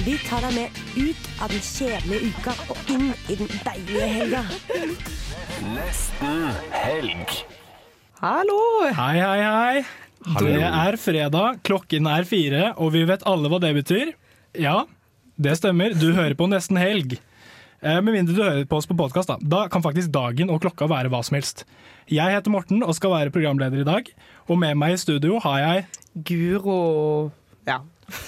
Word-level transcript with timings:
Vi 0.00 0.14
tar 0.26 0.42
deg 0.42 0.54
med 0.56 0.78
ut 0.98 1.26
av 1.42 1.52
den 1.52 1.62
kjedelige 1.62 2.30
uka 2.32 2.54
og 2.72 2.90
inn 2.90 3.10
i 3.30 3.36
den 3.38 3.50
deilige 3.62 4.06
helga. 4.10 4.40
Nesten 5.74 6.46
helg. 6.74 7.34
Hallo! 8.22 8.56
Hei, 8.96 9.16
hei, 9.20 9.42
hei. 9.42 9.84
Det 10.38 10.54
er 10.64 10.96
fredag, 11.02 11.60
klokken 11.66 12.06
er 12.10 12.26
fire, 12.26 12.72
og 12.78 12.92
vi 12.94 13.04
vet 13.08 13.24
alle 13.26 13.50
hva 13.50 13.58
det 13.62 13.72
betyr. 13.80 14.12
Ja, 14.58 14.84
det 15.42 15.56
stemmer. 15.58 15.94
Du 15.98 16.08
hører 16.16 16.36
på 16.38 16.46
Nesten 16.50 16.78
helg. 16.78 17.16
Eh, 17.82 17.98
Med 18.00 18.14
mindre 18.14 18.34
du 18.36 18.42
hører 18.42 18.66
på 18.70 18.78
oss 18.78 18.86
på 18.86 18.96
podkast, 18.98 19.30
da. 19.32 19.38
Da 19.42 19.64
kan 19.70 19.82
faktisk 19.82 20.12
dagen 20.14 20.50
og 20.54 20.62
klokka 20.62 20.86
være 20.90 21.10
hva 21.10 21.22
som 21.26 21.38
helst. 21.38 21.64
Jeg 22.10 22.34
heter 22.34 22.50
Morten 22.54 22.82
og 22.86 22.94
skal 22.98 23.14
være 23.14 23.34
programleder 23.34 23.82
i 23.82 23.88
dag. 23.88 24.10
Og 24.48 24.58
med 24.62 24.78
meg 24.78 24.94
i 24.96 25.02
studio 25.02 25.38
har 25.42 25.58
jeg 25.62 25.86
Guro 26.26 27.30
Ja. 27.66 27.80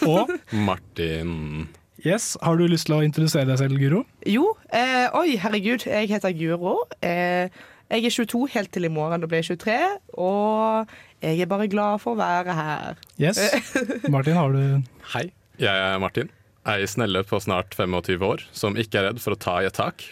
Og 0.06 0.32
Martin 0.52 1.68
Yes, 2.04 2.34
har 2.44 2.58
du 2.60 2.66
lyst 2.68 2.84
til 2.90 2.98
å 2.98 3.04
introdusere 3.04 3.48
deg 3.48 3.56
selv, 3.62 3.78
Guro? 3.80 4.02
Jo, 4.28 4.50
eh, 4.68 5.06
oi, 5.16 5.38
herregud. 5.40 5.86
Jeg 5.88 6.10
heter 6.10 6.34
Guro. 6.36 6.82
Eh, 7.00 7.48
jeg 7.88 8.04
er 8.04 8.12
22 8.12 8.42
helt 8.52 8.72
til 8.76 8.84
i 8.84 8.90
morgen. 8.92 9.22
Da 9.22 9.28
blir 9.30 9.40
jeg 9.40 9.56
23. 9.56 9.78
Og 10.20 10.92
jeg 11.24 11.40
er 11.40 11.48
bare 11.48 11.68
glad 11.72 12.02
for 12.02 12.12
å 12.12 12.20
være 12.20 12.56
her. 12.58 13.00
Yes. 13.16 13.40
Martin, 14.12 14.36
har 14.36 14.52
du 14.52 14.84
Hei, 15.14 15.30
jeg 15.56 15.72
er 15.72 15.96
Martin. 16.02 16.28
Ei 16.68 16.84
snelle 16.88 17.24
på 17.28 17.40
snart 17.44 17.72
25 17.76 18.24
år 18.24 18.44
som 18.56 18.76
ikke 18.80 19.00
er 19.00 19.10
redd 19.10 19.20
for 19.24 19.36
å 19.36 19.40
ta 19.40 19.58
i 19.62 19.68
et 19.68 19.76
tak. 19.76 20.04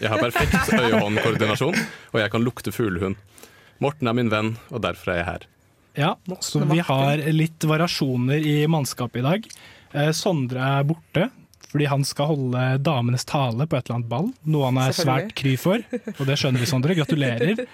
Jeg 0.00 0.10
har 0.12 0.22
perfekt 0.22 0.74
øye-hånd-koordinasjon, 0.82 1.78
og 2.12 2.18
jeg 2.20 2.32
kan 2.34 2.44
lukte 2.44 2.74
fuglehund. 2.74 3.18
Morten 3.82 4.08
er 4.10 4.16
min 4.16 4.32
venn, 4.32 4.56
og 4.70 4.82
derfor 4.84 5.12
er 5.12 5.20
jeg 5.20 5.28
her. 5.30 5.46
Ja, 5.96 6.12
så 6.44 6.60
vi 6.68 6.78
har 6.84 7.22
litt 7.32 7.64
variasjoner 7.64 8.44
i 8.44 8.58
mannskapet 8.68 9.22
i 9.22 9.26
dag. 9.26 9.50
Eh, 9.96 10.12
Sondre 10.16 10.60
er 10.76 10.86
borte 10.88 11.30
fordi 11.66 11.88
han 11.90 12.04
skal 12.06 12.30
holde 12.30 12.60
damenes 12.80 13.26
tale 13.28 13.66
på 13.68 13.76
et 13.76 13.88
eller 13.88 13.98
annet 13.98 14.10
ball. 14.10 14.28
Noe 14.48 14.68
han 14.70 14.78
er 14.80 14.94
svært 14.96 15.32
kry 15.36 15.56
for, 15.60 15.82
og 16.14 16.22
det 16.28 16.36
skjønner 16.40 16.62
vi, 16.62 16.68
Sondre. 16.70 16.98
Gratulerer. 16.98 17.64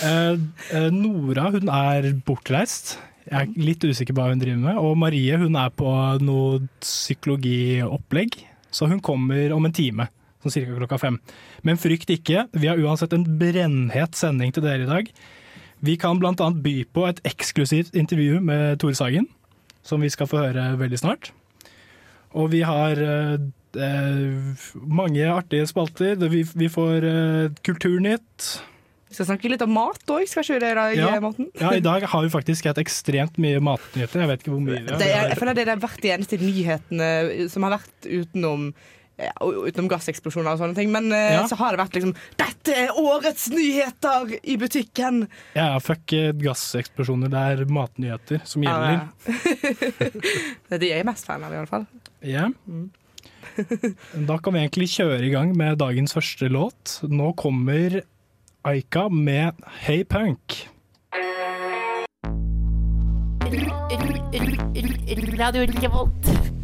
Eh, 0.00 0.36
eh, 0.72 0.86
Nora 0.94 1.48
hun 1.52 1.68
er 1.74 2.06
bortreist. 2.24 2.94
Jeg 3.26 3.50
er 3.50 3.64
litt 3.66 3.82
usikker 3.84 4.14
på 4.14 4.22
hva 4.22 4.30
hun 4.30 4.40
driver 4.40 4.60
med. 4.62 4.78
Og 4.80 4.94
Marie 4.96 5.36
hun 5.36 5.58
er 5.58 5.72
på 5.74 5.90
noe 6.22 6.60
psykologiopplegg, 6.80 8.38
så 8.72 8.88
hun 8.88 9.02
kommer 9.04 9.52
om 9.52 9.66
en 9.66 9.74
time. 9.76 10.06
Sånn 10.40 10.54
cirka 10.54 10.78
klokka 10.78 11.00
fem. 11.02 11.18
Men 11.66 11.82
frykt 11.82 12.14
ikke, 12.14 12.46
vi 12.54 12.70
har 12.70 12.80
uansett 12.80 13.12
en 13.12 13.26
brennhet 13.42 14.16
sending 14.16 14.54
til 14.56 14.64
dere 14.64 14.86
i 14.86 14.88
dag. 14.88 15.10
Vi 15.80 15.96
kan 15.96 16.18
bl.a. 16.20 16.34
by 16.36 16.74
på 16.92 17.06
et 17.08 17.20
eksklusivt 17.28 17.94
intervju 17.96 18.40
med 18.44 18.80
Tore 18.82 18.96
Sagen, 18.96 19.28
som 19.82 20.02
vi 20.04 20.10
skal 20.12 20.28
få 20.28 20.42
høre 20.42 20.74
veldig 20.80 21.00
snart. 21.00 21.30
Og 22.36 22.50
vi 22.52 22.60
har 22.66 23.00
eh, 23.00 23.38
eh, 23.80 24.66
mange 24.84 25.24
artige 25.26 25.66
spalter. 25.66 26.20
Vi, 26.30 26.44
vi 26.44 26.68
får 26.70 27.06
eh, 27.08 27.56
Kulturnytt. 27.66 28.50
Vi 29.10 29.16
skal 29.16 29.26
snakke 29.32 29.50
litt 29.50 29.64
om 29.64 29.72
mat 29.74 30.12
òg, 30.12 30.28
skal 30.30 30.44
ikke 30.44 30.54
vi 30.54 30.60
det 30.62 30.70
i 30.70 31.00
Ja. 31.00 31.16
Ja, 31.58 31.72
I 31.74 31.82
dag 31.82 32.04
har 32.12 32.22
vi 32.22 32.30
faktisk 32.30 32.68
hatt 32.70 32.78
ekstremt 32.78 33.40
mye 33.42 33.58
matnyheter. 33.58 34.22
Jeg 34.22 34.30
vet 34.30 34.44
ikke 34.44 34.52
hvor 34.52 34.62
mye 34.62 34.76
vi 34.76 34.84
har. 34.84 35.00
Det 35.00 35.08
er, 35.08 35.32
jeg 35.32 35.40
føler 35.40 35.58
det 35.58 35.66
er 35.66 35.82
hvert 35.82 36.04
de 36.04 36.12
eneste 36.14 36.38
nyhetene 36.38 37.10
som 37.50 37.66
har 37.66 37.80
vært 37.80 38.06
utenom 38.06 38.68
ja, 39.20 39.32
utenom 39.40 39.88
gasseksplosjoner 39.92 40.54
og 40.54 40.60
sånne 40.62 40.76
ting. 40.78 40.90
Men 40.94 41.10
eh, 41.12 41.34
Ja. 41.36 41.46
så 41.50 41.56
har 41.60 41.74
det 41.76 41.80
vært 41.82 41.98
liksom 41.98 42.14
Dette 42.40 42.76
er 42.76 42.94
årets 43.00 43.48
nyheter 43.52 44.34
i 44.42 44.56
butikken! 44.60 45.24
Ja, 45.56 45.72
fuck 45.82 46.12
eh, 46.16 46.30
gasseksplosjoner. 46.36 47.30
Det 47.32 47.44
er 47.54 47.64
matnyheter 47.72 48.40
som 48.48 48.62
gjelder. 48.64 49.08
Det 50.70 50.76
er 50.76 50.82
de 50.82 50.90
jeg 50.92 51.02
er 51.02 51.08
mest 51.08 51.26
fan 51.28 51.44
av, 51.44 51.52
i 51.54 51.60
alle 51.60 51.70
fall. 51.70 51.86
Ja. 52.24 52.48
Da 54.30 54.36
kan 54.40 54.54
vi 54.54 54.60
egentlig 54.62 54.86
kjøre 54.94 55.24
i 55.26 55.30
gang 55.32 55.50
med 55.58 55.78
dagens 55.82 56.14
første 56.16 56.48
låt. 56.52 57.00
Nå 57.10 57.32
kommer 57.40 58.00
Aika 58.64 59.08
med 59.08 59.58
Hey 59.82 60.04
Punk. 60.04 60.60
Radio 65.40 65.66
Revolt. 65.82 66.59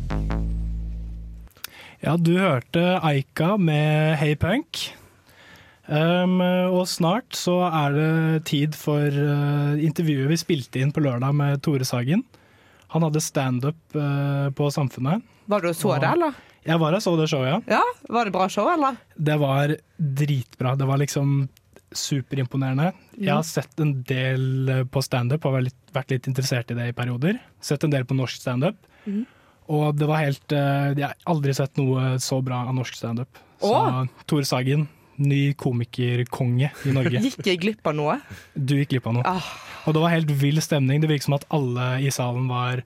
Ja, 2.05 2.17
du 2.21 2.35
hørte 2.37 2.99
Aika 3.05 3.57
med 3.57 4.17
Hey 4.21 4.37
Punk. 4.37 4.83
Um, 5.87 6.41
og 6.43 6.89
snart 6.91 7.37
så 7.39 7.61
er 7.69 7.95
det 7.95 8.45
tid 8.51 8.75
for 8.77 9.07
uh, 9.07 9.79
intervjuet 9.79 10.33
vi 10.33 10.39
spilte 10.41 10.83
inn 10.83 10.91
på 10.93 11.05
lørdag 11.05 11.37
med 11.37 11.63
Tore 11.65 11.87
Sagen. 11.87 12.25
Han 12.93 13.07
hadde 13.07 13.23
standup 13.23 13.79
uh, 13.97 14.51
på 14.57 14.69
Samfunnet. 14.75 15.25
Var 15.47 15.63
du 15.63 15.71
og 15.71 15.79
så 15.79 15.95
det, 16.03 16.11
eller? 16.11 16.35
Jeg 16.67 16.83
var 16.83 16.97
og 16.97 17.03
så 17.03 17.13
det 17.15 17.29
showet, 17.31 17.53
ja. 17.53 17.79
Ja, 17.79 17.85
Var 18.11 18.27
det 18.27 18.35
bra 18.35 18.49
show, 18.51 18.67
eller? 18.73 18.97
Det 19.15 19.37
var 19.39 19.77
dritbra. 19.97 20.75
Det 20.75 20.89
var 20.89 20.99
liksom 20.99 21.47
superimponerende. 21.95 22.91
Jeg 23.15 23.31
har 23.31 23.45
sett 23.47 23.79
en 23.81 23.93
del 24.09 24.69
eh, 24.69 24.83
på 24.91 25.03
standup, 25.05 25.47
har 25.47 25.55
vært 25.55 25.69
litt, 25.69 25.79
vært 25.95 26.11
litt 26.17 26.27
interessert 26.27 26.73
i 26.75 26.77
det 26.77 26.89
i 26.91 26.97
perioder. 26.97 27.39
Sett 27.63 27.87
en 27.87 27.95
del 27.95 28.05
på 28.09 28.19
norsk 28.19 28.43
standup. 28.43 28.83
Og 29.73 29.97
det 29.99 30.07
var 30.09 30.23
helt 30.23 30.53
eh, 30.55 30.93
Jeg 30.97 31.07
har 31.09 31.17
aldri 31.27 31.55
sett 31.57 31.77
noe 31.81 32.17
så 32.23 32.39
bra 32.45 32.65
av 32.69 32.75
norsk 32.77 32.95
standup. 32.99 33.41
Så! 33.63 33.73
Tore 34.29 34.45
Sagen, 34.47 34.87
ny 35.17 35.55
komikerkonge 35.59 36.71
i 36.85 36.93
Norge. 36.95 37.23
Gikk 37.27 37.47
jeg 37.49 37.63
glipp 37.63 37.89
av 37.89 37.97
noe? 37.99 38.19
Du 38.55 38.77
gikk 38.77 38.93
glipp 38.95 39.09
av 39.11 39.17
noe. 39.19 39.25
Ah. 39.27 39.49
Og 39.87 39.95
det 39.97 40.03
var 40.03 40.13
helt 40.13 40.31
vill 40.43 40.61
stemning. 40.63 41.01
Det 41.03 41.09
virket 41.11 41.29
som 41.29 41.39
at 41.39 41.47
alle 41.57 41.97
i 42.05 42.11
salen 42.15 42.49
var 42.53 42.85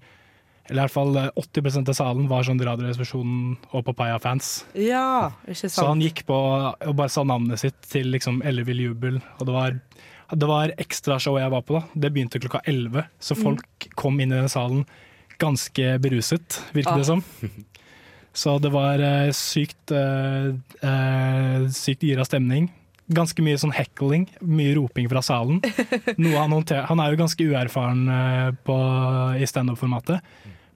eller 0.70 0.84
i 0.84 0.86
hvert 0.86 0.94
fall 0.94 1.16
eh, 1.18 1.30
80% 1.34 1.88
av 1.91 1.96
salen 1.98 2.28
var 2.30 2.44
sånn 2.46 2.60
Radioresepsjonen 2.62 3.56
og 3.74 3.82
Papaya-fans. 3.88 4.50
Ja, 4.78 5.32
ikke 5.42 5.64
sant. 5.66 5.74
Så 5.74 5.86
han 5.88 6.04
gikk 6.04 6.22
på 6.28 6.36
og 6.38 6.94
bare 6.94 7.10
sa 7.10 7.24
navnet 7.26 7.58
sitt 7.58 7.80
til 7.91 8.12
liksom 8.14 8.38
ellevill 8.47 8.84
jubel. 8.84 9.18
Og 9.41 9.48
det 9.48 9.56
var, 9.56 9.80
det 10.30 10.47
var 10.52 10.70
ekstrashowet 10.78 11.42
jeg 11.42 11.54
var 11.56 11.64
på. 11.66 11.80
da. 11.80 12.00
Det 12.06 12.12
begynte 12.14 12.38
klokka 12.44 12.62
11, 12.70 13.02
så 13.18 13.34
Mm. 13.34 13.42
folk 13.48 13.88
kom 13.98 14.20
inn 14.22 14.30
i 14.30 14.38
den 14.38 14.52
salen 14.52 14.84
ganske 15.41 15.95
beruset, 16.05 16.61
virker 16.77 16.93
Ah. 16.95 16.99
det 17.01 17.09
som. 17.09 17.25
Så 18.33 18.59
det 18.62 18.71
var 18.71 19.01
uh, 19.03 19.31
sykt, 19.34 19.91
uh, 19.91 21.67
sykt 21.75 22.05
gira 22.06 22.25
stemning. 22.25 22.69
Ganske 23.11 23.43
mye 23.43 23.59
sånn 23.59 23.73
heckling, 23.75 24.28
mye 24.47 24.77
roping 24.78 25.09
fra 25.11 25.19
salen. 25.27 25.59
Han, 26.39 26.53
han 26.55 27.01
er 27.03 27.11
jo 27.11 27.19
ganske 27.19 27.43
uerfaren 27.51 28.05
på, 28.62 28.77
i 29.43 29.49
standup-formatet, 29.51 30.21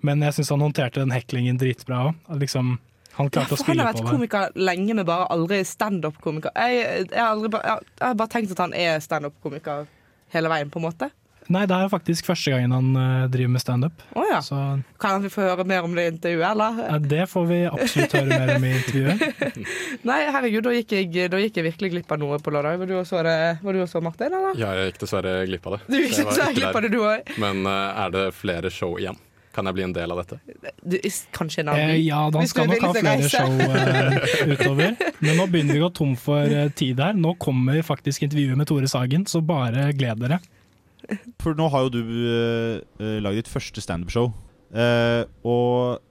men 0.04 0.20
jeg 0.26 0.34
syns 0.40 0.50
han 0.50 0.64
håndterte 0.66 0.98
den 1.04 1.14
hecklingen 1.14 1.56
dritbra 1.60 2.08
òg. 2.08 2.18
Liksom, 2.42 2.74
han 3.14 3.28
Ja, 3.30 3.30
klarte 3.36 3.54
å 3.54 3.56
det. 3.56 3.60
han 3.60 3.64
spille 3.68 3.86
har 3.86 3.94
på 3.94 4.02
vært 4.02 4.10
komiker 4.16 4.58
lenge, 4.58 4.96
men 4.98 5.06
bare 5.06 5.28
aldri 5.30 5.60
standup-komiker. 5.64 6.50
Jeg, 6.58 6.80
jeg, 6.82 7.06
jeg, 7.14 7.52
jeg 7.54 8.02
har 8.02 8.18
bare 8.18 8.32
tenkt 8.34 8.50
at 8.56 8.64
han 8.66 8.74
er 8.74 8.98
standup-komiker 9.04 9.86
hele 10.34 10.50
veien, 10.50 10.74
på 10.74 10.82
en 10.82 10.88
måte. 10.90 11.12
Nei, 11.52 11.64
det 11.68 11.76
er 11.76 11.84
jo 11.84 11.90
faktisk 11.92 12.28
første 12.30 12.54
gangen 12.54 12.72
han 12.72 12.94
eh, 12.96 13.24
driver 13.32 13.52
med 13.56 13.62
standup. 13.62 14.04
Oh, 14.16 14.24
ja. 14.28 14.38
Så 14.44 14.58
Kan 15.00 15.24
vi 15.24 15.30
få 15.32 15.44
høre 15.44 15.66
mer 15.68 15.84
om 15.84 15.96
det 15.96 16.06
i 16.06 16.12
intervjuet, 16.14 16.46
eller? 16.50 16.78
Ja, 16.86 17.00
det 17.14 17.26
får 17.32 17.48
vi 17.50 17.58
absolutt 17.68 18.16
høre 18.16 18.38
mer 18.38 18.54
om 18.56 18.64
i 18.64 18.72
intervjuet. 18.78 19.60
Nei, 20.08 20.20
herregud, 20.36 20.64
da 20.68 20.72
gikk, 20.78 20.96
jeg, 20.96 21.28
da 21.32 21.42
gikk 21.42 21.60
jeg 21.60 21.68
virkelig 21.68 21.92
glipp 21.98 22.16
av 22.16 22.22
noe 22.22 22.40
på 22.40 22.54
lørdag. 22.54 22.80
Var 22.80 22.90
du 22.90 22.96
også, 23.02 23.20
det, 23.26 23.36
var 23.60 23.76
du 23.76 23.84
også 23.84 24.02
Martin, 24.04 24.32
eller? 24.40 24.56
Ja, 24.60 24.72
jeg 24.78 24.92
gikk 24.92 25.04
dessverre 25.04 25.36
glipp 25.50 25.68
av 25.68 25.78
det. 25.78 25.84
Du 25.90 26.00
gikk 26.00 26.18
dessverre 26.22 26.56
glipp 26.56 26.80
av 26.80 26.86
det, 26.86 26.92
du 26.94 27.00
òg. 27.04 27.36
Men 27.44 27.62
uh, 27.68 28.04
er 28.06 28.16
det 28.16 28.26
flere 28.38 28.72
show 28.72 28.96
igjen? 29.00 29.20
Kan 29.54 29.68
jeg 29.70 29.76
bli 29.76 29.84
en 29.86 29.92
del 29.94 30.10
av 30.10 30.18
dette? 30.18 30.40
Kanskje 31.34 31.62
en 31.62 31.70
annen 31.70 31.92
eh, 31.92 32.00
ja, 32.02 32.24
da 32.34 32.42
skal 32.50 32.66
nok 32.66 32.82
ha 32.82 32.90
flere 32.96 33.12
reise. 33.20 33.30
show 33.30 33.60
eh, 33.62 34.50
utover. 34.54 34.96
Men 35.20 35.38
nå 35.38 35.46
begynner 35.52 35.78
vi 35.78 35.82
å 35.82 35.86
gå 35.86 35.92
tom 36.00 36.16
for 36.18 36.50
eh, 36.50 36.72
tid 36.74 37.02
her. 37.02 37.14
Nå 37.14 37.36
kommer 37.42 37.78
faktisk 37.86 38.26
intervjuet 38.26 38.58
med 38.58 38.66
Tore 38.70 38.90
Sagen, 38.90 39.28
så 39.30 39.44
bare 39.46 39.92
gled 39.94 40.24
dere. 40.24 40.40
For 41.42 41.56
nå 41.58 41.68
har 41.72 41.86
jo 41.86 41.94
du 41.94 42.02
uh, 42.02 43.20
lagd 43.24 43.42
ditt 43.42 43.52
første 43.52 43.82
standup-show. 43.84 44.32
Uh, 44.74 45.22
og 45.46 46.02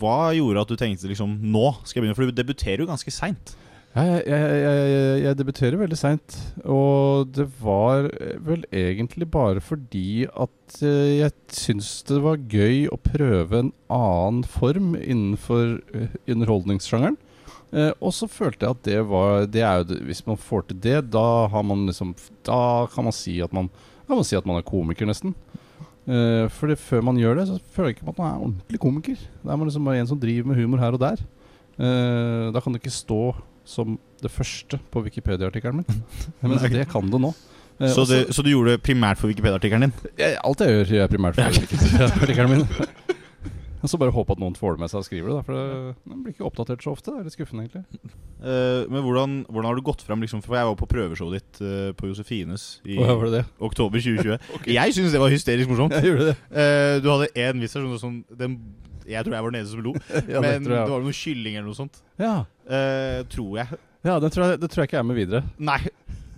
hva 0.00 0.32
gjorde 0.36 0.64
at 0.64 0.70
du 0.72 0.76
tenkte 0.76 1.08
liksom 1.08 1.36
Nå 1.46 1.70
skal 1.84 2.00
jeg 2.00 2.02
begynne? 2.04 2.16
For 2.18 2.28
du 2.28 2.36
debuterer 2.36 2.82
jo 2.82 2.90
ganske 2.90 3.12
seint. 3.14 3.54
Ja, 3.90 4.04
jeg, 4.06 4.20
jeg, 4.30 4.58
jeg, 4.62 5.14
jeg 5.24 5.36
debuterer 5.40 5.80
veldig 5.80 5.96
seint, 5.98 6.34
og 6.62 7.32
det 7.34 7.48
var 7.58 8.04
vel 8.46 8.62
egentlig 8.70 9.26
bare 9.34 9.58
fordi 9.58 10.28
at 10.30 10.76
eh, 10.86 11.16
jeg 11.16 11.34
syns 11.50 11.88
det 12.06 12.20
var 12.22 12.38
gøy 12.38 12.84
å 12.86 13.00
prøve 13.02 13.64
en 13.64 13.72
annen 13.90 14.44
form 14.46 14.92
innenfor 14.94 15.80
eh, 15.90 16.14
underholdningssjangeren. 16.30 17.18
Eh, 17.74 17.90
og 17.98 18.14
så 18.14 18.30
følte 18.30 18.68
jeg 18.68 18.78
at 18.78 18.86
det 18.86 19.00
var 19.10 19.50
det 19.50 19.66
jo, 19.66 19.98
Hvis 20.06 20.22
man 20.26 20.38
får 20.38 20.68
til 20.68 20.78
det, 20.86 20.96
da 21.14 21.46
liksom 21.86 22.16
Da 22.42 22.88
kan 22.90 23.06
man 23.06 23.14
si 23.14 23.36
at 23.42 23.52
man 23.54 23.68
Kan 24.10 24.18
man 24.18 24.26
si 24.26 24.34
at 24.34 24.46
man 24.48 24.58
er 24.58 24.66
komiker, 24.66 25.06
nesten. 25.06 25.36
Uh, 26.10 26.48
for 26.50 26.72
før 26.74 27.04
man 27.06 27.18
gjør 27.20 27.36
det, 27.38 27.44
så 27.46 27.58
føler 27.70 27.92
jeg 27.92 28.00
ikke 28.00 28.08
at 28.10 28.16
man 28.18 28.26
er 28.26 28.40
ordentlig 28.42 28.80
komiker. 28.82 29.20
Da 29.44 29.52
er 29.52 29.60
man 29.60 29.68
liksom 29.68 29.86
bare 29.86 30.00
en 30.02 30.08
som 30.10 30.18
driver 30.18 30.48
med 30.50 30.58
humor 30.58 30.82
her 30.82 30.96
og 30.96 31.02
der. 31.04 31.22
Uh, 31.78 32.50
da 32.50 32.58
kan 32.58 32.74
det 32.74 32.80
ikke 32.82 32.90
stå 32.96 33.20
som 33.68 33.94
det 34.18 34.32
første 34.34 34.80
på 34.90 35.04
Wikipedia-artikkelen 35.06 35.84
min. 35.84 36.02
Men 36.42 36.58
det 36.58 36.88
kan 36.90 37.06
det 37.12 37.20
nå. 37.22 37.30
Uh, 37.78 37.86
Så, 37.86 38.02
det, 38.10 38.24
så 38.34 38.42
du 38.42 38.50
gjorde 38.50 38.74
det 38.74 38.82
primært 38.82 39.20
for 39.20 39.30
Wikipedia-artikkelen 39.30 39.86
din? 39.86 40.10
alt 40.18 40.64
jeg 40.66 40.74
gjør, 40.74 40.90
gjør 40.90 41.04
jeg 41.04 41.12
primært 41.14 41.38
for 41.38 41.54
Wikipedia-artikkelen 41.60 42.56
min. 42.56 42.66
Og 43.80 43.88
så 43.88 43.98
bare 44.00 44.12
håpe 44.12 44.34
at 44.34 44.40
noen 44.42 44.56
får 44.58 44.76
det 44.76 44.82
med 44.82 44.92
seg 44.92 45.00
og 45.00 45.06
skriver 45.06 45.30
det, 45.30 45.36
da. 45.38 45.44
For 45.46 45.56
det, 45.56 45.94
det 46.10 46.18
blir 46.24 46.34
ikke 46.34 46.46
oppdatert 46.48 46.84
så 46.84 46.92
ofte. 46.92 47.14
Det 47.14 47.22
er 47.22 47.28
litt 47.28 47.36
skuffende, 47.36 47.64
egentlig. 47.64 48.12
Uh, 48.40 48.84
men 48.92 49.04
hvordan, 49.06 49.38
hvordan 49.48 49.70
har 49.70 49.80
du 49.80 49.84
gått 49.84 50.04
fram? 50.04 50.20
Liksom, 50.24 50.42
for 50.44 50.58
jeg 50.58 50.68
var 50.68 50.76
på 50.80 50.88
prøveshowet 50.90 51.38
ditt 51.38 51.62
uh, 51.64 51.88
på 51.96 52.10
Josefines 52.10 52.68
i 52.84 52.98
oh, 53.00 53.08
var 53.08 53.28
det 53.28 53.40
det? 53.40 53.44
oktober 53.70 54.04
2020. 54.04 54.52
Jeg 54.78 54.96
syns 54.96 55.16
det 55.16 55.22
var 55.22 55.32
hysterisk 55.32 55.72
morsomt. 55.72 55.96
Jeg 55.98 56.12
gjorde 56.12 56.30
det. 56.30 56.36
uh, 56.52 56.96
du 57.00 57.10
hadde 57.14 57.30
én 57.46 57.64
vits 57.64 57.76
sånn, 57.76 57.88
sånn 58.00 58.20
den, 58.36 58.58
Jeg 59.08 59.24
tror 59.26 59.38
jeg 59.38 59.46
var 59.46 59.54
den 59.54 59.62
eneste 59.62 59.76
som 59.78 59.86
lo. 59.86 59.94
Ja, 60.34 60.44
men 60.44 60.68
det 60.68 60.82
var 60.92 61.06
noe 61.06 61.16
kylling 61.16 61.56
eller 61.56 61.70
noe 61.70 61.78
sånt. 61.78 62.02
Ja, 62.20 62.42
tror 63.32 63.62
jeg. 63.62 63.80
ja 64.06 64.20
det, 64.22 64.32
tror 64.34 64.46
jeg, 64.46 64.60
det 64.60 64.70
tror 64.72 64.84
jeg 64.84 64.92
ikke 64.92 65.00
er 65.00 65.08
med 65.08 65.18
videre. 65.18 65.44
Nei, 65.56 65.80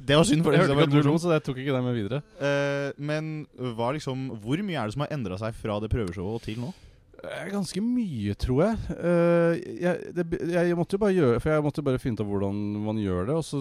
det 0.02 0.18
var 0.18 0.26
synd. 0.26 0.42
For 0.42 0.54
Jeg 0.54 0.64
hørte 0.64 0.74
ikke 0.74 0.88
at 0.88 0.94
du 0.94 1.06
lo, 1.06 1.14
så 1.20 1.34
jeg 1.36 1.44
tok 1.46 1.58
ikke 1.62 1.74
det 1.74 1.82
med 1.84 1.94
videre. 1.94 2.22
Uh, 2.42 2.90
men 2.98 3.28
liksom, 3.58 4.30
hvor 4.42 4.62
mye 4.66 4.78
er 4.80 4.90
det 4.90 4.96
som 4.96 5.04
har 5.04 5.14
endra 5.14 5.38
seg 5.38 5.54
fra 5.58 5.78
det 5.82 5.90
prøveshowet 5.92 6.38
og 6.40 6.42
til 6.46 6.58
nå? 6.62 6.72
Ganske 7.22 7.80
mye, 7.84 8.34
tror 8.34 8.62
jeg. 8.64 8.78
Eh, 8.96 9.60
jeg, 9.78 10.14
det, 10.16 10.24
jeg 10.50 10.74
måtte 10.78 10.96
jo 10.96 11.02
bare 11.04 11.14
gjøre 11.14 11.42
For 11.42 11.52
jeg 11.52 11.62
måtte 11.62 11.84
bare 11.86 12.00
finne 12.02 12.18
ut 12.18 12.22
av 12.24 12.32
hvordan 12.32 12.58
man 12.82 12.98
gjør 12.98 13.28
det. 13.28 13.36
Og 13.38 13.44
så 13.46 13.60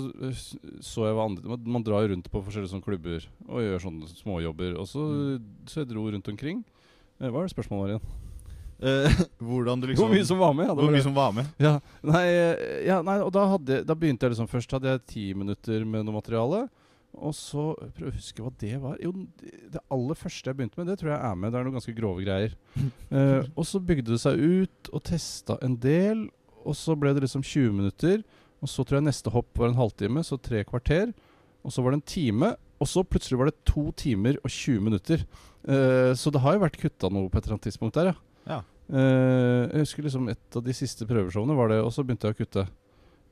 så 0.81 1.05
jeg 1.05 1.17
hva 1.17 1.27
andre 1.29 1.59
Man, 1.61 1.85
drar 1.85 2.07
rundt 2.09 2.31
på 2.31 2.41
forskjellige 2.41 2.71
sånne 2.73 2.87
klubber 2.87 3.27
og 3.45 3.61
gjør 3.61 3.85
sånne 3.85 4.09
småjobber. 4.17 4.73
Og 4.81 4.89
så, 4.89 5.05
så 5.69 5.83
jeg 5.83 5.91
dro 5.91 6.07
rundt 6.09 6.33
omkring. 6.33 6.63
Eh, 7.21 7.29
Hva 7.29 7.43
er 7.43 7.49
det 7.49 7.53
spørsmålet 7.53 7.83
var 7.85 7.93
igjen? 7.93 8.19
Eh, 8.81 9.23
hvordan 9.45 9.81
du 9.81 9.91
liksom 9.91 10.07
Hvor 10.07 10.15
mye 10.15 10.25
som 10.25 10.41
var 10.41 10.57
med? 10.57 10.65
Ja, 10.71 10.77
Hvor 10.81 10.95
mye 10.95 11.05
som 11.05 11.17
var 11.17 11.35
med? 11.37 11.53
Ja, 11.61 11.75
nei, 12.01 12.25
ja, 12.87 13.01
nei 13.05 13.19
og 13.21 13.29
da, 13.35 13.45
hadde, 13.53 13.83
da 13.85 13.93
begynte 13.93 14.25
jeg 14.25 14.33
liksom 14.33 14.49
Først 14.49 14.73
hadde 14.73 14.95
jeg 14.95 15.05
ti 15.11 15.25
minutter 15.37 15.85
med 15.85 16.07
noe 16.07 16.17
materiale. 16.17 16.65
Og 17.19 17.33
så 17.35 17.71
Prøv 17.97 18.11
å 18.11 18.15
huske 18.15 18.43
hva 18.43 18.51
det 18.61 18.75
var. 18.81 18.99
Jo, 19.03 19.11
det 19.41 19.81
aller 19.91 20.19
første 20.19 20.51
jeg 20.51 20.57
begynte 20.59 20.79
med, 20.79 20.91
det 20.91 20.99
tror 21.01 21.13
jeg 21.13 21.19
er 21.27 21.39
med. 21.39 21.51
Det 21.51 21.59
er 21.59 21.67
noen 21.67 21.77
ganske 21.79 21.95
grove 21.97 22.23
greier. 22.25 22.55
uh, 23.11 23.41
og 23.57 23.65
så 23.67 23.81
bygde 23.83 24.13
det 24.13 24.21
seg 24.23 24.39
ut, 24.39 24.91
og 24.91 25.03
testa 25.09 25.57
en 25.65 25.75
del. 25.81 26.25
Og 26.61 26.77
så 26.77 26.95
ble 26.97 27.13
det 27.15 27.25
liksom 27.25 27.43
20 27.43 27.77
minutter. 27.81 28.23
Og 28.61 28.69
så 28.69 28.85
tror 28.85 28.99
jeg 28.99 29.09
neste 29.09 29.33
hopp 29.33 29.51
var 29.57 29.71
en 29.71 29.79
halvtime, 29.79 30.23
så 30.25 30.37
tre 30.39 30.63
kvarter. 30.67 31.13
Og 31.65 31.73
så 31.73 31.83
var 31.83 31.93
det 31.93 32.01
en 32.01 32.09
time. 32.13 32.53
Og 32.81 32.89
så 32.89 33.03
plutselig 33.05 33.37
var 33.37 33.51
det 33.51 33.59
to 33.69 33.89
timer 33.97 34.39
og 34.41 34.49
20 34.49 34.85
minutter. 34.87 35.25
Uh, 35.67 36.13
så 36.17 36.33
det 36.33 36.41
har 36.41 36.57
jo 36.57 36.65
vært 36.65 36.79
kutta 36.81 37.11
noe 37.13 37.29
på 37.29 37.37
et 37.37 37.45
eller 37.45 37.59
annet 37.59 37.69
tidspunkt 37.69 37.97
der, 37.99 38.13
ja. 38.13 38.19
Ja. 38.49 38.61
Uh, 38.91 39.69
jeg 39.69 39.85
husker 39.85 40.03
liksom 40.07 40.25
et 40.31 40.57
av 40.57 40.63
de 40.65 40.73
siste 40.75 41.05
prøveshowene 41.07 41.55
var 41.55 41.69
det, 41.71 41.77
og 41.85 41.93
så 41.93 42.03
begynte 42.03 42.27
jeg 42.27 42.35
å 42.35 42.39
kutte. 42.41 42.65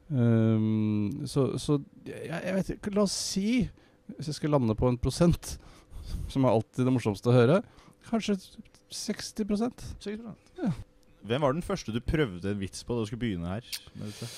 Ehm, 0.09 1.25
så 1.29 1.51
så 1.61 1.77
jeg, 2.07 2.29
jeg 2.33 2.53
vet 2.55 2.71
ikke 2.75 2.93
La 2.95 3.03
oss 3.05 3.13
si, 3.13 3.67
hvis 4.15 4.31
jeg 4.31 4.39
skal 4.39 4.55
lande 4.55 4.73
på 4.77 4.89
en 4.89 4.97
prosent, 4.97 5.57
som 6.31 6.45
er 6.45 6.55
alltid 6.55 6.87
det 6.87 6.93
morsomste 6.95 7.29
å 7.29 7.35
høre, 7.35 7.59
kanskje 8.09 8.39
60, 8.89 9.45
60 10.01 10.23
Ja. 10.63 10.71
Hvem 11.29 11.43
var 11.43 11.53
den 11.53 11.65
første 11.65 11.93
du 11.93 11.99
prøvde 12.01 12.53
en 12.53 12.61
vits 12.61 12.81
på 12.87 12.95
da 12.95 13.03
du 13.03 13.09
skulle 13.09 13.21
begynne 13.21 13.51
her? 13.51 13.65
med 13.93 14.07
dette? 14.09 14.29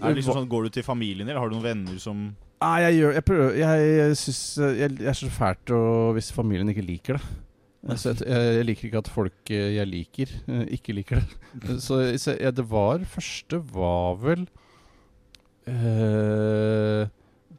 Er 0.00 0.10
det 0.10 0.18
liksom 0.18 0.40
sånn, 0.40 0.50
Går 0.50 0.66
du 0.66 0.74
til 0.74 0.86
familien, 0.86 1.28
eller 1.28 1.38
har 1.38 1.50
du 1.50 1.54
noen 1.54 1.68
venner 1.68 2.00
som 2.02 2.26
Nei, 2.64 2.78
jeg 2.82 2.96
gjør 2.96 3.12
Jeg 3.14 3.24
prøver 3.28 3.56
Jeg, 3.60 3.88
jeg 3.94 4.16
syns 4.18 4.40
jeg, 4.58 4.90
jeg 5.04 5.10
er 5.12 5.18
så 5.18 5.30
fælt 5.30 5.72
å, 5.74 5.80
hvis 6.16 6.32
familien 6.34 6.72
ikke 6.72 6.86
liker 6.86 7.18
det. 7.20 7.28
Altså, 7.84 8.14
jeg, 8.16 8.44
jeg, 8.56 8.66
liker 8.70 8.88
ikke 8.88 9.02
at 9.04 9.10
folk 9.12 9.52
eh, 9.52 9.74
jeg 9.76 9.90
liker, 9.90 10.30
eh, 10.48 10.62
ikke 10.78 10.96
liker 10.96 11.20
det. 11.20 11.40
Så, 11.84 11.98
så 12.18 12.32
ja, 12.40 12.50
det 12.50 12.64
var 12.70 13.04
Første 13.12 13.60
var 13.70 14.16
vel 14.22 14.46
eh, 15.70 17.08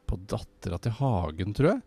På 0.06 0.18
Dattera 0.30 0.78
til 0.82 0.94
Hagen, 1.00 1.54
tror 1.56 1.72
jeg. 1.72 1.82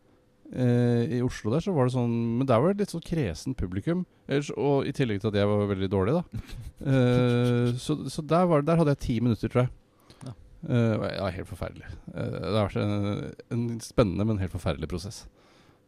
Eh, 0.50 1.18
I 1.18 1.22
Oslo 1.22 1.52
der 1.54 1.62
så 1.62 1.74
var 1.76 1.86
det 1.86 1.94
sånn 1.94 2.14
Men 2.40 2.48
der 2.50 2.58
var 2.58 2.74
det 2.74 2.82
litt 2.82 2.94
sånn 2.96 3.06
kresen 3.06 3.54
publikum. 3.58 4.06
Ellers, 4.30 4.50
og 4.58 4.88
i 4.90 4.94
tillegg 4.96 5.22
til 5.22 5.30
at 5.32 5.38
jeg 5.38 5.50
var 5.50 5.68
veldig 5.74 5.92
dårlig, 5.92 6.20
da. 6.22 6.24
Eh, 6.80 7.74
så 7.76 7.98
så 8.08 8.24
der, 8.24 8.46
var, 8.48 8.62
der 8.64 8.78
hadde 8.80 8.94
jeg 8.96 9.02
ti 9.04 9.16
minutter, 9.20 9.52
tror 9.52 9.66
jeg. 9.66 9.72
Ja. 10.24 10.32
Eh, 10.72 10.94
og 10.96 11.04
ja, 11.12 11.26
helt 11.36 11.50
forferdelig. 11.50 11.90
Eh, 12.14 12.38
det 12.40 12.54
har 12.56 12.70
vært 12.70 12.78
en, 12.80 13.34
en 13.52 13.66
spennende, 13.84 14.24
men 14.30 14.40
helt 14.40 14.54
forferdelig 14.56 14.88
prosess. 14.88 15.26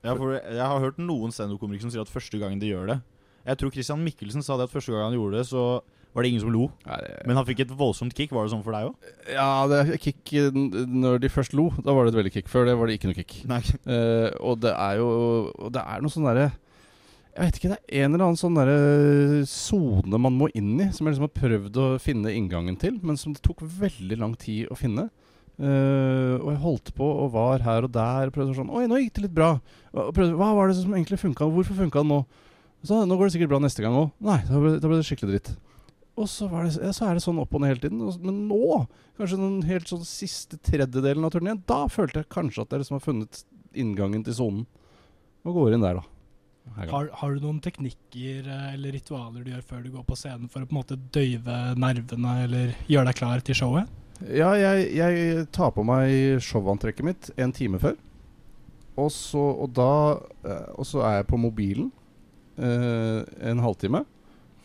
Ja, 0.03 0.17
for 0.17 0.35
Jeg 0.35 0.59
har 0.59 0.83
hørt 0.83 0.99
noen 0.99 1.31
standup-komikere 1.31 1.85
som 1.85 1.93
sier 1.93 2.03
at 2.03 2.11
første 2.11 2.39
gangen 2.41 2.59
de 2.59 2.71
gjør 2.71 2.87
det 2.89 2.95
Jeg 3.45 3.59
tror 3.61 3.71
Christian 3.71 4.01
Mikkelsen 4.01 4.41
sa 4.43 4.55
det 4.57 4.65
at 4.65 4.73
første 4.73 4.91
gang 4.91 5.07
han 5.07 5.15
gjorde 5.15 5.37
det, 5.39 5.45
så 5.47 5.63
var 6.13 6.23
det 6.23 6.29
ingen 6.31 6.41
som 6.43 6.51
lo. 6.51 6.71
Nei, 6.85 6.97
det- 7.01 7.27
Men 7.27 7.37
han 7.37 7.45
fikk 7.45 7.61
et 7.61 7.69
voldsomt 7.77 8.13
kick. 8.13 8.31
Var 8.31 8.43
det 8.43 8.51
sånn 8.51 8.63
for 8.63 8.71
deg 8.75 8.89
òg? 8.89 8.95
Ja, 9.31 9.67
det 9.67 9.79
er 9.79 9.97
kick 9.97 10.31
Når 10.51 11.19
de 11.21 11.29
først 11.29 11.53
lo, 11.53 11.69
da 11.81 11.93
var 11.93 12.05
det 12.05 12.13
et 12.13 12.19
veldig 12.19 12.33
kick. 12.33 12.47
Før 12.51 12.65
det 12.65 12.77
var 12.77 12.87
det 12.87 12.99
ikke 12.99 13.11
noe 13.11 13.19
kick. 13.19 13.37
Eh, 13.87 14.29
og 14.39 14.59
det 14.61 14.73
er 14.75 14.97
jo 14.97 15.51
Det 15.71 15.81
er 15.81 16.01
noe 16.01 16.11
sånn 16.11 16.27
derre 16.27 16.51
Jeg 17.31 17.45
vet 17.45 17.55
ikke, 17.57 17.69
det 17.71 17.79
er 17.87 18.03
en 18.03 18.13
eller 18.13 18.25
annen 18.25 18.37
sånn 18.39 18.55
derre 18.59 19.45
sone 19.47 20.19
man 20.19 20.35
må 20.37 20.49
inn 20.53 20.75
i, 20.81 20.91
som 20.91 21.07
jeg 21.07 21.15
liksom 21.15 21.29
har 21.29 21.39
prøvd 21.39 21.77
å 21.79 21.87
finne 22.03 22.33
inngangen 22.35 22.77
til, 22.77 22.99
men 23.01 23.15
som 23.15 23.31
det 23.31 23.41
tok 23.41 23.61
veldig 23.63 24.17
lang 24.19 24.35
tid 24.35 24.67
å 24.67 24.75
finne. 24.75 25.09
Uh, 25.61 26.35
og 26.41 26.49
jeg 26.51 26.61
holdt 26.63 26.91
på 26.97 27.05
og 27.05 27.31
var 27.31 27.63
her 27.63 27.85
og 27.85 27.91
der 27.93 28.27
og 28.27 28.33
prøvde 28.33 28.55
sånn 28.57 28.71
Oi, 28.73 28.87
nå 28.89 28.97
gikk 28.99 29.13
det 29.15 29.23
litt 29.27 29.35
bra. 29.35 29.51
Og 29.93 30.11
prøvde, 30.15 30.35
Hva 30.35 30.51
var 30.57 30.67
det 30.67 30.75
som 30.79 30.91
egentlig 30.91 31.19
funka? 31.21 31.47
Hvorfor 31.47 31.77
funka 31.77 32.01
det 32.01 32.09
nå? 32.11 32.21
Så, 32.83 33.03
nå 33.05 33.15
går 33.15 33.29
det 33.29 33.35
sikkert 33.35 33.51
bra 33.53 33.59
neste 33.61 33.83
gang 33.83 33.93
òg. 33.93 34.11
Nei, 34.25 34.39
da 34.47 34.59
ble, 34.59 34.71
da 34.81 34.89
ble 34.89 34.97
det 34.99 35.05
skikkelig 35.05 35.35
dritt. 35.35 35.51
Og 36.21 36.29
så, 36.29 36.47
var 36.51 36.67
det, 36.67 36.91
så 36.93 37.07
er 37.07 37.17
det 37.17 37.23
sånn 37.23 37.39
opp 37.41 37.55
og 37.57 37.63
ned 37.63 37.73
hele 37.73 37.83
tiden. 37.87 38.01
Men 38.21 38.43
nå, 38.49 38.83
kanskje 39.17 39.39
den 39.41 39.59
helt 39.69 39.89
sånn 39.89 40.05
siste 40.05 40.59
tredjedelen 40.61 41.25
av 41.25 41.33
turneen, 41.33 41.63
da 41.69 41.83
følte 41.89 42.21
jeg 42.21 42.33
kanskje 42.33 42.65
at 42.65 42.75
jeg 42.75 42.83
liksom 42.83 42.99
har 42.99 43.05
funnet 43.05 43.43
inngangen 43.73 44.25
til 44.27 44.37
sonen. 44.37 44.65
Og 45.41 45.57
går 45.57 45.75
inn 45.75 45.85
der, 45.85 45.97
da. 46.01 46.07
Har, 46.77 47.09
har 47.17 47.33
du 47.33 47.41
noen 47.43 47.57
teknikker 47.63 48.45
eh, 48.45 48.67
eller 48.75 48.93
ritualer 48.95 49.43
du 49.43 49.49
gjør 49.51 49.63
før 49.65 49.81
du 49.81 49.89
går 49.95 50.03
på 50.07 50.15
scenen 50.15 50.51
for 50.51 50.61
å 50.61 50.67
på 50.69 50.75
en 50.75 50.77
måte 50.77 50.97
døyve 51.13 51.57
nervene 51.79 52.35
eller 52.45 52.75
gjøre 52.85 53.09
deg 53.09 53.17
klar 53.17 53.43
til 53.43 53.57
showet? 53.57 53.89
Ja, 54.29 54.51
jeg, 54.53 54.91
jeg 54.93 55.47
tar 55.51 55.73
på 55.73 55.83
meg 55.87 56.37
showantrekket 56.45 57.07
mitt 57.07 57.31
en 57.41 57.53
time 57.57 57.81
før. 57.81 57.97
Og 59.01 59.09
så, 59.15 59.41
og 59.41 59.73
da, 59.73 59.91
eh, 60.45 60.69
og 60.77 60.87
så 60.87 61.01
er 61.07 61.19
jeg 61.19 61.29
på 61.31 61.41
mobilen 61.41 61.89
eh, 62.61 63.21
en 63.49 63.63
halvtime. 63.65 64.05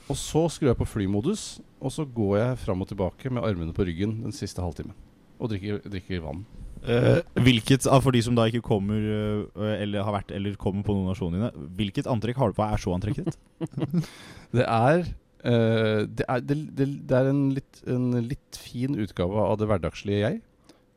Og 0.06 0.18
så 0.18 0.44
skrur 0.52 0.70
jeg 0.70 0.78
på 0.78 0.86
flymodus, 0.86 1.58
og 1.82 1.90
så 1.94 2.06
går 2.06 2.36
jeg 2.38 2.60
fram 2.62 2.84
og 2.84 2.90
tilbake 2.90 3.32
med 3.32 3.42
armene 3.46 3.74
på 3.74 3.86
ryggen 3.88 4.20
den 4.22 4.34
siste 4.34 4.62
halvtimen. 4.62 4.94
Og 5.42 5.50
drikker, 5.50 5.82
drikker 5.90 6.22
vann. 6.24 6.44
Eh, 6.86 7.18
hvilket 7.42 7.88
av 7.90 8.04
for 8.04 8.14
de 8.14 8.22
som 8.22 8.36
da 8.36 8.44
ikke 8.46 8.62
kommer 8.62 9.00
eh, 9.00 9.70
Eller 9.82 10.04
har 10.06 10.12
vært 10.14 10.28
eller 10.36 10.54
kommer 10.60 10.84
på 10.86 10.94
noen 10.94 11.08
av 11.10 11.16
showene 11.18 11.40
dine, 11.40 11.68
hvilket 11.74 12.06
antrekk 12.06 12.38
har 12.38 12.52
du 12.52 12.56
på? 12.56 12.62
Er 12.62 12.76
er 12.76 12.82
showantrekket 12.82 13.30
ditt? 13.32 14.04
Det 14.56 14.66
er 14.66 15.08
Uh, 15.46 16.02
det, 16.10 16.24
er, 16.26 16.40
det, 16.42 16.54
det, 16.74 16.86
det 17.06 17.14
er 17.14 17.28
en, 17.30 17.42
litt, 17.54 17.80
en 17.86 18.06
litt 18.24 18.56
fin 18.58 18.96
utgave 18.98 19.44
av 19.44 19.60
det 19.60 19.68
hverdagslige 19.70 20.22
jeg. 20.24 20.40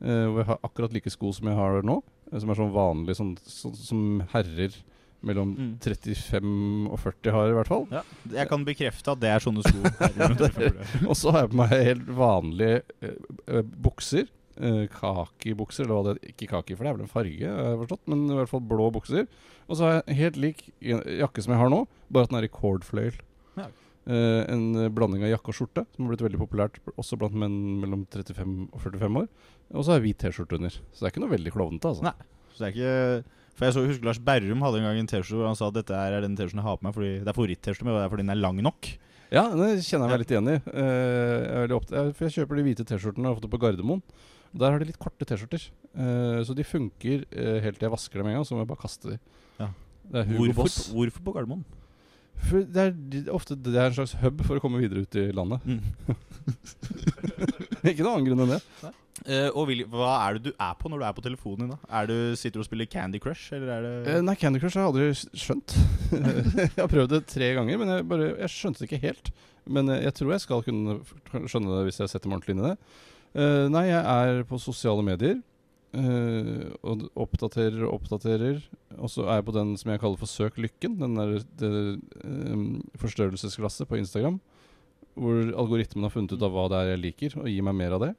Uh, 0.02 0.26
hvor 0.32 0.40
jeg 0.40 0.48
har 0.48 0.62
akkurat 0.66 0.96
like 0.96 1.12
sko 1.14 1.30
som 1.36 1.52
jeg 1.52 1.58
har 1.60 1.84
nå. 1.86 2.00
som 2.32 2.50
er 2.50 2.58
sånn 2.58 2.72
vanlig, 2.74 3.18
sånn, 3.20 3.36
sånn 3.46 3.76
som 3.78 4.02
herrer 4.32 4.74
mellom 5.26 5.50
Mm. 5.58 5.72
35 5.84 6.90
og 6.94 7.00
40 7.02 7.32
har, 7.36 7.50
i 7.52 7.56
hvert 7.58 7.68
fall. 7.72 7.86
Ja, 7.92 8.02
jeg 8.38 8.48
kan 8.50 8.66
bekrefte 8.68 9.12
at 9.12 9.20
det 9.20 9.30
er 9.34 9.44
sånne 9.44 9.64
sko. 9.66 9.82
Og 11.10 11.16
så 11.20 11.34
har 11.36 11.44
jeg 11.46 11.52
på 11.54 11.60
meg 11.60 11.74
helt 11.76 12.08
vanlige 12.20 12.82
eh, 13.04 13.16
eh, 13.48 13.64
bukser. 13.64 14.30
Uh, 14.60 14.88
Kakibukser, 14.92 15.86
eller 15.86 15.96
hva 15.96 16.14
det. 16.14 16.34
Ikke 16.34 16.50
kaki, 16.52 16.76
for 16.76 16.84
det 16.84 16.90
er 16.92 16.96
vel 16.98 17.06
en 17.06 17.12
farge, 17.12 17.48
har 17.48 17.78
forstått. 17.80 18.02
Men 18.12 18.26
i 18.28 18.36
hvert 18.42 18.52
fall 18.52 18.64
blå 18.68 18.90
bukser. 18.92 19.28
Og 19.70 19.78
så 19.80 19.86
har 19.86 19.94
jeg 20.02 20.18
helt 20.20 20.40
lik 20.44 20.64
jakke 20.84 21.44
som 21.46 21.54
jeg 21.56 21.62
har 21.62 21.72
nå, 21.72 21.86
bare 22.12 22.28
at 22.28 22.34
den 22.34 22.40
er 22.42 22.48
i 22.48 22.52
cordfløyel. 22.52 23.22
Ja. 23.60 23.70
Eh, 24.10 24.42
en 24.52 24.66
eh, 24.76 24.90
blanding 24.92 25.24
av 25.24 25.32
jakke 25.32 25.54
og 25.54 25.56
skjorte, 25.62 25.86
som 25.96 26.04
har 26.08 26.12
blitt 26.16 26.26
veldig 26.26 26.42
populært 26.42 26.80
også 27.00 27.20
blant 27.22 27.38
menn 27.40 27.56
mellom 27.86 28.04
35 28.12 28.58
og 28.74 28.84
45 28.84 29.20
år. 29.24 29.30
Og 29.70 29.86
så 29.86 29.94
har 29.94 30.00
jeg 30.02 30.08
hvit 30.10 30.20
T-skjorte 30.26 30.60
under. 30.60 30.76
Så 30.92 31.00
det 31.00 31.08
er 31.08 31.14
ikke 31.14 31.24
noe 31.24 31.36
veldig 31.38 31.56
klovnete, 31.56 31.94
altså. 31.94 32.10
Nei. 32.10 32.16
Så 32.52 32.64
det 32.64 32.68
er 32.68 32.76
ikke 32.76 33.39
For 33.60 33.68
jeg 33.68 33.76
så, 33.76 33.82
husker 33.90 34.08
Lars 34.08 34.22
Berrum 34.24 34.62
hadde 34.64 34.80
en 34.80 34.86
gang 34.88 34.98
en 35.02 35.10
T-skjorte 35.12 35.36
hvor 35.42 35.50
han 35.50 35.58
sa 35.60 35.68
at 35.68 35.76
dette 35.76 35.92
er 36.00 36.22
den 36.24 36.38
T-skjorten 36.40 36.62
jeg 36.62 36.68
har 36.70 36.78
på 36.80 36.86
meg 36.88 36.94
fordi 36.96 37.10
det 37.20 37.28
er 37.28 37.36
favoritt-T-skjorte 37.36 37.84
min, 37.88 37.92
og 37.92 38.00
det 38.00 38.06
er 38.06 38.14
fordi 38.14 38.24
den 38.24 38.32
er 38.32 38.40
lang 38.40 38.62
nok. 38.64 38.90
Ja, 39.36 39.44
det 39.52 39.68
kjenner 39.86 40.08
jeg 40.08 40.14
meg 40.14 40.22
litt 40.24 40.32
igjen 40.34 40.48
i. 40.50 40.56
Eh, 40.72 41.48
jeg 41.68 41.74
opptatt- 41.76 42.14
for 42.16 42.26
jeg 42.30 42.36
kjøper 42.38 42.56
de 42.62 42.64
hvite 42.70 42.86
T-skjortene 42.88 43.34
ofte 43.34 43.50
på 43.52 43.60
Gardermoen. 43.62 44.00
Der 44.56 44.72
har 44.74 44.80
de 44.82 44.88
litt 44.90 44.98
korte 45.02 45.28
T-skjorter. 45.28 45.68
Eh, 45.92 46.40
så 46.48 46.56
de 46.58 46.64
funker 46.66 47.28
eh, 47.30 47.60
helt 47.66 47.78
til 47.78 47.90
jeg 47.90 47.94
vasker 47.94 48.24
dem 48.24 48.32
en 48.32 48.40
gang, 48.40 48.48
så 48.48 48.56
må 48.56 48.64
jeg 48.64 48.72
bare 48.72 48.82
kaste 48.88 49.12
de. 49.12 49.20
Ja. 49.60 49.68
Hvorfor, 50.32 50.72
hvorfor 50.96 51.28
på 51.28 51.36
Gardermoen? 51.36 51.68
For 52.48 52.64
det 52.64 52.80
er 52.88 53.30
ofte 53.36 53.58
det 53.60 53.76
er 53.76 53.90
en 53.92 53.98
slags 54.00 54.16
hub 54.24 54.42
for 54.48 54.56
å 54.58 54.64
komme 54.64 54.80
videre 54.80 55.04
ut 55.04 55.20
i 55.20 55.28
landet. 55.36 55.60
Mm. 55.68 55.82
ikke 57.92 58.06
noen 58.06 58.14
annen 58.16 58.30
grunn 58.30 58.44
enn 58.46 58.54
det. 58.56 58.62
Eh, 59.28 59.50
og 59.52 59.68
vil, 59.70 59.84
hva 59.92 60.14
er 60.24 60.38
det 60.38 60.50
du 60.50 60.54
er 60.54 60.78
på 60.80 60.90
når 60.92 61.02
du 61.02 61.06
er 61.08 61.18
på 61.18 61.24
telefonen 61.26 61.66
din? 61.66 61.74
da? 61.74 61.92
Er 62.00 62.10
du, 62.10 62.16
Sitter 62.40 62.62
og 62.62 62.68
spiller 62.68 62.88
Candy 62.90 63.20
Crush, 63.22 63.52
Eh, 64.08 64.22
nei, 64.24 64.36
Candy 64.40 64.62
Crush 64.62 64.80
har 64.80 64.88
jeg 64.88 64.94
aldri 64.94 65.42
skjønt. 65.44 65.76
jeg 66.64 66.72
har 66.78 66.92
prøvd 66.92 67.14
det 67.16 67.24
tre 67.30 67.52
ganger, 67.58 67.82
men 67.82 67.94
jeg, 67.96 68.08
bare, 68.10 68.32
jeg 68.46 68.54
skjønte 68.56 68.84
det 68.84 68.90
ikke 68.90 69.04
helt. 69.08 69.32
Men 69.70 69.92
eh, 69.92 70.04
jeg 70.08 70.16
tror 70.20 70.34
jeg 70.36 70.46
skal 70.46 70.66
kunne 70.66 71.00
skjønne 71.52 71.76
det 71.76 71.86
hvis 71.90 72.02
jeg 72.04 72.14
setter 72.14 72.32
meg 72.32 72.40
ordentlig 72.40 72.58
inn 72.58 72.64
i 72.64 72.72
det. 72.72 72.76
Uh, 73.30 73.66
nei, 73.70 73.86
jeg 73.92 74.02
er 74.02 74.40
på 74.50 74.58
sosiale 74.58 75.06
medier. 75.06 75.38
og 76.86 77.04
oppdaterer 77.18 77.84
og 77.86 78.00
oppdaterer. 78.00 78.64
Og 78.98 79.10
så 79.10 79.28
er 79.28 79.40
jeg 79.40 79.46
på 79.46 79.54
den 79.58 79.76
som 79.78 79.92
jeg 79.92 80.02
kaller 80.02 80.22
for 80.22 80.30
Søk 80.30 80.58
lykken. 80.58 80.96
Den 81.02 81.18
der 81.18 81.36
det, 81.62 82.00
um, 82.24 82.80
forstørrelsesglasset 82.98 83.90
på 83.90 84.00
Instagram. 84.02 84.40
Hvor 85.20 85.54
algoritmen 85.62 86.08
har 86.08 86.14
funnet 86.14 86.34
ut 86.34 86.46
av 86.46 86.56
hva 86.56 86.66
det 86.72 86.80
er 86.80 86.92
jeg 86.94 87.04
liker, 87.04 87.38
og 87.42 87.50
gir 87.52 87.66
meg 87.66 87.78
mer 87.78 87.98
av 87.98 88.06
det. 88.08 88.12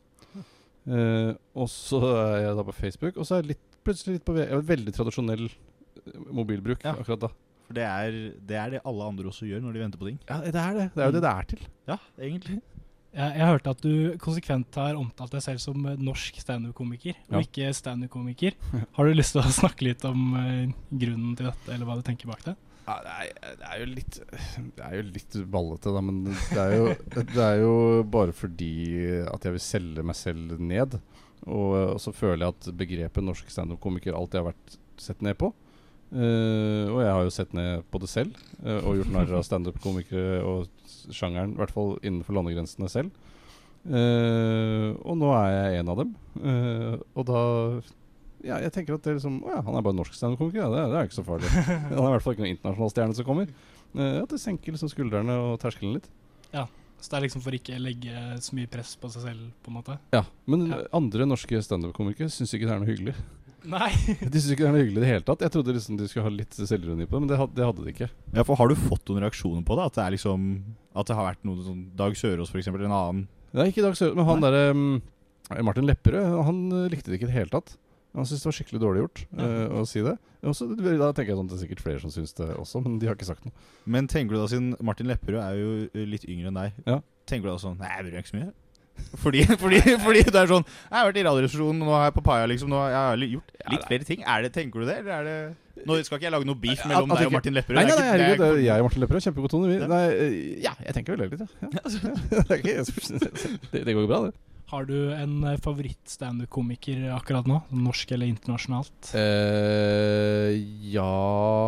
Eh, 0.91 1.33
og 1.55 1.69
så 1.71 2.01
er 2.03 2.39
jeg 2.49 2.57
da 2.59 2.65
på 2.67 2.75
Facebook, 2.75 3.17
og 3.21 3.27
så 3.29 3.37
er 3.37 3.45
jeg 3.45 3.53
litt, 3.55 3.67
plutselig 3.87 4.17
litt 4.19 4.25
på 4.27 4.35
Jeg 4.41 4.51
har 4.51 4.65
veldig 4.73 4.95
tradisjonell 4.97 5.47
eh, 5.47 6.19
mobilbruk 6.35 6.83
Ja. 6.85 6.97
akkurat 6.99 7.21
da. 7.29 7.31
For 7.71 7.79
det 7.79 7.85
er, 7.87 8.17
det 8.51 8.57
er 8.59 8.71
det 8.75 8.81
alle 8.85 9.05
andre 9.07 9.31
også 9.31 9.47
gjør 9.47 9.61
når 9.63 9.77
de 9.77 9.83
venter 9.85 10.01
på 10.01 10.09
ting. 10.11 10.19
Ja, 10.27 10.41
det 10.43 10.59
er 10.59 10.73
det. 10.75 10.87
Det 10.97 11.03
er 11.05 11.07
jo 11.13 11.15
det 11.15 11.23
det 11.23 11.31
er 11.31 11.49
til. 11.53 11.61
Ja, 11.93 11.97
egentlig. 12.19 12.57
Jeg, 13.11 13.37
jeg 13.39 13.47
hørte 13.47 13.71
at 13.75 13.81
du 13.83 13.93
konsekvent 14.23 14.77
har 14.79 14.95
omtalt 14.99 15.33
deg 15.35 15.43
selv 15.43 15.63
som 15.63 15.87
eh, 15.87 15.97
norsk 15.99 16.41
standup-komiker, 16.43 17.15
og 17.31 17.39
Ja. 17.39 17.45
ikke 17.47 17.71
standup-komiker. 17.75 18.59
Har 18.97 19.07
du 19.07 19.15
lyst 19.15 19.35
til 19.37 19.43
å 19.45 19.55
snakke 19.61 19.87
litt 19.87 20.05
om 20.07 20.35
uh, 20.35 20.67
grunnen 20.91 21.37
til 21.39 21.47
dette, 21.51 21.71
eller 21.75 21.87
hva 21.87 21.97
du 21.99 22.03
tenker 22.07 22.31
bak 22.31 22.43
det? 22.49 22.57
Ja, 22.87 22.97
det, 23.05 23.15
er, 23.15 23.57
det 23.61 23.67
er 23.69 23.81
jo 23.81 23.89
litt 23.91 24.17
Det 24.77 24.85
er 24.87 24.95
jo 24.97 25.03
litt 25.13 25.37
ballete, 25.53 25.93
da, 25.95 26.03
men 26.03 26.23
det 26.27 26.61
er 26.63 26.73
jo, 26.75 26.87
det 27.21 27.45
er 27.45 27.59
jo 27.61 27.75
bare 28.11 28.35
fordi 28.35 28.75
at 29.31 29.47
jeg 29.47 29.57
vil 29.57 29.65
selge 29.65 30.07
meg 30.07 30.19
selv 30.19 30.57
ned. 30.59 30.99
Og, 31.47 31.75
og 31.95 32.01
så 32.03 32.13
føler 32.13 32.45
jeg 32.45 32.57
at 32.57 32.71
begrepet 32.77 33.25
norsk 33.25 33.53
standup-komiker 33.53 34.17
alltid 34.17 34.43
har 34.43 34.51
vært 34.51 34.79
sett 35.01 35.23
ned 35.25 35.39
på. 35.41 35.53
Uh, 36.11 36.91
og 36.91 37.01
jeg 37.05 37.13
har 37.15 37.23
jo 37.23 37.33
sett 37.35 37.53
ned 37.55 37.85
på 37.87 38.01
det 38.03 38.09
selv, 38.11 38.39
uh, 38.65 38.81
og 38.83 38.97
gjort 38.99 39.13
narr 39.15 39.35
av 39.39 39.45
standup-komikere 39.47 40.41
og 40.43 40.65
sjangeren, 41.15 41.55
i 41.55 41.61
hvert 41.61 41.75
fall 41.75 41.95
innenfor 42.03 42.35
landegrensene 42.35 42.91
selv. 42.91 43.15
Uh, 43.87 44.91
og 45.07 45.15
nå 45.21 45.31
er 45.39 45.53
jeg 45.55 45.81
en 45.81 45.93
av 45.93 46.03
dem. 46.03 46.11
Og 47.15 47.23
da 47.31 47.43
ja, 48.47 48.59
jeg 48.65 48.73
tenker 48.75 48.97
at 48.97 49.05
det 49.05 49.13
er 49.13 49.17
liksom 49.19 49.39
Å 49.45 49.53
ja, 49.53 49.61
han 49.67 49.77
er 49.79 49.85
bare 49.85 49.97
norsk 49.99 50.15
standup-komiker. 50.17 50.63
Ja, 50.63 50.69
det, 50.73 50.85
det 50.93 50.99
er 51.01 51.09
ikke 51.09 51.19
så 51.21 51.27
farlig. 51.27 51.51
Han 51.51 51.97
er 52.03 52.09
i 52.09 52.13
hvert 52.15 52.25
fall 52.27 52.37
ikke 52.37 52.45
noen 52.45 52.55
internasjonal 52.57 52.93
stjerne 52.95 53.17
som 53.19 53.27
kommer. 53.29 53.51
Uh, 53.97 54.21
at 54.23 54.31
det 54.33 54.41
senker 54.43 54.77
liksom 54.77 54.93
skuldrene 54.93 55.37
og 55.49 55.57
terskelen 55.63 55.97
litt. 55.99 56.07
Ja, 56.55 56.67
Så 57.01 57.11
det 57.13 57.19
er 57.19 57.25
liksom 57.27 57.43
for 57.45 57.57
ikke 57.57 57.79
legge 57.81 58.23
så 58.45 58.57
mye 58.59 58.69
press 58.71 58.95
på 59.01 59.09
seg 59.13 59.27
selv, 59.29 59.51
på 59.65 59.71
en 59.73 59.77
måte? 59.81 59.99
Ja, 60.15 60.25
Men 60.51 60.67
Ja. 60.71 60.81
andre 60.97 61.27
norske 61.29 61.61
standup-komikere 61.65 62.31
syns 62.33 62.53
ikke 62.55 62.69
det 62.69 62.75
er 62.75 62.83
noe 62.83 62.91
hyggelig. 62.91 63.15
Nei! 63.75 63.91
De 64.21 64.41
syns 64.41 64.53
ikke 64.55 64.65
det 64.65 64.69
er 64.71 64.75
noe 64.75 64.83
hyggelig 64.85 65.01
i 65.01 65.05
det 65.05 65.11
hele 65.11 65.27
tatt. 65.27 65.43
Jeg 65.45 65.53
trodde 65.55 65.75
liksom 65.77 65.99
de 66.01 66.09
skulle 66.09 66.27
ha 66.29 66.33
litt 66.33 66.57
selvironi 66.57 67.05
på 67.09 67.17
det, 67.17 67.23
men 67.25 67.31
det 67.33 67.39
hadde, 67.41 67.57
det 67.59 67.67
hadde 67.69 67.85
de 67.85 67.93
ikke. 67.95 68.09
Ja, 68.33 68.45
for 68.49 68.57
Har 68.61 68.71
du 68.71 68.77
fått 68.79 69.11
noen 69.11 69.25
reaksjoner 69.27 69.65
på 69.69 69.77
det? 69.77 69.89
At 69.91 69.99
det 69.99 70.05
er 70.07 70.17
liksom 70.17 70.49
At 70.97 71.11
det 71.11 71.17
har 71.19 71.29
vært 71.33 71.45
noe 71.47 71.65
sånn 71.67 71.83
Dag 71.99 72.17
Sørås, 72.17 72.51
for 72.53 72.61
eksempel, 72.63 72.83
eller 72.83 72.91
en 72.93 72.99
annen 73.01 73.29
er 73.59 73.67
ikke 73.73 73.83
Dag 73.83 73.97
Sørås, 73.99 74.15
men 74.15 74.29
han 74.29 74.45
derre 74.45 74.67
um, 74.71 74.85
Martin 75.67 75.89
Lepperød, 75.89 76.37
han 76.47 76.59
likte 76.93 77.11
det 77.11 77.19
ikke 77.19 77.27
i 77.27 77.31
det 77.33 77.35
hele 77.41 77.51
tatt. 77.51 77.73
Han 78.17 78.27
syntes 78.27 78.43
det 78.43 78.49
var 78.51 78.57
skikkelig 78.59 78.81
dårlig 78.83 79.03
gjort 79.05 79.21
eh, 79.39 79.67
å 79.81 79.85
si 79.87 80.01
det. 80.03 80.17
Også, 80.51 80.67
da 80.75 81.11
tenker 81.13 81.31
jeg 81.31 81.37
sånn 81.39 81.47
at 81.47 81.53
det 81.53 81.59
er 81.59 81.63
sikkert 81.67 81.83
flere 81.85 82.01
som 82.03 82.11
syns 82.15 82.33
det 82.39 82.49
også, 82.59 82.81
men 82.83 82.97
de 82.99 83.07
har 83.07 83.15
ikke 83.19 83.29
sagt 83.29 83.45
noe. 83.47 83.53
Men 83.87 84.09
tenker 84.11 84.35
du 84.35 84.41
da, 84.41 84.49
siden 84.51 84.73
Martin 84.83 85.07
Lepperød 85.13 85.39
er 85.45 85.61
jo 85.61 85.71
eh, 85.93 86.07
litt 86.09 86.25
yngre 86.27 86.51
enn 86.51 86.59
deg, 86.59 86.81
Ja. 86.89 86.99
tenker 87.31 87.47
du 87.47 87.53
da 87.55 87.61
sånn 87.63 87.79
Nei, 87.79 87.93
jeg 87.93 88.09
bryr 88.09 88.17
meg 88.19 88.25
ikke 88.27 88.33
så 88.35 88.41
mye. 88.41 88.51
Fordi, 89.23 89.45
fordi, 89.63 89.79
fordi 90.03 90.23
det 90.27 90.37
er 90.43 90.51
sånn 90.51 90.65
Jeg 90.67 90.93
har 90.93 91.07
vært 91.09 91.21
i 91.21 91.23
Radioresepsjonen, 91.25 91.79
nå 91.87 91.93
er 91.97 92.03
jeg 92.11 92.15
på 92.19 92.25
Paia, 92.27 92.49
liksom. 92.51 92.69
Nå 92.73 92.81
har 92.83 93.15
jeg 93.17 93.31
gjort 93.37 93.55
litt 93.73 93.87
flere 93.89 94.05
ting. 94.11 94.25
Er 94.29 94.43
det, 94.45 94.51
Tenker 94.59 94.83
du 94.83 94.91
det, 94.91 94.99
eller 95.05 95.15
er 95.15 95.25
det 95.31 95.85
Nå 95.89 95.97
skal 96.05 96.19
ikke 96.19 96.27
jeg 96.27 96.35
lage 96.35 96.45
noe 96.51 96.59
beef 96.61 96.83
mellom 96.85 97.15
at 97.15 97.23
deg 97.23 97.31
og 97.31 97.33
Martin 97.39 97.55
Lepperød. 97.57 97.79
Nei, 97.79 97.85
nei, 97.89 97.95
nei, 97.95 98.03
nei, 98.03 98.11
er 98.11 98.19
herregud, 98.21 98.43
er- 98.45 98.59
er 98.59 98.65
jeg 98.67 98.83
og 98.83 98.85
Martin 98.91 99.01
Lepperød. 99.07 99.25
Kjempegod 99.25 99.53
tone. 99.55 99.71
Vi- 99.71 99.87
Nei, 99.89 100.01
eh, 100.13 100.35
ja, 100.67 100.75
jeg 100.85 100.93
tenker 100.99 101.17
vel 101.17 101.23
det 101.23 101.31
litt, 101.33 101.41
ja. 101.41 101.71
ja. 101.79 102.45
det, 102.51 102.59
ikke, 102.59 102.75
det, 103.73 103.85
det 103.87 103.95
går 103.97 104.05
jo 104.05 104.11
bra, 104.11 104.19
det. 104.27 104.35
Har 104.71 104.85
du 104.87 105.13
en 105.13 105.45
eh, 105.45 105.59
favoritt-standup-komiker 105.59 107.09
akkurat 107.17 107.49
nå? 107.51 107.57
Norsk 107.75 108.13
eller 108.15 108.31
internasjonalt? 108.31 109.11
Uh, 109.11 110.55
ja 110.87 111.07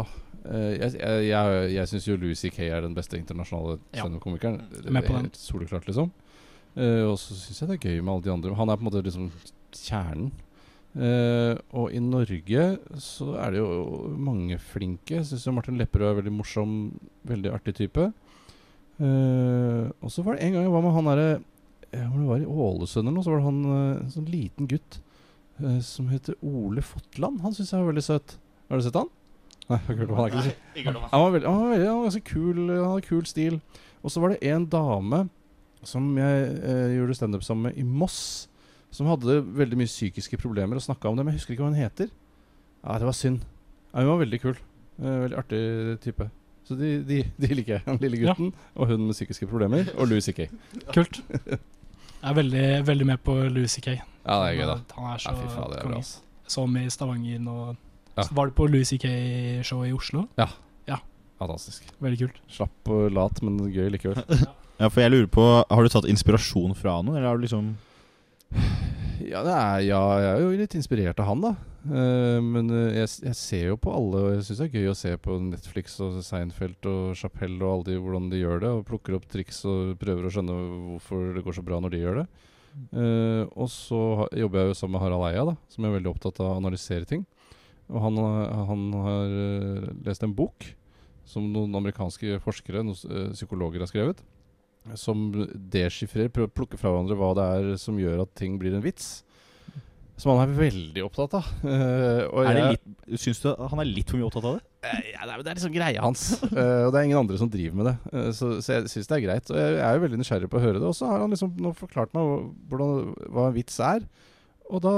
uh, 0.06 0.70
Jeg, 0.76 1.00
jeg, 1.00 1.72
jeg, 1.74 1.88
syns 1.90 2.06
jo 2.06 2.18
Louis 2.20 2.38
C.K. 2.38 2.60
er 2.68 2.86
den 2.86 2.94
beste 2.94 3.18
internasjonale 3.18 3.80
standup-komikeren. 3.90 4.62
Ja. 4.86 5.24
Soleklart, 5.34 5.90
liksom. 5.90 6.14
Uh, 6.78 7.10
og 7.10 7.18
så 7.18 7.34
syns 7.34 7.64
jeg 7.64 7.72
det 7.72 7.80
er 7.80 7.90
gøy 7.90 7.98
med 7.98 8.14
alle 8.14 8.26
de 8.28 8.34
andre. 8.36 8.56
Han 8.62 8.70
er 8.70 8.78
på 8.78 8.86
en 8.86 8.92
måte 8.92 9.04
liksom 9.08 9.30
kjernen. 9.82 10.30
Og 10.92 11.86
i 11.96 12.00
Norge 12.04 12.64
så 13.00 13.30
er 13.40 13.54
det 13.54 13.62
jo 13.62 14.08
mange 14.12 14.58
flinke. 14.60 15.22
Jeg 15.22 15.38
jo 15.40 15.54
Martin 15.56 15.78
Lepperød 15.80 16.10
er 16.10 16.18
veldig 16.18 16.32
morsom, 16.36 16.74
veldig 17.24 17.54
artig 17.56 17.72
type. 17.78 18.10
Og 19.00 20.12
så 20.12 20.20
var 20.26 20.36
det 20.36 20.44
en 20.44 20.52
gang 20.52 20.66
jeg 20.66 20.74
var 20.74 20.84
med 20.84 20.92
han 20.98 21.08
derre 21.08 21.30
eh, 21.92 22.04
Hvor 22.08 22.18
det 22.20 22.28
var 22.28 22.42
i 22.44 22.50
Ålesund 22.66 23.06
eller 23.06 23.16
noe, 23.16 23.24
så 23.26 23.32
var 23.32 23.40
det 23.42 23.48
han 23.48 23.64
eh, 23.64 24.00
en 24.04 24.12
sånn 24.14 24.28
liten 24.32 24.68
gutt 24.70 25.00
eh, 25.62 25.80
som 25.86 26.08
heter 26.12 26.36
Ole 26.42 26.82
Fotland. 26.82 27.40
Han 27.44 27.54
syns 27.56 27.72
jeg 27.72 27.80
var 27.82 27.92
veldig 27.92 28.04
søt. 28.06 28.36
Har 28.68 28.80
du 28.80 28.86
sett 28.86 28.98
han? 29.00 29.10
Nei, 29.68 29.78
jeg 29.78 29.86
har 29.86 29.94
ikke 29.94 30.06
hørt 30.08 30.18
han. 30.18 30.26
ikke 30.76 30.92
så- 30.96 31.08
han 31.12 31.20
var, 31.22 31.30
veldig, 31.36 31.48
han 31.48 31.60
var, 31.62 31.70
veldig, 31.74 31.86
han 31.88 31.98
var 32.00 32.08
ganske 32.10 32.24
kul. 32.32 32.62
Han 32.68 32.88
hadde 32.90 33.06
kul 33.08 33.24
stil. 33.30 33.60
Og 34.02 34.10
så 34.10 34.20
var 34.24 34.32
det 34.34 34.42
en 34.50 34.66
dame 34.66 35.22
som 35.86 36.08
jeg 36.18 36.48
eh, 36.62 36.96
gjorde 36.96 37.14
standup 37.18 37.42
sammen 37.46 37.68
med 37.70 37.78
i 37.78 37.82
Moss, 37.86 38.48
som 38.92 39.06
hadde 39.08 39.40
veldig 39.56 39.78
mye 39.80 39.88
psykiske 39.90 40.36
problemer 40.42 40.76
og 40.78 40.82
snakka 40.84 41.08
om 41.08 41.16
det, 41.16 41.24
men 41.24 41.32
jeg 41.34 41.40
husker 41.40 41.54
ikke 41.54 41.64
hva 41.64 41.70
hun 41.72 41.78
heter. 41.80 42.10
Ja, 42.84 42.98
det 42.98 43.06
var 43.08 43.16
synd. 43.16 43.40
Ja, 43.94 44.02
hun 44.04 44.10
var 44.12 44.20
veldig 44.24 44.40
kul. 44.42 44.56
Eh, 45.00 45.16
veldig 45.24 45.38
artig 45.38 45.62
type. 46.04 46.26
Så 46.68 46.76
de, 46.78 46.90
de, 47.06 47.16
de 47.42 47.48
liker 47.58 47.78
jeg. 47.78 47.84
Den 47.86 47.98
lille 48.04 48.20
Ja. 48.22 48.34
gutten 48.34 48.52
og 48.76 48.86
hun 48.92 49.06
med 49.08 49.16
psykiske 49.16 49.48
problemer, 49.50 49.88
og 49.98 50.06
Louis 50.10 50.24
C.K. 50.28 50.46
Kult. 50.94 51.22
Jeg 52.22 52.30
er 52.30 52.36
veldig, 52.38 52.66
veldig 52.86 53.06
med 53.06 53.22
på 53.26 53.34
Louis 53.50 53.72
C.K. 53.74 53.96
Ja, 53.98 54.36
det 54.38 54.52
er 54.52 54.58
gøy, 54.60 54.66
da. 54.68 54.76
Han 54.94 55.08
er 55.10 55.22
så 55.22 55.32
Ja, 55.32 55.38
fy 55.40 55.48
faen, 55.50 55.72
det 55.72 55.80
er 55.80 55.88
bra. 55.90 56.02
Som 56.54 56.76
i 56.78 56.84
Stavanger 56.92 57.40
nå. 57.42 57.56
Ja. 58.14 58.26
Så 58.28 58.36
var 58.36 58.46
du 58.46 58.54
på 58.54 58.68
Louis 58.70 58.92
CK-show 58.92 59.82
i 59.88 59.92
Oslo? 59.96 60.26
Ja. 60.38 60.46
ja. 60.86 61.00
Fantastisk. 61.40 61.88
Veldig 62.04 62.20
kult. 62.20 62.42
Slapp 62.52 62.92
og 62.94 63.08
lat, 63.16 63.40
men 63.42 63.58
gøy 63.72 63.90
likevel. 63.96 64.22
Ja, 64.80 64.88
for 64.90 65.02
jeg 65.04 65.12
lurer 65.12 65.26
på 65.30 65.42
Har 65.44 65.84
du 65.84 65.90
tatt 65.92 66.06
inspirasjon 66.10 66.72
fra 66.74 66.96
noen, 67.04 67.18
eller 67.18 67.28
har 67.28 67.36
du 67.38 67.44
liksom 67.44 67.66
Ja, 69.28 69.42
er, 69.44 69.82
ja, 69.86 69.98
jeg 70.22 70.30
er 70.32 70.40
jo 70.42 70.52
litt 70.58 70.74
inspirert 70.78 71.20
av 71.22 71.28
han, 71.28 71.42
da. 71.44 71.50
Uh, 71.82 72.38
men 72.44 72.68
eh, 72.70 72.94
jeg, 73.00 73.08
jeg 73.26 73.36
ser 73.38 73.64
jo 73.72 73.76
på 73.82 73.90
alle, 73.94 74.20
og 74.22 74.34
jeg 74.36 74.44
syns 74.46 74.60
det 74.62 74.66
er 74.68 74.76
gøy 74.78 74.90
å 74.92 74.96
se 74.98 75.12
på 75.20 75.36
Netflix 75.48 75.96
og 76.04 76.20
Seinfeld 76.24 76.86
og 76.88 77.16
Chapelle 77.18 77.58
og 77.60 77.72
alle 77.72 77.86
de, 77.90 77.96
hvordan 78.02 78.28
de 78.32 78.40
gjør 78.40 78.62
det, 78.62 78.70
og 78.78 78.84
plukker 78.88 79.16
opp 79.18 79.26
triks 79.30 79.60
og 79.68 79.96
prøver 80.00 80.28
å 80.28 80.32
skjønne 80.32 80.56
hvorfor 80.92 81.32
det 81.36 81.44
går 81.46 81.58
så 81.58 81.64
bra 81.66 81.80
når 81.82 81.94
de 81.96 82.02
gjør 82.04 82.20
det. 82.22 82.26
Uh, 82.94 83.42
og 83.58 83.68
så 83.68 84.00
ha, 84.22 84.28
jobber 84.44 84.62
jeg 84.62 84.72
jo 84.72 84.78
sammen 84.78 84.96
med 84.96 85.04
Harald 85.04 85.26
Eia, 85.28 85.46
da, 85.50 85.56
som 85.74 85.84
er 85.88 85.96
veldig 85.98 86.12
opptatt 86.14 86.38
av 86.40 86.52
å 86.54 86.60
analysere 86.62 87.08
ting. 87.10 87.26
Og 87.92 87.98
han, 88.06 88.16
har- 88.22 88.52
han 88.70 88.84
har 89.04 89.32
lest 90.06 90.22
en 90.24 90.32
bok 90.38 90.70
som 91.28 91.44
noen 91.52 91.74
amerikanske 91.76 92.38
forskere, 92.42 92.80
noen 92.86 93.32
psykologer, 93.36 93.82
har 93.84 93.90
skrevet. 93.90 94.22
Som 94.98 95.28
deschiffrerer, 95.72 96.32
prøver 96.32 96.50
å 96.50 96.56
plukke 96.56 96.80
fra 96.80 96.90
hverandre 96.90 97.18
hva 97.18 97.34
det 97.38 97.44
er 97.56 97.68
som 97.80 98.00
gjør 98.00 98.24
at 98.24 98.32
ting 98.38 98.58
blir 98.60 98.74
en 98.74 98.84
vits. 98.84 99.20
Som 100.20 100.34
han 100.34 100.44
er 100.44 100.58
veldig 100.58 101.04
opptatt 101.06 101.38
av. 101.38 101.46
Uh, 101.62 102.42
er 102.42 102.74
litt, 102.74 102.84
Syns 103.18 103.40
du 103.42 103.48
han 103.56 103.80
er 103.82 103.88
litt 103.88 104.10
for 104.10 104.20
mye 104.20 104.26
opptatt 104.28 104.48
av 104.48 104.58
det? 104.58 104.66
Uh, 104.82 105.06
ja, 105.12 105.22
det, 105.24 105.32
er, 105.32 105.42
det 105.42 105.52
er 105.52 105.58
liksom 105.58 105.74
greia 105.74 106.04
hans. 106.04 106.24
Uh, 106.44 106.84
og 106.86 106.92
det 106.92 107.00
er 107.00 107.06
ingen 107.08 107.22
andre 107.22 107.38
som 107.40 107.50
driver 107.50 107.78
med 107.78 107.88
det. 107.88 107.94
Uh, 108.12 108.28
så, 108.36 108.50
så 108.62 108.76
jeg 108.76 108.92
syns 108.92 109.10
det 109.10 109.16
er 109.18 109.24
greit. 109.24 109.50
Og 109.54 109.58
jeg 109.62 109.80
er 109.86 109.96
jo 109.96 110.04
veldig 110.04 110.20
nysgjerrig 110.20 110.50
på 110.52 110.60
å 110.60 110.64
høre 110.66 110.82
det. 110.82 110.90
Og 110.90 110.98
så 110.98 111.10
har 111.10 111.24
han 111.24 111.34
liksom 111.34 111.54
nå 111.62 111.74
forklart 111.78 112.14
meg 112.18 112.32
hvordan, 112.70 113.14
hva 113.34 113.48
en 113.48 113.56
vits 113.56 113.78
er. 113.82 114.06
Og, 114.72 114.80
da, 114.84 114.94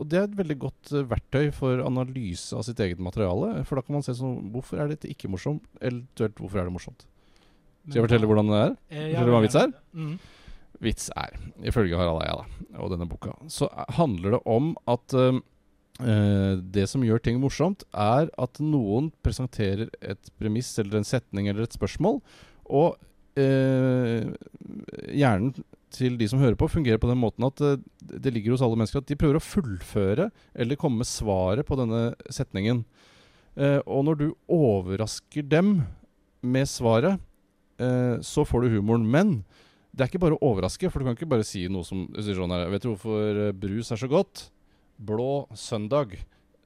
og 0.00 0.08
det 0.08 0.18
er 0.20 0.28
et 0.28 0.38
veldig 0.38 0.56
godt 0.62 0.92
eh, 0.94 1.08
verktøy 1.10 1.50
for 1.54 1.82
analyse 1.84 2.56
av 2.56 2.64
sitt 2.66 2.80
eget 2.80 3.02
materiale. 3.02 3.64
For 3.68 3.76
da 3.76 3.84
kan 3.84 3.98
man 3.98 4.06
se 4.06 4.16
sånn 4.16 4.52
Hvorfor 4.54 4.80
er 4.80 4.92
dette 4.92 5.10
ikke 5.10 5.30
morsomt? 5.32 5.66
Eventuelt 5.80 6.38
hvorfor 6.40 6.62
er 6.62 6.70
det 6.70 6.76
morsomt? 6.76 7.04
Skal 7.86 8.00
jeg 8.00 8.06
fortelle 8.08 8.28
hvordan 8.30 8.50
det 8.52 8.60
er? 8.60 8.74
Eh, 8.92 9.06
Fortelle 9.14 9.34
hva 9.34 9.42
vits 9.44 9.58
er? 9.60 9.72
Mm. 9.96 10.12
Vits 10.80 11.10
er, 11.20 11.36
ifølge 11.68 11.98
Harald 12.00 12.22
Eia 12.24 12.80
og 12.80 12.92
denne 12.92 13.08
boka, 13.08 13.34
så 13.52 13.68
handler 13.98 14.36
det 14.36 14.40
om 14.48 14.72
at 14.88 15.16
eh, 15.18 15.40
det 16.76 16.86
som 16.88 17.04
gjør 17.04 17.20
ting 17.24 17.40
morsomt, 17.42 17.84
er 17.92 18.30
at 18.40 18.62
noen 18.64 19.10
presenterer 19.24 19.90
et 20.00 20.32
premiss 20.40 20.72
eller 20.80 21.00
en 21.00 21.08
setning 21.08 21.50
eller 21.50 21.66
et 21.66 21.76
spørsmål, 21.76 22.20
og 22.70 22.96
uh, 23.38 24.30
hjernen 25.10 25.52
til 25.90 26.16
de 26.20 26.28
som 26.30 26.40
hører 26.42 26.58
på, 26.58 26.70
fungerer 26.70 27.00
på 27.02 27.10
den 27.10 27.20
måten 27.20 27.46
at 27.46 27.62
uh, 27.64 27.78
det 28.00 28.32
ligger 28.34 28.54
hos 28.54 28.64
alle 28.64 28.78
mennesker 28.78 29.02
at 29.02 29.08
de 29.10 29.18
prøver 29.18 29.40
å 29.40 29.44
fullføre 29.44 30.28
eller 30.54 30.78
komme 30.80 31.02
med 31.02 31.10
svaret 31.10 31.66
på 31.66 31.78
denne 31.80 32.10
setningen. 32.32 32.84
Uh, 33.58 33.80
og 33.84 34.06
når 34.06 34.20
du 34.20 34.28
overrasker 34.46 35.46
dem 35.46 35.80
med 36.40 36.70
svaret, 36.70 37.20
så 38.22 38.44
får 38.44 38.66
du 38.66 38.74
humoren. 38.76 39.06
Men 39.08 39.34
det 39.90 40.04
er 40.04 40.10
ikke 40.10 40.22
bare 40.22 40.36
å 40.38 40.50
overraske, 40.52 40.90
for 40.90 41.02
du 41.02 41.08
kan 41.08 41.16
ikke 41.16 41.30
bare 41.30 41.46
si 41.46 41.64
noe 41.70 41.86
som 41.86 42.04
sånn 42.14 42.52
her 42.54 42.68
Vet 42.70 42.84
du 42.84 42.92
hvorfor 42.92 43.40
eh, 43.48 43.54
brus 43.56 43.90
er 43.90 43.98
så 44.00 44.08
godt? 44.10 44.44
Blå 45.00 45.46
søndag. 45.58 46.14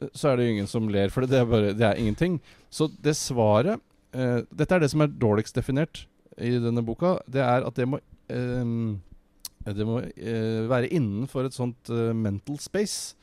Eh, 0.00 0.10
Så 0.12 0.28
er 0.28 0.36
det 0.36 0.46
jo 0.48 0.54
ingen 0.56 0.68
som 0.70 0.90
ler, 0.92 1.08
for 1.14 1.24
det, 1.24 1.40
er 1.40 1.48
bare 1.48 1.72
Det 1.76 1.86
er 1.88 2.00
ingenting. 2.00 2.40
Så 2.68 2.90
det 3.00 3.16
svaret 3.16 3.80
eh, 4.12 4.42
Dette 4.52 4.76
er 4.76 4.84
det 4.84 4.90
som 4.92 5.04
er 5.04 5.08
dårligst 5.12 5.56
definert 5.56 6.04
i 6.36 6.50
denne 6.58 6.84
boka. 6.84 7.16
Det 7.30 7.40
er 7.40 7.64
at 7.64 7.76
det 7.78 7.88
må 7.88 8.00
eh, 8.28 8.74
Det 9.64 9.88
må 9.88 10.00
eh, 10.04 10.68
være 10.68 10.92
innenfor 10.92 11.48
et 11.48 11.56
sånt 11.56 11.88
eh, 11.94 12.12
mental 12.12 12.60
space. 12.60 13.14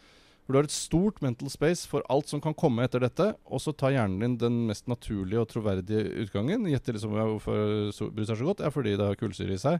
For 0.51 0.57
du 0.57 0.65
har 0.65 0.67
et 0.67 0.73
stort 0.75 1.21
mental 1.23 1.47
space 1.47 1.87
for 1.87 2.03
alt 2.11 2.27
som 2.27 2.41
kan 2.43 2.51
komme 2.59 2.83
etter 2.83 2.99
dette, 2.99 3.29
og 3.47 3.61
så 3.63 3.71
tar 3.71 3.93
hjernen 3.95 4.19
din 4.19 4.33
den 4.35 4.55
mest 4.67 4.89
naturlige 4.91 5.39
og 5.39 5.47
troverdige 5.47 6.01
utgangen. 6.25 6.65
Gjetter 6.67 6.97
liksom 6.97 7.13
hvorfor 7.15 8.09
brus 8.11 8.33
er 8.33 8.35
så 8.35 8.47
godt. 8.49 8.63
Ja, 8.65 8.71
fordi 8.75 8.97
det 8.99 9.05
har 9.07 9.15
kullsyre 9.15 9.55
i 9.55 9.61
seg. 9.61 9.79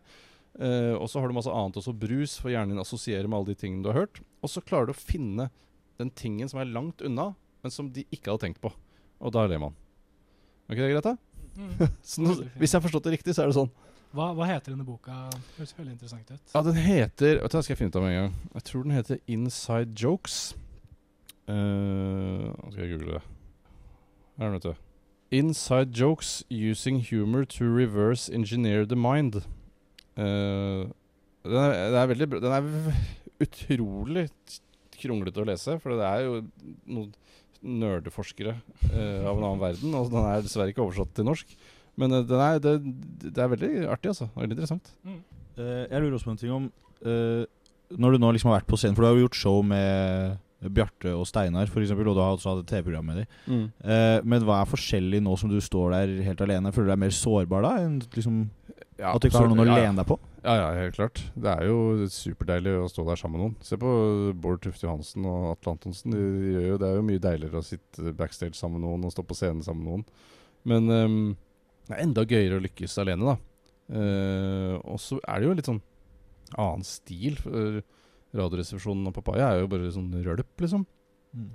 Uh, 0.56 0.96
og 0.96 1.10
så 1.12 1.20
har 1.20 1.28
du 1.28 1.36
masse 1.36 1.52
annet 1.52 1.82
også, 1.82 1.92
brus, 1.92 2.38
for 2.40 2.54
hjernen 2.54 2.72
din 2.72 2.84
assosierer 2.86 3.28
med 3.28 3.42
alle 3.42 3.52
de 3.52 3.60
tingene 3.60 3.84
du 3.84 3.92
har 3.92 4.00
hørt. 4.06 4.24
Og 4.40 4.54
så 4.54 4.64
klarer 4.64 4.88
du 4.88 4.94
å 4.96 5.02
finne 5.02 5.50
den 6.00 6.14
tingen 6.16 6.48
som 6.48 6.64
er 6.64 6.72
langt 6.72 7.04
unna, 7.04 7.34
men 7.66 7.76
som 7.76 7.92
de 7.92 8.08
ikke 8.08 8.32
hadde 8.32 8.46
tenkt 8.46 8.64
på. 8.64 8.72
Og 9.20 9.36
da 9.36 9.44
ler 9.52 9.60
man. 9.60 9.76
Er 10.70 10.80
ikke 10.80 10.88
det 10.88 10.96
greit, 10.96 11.12
da? 11.12 11.92
så 12.14 12.24
nå, 12.24 12.38
hvis 12.56 12.72
jeg 12.72 12.80
har 12.80 12.88
forstått 12.88 13.12
det 13.12 13.18
riktig, 13.18 13.36
så 13.36 13.44
er 13.44 13.52
det 13.52 13.60
sånn. 13.60 13.76
Hva, 14.16 14.32
hva 14.36 14.48
heter 14.48 14.72
denne 14.72 14.88
boka? 14.88 15.28
Høres 15.58 15.76
veldig 15.76 15.98
interessant 15.98 16.32
ut. 16.32 16.56
Ja, 16.56 16.64
den 16.64 16.80
heter 16.80 17.38
Vet 17.44 17.52
du, 17.52 17.60
hva, 17.60 17.60
skal 17.60 17.76
jeg 17.76 17.84
finne 17.84 17.92
ut 17.92 18.00
av 18.00 18.08
med 18.08 18.16
en 18.16 18.20
gang. 18.22 18.34
Jeg 18.56 18.68
tror 18.72 18.88
den 18.88 18.96
heter 18.96 19.22
Inside 19.32 19.96
Jokes. 20.00 20.40
Nå 21.50 22.72
skal 22.72 22.86
jeg 22.86 22.94
google 22.94 23.18
det. 23.18 23.26
Her 24.38 24.46
er 24.46 24.52
den, 24.52 24.60
vet 24.60 24.70
du. 24.72 24.88
Inside 25.32 25.96
Jokes 25.96 26.44
using 26.50 27.00
humor 27.00 27.46
to 27.46 27.64
reverse 27.64 28.30
engineer 28.30 28.86
the 28.86 28.96
mind. 28.96 29.36
Uh, 30.18 30.92
den, 31.44 31.56
er, 31.56 31.72
den 31.88 31.96
er 31.96 32.10
veldig. 32.12 32.28
Den 32.44 32.52
er 32.52 32.68
utrolig 33.42 34.26
kronglete 35.02 35.42
å 35.42 35.48
lese, 35.48 35.78
for 35.82 35.96
det 35.98 36.06
er 36.06 36.26
jo 36.26 36.42
noen 36.84 37.14
nerdeforskere 37.62 38.58
uh, 38.92 39.24
av 39.24 39.38
en 39.38 39.46
annen 39.46 39.64
verden. 39.64 39.96
Og 39.96 40.12
den 40.12 40.28
er 40.34 40.44
dessverre 40.44 40.74
ikke 40.74 40.84
oversatt 40.84 41.16
til 41.16 41.30
norsk. 41.30 41.56
Men 41.96 42.20
uh, 42.20 42.36
er, 42.36 42.60
det, 42.60 42.76
det 43.30 43.40
er 43.40 43.56
veldig 43.56 43.74
artig, 43.88 44.12
altså. 44.12 44.28
Veldig 44.36 44.58
interessant. 44.58 44.92
Eh, 45.08 45.84
jeg 45.88 46.00
lurer 46.00 46.18
også 46.18 46.28
på 46.28 46.36
en 46.36 46.40
ting 46.40 46.54
om 46.56 46.70
Når 47.04 48.14
du 48.14 48.18
nå 48.22 48.30
liksom 48.32 48.48
har 48.48 48.62
vært 48.62 48.70
på 48.72 48.78
scenen 48.80 48.96
For 48.96 49.04
du 49.04 49.08
har 49.10 49.18
jo 49.18 49.26
gjort 49.26 49.36
show 49.36 49.58
med 49.68 50.38
Bjarte 50.62 51.14
og 51.18 51.26
Steinar, 51.26 51.70
for 51.72 51.82
eksempel, 51.82 52.10
og 52.12 52.18
du 52.18 52.22
har 52.22 52.36
også 52.36 52.54
hatt 52.54 52.68
TV-program 52.70 53.08
med 53.10 53.22
dem. 53.22 53.70
Eh, 53.82 54.18
men 54.22 54.44
hva 54.46 54.60
er 54.62 54.70
forskjellig 54.70 55.22
nå 55.26 55.34
som 55.40 55.50
du 55.50 55.58
står 55.64 55.96
der 55.96 56.18
helt 56.28 56.44
alene? 56.46 56.74
Føler 56.76 56.92
du 56.92 56.94
deg 56.94 57.02
mer 57.02 57.16
sårbar 57.18 57.66
da? 57.66 57.72
Enn 57.82 58.02
liksom, 58.04 58.44
Ja, 59.00 59.16
at 59.16 59.24
du 59.24 59.30
ikke 59.30 59.42
har 59.42 59.50
noen. 59.50 59.64
Ja, 59.66 59.74
å 59.74 59.82
lene 59.82 60.04
deg 60.04 60.10
på? 60.12 60.20
Ja, 60.42 60.56
ja, 60.58 60.68
helt 60.78 60.98
klart. 60.98 61.22
Det 61.38 61.52
er 61.54 61.68
jo 61.70 62.08
superdeilig 62.10 62.74
å 62.80 62.90
stå 62.90 63.06
der 63.06 63.20
sammen 63.20 63.38
med 63.38 63.44
noen. 63.46 63.56
Se 63.66 63.78
på 63.82 63.92
Bård 64.42 64.64
Tufte 64.64 64.88
Johansen 64.88 65.26
og 65.30 65.52
Atle 65.56 65.76
Antonsen. 65.76 66.14
De, 66.14 66.22
de 66.42 66.66
jo, 66.70 66.80
det 66.82 66.90
er 66.90 66.98
jo 66.98 67.06
mye 67.06 67.22
deiligere 67.22 67.62
å 67.62 67.66
sitte 67.66 68.14
backstage 68.18 68.58
sammen 68.58 68.82
med 68.82 68.88
noen 68.88 69.06
og 69.06 69.14
stå 69.14 69.26
på 69.26 69.38
scenen 69.38 69.62
sammen 69.66 69.86
med 69.86 69.92
noen. 69.92 70.06
Men 70.70 70.90
um, 70.94 71.22
det 71.90 71.96
er 71.98 72.04
enda 72.06 72.26
gøyere 72.26 72.58
å 72.58 72.66
lykkes 72.66 72.98
alene, 73.02 73.34
da. 73.34 73.38
Uh, 73.92 74.76
og 74.82 75.02
så 75.02 75.18
er 75.26 75.42
det 75.42 75.50
jo 75.50 75.56
litt 75.58 75.70
sånn 75.70 75.82
annen 76.58 76.86
stil. 76.86 77.38
For 77.42 77.82
Radioresepsjonen 78.38 79.10
og 79.10 79.16
Papaya 79.16 79.52
er 79.52 79.64
jo 79.64 79.72
bare 79.72 79.92
sånn 79.94 80.12
rølp, 80.24 80.52
liksom. 80.64 80.86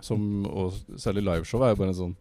Som, 0.00 0.46
og 0.48 0.76
særlig 0.96 1.26
liveshow 1.26 1.60
er 1.64 1.74
jo 1.74 1.80
bare 1.82 1.92
en 1.92 1.98
sånn 1.98 2.16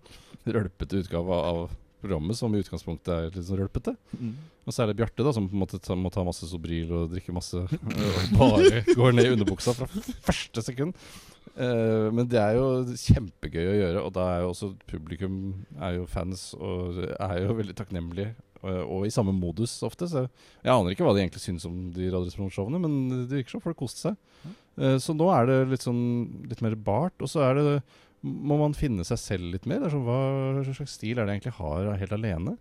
rølpete 0.46 1.00
utgave 1.04 1.38
av 1.40 1.62
programmet, 2.06 2.38
som 2.38 2.54
i 2.54 2.62
utgangspunktet 2.62 3.12
er 3.14 3.30
litt 3.32 3.48
sånn 3.48 3.62
rølpete. 3.62 3.96
Mm. 4.20 4.34
Og 4.66 4.80
er 4.82 4.94
Bjarte, 4.98 5.24
da, 5.26 5.32
som 5.34 5.48
på 5.50 5.56
en 5.56 5.62
måte 5.64 5.80
ta, 5.82 5.96
må 5.98 6.12
ta 6.14 6.26
masse 6.26 6.48
Sobril 6.50 6.92
og 6.96 7.14
drikke 7.14 7.34
masse 7.36 7.60
Og 7.66 8.36
bare 8.36 8.84
går 8.90 9.16
ned 9.16 9.30
i 9.30 9.34
underbuksa 9.36 9.76
fra 9.78 9.88
første 10.26 10.64
sekund. 10.66 10.98
Uh, 11.56 12.12
men 12.12 12.28
det 12.30 12.42
er 12.42 12.58
jo 12.58 12.68
kjempegøy 13.00 13.70
å 13.70 13.78
gjøre, 13.80 14.04
og 14.04 14.16
da 14.18 14.26
er 14.34 14.44
jo 14.44 14.52
også 14.52 14.72
publikum 14.90 15.38
er 15.80 16.00
jo 16.00 16.08
fans 16.10 16.50
og 16.58 17.00
er 17.06 17.38
jo 17.46 17.56
veldig 17.62 17.78
takknemlige. 17.78 18.34
Og, 18.66 18.80
og 18.98 19.06
i 19.06 19.14
samme 19.14 19.34
modus 19.36 19.78
ofte. 19.86 20.10
Så 20.10 20.26
jeg 20.26 20.74
aner 20.74 20.96
ikke 20.96 21.06
hva 21.06 21.14
de 21.16 21.22
egentlig 21.24 21.44
syns 21.44 21.68
om 21.70 21.92
de 21.94 22.10
Radioresepsjonsshowene, 22.10 22.82
men 22.82 23.26
det 23.30 23.42
virker 23.44 23.56
som 23.56 23.64
folk 23.64 23.78
koste 23.80 24.08
seg. 24.08 24.54
Eh, 24.82 24.98
så 25.02 25.16
nå 25.16 25.30
er 25.34 25.50
det 25.50 25.60
litt 25.72 25.86
sånn 25.86 26.02
litt 26.50 26.64
mer 26.66 26.76
bart, 26.76 27.16
og 27.22 27.32
så 27.32 27.46
er 27.46 27.60
det 27.60 27.80
må 28.26 28.58
man 28.58 28.74
finne 28.74 29.06
seg 29.06 29.20
selv 29.22 29.52
litt 29.54 29.68
mer. 29.70 29.86
Er 29.86 29.94
sånn, 29.94 30.06
hva 30.08 30.64
slags 30.66 30.96
stil 30.98 31.20
er 31.20 31.28
det 31.28 31.36
jeg 31.36 31.42
egentlig 31.44 31.60
har 31.60 31.92
helt 32.02 32.16
alene? 32.16 32.56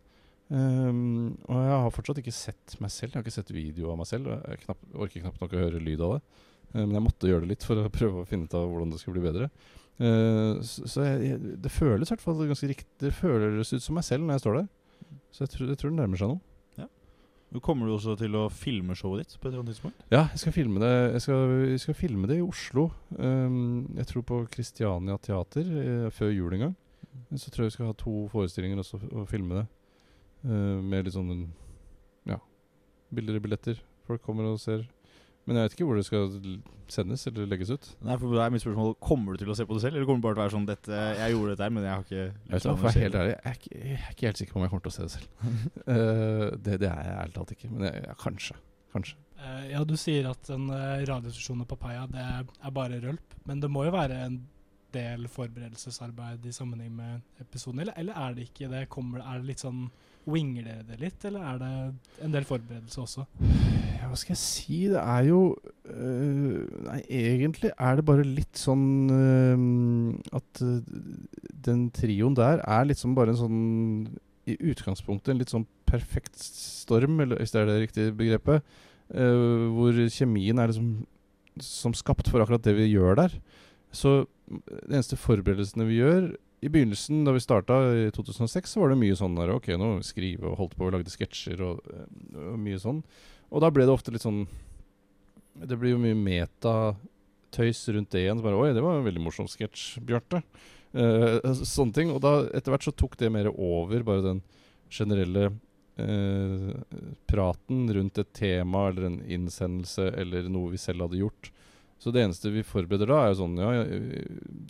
Um, 0.52 1.38
og 1.48 1.56
jeg 1.56 1.78
har 1.86 1.94
fortsatt 1.94 2.20
ikke 2.20 2.34
sett 2.36 2.74
meg 2.84 2.92
selv. 2.92 3.14
Jeg 3.14 3.18
har 3.18 3.24
ikke 3.24 3.38
sett 3.38 3.54
video 3.54 3.92
av 3.92 4.00
meg 4.00 4.10
selv. 4.10 4.34
Jeg 4.44 4.60
knapp, 4.66 4.82
orker 4.92 5.24
knapt 5.24 5.40
nok 5.40 5.56
å 5.56 5.62
høre 5.62 5.80
lyd 5.82 6.04
av 6.04 6.16
det. 6.16 6.20
Eh, 6.74 6.82
men 6.82 6.98
jeg 6.98 7.06
måtte 7.06 7.30
gjøre 7.30 7.46
det 7.46 7.54
litt 7.54 7.66
for 7.66 7.80
å 7.80 7.88
prøve 7.98 8.22
å 8.22 8.28
finne 8.28 8.48
ut 8.48 8.58
av 8.58 8.68
hvordan 8.68 8.92
det 8.92 9.00
skulle 9.00 9.18
bli 9.18 9.26
bedre. 9.30 9.48
Uh, 9.94 10.60
så 10.66 10.88
så 10.90 11.04
jeg, 11.06 11.18
jeg, 11.30 11.56
det 11.64 11.70
føles 11.70 12.10
i 12.10 12.14
hvert 12.14 12.24
fall 12.24 12.44
ganske 12.50 12.70
riktig. 12.74 12.90
Det 13.00 13.14
føles 13.16 13.72
ut 13.72 13.84
som 13.84 13.96
meg 13.96 14.06
selv 14.06 14.26
når 14.26 14.36
jeg 14.36 14.44
står 14.44 14.60
der. 14.60 14.70
Så 15.34 15.42
jeg 15.42 15.54
tror, 15.54 15.70
jeg 15.72 15.80
tror 15.80 15.90
det 15.90 15.98
nærmer 15.98 16.20
seg 16.20 16.30
noe. 16.30 16.42
Kommer 17.62 17.86
du 17.86 17.92
også 17.94 18.16
til 18.18 18.34
å 18.34 18.48
filme 18.50 18.96
showet 18.98 19.22
ditt 19.22 19.36
på 19.38 19.46
et 19.46 19.52
eller 19.52 19.62
annet 19.62 19.76
tidspunkt? 19.76 20.00
Ja, 20.10 20.24
jeg 20.32 20.40
skal 20.42 20.54
filme 20.56 20.80
det 20.82 20.90
Jeg 20.90 21.22
skal, 21.22 21.52
jeg 21.70 21.82
skal 21.84 21.94
filme 21.94 22.26
det 22.26 22.38
i 22.40 22.42
Oslo. 22.42 22.88
Um, 23.14 23.84
jeg 23.94 24.08
tror 24.10 24.24
på 24.26 24.40
Kristiania 24.50 25.14
Teater 25.22 25.70
eh, 25.82 26.08
før 26.10 26.32
jul 26.34 26.56
en 26.56 26.64
gang. 26.64 26.74
Så 27.38 27.52
tror 27.54 27.64
jeg 27.64 27.70
vi 27.70 27.76
skal 27.76 27.92
ha 27.92 27.96
to 27.98 28.24
forestillinger 28.32 28.82
også, 28.82 28.98
og 29.12 29.28
filme 29.30 29.60
det. 29.60 29.66
Uh, 30.42 30.82
med 30.82 31.06
litt 31.06 31.14
sånn 31.14 31.30
ja, 32.26 32.40
billigere 33.14 33.44
billetter. 33.44 33.78
Folk 34.08 34.24
kommer 34.26 34.50
og 34.50 34.58
ser. 34.58 34.82
Men 35.44 35.58
jeg 35.58 35.66
vet 35.66 35.76
ikke 35.76 35.86
hvor 35.88 35.98
det 35.98 36.06
skal 36.06 36.36
sendes 36.90 37.26
eller 37.28 37.48
legges 37.48 37.72
ut. 37.74 37.88
Nei, 38.04 38.16
for 38.20 38.32
det 38.32 38.42
er 38.44 38.52
mitt 38.52 38.62
spørsmål 38.64 38.94
Kommer 39.02 39.34
du 39.34 39.42
til 39.42 39.52
å 39.52 39.56
se 39.58 39.66
på 39.68 39.76
det 39.76 39.84
selv, 39.84 39.98
eller 39.98 40.08
kommer 40.08 40.22
det 40.22 40.26
bare 40.26 40.36
til 40.36 40.40
å 40.40 40.44
være 40.44 40.54
sånn 40.54 40.68
dette, 40.68 41.00
Jeg 41.18 41.34
gjorde 41.34 41.54
dette 41.54 41.66
her, 41.66 41.74
men 41.74 41.86
jeg 41.86 41.92
har 41.92 42.06
ikke 42.06 42.20
Jeg, 42.20 42.30
vet, 42.36 42.64
ikke, 42.64 42.76
for 42.80 42.88
jeg 42.88 42.94
er 42.94 43.06
helt 43.06 43.18
ærlig, 43.20 43.34
jeg, 43.34 43.42
er 43.50 43.58
ikke, 43.58 43.74
jeg 43.80 43.98
er 43.98 44.14
ikke 44.14 44.28
helt 44.28 44.40
sikker 44.40 44.54
på 44.54 44.60
om 44.60 44.64
jeg 44.64 44.72
kommer 44.72 44.86
til 44.86 44.92
å 44.92 44.96
se 44.96 45.08
det 45.08 45.14
selv. 45.16 45.28
uh, 45.88 46.46
det, 46.68 46.78
det 46.84 46.90
er 46.90 47.10
jeg 47.10 47.18
ærlig 47.24 47.36
talt 47.36 47.54
ikke. 47.56 47.70
Men 47.74 47.86
jeg, 47.88 48.06
ja, 48.08 48.16
kanskje. 48.24 48.58
Kanskje. 48.94 49.20
Uh, 49.40 49.62
ja, 49.72 49.84
du 49.84 49.94
sier 50.00 50.30
at 50.30 50.50
en 50.54 50.66
uh, 50.72 51.04
radiostasjon 51.10 51.64
og 51.64 51.70
papaya 51.74 52.08
det 52.10 52.24
er, 52.24 52.74
bare 52.80 53.00
rølp, 53.04 53.38
men 53.48 53.60
det 53.60 53.72
må 53.72 53.84
jo 53.88 53.94
være 53.94 54.24
en 54.24 54.40
del 54.94 55.28
forberedelsesarbeid 55.28 56.44
i 56.46 56.54
sammenheng 56.54 56.92
med 56.94 57.42
episoden, 57.42 57.82
eller, 57.82 57.96
eller 58.00 58.20
er 58.20 58.36
det 58.36 58.48
ikke 58.48 58.70
det? 58.70 58.84
Kommer, 58.92 59.24
er 59.24 59.42
det 59.42 59.50
litt 59.50 59.64
sånn 59.64 59.88
Winger 60.30 60.64
dere 60.64 60.84
det 60.88 60.98
litt, 61.02 61.24
eller 61.28 61.44
er 61.44 61.58
det 61.60 61.70
en 62.24 62.34
del 62.34 62.46
forberedelse 62.48 63.00
også? 63.02 63.24
Ja, 63.98 64.08
hva 64.08 64.16
skal 64.16 64.34
jeg 64.34 64.40
si? 64.40 64.78
Det 64.92 65.00
er 65.00 65.26
jo 65.28 65.40
øh, 65.90 66.60
Nei, 66.86 67.00
egentlig 67.08 67.72
er 67.74 67.98
det 67.98 68.06
bare 68.08 68.24
litt 68.24 68.60
sånn 68.60 68.86
øh, 69.12 70.36
at 70.40 70.62
øh, 70.64 70.78
den 71.66 71.88
trioen 71.96 72.36
der 72.38 72.62
er 72.64 72.88
liksom 72.88 73.16
bare 73.18 73.34
en 73.34 73.40
sånn 73.40 73.60
I 74.48 74.56
utgangspunktet 74.72 75.34
en 75.34 75.42
litt 75.42 75.52
sånn 75.52 75.68
perfekt 75.88 76.40
storm, 76.40 77.20
eller 77.22 77.40
hvis 77.40 77.52
det 77.54 77.60
er 77.60 77.68
det 77.70 77.80
riktige 77.84 78.16
begrepet, 78.16 78.64
øh, 79.14 79.68
hvor 79.76 80.00
kjemien 80.12 80.58
er 80.60 80.72
liksom 80.72 81.04
som 81.62 81.94
skapt 81.94 82.28
for 82.32 82.42
akkurat 82.42 82.64
det 82.64 82.74
vi 82.76 82.88
gjør 82.90 83.14
der. 83.20 83.36
Så 83.94 84.24
de 84.50 84.90
eneste 84.90 85.16
forberedelsene 85.20 85.86
vi 85.86 86.00
gjør 86.00 86.32
I 86.64 86.68
begynnelsen, 86.68 87.24
da 87.26 87.32
vi 87.36 87.40
starta 87.44 87.74
i 87.92 88.10
2006, 88.10 88.70
så 88.72 88.80
var 88.80 88.88
det 88.88 88.96
mye 88.96 89.16
sånn 89.18 89.34
der 89.36 89.52
Ok, 89.52 89.66
nå 89.76 89.98
skrive 90.06 90.48
og 90.48 90.56
holdt 90.62 90.76
på 90.78 90.86
og 90.86 90.94
lagde 90.94 91.12
sketsjer 91.12 91.60
og, 91.60 91.82
øh, 91.92 92.06
og 92.54 92.54
mye 92.62 92.78
sånn. 92.80 93.02
Og 93.52 93.60
da 93.60 93.68
ble 93.74 93.84
det 93.84 93.92
ofte 93.92 94.14
litt 94.14 94.24
sånn 94.24 94.46
Det 95.60 95.76
blir 95.76 95.92
jo 95.92 96.00
mye 96.00 96.16
metatøys 96.16 97.84
rundt 97.92 98.14
det 98.16 98.24
igjen. 98.24 98.40
Så 98.40 98.46
bare, 98.46 98.62
Oi, 98.62 98.72
det 98.72 98.82
var 98.82 98.96
en 98.96 99.04
veldig 99.04 99.26
morsom 99.26 99.50
sketsj, 99.50 100.00
Bjarte. 100.08 100.40
Uh, 100.96 101.52
sånne 101.76 101.94
ting. 101.94 102.14
Og 102.14 102.24
da 102.24 102.46
etter 102.56 102.72
hvert 102.72 102.88
så 102.88 102.96
tok 102.96 103.18
det 103.20 103.30
mer 103.34 103.52
over, 103.52 104.00
bare 104.06 104.24
den 104.24 104.40
generelle 104.88 105.50
uh, 106.00 106.72
praten 107.28 107.86
rundt 107.92 108.24
et 108.24 108.32
tema 108.34 108.88
eller 108.88 109.10
en 109.10 109.20
innsendelse 109.28 110.14
eller 110.16 110.48
noe 110.48 110.72
vi 110.72 110.80
selv 110.80 111.06
hadde 111.06 111.20
gjort. 111.20 111.52
Så 112.00 112.10
det 112.10 112.24
eneste 112.24 112.50
vi 112.56 112.64
forbereder 112.66 113.12
da, 113.12 113.20
er 113.20 113.34
jo 113.34 113.42
sånn 113.44 113.60
ja, 113.60 113.84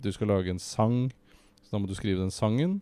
du 0.03 0.11
skal 0.13 0.29
lage 0.35 0.51
en 0.51 0.61
sang, 0.61 1.05
så 1.65 1.75
da 1.75 1.81
må 1.81 1.89
du 1.89 1.97
skrive 1.97 2.21
den 2.21 2.33
sangen. 2.33 2.79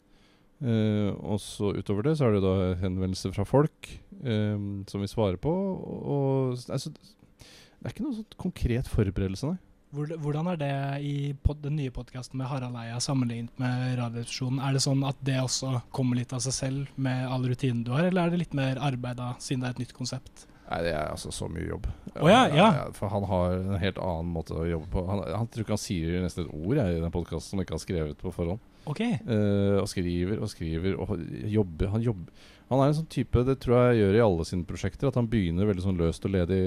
Uh, 0.64 1.12
og 1.20 1.42
så 1.44 1.74
utover 1.76 2.06
det 2.08 2.16
så 2.20 2.30
er 2.30 2.38
det 2.38 2.44
da 2.46 2.56
henvendelser 2.80 3.34
fra 3.36 3.44
folk 3.48 3.90
um, 4.22 4.86
som 4.88 5.04
vi 5.04 5.10
svarer 5.12 5.40
på. 5.42 5.52
Og, 5.52 5.98
og 6.14 6.72
altså, 6.72 6.94
det 6.94 7.90
er 7.90 7.96
ikke 7.96 8.06
noe 8.06 8.20
sånn 8.20 8.40
konkret 8.40 8.92
forberedelse, 8.92 9.54
nei. 9.54 9.60
Hvordan 9.94 10.48
er 10.50 10.58
det 10.58 10.76
i 11.06 11.18
pod 11.46 11.60
den 11.62 11.76
nye 11.78 11.92
podkasten 11.94 12.40
med 12.40 12.48
Harald 12.50 12.78
Eia 12.82 12.96
sammenlignet 13.04 13.60
med 13.62 14.00
Radioresepsjonen? 14.00 14.62
Er 14.66 14.74
det 14.74 14.82
sånn 14.82 15.04
at 15.06 15.20
det 15.22 15.36
også 15.38 15.84
kommer 15.94 16.18
litt 16.18 16.34
av 16.34 16.42
seg 16.42 16.56
selv 16.56 16.96
med 16.98 17.28
all 17.30 17.46
rutinen 17.46 17.84
du 17.86 17.92
har, 17.94 18.08
eller 18.08 18.24
er 18.24 18.34
det 18.34 18.40
litt 18.42 18.58
mer 18.58 18.82
arbeid 18.82 19.20
da, 19.20 19.36
siden 19.44 19.62
det 19.62 19.70
er 19.70 19.76
et 19.76 19.84
nytt 19.84 19.94
konsept? 19.94 20.48
Nei, 20.64 20.80
det 20.88 20.96
er 20.96 21.12
altså 21.12 21.30
så 21.36 21.46
mye 21.52 21.68
jobb. 21.68 21.86
Oh, 22.16 22.26
ja, 22.32 22.48
ja. 22.50 22.68
For 22.98 23.12
han 23.14 23.28
har 23.30 23.54
en 23.60 23.78
helt 23.84 24.02
annen 24.02 24.34
måte 24.34 24.58
å 24.58 24.66
jobbe 24.66 24.90
på. 24.96 25.04
Han, 25.12 25.22
han 25.30 25.52
tror 25.52 25.68
ikke 25.68 25.76
han 25.76 25.84
sier 25.84 26.24
nesten 26.24 26.48
et 26.48 26.56
ord 26.56 26.80
jeg, 26.80 26.96
i 26.98 27.04
den 27.04 27.14
podkasten 27.14 27.52
som 27.52 27.60
han 27.60 27.68
ikke 27.68 27.78
har 27.78 27.84
skrevet 27.84 28.24
på 28.24 28.34
forhånd. 28.34 28.64
Ok. 28.90 29.02
Uh, 29.28 29.80
og 29.80 29.88
skriver 29.92 30.42
og 30.44 30.52
skriver 30.52 30.98
og 31.00 31.16
jobber. 31.52 31.92
Han 31.94 32.04
jobber 32.04 32.50
Han 32.72 32.82
er 32.82 32.90
en 32.90 32.98
sånn 32.98 33.12
type, 33.12 33.44
det 33.46 33.60
tror 33.62 33.76
jeg 33.78 34.02
gjør 34.02 34.16
i 34.18 34.24
alle 34.24 34.46
sine 34.50 34.66
prosjekter, 34.66 35.10
at 35.10 35.18
han 35.20 35.28
begynner 35.30 35.68
veldig 35.70 35.84
sånn 35.84 36.00
løst 36.00 36.24
og 36.26 36.34
ledig. 36.34 36.62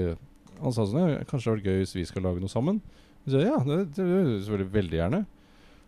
Han 0.61 0.73
sa 0.73 0.85
sånn 0.87 1.01
ja, 1.03 1.23
Kanskje 1.27 1.49
det 1.49 1.51
hadde 1.51 1.57
vært 1.57 1.67
gøy 1.67 1.81
hvis 1.81 1.95
vi 1.97 2.05
skal 2.07 2.23
lage 2.25 2.41
noe 2.41 2.51
sammen? 2.51 2.79
Så 3.27 3.41
ja, 3.43 3.57
det, 3.65 3.81
det 3.97 4.05
selvfølgelig 4.45 4.71
veldig 4.77 5.01
gjerne. 5.01 5.25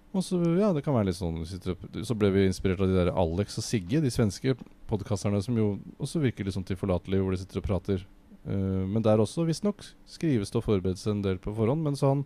Og 0.09 0.25
så 0.25 0.39
ja, 0.57 0.71
det 0.73 0.81
kan 0.85 0.95
være 0.95 1.11
litt 1.11 1.19
sånn 1.19 1.43
Så 1.45 2.15
ble 2.17 2.31
vi 2.33 2.47
inspirert 2.49 2.81
av 2.81 2.89
de 2.89 2.97
der 2.97 3.11
Alex 3.13 3.59
og 3.61 3.65
Sigge, 3.65 4.01
de 4.01 4.11
svenske 4.11 4.55
podkasterne 4.89 5.41
som 5.45 5.57
jo 5.59 5.75
også 6.01 6.21
virker 6.23 6.47
litt 6.47 6.57
sånn 6.57 6.65
tilforlatelige, 6.67 7.21
hvor 7.21 7.35
de 7.35 7.41
sitter 7.43 7.61
og 7.61 7.67
prater. 7.67 8.07
Uh, 8.47 8.87
men 8.89 9.05
der 9.05 9.21
også, 9.21 9.45
visstnok, 9.45 9.83
skrives 10.09 10.49
det 10.49 10.59
og 10.59 10.65
forberedes 10.65 11.05
en 11.11 11.21
del 11.25 11.37
på 11.41 11.53
forhånd. 11.55 11.85
Men 11.85 11.99
så 11.99 12.15
han 12.15 12.25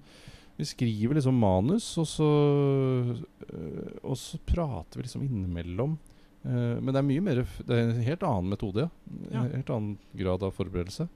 Vi 0.60 0.66
skriver 0.70 1.18
liksom 1.18 1.38
manus, 1.42 1.88
og 1.98 2.06
så 2.06 2.28
eh, 3.48 3.94
Og 4.04 4.18
så 4.20 4.38
prater 4.46 5.00
vi 5.00 5.08
liksom 5.08 5.24
innimellom. 5.26 5.96
Uh, 6.44 6.76
men 6.84 6.92
det 6.92 7.00
er 7.00 7.06
mye 7.08 7.24
mer 7.24 7.38
Det 7.64 7.72
er 7.72 7.86
en 7.86 8.02
helt 8.04 8.24
annen 8.28 8.50
metode, 8.52 8.84
ja. 8.84 8.90
Ja. 9.32 9.46
En 9.46 9.54
helt 9.56 9.70
annen 9.72 9.94
grad 10.20 10.44
av 10.44 10.52
forberedelse. 10.58 11.08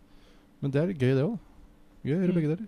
Men 0.63 0.71
det 0.71 0.79
er 0.81 0.93
gøy, 0.95 1.13
det 1.17 1.25
òg. 1.25 1.35
Gøy 2.07 2.15
å 2.15 2.19
gjøre 2.21 2.31
Mm. 2.31 2.37
begge 2.39 2.51
deler. 2.55 2.67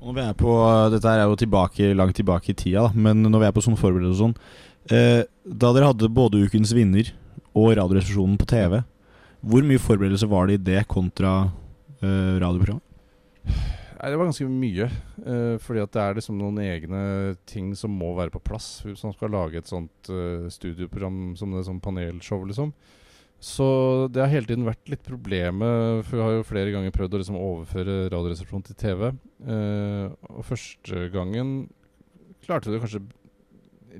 Og 0.00 0.06
når 0.08 0.14
vi 0.14 0.22
er 0.28 0.34
på 0.38 0.52
Dette 0.92 1.10
er 1.10 1.24
jo 1.24 1.36
tilbake, 1.36 1.90
langt 1.96 2.14
tilbake 2.16 2.50
i 2.50 2.54
tida, 2.54 2.86
da, 2.86 2.92
men 2.94 3.22
når 3.26 3.40
vi 3.40 3.46
er 3.48 3.52
på 3.56 3.64
sånn 3.64 3.76
forberedelse 3.80 4.20
og 4.20 4.22
sånn 4.22 4.34
eh, 4.92 5.24
Da 5.48 5.72
dere 5.72 5.90
hadde 5.90 6.10
både 6.12 6.42
Ukens 6.44 6.72
vinner 6.76 7.10
og 7.54 7.74
Radioresepsjonen 7.78 8.36
på 8.38 8.46
TV, 8.50 8.82
hvor 9.44 9.62
mye 9.66 9.80
forberedelse 9.82 10.28
var 10.28 10.46
det 10.46 10.54
i 10.60 10.64
det 10.72 10.86
kontra 10.88 11.50
eh, 12.02 12.34
radioprogrammet? 12.42 12.82
Nei, 13.94 14.10
det 14.10 14.18
var 14.18 14.26
ganske 14.26 14.48
mye. 14.50 14.88
Uh, 15.22 15.54
fordi 15.62 15.82
at 15.84 15.94
det 15.94 16.02
er 16.02 16.18
liksom 16.18 16.36
noen 16.40 16.58
egne 16.64 17.04
ting 17.48 17.72
som 17.78 17.94
må 17.94 18.10
være 18.18 18.34
på 18.34 18.42
plass. 18.42 18.80
Hvis 18.82 19.04
man 19.06 19.14
skal 19.14 19.32
lage 19.34 19.60
et 19.60 19.70
sånt 19.70 20.10
uh, 20.10 20.50
studioprogram 20.52 21.34
som 21.38 21.54
det 21.54 21.64
sånn 21.68 21.82
panelshow, 21.84 22.42
liksom. 22.48 22.74
Så 23.44 23.66
det 24.08 24.22
har 24.22 24.30
hele 24.32 24.48
tiden 24.48 24.64
vært 24.64 24.88
litt 24.88 25.02
problemet, 25.04 26.04
for 26.06 26.16
vi 26.16 26.22
har 26.24 26.36
jo 26.38 26.46
flere 26.48 26.72
ganger 26.72 26.94
prøvd 26.94 27.16
å 27.16 27.18
liksom 27.20 27.36
overføre 27.36 27.96
Radioresepsjonen 28.12 28.64
til 28.70 28.78
TV. 28.80 29.10
Uh, 29.44 30.14
og 30.32 30.46
første 30.48 31.08
gangen 31.12 31.50
klarte 32.46 32.70
vi 32.70 32.76
det 32.76 32.82
kanskje 32.84 33.02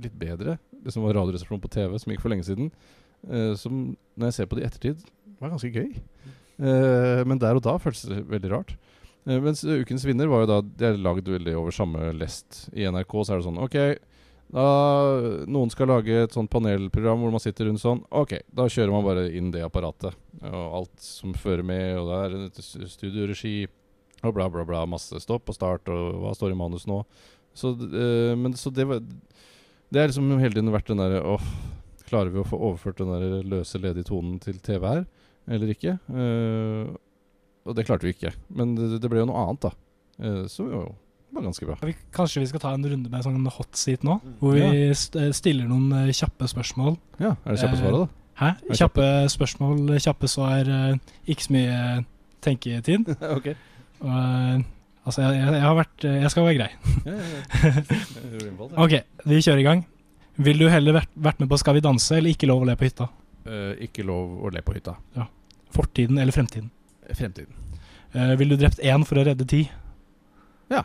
litt 0.00 0.16
bedre. 0.20 0.56
Det 0.84 0.94
som 0.94 1.04
var 1.04 1.18
Radioresepsjonen 1.18 1.62
på 1.64 1.72
TV, 1.76 1.98
som 2.00 2.14
gikk 2.14 2.24
for 2.24 2.32
lenge 2.32 2.46
siden. 2.48 2.72
Uh, 3.28 3.52
som 3.60 3.92
når 4.16 4.30
jeg 4.30 4.38
ser 4.38 4.48
på 4.48 4.58
det 4.58 4.64
i 4.64 4.70
ettertid, 4.70 5.04
var 5.40 5.52
ganske 5.52 5.70
gøy. 5.70 5.92
Uh, 6.56 7.20
men 7.28 7.40
der 7.42 7.58
og 7.58 7.64
da 7.66 7.76
føltes 7.82 8.08
det 8.08 8.24
veldig 8.30 8.52
rart. 8.54 8.74
Eh, 9.26 9.40
mens 9.40 9.64
eh, 9.64 9.80
Ukens 9.84 10.04
vinner 10.04 10.28
var 10.28 10.44
jo 10.44 10.50
da 10.50 10.58
De 10.64 10.88
er 10.90 10.98
lagd 11.00 11.28
veldig 11.28 11.56
over 11.58 11.74
samme 11.74 12.10
lest. 12.16 12.66
I 12.76 12.88
NRK 12.90 13.14
så 13.20 13.34
er 13.34 13.40
det 13.40 13.48
sånn 13.48 13.62
OK, 13.64 13.78
da 14.54 14.64
noen 15.50 15.70
skal 15.72 15.88
lage 15.90 16.18
et 16.26 16.34
sånt 16.36 16.50
panelprogram 16.52 17.22
hvor 17.24 17.32
man 17.34 17.42
sitter 17.42 17.68
rundt 17.68 17.82
sånn. 17.82 18.04
OK, 18.14 18.36
da 18.54 18.68
kjører 18.70 18.92
man 18.94 19.06
bare 19.06 19.24
inn 19.34 19.50
det 19.54 19.64
apparatet. 19.66 20.14
Og 20.44 20.76
alt 20.80 20.94
som 21.02 21.32
fører 21.34 21.64
med, 21.66 21.96
og 21.98 22.10
det 22.12 22.62
er 22.62 22.88
studioregi 22.92 23.56
og 24.24 24.34
bla, 24.36 24.48
bla, 24.52 24.64
bla. 24.68 24.84
Masse 24.88 25.18
stopp 25.22 25.50
og 25.50 25.56
start, 25.56 25.90
og 25.92 26.20
hva 26.22 26.34
står 26.36 26.54
i 26.54 26.58
manus 26.58 26.86
nå? 26.90 27.02
Så, 27.54 27.74
eh, 27.74 28.34
men, 28.38 28.54
så 28.58 28.70
det 28.74 28.86
var 28.90 28.98
Det 28.98 30.00
er 30.00 30.08
liksom 30.08 30.32
hele 30.40 30.56
tiden 30.56 30.72
vært 30.74 30.88
den 30.90 30.98
derre 30.98 31.20
åh, 31.22 31.44
Klarer 32.08 32.32
vi 32.34 32.40
å 32.42 32.46
få 32.48 32.58
overført 32.58 32.98
den 32.98 33.12
der 33.12 33.44
løse, 33.46 33.78
ledige 33.78 34.08
tonen 34.08 34.40
til 34.42 34.58
TV 34.60 34.82
her, 34.84 35.04
eller 35.48 35.70
ikke? 35.72 35.94
Eh, 36.12 36.90
og 37.64 37.76
det 37.76 37.86
klarte 37.88 38.06
vi 38.06 38.14
ikke. 38.14 38.34
Men 38.54 38.74
det, 38.78 38.98
det 39.02 39.10
ble 39.10 39.22
jo 39.22 39.30
noe 39.30 39.46
annet, 39.46 39.64
da. 39.64 39.72
Eh, 40.22 40.44
som 40.52 40.68
jo 40.70 40.84
var 41.34 41.46
ganske 41.48 41.66
bra. 41.66 41.76
Vi, 41.82 41.94
kanskje 42.14 42.42
vi 42.44 42.50
skal 42.50 42.62
ta 42.62 42.74
en 42.76 42.84
runde 42.86 43.10
med 43.10 43.24
sånn 43.26 43.48
hot 43.56 43.78
seat 43.78 44.04
nå, 44.06 44.18
hvor 44.40 44.54
vi 44.54 44.90
st 44.94 45.18
eh, 45.20 45.32
stiller 45.34 45.70
noen 45.70 45.88
eh, 46.04 46.12
kjappe 46.14 46.48
spørsmål. 46.50 46.98
Ja, 47.18 47.34
Er 47.42 47.56
det 47.56 47.62
kjappe 47.64 47.80
svaret, 47.80 48.04
da? 48.04 48.20
Hæ? 48.34 48.50
Kjappe, 48.60 48.76
Kjappe 48.80 49.08
spørsmål, 49.34 49.80
kjappe 50.02 50.30
svar, 50.30 50.70
ikke 51.30 51.46
så 51.46 51.54
mye 51.54 51.80
tenketid. 52.44 53.10
ok. 53.36 53.50
Og, 54.04 54.12
eh, 54.12 54.62
altså, 55.06 55.24
jeg, 55.24 55.40
jeg, 55.40 55.56
jeg 55.56 55.64
har 55.64 55.76
vært 55.78 56.06
Jeg 56.10 56.30
skal 56.34 56.48
være 56.48 56.60
grei. 56.60 56.70
Ja, 57.08 57.18
ja, 57.18 57.74
ja. 57.74 58.70
OK, 58.84 58.96
vi 59.24 59.42
kjører 59.42 59.64
i 59.64 59.66
gang. 59.66 59.84
Vil 60.44 60.58
du 60.58 60.66
heller 60.70 60.96
vært, 60.98 61.12
vært 61.14 61.42
med 61.42 61.50
på 61.50 61.58
Skal 61.62 61.76
vi 61.76 61.84
danse 61.84 62.16
eller 62.18 62.34
ikke 62.34 62.48
lov 62.50 62.64
å 62.64 62.66
le 62.66 62.74
på 62.78 62.88
hytta? 62.88 63.06
Uh, 63.44 63.74
ikke 63.86 64.02
lov 64.06 64.40
å 64.42 64.50
le 64.50 64.62
på 64.66 64.74
hytta. 64.74 64.96
Fortiden 65.74 66.18
eller 66.18 66.34
fremtiden? 66.34 66.70
Fremtiden. 67.10 67.52
Uh, 68.14 68.34
vil 68.38 68.52
du 68.52 68.56
drept 68.60 68.80
én 68.80 69.04
for 69.06 69.20
å 69.20 69.24
redde 69.26 69.46
ti? 69.50 69.64
Ja. 70.72 70.84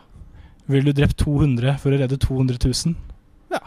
Vil 0.70 0.88
du 0.90 0.94
drept 0.96 1.20
200 1.22 1.78
for 1.82 1.94
å 1.94 2.00
redde 2.02 2.20
200 2.20 2.60
000? 2.66 2.96
Ja. 3.54 3.62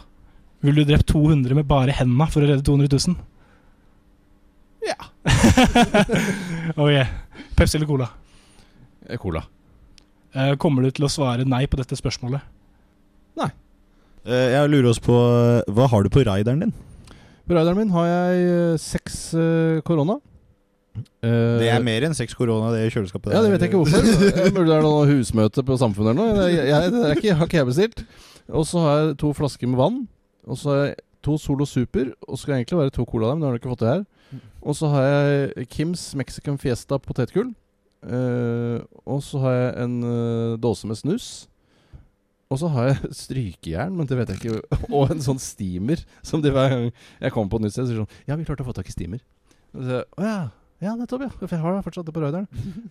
Vil 0.66 0.80
du 0.80 0.84
drept 0.88 1.08
200 1.10 1.56
med 1.58 1.68
bare 1.70 1.94
henda 1.96 2.28
for 2.30 2.44
å 2.44 2.50
redde 2.50 2.66
200 2.66 2.90
000? 2.92 3.16
Ja. 4.86 4.98
ok. 6.82 6.92
Pepsi 7.58 7.78
eller 7.78 7.88
Cola? 7.90 8.10
Eh, 9.08 9.18
Cola. 9.22 9.44
Uh, 10.32 10.54
kommer 10.60 10.82
du 10.82 10.90
til 10.94 11.06
å 11.06 11.12
svare 11.12 11.46
nei 11.46 11.64
på 11.70 11.78
dette 11.80 11.98
spørsmålet? 11.98 12.52
Eh, 14.22 14.52
jeg 14.54 14.70
lurer 14.70 14.92
oss 14.92 15.00
på 15.02 15.14
Hva 15.74 15.88
har 15.90 16.04
du 16.04 16.10
på 16.12 16.22
raideren 16.22 16.62
din? 16.62 16.74
På 17.42 17.56
raideren 17.56 17.80
min 17.80 17.94
har 17.94 18.06
jeg 18.06 18.78
seks 18.78 19.16
korona. 19.86 20.20
Eh, 20.94 21.58
Det 21.62 21.68
er 21.72 21.84
mer 21.84 22.04
enn 22.08 22.14
seks 22.16 22.34
korona, 22.36 22.72
det 22.74 22.82
i 22.86 22.90
kjøleskapet. 22.92 23.32
Ja, 23.32 23.40
det 23.44 23.52
vet 23.54 23.64
jeg 23.64 23.72
ikke 23.72 23.80
hvorfor. 23.80 24.02
Burde 24.52 24.52
Mulig 24.58 24.68
det 24.68 24.76
er 24.76 24.84
noe 24.86 25.06
husmøte 25.08 25.64
på 25.64 25.78
Samfunnet 25.80 26.12
eller 26.12 26.34
noe. 26.36 26.48
Jeg, 26.50 26.66
jeg, 26.68 26.92
det 26.92 27.14
ikke, 27.16 27.36
har 27.38 27.48
ikke 27.48 27.60
jeg 27.60 27.70
bestilt. 27.70 28.04
Og 28.52 28.66
så 28.68 28.82
har 28.84 28.98
jeg 29.00 29.16
to 29.22 29.32
flasker 29.38 29.70
med 29.72 29.80
vann. 29.80 30.02
Og 30.44 30.58
så 30.60 30.72
har 30.74 30.82
jeg 30.84 30.96
to 31.24 31.38
Solo 31.40 31.64
Super. 31.68 32.12
Og 32.28 32.36
så 32.36 32.42
skal 32.42 32.54
det 32.54 32.60
egentlig 32.62 32.82
være 32.82 32.96
to 32.98 33.06
cola 33.08 33.30
der, 33.30 33.38
men 33.38 33.42
Det 33.44 33.48
har 33.48 33.56
du 33.56 33.62
ikke 33.62 33.72
fått 33.72 33.84
det 33.86 33.94
her. 33.94 34.04
Og 34.62 34.76
så 34.78 34.88
har 34.92 35.08
jeg 35.08 35.68
Kims 35.72 36.04
Mexican 36.18 36.58
Fiesta 36.60 36.98
potetgull. 37.02 37.52
Uh, 38.02 38.82
og 39.06 39.20
så 39.22 39.38
har 39.44 39.52
jeg 39.54 39.72
en 39.84 39.96
uh, 40.02 40.58
dåse 40.58 40.86
med 40.90 40.98
snus. 40.98 41.26
Og 42.52 42.58
så 42.60 42.68
har 42.74 42.90
jeg 42.90 43.12
strykejern, 43.22 43.94
men 43.96 44.08
det 44.10 44.18
vet 44.18 44.32
jeg 44.34 44.42
ikke. 44.42 44.80
Og 44.92 45.12
en 45.14 45.22
sånn 45.24 45.40
steamer. 45.40 46.02
Som 46.26 46.42
de 46.44 46.52
hver 46.52 46.68
gang 46.74 46.88
jeg 46.90 47.32
kommer 47.32 47.54
på 47.54 47.62
et 47.62 47.68
nytt 47.68 47.76
sted, 47.76 47.88
sier 47.88 48.02
sånn 48.02 48.26
Ja, 48.28 48.36
vi 48.36 48.44
klarte 48.48 48.66
å 48.66 48.68
få 48.68 48.74
tak 48.76 48.90
i 48.90 48.94
steamer. 48.94 49.22
Og 49.72 49.86
så, 49.88 50.02
Å 50.18 50.26
ja. 50.26 50.40
Ja, 50.82 50.96
nettopp, 50.98 51.22
ja. 51.22 51.30
For 51.38 51.52
jeg 51.54 51.62
har 51.62 51.84
fortsatt 51.86 52.08
det 52.08 52.14
på 52.16 52.24
røyderen. 52.24 52.48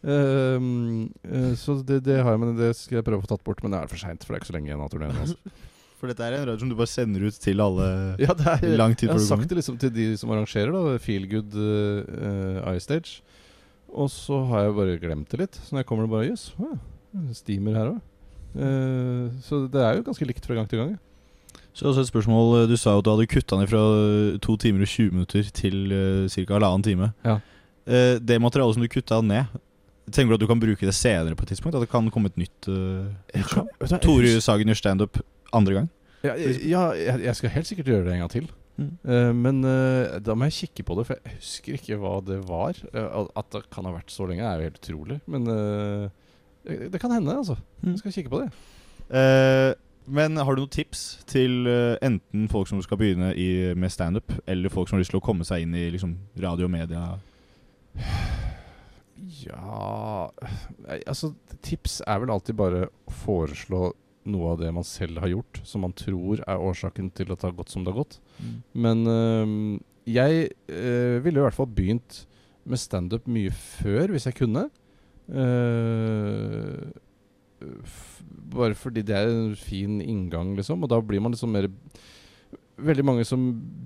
uh, 0.08 0.69
uh, 1.34 1.51
så 1.60 1.75
det, 1.84 1.99
det 2.08 2.21
har 2.23 2.38
jeg, 2.38 2.41
men 2.43 2.56
det 2.60 2.71
skal 2.80 3.01
jeg 3.01 3.08
prøve 3.08 3.19
å 3.19 3.25
få 3.25 3.34
tatt 3.34 3.43
bort. 3.47 3.60
Men 3.65 3.75
det 3.75 3.82
er 3.82 3.91
for 3.91 4.01
seint, 4.01 4.23
for 4.23 4.34
det 4.34 4.39
er 4.39 4.43
ikke 4.43 4.51
så 4.54 4.56
lenge 4.58 4.71
igjen 4.71 4.86
av 4.86 4.93
turneen. 4.93 5.19
Altså. 5.25 5.38
For 6.01 6.10
dette 6.10 6.25
er 6.25 6.34
en 6.34 6.47
radio 6.47 6.58
som 6.63 6.69
du 6.71 6.73
bare 6.73 6.89
sender 6.89 7.21
ut 7.30 7.36
til 7.38 7.62
alle 7.62 7.88
Ja, 8.23 8.34
det 8.34 8.54
er, 8.56 8.63
lang 8.73 8.95
tid 8.97 9.12
jeg 9.12 9.19
har 9.19 9.21
sagt 9.21 9.51
det 9.51 9.60
liksom 9.60 9.75
til 9.77 9.91
de 9.93 10.08
som 10.17 10.32
arrangerer, 10.34 10.73
da. 10.73 10.95
Feel 11.04 11.27
Good 11.30 11.54
uh, 11.54 12.71
iStage. 12.73 13.19
Og 13.93 14.10
så 14.10 14.39
har 14.49 14.65
jeg 14.65 14.73
bare 14.80 14.97
glemt 15.04 15.30
det 15.30 15.43
litt. 15.43 15.60
Så 15.62 15.75
når 15.75 15.84
jeg 15.84 15.89
kommer, 15.91 16.08
det 16.08 16.15
bare 16.15 16.32
Jøss, 16.32 16.47
yes, 16.58 17.43
steamer 17.43 17.77
her 17.77 17.91
òg. 17.91 18.01
så 19.45 19.62
det 19.71 19.84
er 19.86 19.99
jo 19.99 20.08
ganske 20.10 20.25
likt 20.25 20.47
fra 20.49 20.58
gang 20.58 20.71
til 20.71 20.82
gang. 20.82 20.95
ja. 20.95 21.01
Så 21.73 21.88
også 21.88 22.04
et 22.04 22.08
spørsmål 22.08 22.62
eh, 22.62 22.69
Du 22.69 22.77
sa 22.77 22.95
jo 22.95 23.01
at 23.01 23.06
du 23.06 23.12
hadde 23.13 23.30
kutta 23.32 23.60
ned 23.60 23.71
fra 23.71 23.80
eh, 23.80 24.39
to 24.43 24.58
timer 24.60 24.84
og 24.84 24.91
20 24.91 25.12
minutter 25.15 25.51
til 25.56 25.93
uh, 25.93 26.27
ca. 26.30 26.54
halvannen 26.54 26.84
time. 26.84 27.12
Ja. 27.25 27.38
Eh, 27.87 28.15
det 28.21 28.37
materialet 28.41 28.77
som 28.77 28.85
du 28.85 28.89
kutta 28.91 29.21
ned, 29.25 29.49
tenker 30.11 30.33
du 30.33 30.37
at 30.39 30.43
du 30.43 30.49
kan 30.49 30.61
bruke 30.61 30.85
det 30.85 30.95
senere 30.97 31.37
på 31.37 31.45
et 31.45 31.53
tidspunkt? 31.53 31.75
At 31.77 31.85
det 31.85 31.91
kan 31.91 32.09
komme 32.13 32.31
et 32.31 32.39
nytt 32.41 32.67
uh, 32.67 33.07
Tore 34.03 34.33
Sagen 34.43 34.69
gjør 34.71 34.79
standup 34.79 35.21
andre 35.55 35.77
gang? 35.79 35.91
Ja, 36.25 36.35
ja 36.37 36.81
jeg, 36.93 37.35
skal 37.37 37.53
helt 37.53 37.69
sikkert 37.69 37.89
gjøre 37.89 38.05
det 38.07 38.15
en 38.15 38.23
gang 38.25 38.33
til. 38.33 38.49
Mm. 38.77 38.91
Uh, 39.05 39.31
men 39.35 39.61
uh, 39.65 40.17
da 40.23 40.35
må 40.37 40.49
jeg 40.49 40.57
kikke 40.65 40.85
på 40.87 40.97
det, 40.99 41.07
for 41.07 41.17
jeg 41.17 41.37
husker 41.37 41.77
ikke 41.77 41.99
hva 42.01 42.17
det 42.25 42.41
var. 42.49 42.77
Uh, 42.93 43.29
at- 43.35 43.53
det 43.53 43.63
kan 43.73 43.87
ha 43.87 43.95
vært 43.95 44.11
så 44.13 44.27
lenge, 44.29 44.43
er 44.45 44.59
jo 44.59 44.67
helt 44.69 44.81
utrolig. 44.81 45.21
Men 45.27 45.47
eh, 45.47 46.09
det, 46.67 46.91
det 46.93 47.01
kan 47.01 47.11
hende, 47.11 47.33
altså. 47.35 47.57
Mm. 47.81 47.93
Jeg 47.93 48.03
skal 48.03 48.13
kikke 48.17 48.29
på 48.31 48.43
det. 48.43 48.51
Eh, 49.17 49.73
men 50.11 50.37
har 50.37 50.55
du 50.55 50.63
noen 50.63 50.71
tips 50.71 51.23
til 51.29 51.67
eh, 51.69 51.97
enten 52.03 52.47
folk 52.51 52.69
som 52.69 52.81
skal 52.83 52.99
begynne 52.99 53.33
i, 53.35 53.73
med 53.77 53.91
standup, 53.91 54.33
eller 54.47 54.71
folk 54.71 54.89
som 54.89 54.97
har 54.97 55.03
lyst 55.03 55.13
til 55.13 55.21
å 55.21 55.25
komme 55.25 55.45
seg 55.47 55.65
inn 55.65 55.75
i 55.77 55.89
liksom, 55.93 56.15
radio 56.41 56.67
og 56.67 56.73
media? 56.73 57.03
Ja 59.41 60.30
Altså, 61.06 61.34
tips 61.65 61.99
er 62.08 62.21
vel 62.23 62.34
alltid 62.34 62.58
bare 62.60 62.88
å 62.89 63.15
foreslå 63.23 63.91
noe 64.32 64.51
av 64.54 64.60
det 64.62 64.69
man 64.73 64.86
selv 64.86 65.17
har 65.23 65.32
gjort, 65.32 65.62
som 65.65 65.82
man 65.82 65.93
tror 65.97 66.43
er 66.45 66.62
årsaken 66.62 67.08
til 67.17 67.32
at 67.34 67.41
det 67.41 67.47
har 67.47 67.56
gått 67.58 67.71
som 67.73 67.86
det 67.86 67.89
har 67.89 68.04
gått. 68.04 68.19
Men 68.77 69.01
øh, 69.10 69.80
jeg 70.06 70.51
øh, 70.69 71.17
ville 71.25 71.41
i 71.41 71.45
hvert 71.47 71.58
fall 71.58 71.69
begynt 71.69 72.25
med 72.69 72.82
standup 72.82 73.25
mye 73.30 73.49
før, 73.54 74.13
hvis 74.13 74.27
jeg 74.30 74.38
kunne. 74.38 74.67
Uh, 75.32 76.91
bare 78.51 78.75
fordi 78.75 79.04
det 79.06 79.15
er 79.15 79.30
en 79.30 79.56
fin 79.56 79.99
inngang, 80.01 80.56
liksom. 80.58 80.84
Og 80.84 80.91
da 80.91 80.99
blir 81.01 81.21
man 81.23 81.36
liksom 81.36 81.54
mer 81.56 81.69
Veldig 82.82 83.04
mange 83.06 83.23
som 83.27 83.41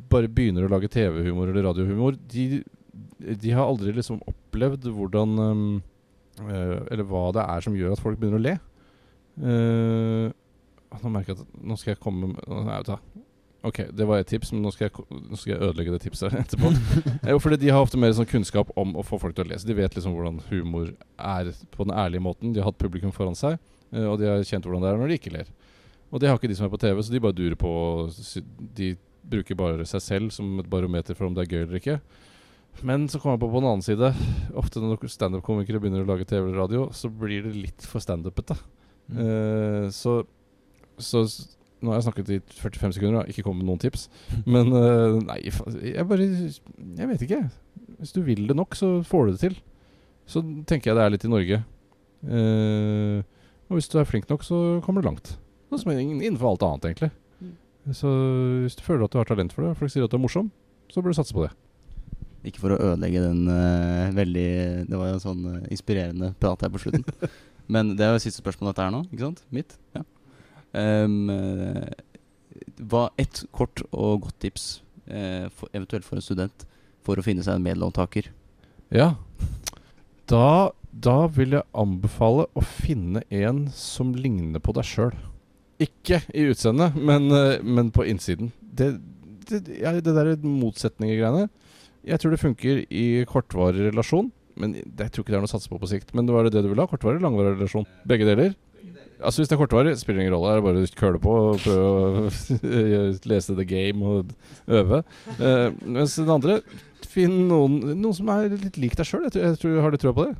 bare 0.07 0.29
begynner 0.31 0.63
å 0.63 0.69
lage 0.71 0.87
TV-humor 0.87 1.49
eller 1.49 1.65
radiohumor, 1.67 2.15
de 2.31 2.61
de 3.19 3.51
har 3.55 3.65
aldri 3.65 3.93
liksom 3.95 4.21
opplevd 4.27 4.89
hvordan 4.91 5.37
um, 5.39 5.67
uh, 6.41 6.81
Eller 6.91 7.05
hva 7.07 7.29
det 7.35 7.45
er 7.45 7.63
som 7.63 7.77
gjør 7.77 7.95
at 7.95 8.01
folk 8.03 8.19
begynner 8.19 8.41
å 8.41 8.45
le. 8.45 8.55
Uh, 9.35 10.33
nå 11.01 11.11
merker 11.11 11.33
jeg 11.33 11.43
at 11.43 11.55
Nå 11.59 11.75
skal 11.79 11.93
jeg 11.93 12.01
komme 12.03 12.31
med 12.31 12.43
Nei, 12.47 12.77
vet 12.79 12.91
du. 12.91 13.23
Ok, 13.65 13.79
det 13.97 14.05
var 14.05 14.21
et 14.21 14.27
tips, 14.29 14.51
men 14.53 14.61
nå 14.61 14.69
skal 14.69 14.85
jeg, 14.85 15.05
nå 15.09 15.37
skal 15.41 15.55
jeg 15.55 15.61
ødelegge 15.65 15.95
det 15.95 16.03
tipset 16.03 16.35
etterpå. 16.37 16.69
Jo, 17.31 17.39
fordi 17.41 17.57
De 17.63 17.71
har 17.73 17.81
ofte 17.81 17.97
mer 17.97 18.13
sånn 18.13 18.29
kunnskap 18.29 18.69
om 18.77 18.93
å 18.93 19.05
få 19.05 19.17
folk 19.21 19.33
til 19.33 19.47
å 19.47 19.49
lese. 19.49 19.65
De 19.65 19.73
vet 19.73 19.95
liksom 19.97 20.13
hvordan 20.13 20.37
humor 20.51 20.91
er 21.17 21.49
på 21.73 21.87
den 21.87 21.95
ærlige 21.97 22.21
måten. 22.27 22.53
De 22.53 22.61
har 22.61 22.69
hatt 22.69 22.77
publikum 22.77 23.15
foran 23.15 23.37
seg, 23.37 23.57
uh, 23.95 24.05
og 24.11 24.19
de 24.21 24.29
har 24.29 24.45
kjent 24.45 24.67
hvordan 24.67 24.85
det 24.85 24.91
er 24.91 25.01
når 25.01 25.09
de 25.09 25.17
ikke 25.17 25.33
ler. 25.33 25.49
Og 26.13 26.21
det 26.21 26.29
har 26.29 26.37
ikke 26.37 26.51
de 26.51 26.59
som 26.59 26.67
er 26.67 26.75
på 26.75 26.81
TV, 26.83 27.01
så 27.01 27.15
de 27.15 27.23
bare 27.25 27.35
durer 27.35 27.57
på. 27.57 27.73
De 28.77 28.93
bruker 29.25 29.57
bare 29.57 29.89
seg 29.89 30.03
selv 30.05 30.35
som 30.35 30.61
et 30.61 30.69
barometer 30.69 31.17
for 31.17 31.25
om 31.27 31.33
det 31.33 31.47
er 31.47 31.55
gøy 31.55 31.63
eller 31.63 31.81
ikke. 31.81 31.97
Men 32.83 33.07
så 33.09 33.19
kommer 33.21 33.37
jeg 33.37 33.43
på 33.45 33.51
på 33.53 33.59
den 33.61 33.69
annen 33.69 33.85
side 33.85 34.11
Ofte 34.59 34.81
når 34.83 35.05
standup-komikere 35.11 35.79
begynner 35.81 36.03
å 36.03 36.09
lage 36.09 36.27
TV 36.27 36.41
eller 36.43 36.59
radio, 36.59 36.87
så 36.95 37.09
blir 37.09 37.45
det 37.45 37.53
litt 37.55 37.85
for 37.87 38.03
standupete. 38.03 38.57
Eh, 39.11 39.85
så, 39.93 40.17
så 40.97 41.21
Nå 41.83 41.91
har 41.91 41.99
jeg 41.99 42.07
snakket 42.07 42.31
i 42.33 42.39
45 42.57 42.95
sekunder 42.97 43.21
og 43.21 43.29
ikke 43.29 43.45
kommet 43.45 43.61
med 43.61 43.69
noen 43.69 43.83
tips. 43.83 44.07
Men 44.53 44.71
uh, 44.73 45.19
nei, 45.21 45.41
jeg 45.45 46.07
bare 46.09 46.25
Jeg 46.25 47.09
vet 47.11 47.25
ikke. 47.27 47.41
Hvis 47.99 48.15
du 48.15 48.21
vil 48.25 48.45
det 48.49 48.57
nok, 48.57 48.77
så 48.79 48.97
får 49.05 49.27
du 49.27 49.33
det 49.35 49.41
til. 49.43 49.57
Så 50.25 50.41
tenker 50.65 50.91
jeg 50.91 50.97
det 50.97 51.03
er 51.05 51.13
litt 51.13 51.27
i 51.27 51.31
Norge. 51.31 51.61
Uh, 52.25 53.21
og 53.69 53.77
hvis 53.77 53.91
du 53.91 53.99
er 53.99 54.07
flink 54.09 54.29
nok, 54.31 54.45
så 54.45 54.79
kommer 54.85 55.03
du 55.03 55.09
langt. 55.11 55.35
Noe 55.69 55.81
som 55.81 55.91
er 55.91 56.01
innenfor 56.01 56.53
alt 56.53 56.65
annet, 56.65 56.89
egentlig. 56.89 57.11
Så 57.93 58.09
hvis 58.63 58.77
du 58.79 58.81
føler 58.85 59.05
at 59.05 59.13
du 59.13 59.19
har 59.19 59.29
talent 59.29 59.53
for 59.53 59.65
det, 59.65 59.75
og 59.75 59.77
folk 59.77 59.93
sier 59.93 60.07
at 60.07 60.13
du 60.13 60.17
er 60.17 60.23
morsom, 60.23 60.49
så 60.89 61.01
bør 61.01 61.13
du 61.13 61.19
satse 61.19 61.35
på 61.35 61.45
det. 61.45 61.51
Ikke 62.45 62.61
for 62.61 62.75
å 62.75 62.79
ødelegge 62.91 63.23
den 63.23 63.45
uh, 63.49 64.13
veldig 64.13 64.49
Det 64.89 64.99
var 64.99 65.09
jo 65.09 65.17
en 65.17 65.23
sånn 65.23 65.45
uh, 65.49 65.67
inspirerende 65.73 66.31
prat 66.41 66.65
her 66.65 66.71
på 66.73 66.83
slutten. 66.83 67.05
Men 67.73 67.95
det 67.97 68.05
er 68.05 68.13
jo 68.13 68.21
siste 68.21 68.43
spørsmål 68.43 68.71
dette 68.71 68.85
her 68.85 68.93
nå, 68.93 69.01
ikke 69.09 69.25
sant? 69.25 69.41
Mitt? 69.55 69.73
Ja. 69.95 70.03
Um, 70.75 71.31
hva 72.91 73.07
Et 73.21 73.39
kort 73.55 73.81
og 73.89 74.27
godt 74.27 74.37
tips, 74.43 74.65
uh, 75.09 75.47
for, 75.49 75.71
eventuelt 75.73 76.05
for 76.05 76.19
en 76.19 76.25
student, 76.25 76.67
for 77.05 77.17
å 77.17 77.25
finne 77.25 77.45
seg 77.45 77.57
en 77.57 77.65
medlåntaker? 77.65 78.29
Ja. 78.93 79.15
Da, 80.29 80.69
da 80.91 81.17
vil 81.33 81.57
jeg 81.57 81.69
anbefale 81.73 82.45
å 82.53 82.61
finne 82.65 83.25
en 83.33 83.65
som 83.73 84.13
ligner 84.13 84.61
på 84.61 84.75
deg 84.77 84.85
sjøl. 84.85 85.17
Ikke 85.81 86.21
i 86.37 86.45
utseendet, 86.51 86.93
men, 86.95 87.27
men 87.65 87.89
på 87.93 88.05
innsiden. 88.07 88.53
Det, 88.61 88.93
det, 89.49 89.63
ja, 89.81 89.95
det 89.97 90.13
der 90.13 90.35
motsetninger-greiene 90.45 91.49
Jeg 92.05 92.21
tror 92.21 92.33
det 92.35 92.41
funker 92.41 92.83
i 92.93 93.05
kortvarig 93.29 93.87
relasjon. 93.89 94.31
Men 94.55 94.75
jeg 94.77 95.09
tror 95.11 95.23
ikke 95.25 95.33
det 95.33 95.39
er 95.39 95.43
noe 95.43 95.49
å 95.49 95.55
satse 95.55 95.71
på 95.71 95.79
på 95.81 95.89
sikt. 95.91 96.13
Men 96.15 96.29
var 96.31 96.45
det 96.47 96.53
det 96.55 96.63
du 96.63 96.69
ville 96.71 96.83
ha? 96.85 96.87
Kortvarig 96.87 97.17
eller 97.19 97.27
langvarig 97.27 97.57
relasjon? 97.57 97.87
Begge 98.07 98.27
deler? 98.29 98.53
Altså 99.19 99.41
Hvis 99.41 99.49
det 99.49 99.55
er 99.55 99.61
kortvarig, 99.61 99.93
spiller 99.99 100.21
ingen 100.23 100.35
rolle. 100.35 100.53
Det 100.53 100.61
er 100.61 100.65
bare 100.67 100.83
å 100.85 100.99
køle 100.99 101.21
på 101.23 101.35
og 101.51 101.61
prøve 101.63 101.89
å 101.89 103.11
lese 103.31 103.55
the 103.57 103.65
game 103.67 104.03
og 104.05 104.31
øve. 104.67 105.01
Uh, 105.39 105.69
mens 105.83 106.17
den 106.19 106.31
andre 106.31 106.59
Finn 107.15 107.45
noen, 107.47 107.77
noen 107.95 108.15
som 108.17 108.27
er 108.33 108.49
litt 108.51 108.75
lik 108.81 108.97
deg 108.99 109.07
sjøl. 109.07 109.27
Jeg, 109.29 109.55
tror- 109.61 109.75
jeg 109.77 109.83
Har 109.85 109.93
du 109.93 109.99
trua 110.01 110.15
på 110.17 110.25
det? 110.27 110.35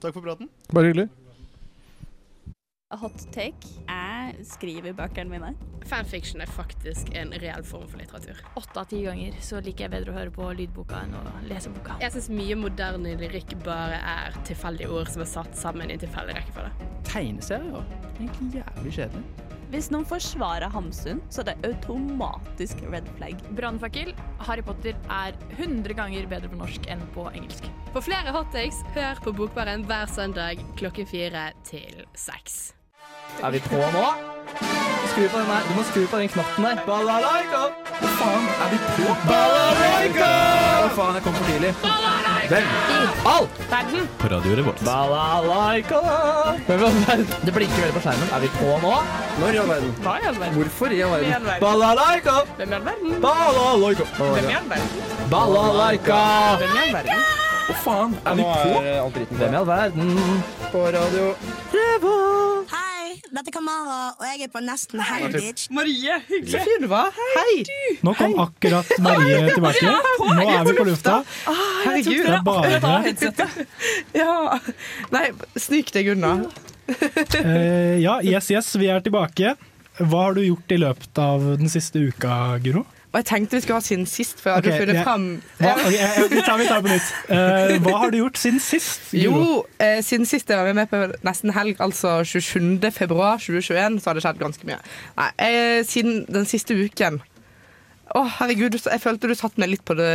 Takk 0.00 0.14
for 0.16 0.24
praten. 0.24 0.48
Bare 0.72 0.88
hyggelig. 0.88 1.10
Hot 2.90 3.20
take. 3.30 3.68
Jeg 3.86 4.44
skriver 4.50 4.94
bøkene 4.98 5.30
mine. 5.30 5.50
Fanfiction 5.86 6.42
er 6.42 6.50
faktisk 6.50 7.12
en 7.14 7.30
reell 7.38 7.62
form 7.66 7.84
for 7.86 8.02
litteratur. 8.02 8.40
Åtte 8.58 8.82
av 8.82 8.88
ti 8.90 9.04
ganger 9.04 9.36
så 9.46 9.60
liker 9.62 9.86
jeg 9.86 9.92
bedre 9.92 10.10
å 10.10 10.16
høre 10.16 10.32
på 10.34 10.48
lydboka 10.58 11.04
enn 11.04 11.14
å 11.14 11.22
lese 11.46 11.70
boka. 11.70 12.00
Jeg 12.02 12.10
syns 12.16 12.26
mye 12.34 12.56
moderne 12.58 13.12
lyrikk 13.20 13.54
bare 13.62 14.00
er 14.14 14.34
tilfeldige 14.48 14.90
ord 14.90 15.12
som 15.12 15.22
er 15.22 15.30
satt 15.30 15.54
sammen 15.58 15.92
i 15.94 16.00
tilfeldig 16.02 16.34
rekkefølge. 16.40 16.88
Tegneserier? 17.06 17.86
Egentlig 18.16 18.64
jævlig 18.64 18.96
kjedelig. 18.98 19.46
Hvis 19.70 19.86
noen 19.94 20.08
forsvarer 20.10 20.74
Hamsun, 20.74 21.20
så 21.30 21.44
er 21.44 21.52
det 21.52 21.70
automatisk 21.70 22.82
red 22.90 23.06
flag. 23.20 23.38
Brannfakkel. 23.54 24.10
Harry 24.48 24.66
Potter 24.66 24.98
er 25.06 25.38
100 25.60 25.94
ganger 25.94 26.26
bedre 26.32 26.50
på 26.50 26.58
norsk 26.58 26.90
enn 26.90 27.06
på 27.14 27.28
engelsk. 27.30 27.70
For 27.94 28.02
flere 28.02 28.34
hottakes, 28.34 28.82
hør 28.98 29.22
på 29.22 29.36
Bokbaren 29.38 29.86
hver 29.86 30.10
søndag 30.10 30.66
klokken 30.74 31.06
fire 31.06 31.52
til 31.70 32.02
seks. 32.18 32.60
Er 33.42 33.50
vi 33.50 33.60
på 33.70 33.76
nå? 33.94 34.06
Skru 35.10 35.28
på 35.28 35.38
den 35.38 35.48
der. 35.50 35.62
Du 35.68 35.72
må 35.74 35.82
skru 35.90 36.02
på 36.06 36.18
den 36.20 36.28
knappen 36.28 36.64
der. 36.64 36.80
Balalaika! 36.86 37.62
Hva 38.00 38.10
faen? 38.18 38.44
Er 38.64 38.68
vi 38.72 38.78
på? 38.86 39.14
Balalaika! 39.26 40.28
Hva 40.80 40.90
faen, 40.98 41.16
jeg 41.18 41.24
kom 41.24 41.38
for 41.38 41.48
tidlig. 41.50 41.72
Hvem? 42.50 42.68
All 43.32 43.48
verden. 43.72 44.06
På 44.20 44.30
Radio 44.34 44.56
Revolt. 44.60 44.84
Balalaika! 44.86 46.00
Det 46.68 47.54
blinker 47.56 47.82
veldig 47.82 47.96
på 47.96 48.04
skjermen. 48.06 48.30
Er 48.36 48.44
vi 48.44 48.52
på 48.58 48.76
nå? 48.84 48.94
Når 49.40 49.58
i 49.58 49.60
all 49.64 49.72
verden? 49.74 49.92
Hva 50.04 50.14
i 50.20 50.28
all 50.30 50.38
verden? 50.44 50.56
Hvorfor 50.60 50.94
i 50.94 51.02
all 51.06 51.16
verden? 51.16 51.50
Balalaika! 51.64 52.36
Hvem 52.60 52.70
i 52.70 52.78
all 52.78 52.88
verden? 52.90 53.20
Balalaika! 53.26 54.14
Hvem 54.20 54.50
i 54.50 54.58
all 54.60 54.70
verden? 54.74 54.90
Balalaika! 55.34 56.22
Hvem 56.62 56.76
i 56.76 56.84
all 56.84 56.96
verden? 57.00 57.26
Hva 57.70 57.80
faen? 57.84 58.16
Er 58.26 58.38
vi 58.38 58.46
på? 58.46 59.26
Hvem 59.42 59.52
i 59.52 59.60
all 59.62 59.68
verden? 59.74 60.16
På 60.70 60.86
radio 60.94 61.34
Hei, 62.70 62.89
dette 63.30 63.50
er 63.52 63.54
Kamara, 63.54 63.98
og 64.18 64.24
jeg 64.26 64.42
er 64.46 64.50
på 64.52 64.60
Nesten 64.64 65.00
Helg 65.06 65.32
Beach. 65.36 65.66
Marie, 65.74 66.16
hyggelig. 66.28 66.50
Så 66.52 66.62
fin 66.66 66.82
du 66.82 66.88
var. 66.90 67.10
Hei. 67.36 67.54
Nå 68.06 68.14
kom 68.18 68.34
akkurat 68.42 68.90
Marie 69.04 69.40
tilbake. 69.54 69.92
Nå 70.40 70.46
er 70.48 70.64
vi 70.66 70.74
på 70.78 70.86
lufta. 70.88 71.18
Herregud. 71.46 72.24
Det 72.26 72.34
er 72.34 72.42
bare 72.44 73.50
Ja. 74.16 74.58
Nei, 75.14 75.26
snik 75.56 75.92
deg 75.96 76.12
unna. 76.16 76.34
Eh, 76.90 78.00
Ja, 78.02 78.16
yes, 78.26 78.48
yes, 78.50 78.72
vi 78.80 78.88
er 78.90 78.98
tilbake. 79.04 79.52
Hva 80.00 80.24
har 80.26 80.34
du 80.34 80.40
gjort 80.42 80.72
i 80.74 80.78
løpet 80.80 81.18
av 81.22 81.44
den 81.60 81.68
siste 81.70 82.00
uka, 82.02 82.56
Guro? 82.64 82.82
Og 83.10 83.18
jeg 83.18 83.26
tenkte 83.26 83.58
vi 83.58 83.62
skulle 83.64 83.78
ha 83.80 83.82
siden 83.82 84.06
sist, 84.06 84.38
for 84.38 84.52
jeg 84.52 84.60
hadde 84.60 84.70
okay, 84.70 84.82
funnet 84.84 84.94
yeah. 84.94 85.06
fram 85.06 85.24
Hva, 85.58 85.70
ok, 86.22 86.34
vi, 86.34 86.42
tar, 86.46 86.60
tar 86.68 86.82
på 86.84 86.92
nytt. 86.92 87.08
Uh, 87.26 87.72
hva 87.82 87.94
har 88.04 88.12
du 88.14 88.20
gjort 88.20 88.38
siden 88.38 88.62
sist? 88.62 89.08
Guro? 89.10 89.40
Jo, 89.40 89.56
eh, 89.82 89.98
siden 90.06 90.28
sist 90.30 90.52
jeg 90.52 90.68
var 90.68 90.78
med 90.78 90.86
på 90.92 91.00
Nesten 91.26 91.50
Helg, 91.56 91.80
altså 91.82 92.20
27. 92.22 92.78
februar 92.94 93.42
2021, 93.42 93.98
så 93.98 94.10
har 94.10 94.18
det 94.18 94.22
skjedd 94.26 94.38
ganske 94.44 94.70
mye. 94.70 94.78
Nei, 95.18 95.26
eh, 95.42 95.80
siden 95.86 96.22
den 96.30 96.46
siste 96.46 96.78
uken 96.78 97.18
Å, 98.14 98.24
herregud, 98.38 98.78
jeg 98.78 99.02
følte 99.02 99.30
du 99.30 99.34
satte 99.38 99.58
meg 99.62 99.72
litt 99.74 99.84
på, 99.86 99.94
det, 99.98 100.06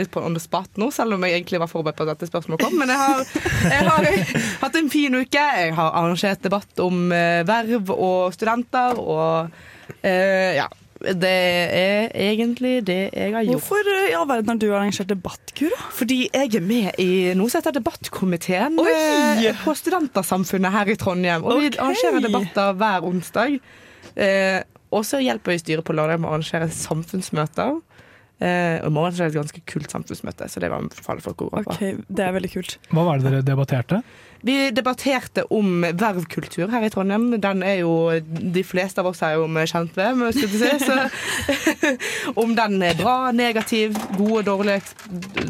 litt 0.00 0.12
på 0.12 0.20
on 0.24 0.36
the 0.36 0.40
spot 0.40 0.78
nå, 0.80 0.90
selv 0.92 1.16
om 1.16 1.24
jeg 1.24 1.38
egentlig 1.38 1.64
var 1.64 1.72
forberedt 1.72 1.96
på 1.96 2.04
at 2.04 2.12
dette 2.12 2.28
spørsmålet 2.28 2.64
kom. 2.64 2.76
Men 2.80 2.92
jeg 2.92 3.00
har, 3.00 3.26
jeg 3.72 3.88
har 3.88 4.08
hatt 4.62 4.80
en 4.80 4.92
fin 4.92 5.16
uke. 5.16 5.48
Jeg 5.64 5.74
har 5.76 5.92
arrangert 5.96 6.44
debatt 6.44 6.80
om 6.84 7.08
verv 7.08 7.92
og 7.96 8.32
studenter, 8.36 9.00
og 9.00 10.00
eh, 10.04 10.56
ja. 10.60 10.68
Det 11.04 11.30
er 11.30 12.08
egentlig 12.30 12.78
det 12.88 12.98
jeg 13.12 13.32
har 13.34 13.44
gjort. 13.44 13.60
Hvorfor 13.60 13.90
i 13.92 14.14
all 14.16 14.26
verden 14.28 14.52
har 14.54 14.60
du 14.62 14.66
arrangert 14.72 15.10
debattkur? 15.10 15.74
Fordi 15.92 16.20
jeg 16.32 16.54
er 16.56 16.64
med 16.64 17.00
i 17.02 17.08
noe 17.36 17.52
som 17.52 17.60
heter 17.60 17.76
Debattkomiteen 17.76 18.78
Oi! 18.80 18.90
eh, 18.90 19.64
på 19.64 19.74
Studentersamfunnet 19.76 20.72
her 20.72 20.92
i 20.94 20.96
Trondheim. 21.00 21.44
Og 21.44 21.60
vi 21.64 21.72
arrangerer 21.76 22.24
debatter 22.24 22.72
hver 22.80 23.08
onsdag. 23.10 23.58
Eh, 24.16 24.60
og 24.94 25.04
så 25.06 25.20
hjelper 25.20 25.54
vi 25.54 25.60
styret 25.60 25.86
på 25.86 25.96
lørdag 25.96 26.22
med 26.22 26.30
å 26.30 26.36
arrangere 26.36 26.70
samfunnsmøter. 26.72 27.80
Eh, 28.42 28.80
og 28.82 28.90
i 28.90 28.94
morgen 28.94 29.14
er 29.14 29.28
det 29.28 29.32
et 29.32 29.38
ganske 29.38 29.60
kult 29.70 29.92
samfunnsmøte, 29.92 30.48
så 30.50 30.60
det 30.60 30.70
var 30.72 30.82
anbefaler 30.82 31.22
folk 31.24 31.44
å 31.44 31.48
gå 31.48 31.62
på. 31.62 31.74
Okay, 31.76 31.98
Det 32.08 32.24
er 32.24 32.34
veldig 32.34 32.50
kult. 32.56 32.78
Hva 32.90 33.04
var 33.06 33.20
det 33.20 33.30
dere 33.30 33.46
debatterte? 33.46 34.00
Vi 34.44 34.56
debatterte 34.76 35.46
om 35.56 35.86
vervkultur 35.96 36.68
her 36.68 36.84
i 36.84 36.90
Trondheim. 36.92 37.30
Den 37.40 37.62
er 37.64 37.78
jo 37.80 37.94
de 38.20 38.64
fleste 38.66 39.00
av 39.00 39.08
oss 39.08 39.22
er 39.24 39.38
jo 39.38 39.46
kjent 39.48 39.96
med, 39.96 40.36
si. 40.36 40.48
Så 40.82 40.98
om 42.42 42.52
den 42.58 42.82
er 42.84 42.98
bra, 42.98 43.30
negativ, 43.32 43.96
gode, 44.18 44.42
dårlige 44.50 44.82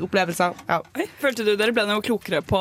opplevelser. 0.04 0.54
Ja. 0.68 0.78
Følte 1.24 1.42
du 1.42 1.56
dere 1.56 1.74
ble 1.74 1.88
noe 1.90 2.04
klokere 2.06 2.44
på 2.46 2.60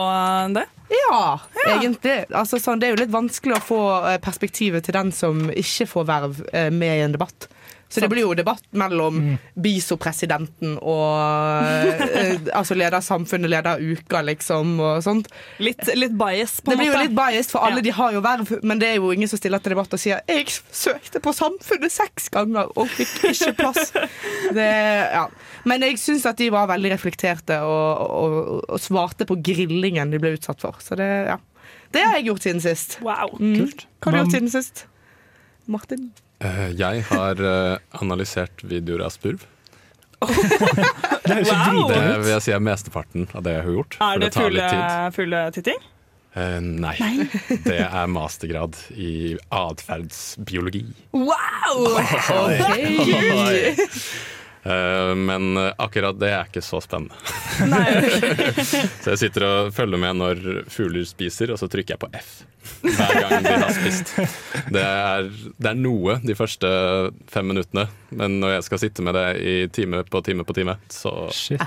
det? 0.57 0.65
Ja, 0.93 1.39
egentlig. 1.67 2.23
Altså, 2.33 2.57
sånn, 2.61 2.81
det 2.81 2.89
er 2.89 2.95
jo 2.95 3.01
litt 3.03 3.13
vanskelig 3.13 3.57
å 3.57 3.63
få 3.63 3.81
eh, 4.09 4.19
perspektivet 4.21 4.85
til 4.85 4.97
den 4.97 5.13
som 5.15 5.47
ikke 5.49 5.87
får 5.89 6.09
verv 6.09 6.41
eh, 6.53 6.69
med 6.73 6.97
i 6.97 7.05
en 7.05 7.15
debatt. 7.15 7.47
Så 7.93 8.01
det 8.01 8.09
blir 8.09 8.23
jo 8.25 8.33
debatt 8.33 8.63
mellom 8.73 9.19
BISO-presidenten 9.61 10.79
og 10.81 11.67
eh, 11.69 12.39
altså 12.59 12.73
leder 12.77 13.03
samfunnet, 13.05 13.51
leder 13.53 13.81
uka, 13.83 14.23
liksom, 14.25 14.71
og 14.81 15.03
sånt. 15.05 15.29
Litt, 15.61 15.83
litt 15.93 16.15
bias, 16.17 16.55
på 16.57 16.73
en 16.73 16.79
måte. 16.79 16.79
Det 16.79 16.79
blir 16.81 16.89
jo 16.89 17.03
litt 17.03 17.15
bias, 17.19 17.51
for 17.53 17.67
alle 17.67 17.83
Ja. 17.83 17.85
de 17.85 17.93
har 17.99 18.15
jo 18.15 18.23
verv, 18.25 18.53
men 18.65 18.81
det 18.81 18.89
er 18.89 18.97
jo 18.97 19.11
ingen 19.13 19.29
som 19.29 19.37
stiller 19.37 19.61
til 19.61 19.75
debatt 19.75 19.93
og 19.93 20.01
sier 20.01 20.21
'jeg 20.25 20.49
søkte 20.71 21.21
på 21.21 21.33
Samfunnet 21.37 21.93
seks 21.93 22.29
ganger 22.33 22.71
og 22.75 22.89
fikk 22.89 23.29
ikke 23.29 23.53
plass'. 23.61 23.93
Det, 24.57 24.69
ja. 25.13 25.27
Men 25.65 25.81
jeg 25.81 25.97
syns 25.97 26.25
at 26.25 26.37
de 26.37 26.49
var 26.51 26.67
veldig 26.67 26.91
reflekterte 26.91 27.61
og, 27.61 28.01
og, 28.09 28.63
og 28.69 28.79
svarte 28.79 29.25
på 29.25 29.37
grillingen 29.41 30.11
de 30.11 30.19
ble 30.19 30.33
utsatt 30.37 30.61
for. 30.61 30.77
Så 30.81 30.95
det, 30.95 31.09
ja. 31.29 31.37
Det 31.93 32.01
har 32.01 32.17
jeg 32.17 32.25
gjort 32.31 32.45
siden 32.45 32.61
sist. 32.61 32.97
Wow, 33.01 33.37
mm. 33.39 33.55
kult. 33.59 33.85
Hva 34.01 34.11
har 34.11 34.17
du 34.17 34.23
gjort 34.23 34.35
siden 34.37 34.53
sist? 34.53 34.85
Martin? 35.69 36.11
Eh, 36.43 36.69
Jeg 36.79 37.03
har 37.09 37.39
eh, 37.39 37.77
analysert 38.01 38.63
videoer 38.67 39.05
av 39.07 39.13
spurv. 39.15 39.45
Det 41.23 41.35
høres 41.37 41.49
wow. 41.51 41.87
Det 41.91 42.01
vil 42.23 42.29
jeg 42.33 42.43
si 42.45 42.51
er 42.55 42.61
mesteparten 42.63 43.25
av 43.35 43.43
det 43.45 43.53
jeg 43.57 43.63
har 43.65 43.75
gjort. 43.77 43.97
Er 44.03 44.21
det, 44.21 44.29
det 44.35 45.15
fugletitting? 45.15 45.81
Eh, 46.35 46.59
nei. 46.63 46.95
Det 47.67 47.79
er 47.85 48.07
mastergrad 48.11 48.77
i 48.97 49.35
atferdsbiologi. 49.53 50.85
Wow! 51.13 51.87
Oh, 51.87 52.51
Eh, 52.51 53.77
men 54.63 55.57
akkurat 55.75 56.15
det 56.21 56.29
er 56.31 56.47
ikke 56.47 56.63
så 56.63 56.79
spennende. 56.83 57.15
så 59.03 59.13
jeg 59.13 59.21
sitter 59.25 59.45
og 59.49 59.73
følger 59.75 59.99
med 59.99 60.19
når 60.21 60.43
fugler 60.71 61.05
spiser, 61.09 61.51
og 61.51 61.59
så 61.59 61.67
trykker 61.71 61.97
jeg 61.97 62.03
på 62.05 62.11
F 62.21 62.33
hver 62.83 63.13
gang 63.19 63.43
de 63.43 63.53
har 63.59 63.71
spist. 63.75 64.13
Det 64.71 64.83
er, 64.83 65.29
det 65.59 65.69
er 65.71 65.79
noe 65.79 66.17
de 66.23 66.35
første 66.37 66.69
fem 67.31 67.49
minuttene, 67.51 67.87
men 68.15 68.39
når 68.39 68.57
jeg 68.57 68.67
skal 68.69 68.81
sitte 68.85 69.05
med 69.05 69.17
det 69.17 69.25
i 69.43 69.55
time 69.73 70.03
på 70.07 70.21
time 70.25 70.45
på 70.47 70.55
time, 70.55 70.77
så 70.91 71.13
Shit. 71.35 71.63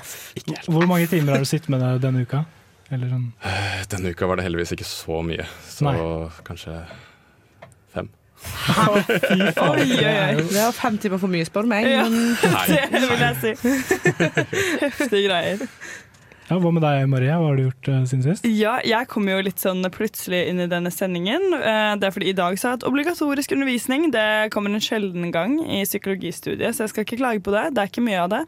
Hvor 0.68 0.87
mange 0.88 1.09
timer 1.11 1.37
har 1.37 1.44
du 1.44 1.48
sittet 1.48 1.68
med 1.72 1.85
det 1.85 1.92
denne 2.06 2.24
uka? 2.26 2.44
Eller 2.92 3.11
sånn 3.11 3.26
Eh, 3.42 3.80
Denne 3.90 4.12
uka 4.14 4.28
var 4.30 4.38
det 4.38 4.46
heldigvis 4.46 4.72
ikke 4.76 4.87
så 4.87 5.18
mye, 5.26 5.46
så 5.66 5.88
Nei. 5.88 5.96
kanskje. 6.46 6.76
Fy 8.37 9.53
faen. 9.57 9.77
Oi, 9.77 9.85
oi, 9.96 10.16
oi. 10.37 10.42
Det 10.51 10.61
er 10.61 10.75
fem 10.77 10.96
timer 11.01 11.20
for 11.22 11.33
mye, 11.33 11.46
spør 11.49 11.64
du 11.66 11.70
meg. 11.72 11.87
Ja, 11.88 12.05
Men 12.09 12.35
det 12.92 13.07
vil 13.09 13.22
jeg 13.25 13.37
si. 13.42 13.53
Heftige 14.83 15.22
greier. 15.29 15.64
Ja, 16.46 16.61
hva 16.62 16.70
med 16.70 16.85
deg, 16.85 17.09
Maria? 17.11 17.40
Hva 17.42 17.49
har 17.51 17.57
du 17.59 17.64
gjort 17.64 17.88
uh, 17.90 18.03
siden 18.07 18.22
sist? 18.22 18.44
Ja, 18.46 18.77
jeg 18.87 19.09
kom 19.11 19.27
jo 19.27 19.40
litt 19.42 19.59
sånn 19.59 19.83
plutselig 19.90 20.44
inn 20.53 20.61
i 20.62 20.68
denne 20.70 20.92
sendingen. 20.94 21.42
Uh, 21.59 21.96
Det 21.99 22.07
er 22.07 22.14
fordi 22.14 22.29
i 22.31 22.37
dag 22.38 22.55
så 22.61 22.68
har 22.68 22.77
jeg 22.77 22.79
hatt 22.83 22.87
obligatorisk 22.92 23.55
undervisning. 23.57 24.11
Det 24.14 24.27
kommer 24.55 24.70
en 24.70 24.85
sjelden 24.85 25.33
gang 25.35 25.57
i 25.66 25.81
psykologistudiet, 25.88 26.77
så 26.77 26.85
jeg 26.87 26.92
skal 26.94 27.07
ikke 27.09 27.18
klage 27.25 27.42
på 27.42 27.55
det. 27.57 27.64
Det 27.75 27.83
er 27.83 27.90
ikke 27.90 28.07
mye 28.07 28.22
av 28.22 28.31
det. 28.37 28.44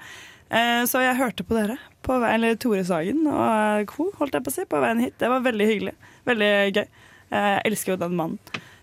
Uh, 0.53 0.85
Så 0.87 1.03
jeg 1.03 1.19
hørte 1.19 1.43
på 1.49 1.59
dere, 1.59 1.75
på 2.07 2.21
vei, 2.23 2.31
eller 2.39 2.55
Tore 2.63 2.85
Sagen 2.87 3.27
og 3.33 3.91
co., 3.91 4.13
holdt 4.21 4.39
jeg 4.39 4.47
på 4.47 4.55
å 4.55 4.59
si, 4.61 4.69
på 4.71 4.85
veien 4.87 5.03
hit. 5.03 5.19
Det 5.19 5.33
var 5.35 5.43
veldig 5.49 5.67
hyggelig. 5.73 5.97
Veldig 6.31 6.53
gøy. 6.79 6.87
Eh, 7.29 7.51
Jeg 7.59 7.63
elsker 7.73 7.93
jo 7.97 7.99
den 8.07 8.15
mannen. 8.17 8.39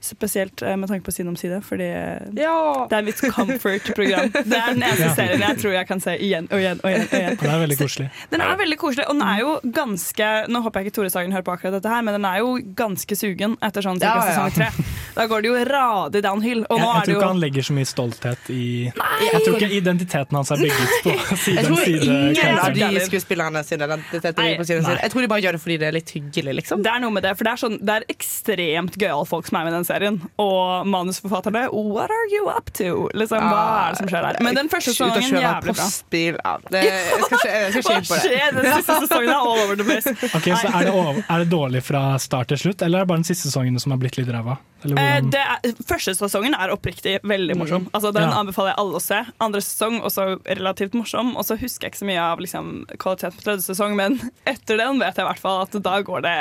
Spesielt 0.05 0.61
eh, 0.61 0.75
med 0.77 0.89
tanke 0.91 1.05
på 1.07 1.13
Side 1.15 1.29
om 1.31 1.35
side, 1.39 1.59
fordi 1.65 1.87
ja. 1.87 2.55
det 2.89 2.97
er 2.99 3.05
mitt 3.07 3.21
comfort-program. 3.33 4.31
Det 4.51 4.57
er 4.59 4.73
den 4.75 4.83
eneste 4.83 5.05
Ja. 5.05 5.13
serien 5.17 5.41
jeg 5.41 5.57
tror 5.61 5.73
jeg 5.75 5.87
kan 5.89 6.01
se 6.03 6.13
igjen 6.21 6.47
og 6.51 6.59
igjen 6.61 6.79
og 6.83 6.89
igjen. 6.91 7.05
Og 7.09 7.15
igjen. 7.19 7.37
Den 7.41 7.51
er 7.55 7.59
veldig 7.63 7.77
koselig. 7.79 8.07
Den 8.31 8.43
er 8.45 8.57
veldig 8.59 8.77
koselig, 8.81 9.05
og 9.09 9.15
den 9.17 9.23
er 9.25 9.39
jo 9.41 9.51
ganske 9.75 10.27
Nå 10.51 10.61
håper 10.65 10.79
jeg 10.81 10.89
ikke 10.89 10.95
Tore 10.99 11.09
Sagen 11.13 11.33
hører 11.35 11.45
på 11.47 11.53
akkurat 11.55 11.75
dette 11.77 11.89
her, 11.91 12.03
men 12.05 12.17
den 12.17 12.25
er 12.29 12.39
jo 12.43 12.53
ganske 12.77 13.17
sugen 13.17 13.55
etter 13.65 13.85
sånn 13.85 13.99
Ja, 14.01 14.13
cirka 14.13 14.25
ja. 14.25 14.35
sesong 14.35 14.55
tre. 14.55 14.87
Da 15.15 15.25
går 15.31 15.45
det 15.45 15.49
jo 15.51 15.55
radig 15.69 16.21
downhill. 16.25 16.63
Og 16.69 16.77
Jeg, 16.77 16.85
nå 16.85 16.91
jeg 16.91 16.95
er 16.95 16.99
det 16.99 17.05
tror 17.05 17.15
ikke 17.21 17.31
han 17.31 17.39
jo 17.39 17.45
legger 17.45 17.67
så 17.69 17.75
mye 17.77 17.89
stolthet 17.89 18.49
i 18.53 18.63
Jeg 18.91 19.41
tror 19.45 19.57
ikke 19.59 19.71
identiteten 19.79 20.39
hans 20.39 20.51
er 20.51 20.61
bygget 20.61 20.95
på 21.05 21.39
side 21.45 21.55
jeg 21.55 21.65
tror 21.65 21.83
ingen 21.87 22.59
av 22.59 22.75
de 22.75 23.05
skuespillerne 23.07 23.63
sin 23.65 23.81
identitet 23.81 24.31
er 24.39 24.57
på 24.59 24.65
Side 24.67 24.79
om 24.81 24.85
side. 24.85 24.99
Jeg 25.01 25.11
tror 25.13 25.21
de 25.21 25.27
bare 25.31 25.41
gjør 25.45 25.51
det 25.57 25.61
fordi 25.63 25.77
det 25.81 25.87
er 25.87 25.95
litt 25.95 26.11
hyggelig, 26.15 26.53
liksom. 26.61 26.83
det 26.85 26.91
er 26.91 26.99
noe 27.03 27.13
med 27.15 27.23
det, 27.25 27.31
for 27.37 27.47
det 27.47 27.51
er, 27.53 27.61
sånn, 27.61 27.77
det 27.85 27.93
er 27.95 28.05
ekstremt 28.11 28.97
gøyale 28.99 29.25
folk 29.29 29.47
som 29.47 29.55
er 29.59 29.63
med 29.63 29.71
i 29.71 29.75
den 29.75 29.85
serien. 29.87 29.94
Og 30.41 30.87
manusforfatterne 30.87 31.65
What 31.71 32.11
are 32.11 32.27
you 32.33 32.49
up 32.51 32.71
to? 32.79 33.09
Liksom, 33.13 33.39
hva 33.39 33.61
er 33.87 33.95
det 33.95 33.99
som 34.01 34.09
skjer 34.11 34.27
der? 34.27 34.39
Men 34.43 34.55
den 34.59 34.69
første 34.69 34.93
sesongen 34.95 35.37
er 35.37 35.45
jævlig 35.45 35.73
bra. 35.73 35.73
postbil 35.79 36.39
ja, 36.43 36.55
det, 36.75 36.83
Jeg 36.85 37.23
skal 37.25 37.55
jeg 37.55 37.71
skal 37.71 37.83
Hva 37.85 37.99
på 38.01 38.15
det. 38.15 38.21
skjer? 38.25 38.55
Den 38.59 38.69
siste 38.75 38.99
sesongen 39.05 39.29
er 39.29 39.39
all 39.39 39.63
over 39.65 39.75
the 39.79 39.87
place. 39.87 40.15
Okay, 40.37 40.53
så 40.59 40.67
er 40.73 40.87
det, 40.89 40.93
over, 40.93 41.21
er 41.29 41.43
det 41.45 41.49
dårlig 41.51 41.83
fra 41.85 42.03
start 42.19 42.49
til 42.51 42.57
slutt, 42.65 42.81
eller 42.85 42.99
er 42.99 43.05
det 43.05 43.11
bare 43.13 43.21
den 43.23 43.29
siste 43.29 43.47
sesongen 43.49 43.79
som 43.79 43.93
har 43.95 44.01
blitt 44.01 44.17
litt 44.19 44.29
ræva? 44.33 44.57
Eh, 44.85 45.71
første 45.87 46.13
sesongen 46.13 46.53
er 46.53 46.69
oppriktig 46.73 47.15
veldig 47.25 47.55
morsom. 47.57 47.87
Altså, 47.95 48.11
den 48.13 48.27
Ja. 48.27 48.35
anbefaler 48.37 48.73
jeg 48.73 48.77
alle 48.83 48.99
å 48.99 49.01
se. 49.01 49.21
Andre 49.41 49.61
sesong 49.65 50.01
også 50.05 50.25
relativt 50.45 50.93
morsom. 50.93 51.33
Og 51.39 51.45
så 51.47 51.57
husker 51.57 51.87
jeg 51.87 51.93
ikke 51.95 52.03
så 52.03 52.09
mye 52.11 52.21
av 52.21 52.39
liksom, 52.43 52.85
kvaliteten 53.01 53.37
på 53.39 53.45
tredje 53.47 53.65
sesong, 53.65 53.95
men 53.97 54.19
etter 54.45 54.77
den 54.77 54.99
vet 55.01 55.15
jeg 55.17 55.25
i 55.25 55.29
hvert 55.29 55.41
fall 55.41 55.61
at 55.63 55.71
da 55.81 55.95
går 56.05 56.21
det 56.27 56.35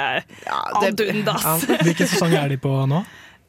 ad 0.51 1.01
undas. 1.09 1.65
Hvilken 1.87 2.11
sesong 2.11 2.35
er 2.37 2.49
de 2.53 2.59
på 2.61 2.75
nå? 2.91 3.05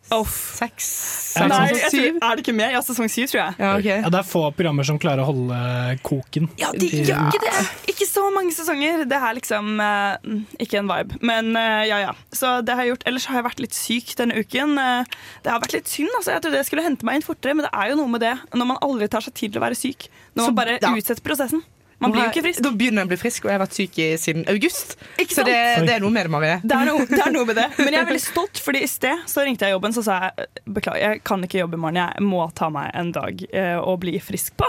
Seks 0.06 0.88
Er 1.36 1.50
det 1.50 1.50
Nei, 1.50 1.68
sånn? 1.68 1.80
jeg 1.80 1.92
tror, 1.92 2.18
er 2.30 2.38
det 2.38 2.44
ikke 2.46 2.54
mer? 2.56 2.72
Ja, 2.76 2.82
sesong 2.86 3.10
syv, 3.12 3.28
tror 3.32 3.42
jeg. 3.42 3.86
Ja, 3.88 4.10
det 4.14 4.20
er 4.22 4.28
få 4.28 4.44
programmer 4.56 4.88
som 4.88 5.00
klarer 5.02 5.26
å 5.26 5.28
holde 5.32 5.58
koken. 6.06 6.48
Ja, 6.62 6.70
de 6.76 6.88
gjør 6.88 7.32
ikke 7.34 7.42
det! 7.44 7.64
Ikke 7.92 8.08
så 8.08 8.24
mange 8.36 8.54
sesonger. 8.56 9.04
Det 9.10 9.18
er 9.18 9.36
liksom 9.38 9.82
uh, 9.82 10.16
ikke 10.62 10.80
en 10.82 10.92
vibe. 10.92 11.20
Men 11.26 11.52
uh, 11.58 11.84
ja, 11.88 12.00
ja. 12.06 12.14
Så 12.36 12.58
det 12.66 12.78
har 12.78 12.86
jeg 12.86 12.94
gjort. 12.96 13.06
Ellers 13.12 13.28
har 13.32 13.40
jeg 13.42 13.48
vært 13.50 13.64
litt 13.66 13.78
syk 13.78 14.16
denne 14.22 14.40
uken. 14.40 14.78
Uh, 14.80 15.22
det 15.44 15.52
har 15.54 15.62
vært 15.64 15.78
litt 15.80 15.92
synd. 15.92 16.14
Altså. 16.20 16.36
Jeg 16.36 16.46
trodde 16.46 16.62
jeg 16.62 16.70
skulle 16.70 16.86
hente 16.86 17.08
meg 17.08 17.20
inn 17.20 17.26
fortere, 17.26 17.58
men 17.58 17.68
det 17.68 17.74
er 17.74 17.92
jo 17.92 18.00
noe 18.00 18.12
med 18.16 18.24
det 18.24 18.36
når 18.54 18.72
man 18.76 18.82
aldri 18.86 19.10
tar 19.12 19.26
seg 19.26 19.36
tid 19.36 19.56
til 19.56 19.64
å 19.64 19.66
være 19.66 19.80
syk. 19.80 20.08
Når 20.36 20.44
Så- 20.44 20.52
man 20.52 20.60
bare 20.62 20.78
da. 20.84 20.94
utsetter 20.96 21.26
prosessen. 21.26 21.66
Man 22.04 22.12
blir 22.12 22.26
jo 22.26 22.32
ikke 22.34 22.44
frisk. 22.44 22.62
Da 22.66 22.72
begynner 22.76 23.04
jeg 23.04 23.08
å 23.08 23.12
bli 23.14 23.18
frisk, 23.20 23.46
og 23.46 23.52
jeg 23.52 23.56
har 23.56 23.62
vært 23.62 23.78
syk 23.78 24.00
i, 24.04 24.08
siden 24.20 24.44
august. 24.52 24.96
Ikke 25.22 25.38
Så 25.38 25.46
det, 25.48 25.56
det 25.88 25.94
er 25.96 26.04
noe 26.04 26.12
med 26.12 26.28
det, 26.28 26.32
Marie. 26.34 26.58
Det 26.64 26.76
er, 26.76 26.90
noe, 26.90 27.06
det 27.08 27.20
er 27.24 27.32
noe 27.32 27.48
med 27.48 27.58
det. 27.60 27.68
Men 27.80 27.96
jeg 27.96 28.02
er 28.02 28.10
veldig 28.10 28.24
stolt, 28.34 28.62
fordi 28.66 28.82
i 28.84 28.90
sted 28.92 29.24
så 29.32 29.46
ringte 29.48 29.68
jeg 29.68 29.76
jobben 29.78 29.96
så 29.96 30.04
sa 30.04 30.18
jeg 30.26 30.48
beklager, 30.76 31.04
jeg 31.06 31.22
kan 31.28 31.46
ikke 31.48 31.62
jobbe 31.62 31.80
i 31.80 31.84
morgen. 31.86 32.02
Jeg 32.02 32.26
må 32.28 32.42
ta 32.58 32.70
meg 32.74 32.90
en 33.00 33.12
dag 33.16 33.46
eh, 33.48 33.78
og 33.80 34.02
bli 34.04 34.18
frisk 34.24 34.58
på. 34.60 34.68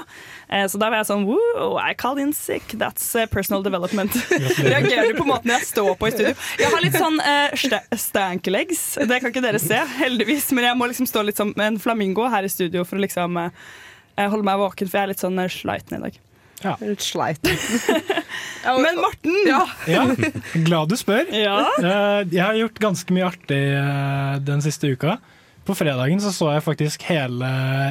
Eh, 0.48 0.66
så 0.70 0.80
da 0.82 0.90
var 0.92 1.02
jeg 1.02 1.08
sånn 1.10 1.26
Woo, 1.26 1.72
I 1.82 1.96
call 1.98 2.20
in 2.22 2.30
sick. 2.36 2.76
That's 2.78 3.08
eh, 3.18 3.26
personal 3.30 3.66
development. 3.66 4.14
Reagerer 4.62 5.10
du 5.10 5.18
på 5.18 5.26
måten 5.26 5.50
jeg 5.56 5.66
står 5.72 5.96
på 5.98 6.10
i 6.10 6.14
studio? 6.14 6.36
Jeg 6.62 6.70
har 6.76 6.84
litt 6.84 6.98
sånn 6.98 7.18
eh, 7.24 7.56
st 7.58 7.82
stank-legs. 8.06 8.84
Det 9.02 9.18
kan 9.22 9.34
ikke 9.34 9.42
dere 9.44 9.62
se, 9.62 9.80
heldigvis. 9.98 10.52
Men 10.54 10.70
jeg 10.70 10.78
må 10.78 10.90
liksom 10.92 11.10
stå 11.10 11.26
litt 11.26 11.42
som 11.42 11.50
en 11.58 11.80
flamingo 11.82 12.30
her 12.30 12.46
i 12.46 12.52
studio 12.52 12.86
for 12.86 13.00
å 13.00 13.02
liksom 13.02 13.40
eh, 13.42 13.50
holde 14.22 14.46
meg 14.46 14.62
våken, 14.62 14.86
for 14.86 15.00
jeg 15.00 15.08
er 15.08 15.14
litt 15.16 15.26
sånn 15.26 15.42
sleiten 15.50 15.86
sliten 15.86 15.98
i 15.98 16.04
dag. 16.06 16.22
Litt 16.80 17.04
sleit. 17.04 17.42
Men 18.66 18.96
Morten! 18.98 19.36
Ja, 19.86 20.06
glad 20.66 20.88
du 20.90 20.96
spør. 20.98 21.24
Ja. 21.36 21.58
Eh, 21.78 22.20
Jeg 22.32 22.42
har 22.42 22.56
gjort 22.58 22.80
ganske 22.82 23.14
mye 23.14 23.28
artig 23.28 23.60
eh, 23.76 24.36
den 24.46 24.62
siste 24.64 24.90
uka. 24.96 25.18
På 25.66 25.74
fredagen 25.74 26.20
så, 26.22 26.30
så 26.30 26.52
jeg 26.54 26.62
faktisk 26.62 27.02
hele 27.08 27.46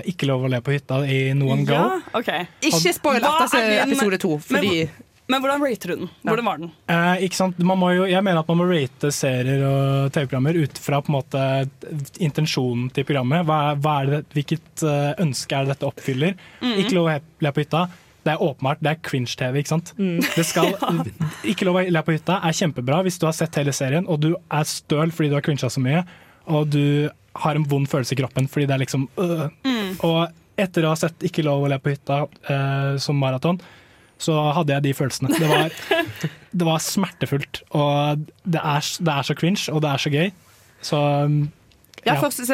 Ikke 0.08 0.30
lov 0.30 0.45
å 0.47 0.51
le 0.51 0.62
på 0.63 0.71
hytta 0.71 1.01
i 1.12 1.34
No 1.36 1.49
One 1.51 1.65
Go. 1.67 1.75
Ja, 1.75 1.97
ok. 2.15 2.30
Ikke 2.69 2.93
spoil 2.95 3.19
etter 3.19 3.58
er 3.60 3.82
episode 3.84 4.19
to, 4.23 4.38
fordi 4.39 4.86
Men, 4.86 5.01
men 5.34 5.41
hvordan 5.43 5.63
rater 5.65 5.91
du 5.91 5.95
den? 6.06 6.10
Hvordan 6.23 6.47
var 6.47 6.62
den? 6.62 6.71
Eh, 6.91 7.25
ikke 7.28 7.36
sant? 7.39 7.60
Man 7.60 7.80
må 7.82 7.89
jo, 7.97 8.06
jeg 8.08 8.23
mener 8.23 8.39
at 8.43 8.51
man 8.51 8.60
må 8.62 8.67
rate 8.69 9.12
serier 9.15 9.63
og 9.67 10.12
TV-programmer 10.15 10.60
ut 10.63 10.80
fra 10.80 11.01
på 11.04 11.12
en 11.12 11.17
måte 11.17 11.43
intensjonen 12.23 12.88
til 12.95 13.08
programmet. 13.08 13.43
Hva, 13.47 13.60
er- 13.73 13.80
hva 13.84 13.95
er 14.04 14.12
det, 14.13 14.21
hvilket 14.36 14.84
eh, 14.88 15.12
ønske 15.25 15.56
er 15.58 15.65
det 15.67 15.75
dette 15.75 15.88
oppfyller? 15.89 16.36
Mhm. 16.62 16.75
Ikke 16.84 16.95
lov 16.99 17.10
å 17.12 17.19
le 17.47 17.51
på 17.56 17.63
hytta. 17.65 17.86
Det 18.25 18.33
er 18.33 18.41
åpenbart, 18.41 18.79
det 18.81 18.89
er 18.89 19.01
cringe-TV. 19.05 19.59
ikke 19.61 19.69
sant? 19.69 19.91
Det 19.97 20.45
skal, 20.47 20.73
Ikke 21.51 21.67
lov 21.67 21.77
å 21.77 21.83
le 21.85 22.01
på 22.05 22.15
hytta 22.15 22.39
er 22.41 22.55
kjempebra 22.57 23.03
hvis 23.05 23.19
du 23.21 23.27
har 23.29 23.35
sett 23.38 23.59
hele 23.59 23.73
serien 23.75 24.07
og 24.09 24.23
du 24.23 24.31
er 24.33 24.65
støl 24.65 25.13
fordi 25.13 25.29
du 25.29 25.38
har 25.38 25.45
cringa 25.45 25.69
så 25.69 25.83
mye, 25.83 26.01
og 26.49 26.71
du 26.73 27.11
har 27.43 27.59
en 27.59 27.67
vond 27.69 27.85
følelse 27.89 28.15
i 28.15 28.19
kroppen 28.23 28.49
fordi 28.49 28.65
det 28.69 28.75
er 28.75 28.81
liksom 28.85 29.07
øh. 29.21 29.45
Og 30.07 30.19
etter 30.57 30.85
å 30.85 30.93
ha 30.93 30.99
sett 30.99 31.25
Ikke 31.27 31.43
lov 31.45 31.65
å 31.65 31.71
le 31.71 31.77
på 31.83 31.91
hytta 31.93 32.21
eh, 32.49 32.95
som 33.01 33.17
maraton, 33.19 33.59
så 34.21 34.38
hadde 34.55 34.71
jeg 34.71 34.85
de 34.85 34.93
følelsene. 34.95 35.31
Det 35.35 35.49
var, 35.49 35.73
det 36.61 36.67
var 36.67 36.83
smertefullt, 36.83 37.61
og 37.75 38.23
det 38.47 38.61
er, 38.61 38.89
det 39.03 39.15
er 39.15 39.27
så 39.27 39.35
cringe, 39.35 39.65
og 39.73 39.83
det 39.83 39.91
er 39.91 40.03
så 40.05 40.11
gøy. 40.13 40.29
Så 40.85 41.01
Ja, 42.06 42.13
Ja. 42.13 42.22
Første, 42.22 42.46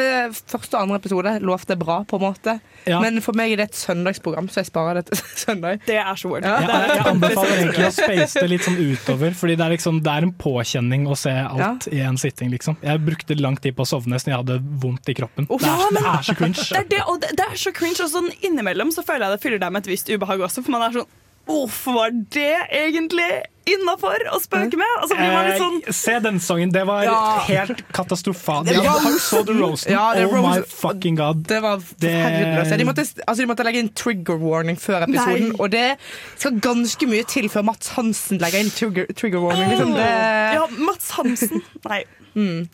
første 0.48 0.78
og 0.78 0.82
andre 0.86 0.98
episode 1.02 1.32
lovte 1.44 1.76
bra, 1.76 1.98
på 2.08 2.16
en 2.16 2.24
måte. 2.24 2.54
Ja. 2.88 3.02
Men 3.04 3.20
for 3.22 3.36
meg 3.36 3.52
er 3.52 3.60
det 3.60 3.66
et 3.70 3.76
søndagsprogram, 3.76 4.48
så 4.50 4.62
jeg 4.62 4.70
sparer 4.70 5.02
det 5.02 5.10
til 5.12 5.20
søndag. 5.46 5.82
Det 5.86 5.98
er 6.00 6.16
så. 6.16 6.32
Ja. 6.40 6.54
jeg, 6.64 6.88
jeg 6.96 7.06
anbefaler 7.12 7.54
egentlig 7.58 7.88
å 7.90 7.92
space 7.98 8.40
det 8.40 8.50
litt 8.54 8.64
sånn 8.66 8.80
utover, 8.80 9.36
Fordi 9.38 9.58
det 9.60 9.66
er, 9.68 9.76
liksom, 9.76 10.00
det 10.06 10.14
er 10.16 10.28
en 10.30 10.34
påkjenning 10.40 11.06
å 11.12 11.18
se 11.20 11.34
alt 11.36 11.90
i 11.92 12.00
en 12.00 12.18
sitting. 12.22 12.50
Liksom. 12.56 12.80
Jeg 12.82 13.04
brukte 13.04 13.36
lang 13.42 13.60
tid 13.60 13.76
på 13.76 13.84
å 13.84 13.92
sovne 13.92 14.20
siden 14.22 14.34
jeg 14.38 14.42
hadde 14.46 14.60
vondt 14.86 15.12
i 15.12 15.18
kroppen. 15.20 15.50
Det 15.52 15.68
er, 15.68 15.88
det 16.00 16.06
er 16.16 16.26
så 16.32 16.38
cringe. 16.40 16.68
Det 16.72 16.80
er, 16.80 16.88
det, 16.96 17.02
og 17.12 17.20
det, 17.22 17.34
det 17.42 17.50
er 17.52 17.60
så 17.60 17.76
cringe, 17.76 18.00
og 18.08 18.14
sånn 18.16 18.32
innimellom 18.42 18.96
så 18.96 19.04
føler 19.04 19.28
jeg 19.28 19.36
det 19.36 19.44
fyller 19.44 19.62
deg 19.66 19.76
med 19.76 19.84
et 19.84 19.92
visst 19.92 20.10
ubehag 20.16 20.48
også. 20.48 20.64
For 20.64 20.72
man 20.78 20.88
er 20.88 21.02
sånn 21.02 21.18
Hvorfor 21.50 21.96
var 21.98 22.12
det 22.32 22.52
egentlig 22.70 23.26
innafor 23.70 24.24
å 24.34 24.40
spøke 24.42 24.78
med? 24.80 24.88
Og 25.02 25.10
så 25.10 25.16
blir 25.18 25.32
man 25.34 25.46
litt 25.50 25.60
sånn 25.62 25.78
Eh, 25.88 25.92
se 25.94 26.16
den 26.20 26.40
sangen. 26.40 26.72
Det 26.72 26.84
var 26.88 27.04
Ja. 27.04 27.40
helt 27.48 27.84
katastrofalt. 27.94 28.66
Det 28.68 28.78
var- 28.78 28.84
Ja, 28.86 29.18
så 29.20 29.44
du 29.46 29.54
roasten? 29.54 29.92
Ja, 29.92 30.14
oh 30.16 30.34
rose. 30.36 30.42
my 30.60 30.62
fucking 30.68 31.16
god. 31.16 31.44
Det 31.48 31.62
var 31.62 31.78
det... 32.00 32.78
De, 32.78 32.84
måtte, 32.86 33.02
altså, 33.28 33.38
de 33.44 33.46
måtte 33.48 33.64
legge 33.64 33.80
inn 33.80 33.90
trigger 33.90 34.38
warning 34.40 34.76
før 34.78 35.04
episoden, 35.08 35.50
Nei. 35.52 35.58
og 35.60 35.70
det 35.72 35.98
skal 36.38 36.52
ganske 36.60 37.08
mye 37.08 37.24
til 37.28 37.50
før 37.50 37.64
Mats 37.64 37.90
Hansen 37.98 38.40
legger 38.42 38.60
inn 38.60 38.70
trigger, 38.72 39.06
trigger 39.14 39.40
warning. 39.40 39.70
Liksom 39.70 39.94
det, 39.96 40.10
Ja, 40.58 40.68
Mats 40.78 41.12
Hansen. 41.12 41.62
Nei. 41.88 42.04
mm. 42.36 42.70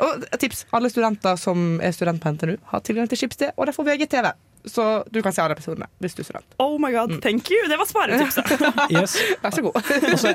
Og 0.00 0.24
tips. 0.38 0.64
Alle 0.72 0.88
studenter 0.90 1.36
som 1.36 1.80
er 1.82 1.90
student 1.90 2.20
på 2.22 2.30
NTNU, 2.30 2.56
har 2.70 2.80
tilgang 2.86 3.08
til 3.10 3.18
Schibsted, 3.18 3.50
og 3.58 3.66
derfor 3.66 3.82
VGTV. 3.84 4.30
Så 4.64 4.84
du 5.12 5.20
kan 5.22 5.34
se 5.34 5.42
alle 5.42 5.54
episodene 5.56 5.86
hvis 6.02 6.16
du 6.16 6.22
er 6.22 6.28
student. 6.28 6.56
Oh 6.62 6.76
my 6.80 6.90
god, 6.94 7.18
thank 7.24 7.50
you. 7.52 7.60
Det 7.70 7.78
var 7.78 7.88
sparetipset. 7.88 8.54
Yes. 8.98 9.14
Vær 9.42 9.52
så 9.52 9.62
god. 9.62 9.76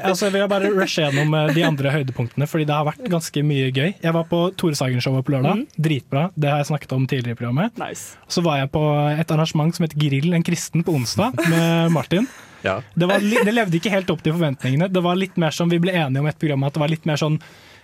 Altså, 0.03 0.30
vil 0.30 0.43
jeg 0.43 0.49
bare 0.51 0.69
rushe 0.76 1.03
gjennom 1.03 1.34
eh, 1.38 1.51
de 1.55 1.63
andre 1.65 1.91
høydepunktene, 1.95 2.47
fordi 2.49 2.67
det 2.69 2.76
har 2.76 2.86
vært 2.88 3.03
ganske 3.11 3.43
mye 3.45 3.71
gøy. 3.74 3.89
Jeg 4.03 4.15
var 4.15 4.28
på 4.30 4.41
Tore 4.59 4.78
Sagen-showet 4.78 5.26
på 5.26 5.34
lørdag. 5.36 5.65
Dritbra. 5.76 6.28
Det 6.38 6.51
har 6.51 6.61
jeg 6.61 6.69
snakket 6.71 6.95
om 6.95 7.07
tidligere 7.09 7.38
i 7.38 7.39
programmet. 7.39 7.76
Nice. 7.82 8.17
Så 8.32 8.43
var 8.45 8.61
jeg 8.61 8.71
på 8.74 8.84
et 9.11 9.36
arrangement 9.36 9.74
som 9.76 9.88
heter 9.88 9.99
Grill 9.99 10.38
en 10.38 10.45
kristen 10.45 10.86
på 10.86 10.95
onsdag 10.99 11.39
med 11.49 11.93
Martin. 11.95 12.30
Ja. 12.63 12.78
Det, 12.95 13.09
var 13.09 13.19
det 13.19 13.53
levde 13.53 13.80
ikke 13.80 13.91
helt 13.91 14.09
opp 14.13 14.24
til 14.24 14.36
forventningene. 14.38 14.88
Det 14.91 15.03
var 15.03 15.19
litt 15.19 15.36
mer 15.41 15.55
som 15.55 15.71
vi 15.71 15.82
ble 15.84 15.95
enige 15.97 16.24
om 16.24 16.30
et 16.30 16.39
program 16.39 16.63
at 16.67 16.76
det 16.78 16.84
var 16.84 16.91
litt 16.93 17.07
mer 17.09 17.19
sånn 17.19 17.39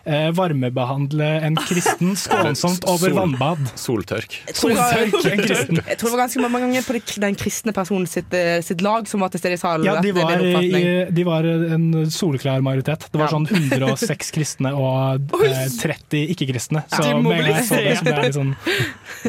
eh, 0.09 0.29
varmebehandle 0.35 1.27
en 1.47 1.57
kristen 1.61 2.15
skånsomt 2.23 2.85
over 2.89 3.09
Sol- 3.11 3.17
vannbad. 3.19 3.61
Soltørk. 3.79 4.35
Soltørk, 4.57 5.15
en 5.29 5.43
kristen. 5.43 5.81
jeg 5.85 5.99
tror 5.99 6.09
det 6.09 6.15
var 6.15 6.23
ganske 6.25 6.43
mange 6.43 6.61
ganger 6.65 6.87
på 6.87 6.97
den 7.23 7.37
kristne 7.39 7.73
personen 7.75 8.09
sitt, 8.09 8.33
eh, 8.33 8.59
sitt 8.65 8.81
lag 8.85 9.07
som 9.09 9.23
var 9.23 9.31
til 9.33 9.43
stede 9.43 9.59
i 9.59 9.61
salen. 9.61 9.85
Ja, 9.87 9.97
de 10.03 10.11
er 10.13 10.19
var, 10.19 10.43
i, 10.63 10.83
de 11.13 11.27
var 11.27 11.47
en 11.49 11.87
soleklar 12.11 12.63
majoritet. 12.65 13.07
Det 13.13 13.21
var 13.21 13.31
sånn 13.33 13.47
106 13.49 14.31
kristne 14.35 14.73
og 14.77 15.29
eh, 15.45 15.65
30 15.79 16.33
ikke-kristne. 16.35 16.83
Så 16.89 17.03
De 17.05 17.13
en 17.13 17.23
gang 17.29 17.45
jeg 17.49 17.67
så 17.69 17.79
det, 17.79 17.97
jeg 17.99 18.23
litt 18.25 18.37
sånn 18.39 18.55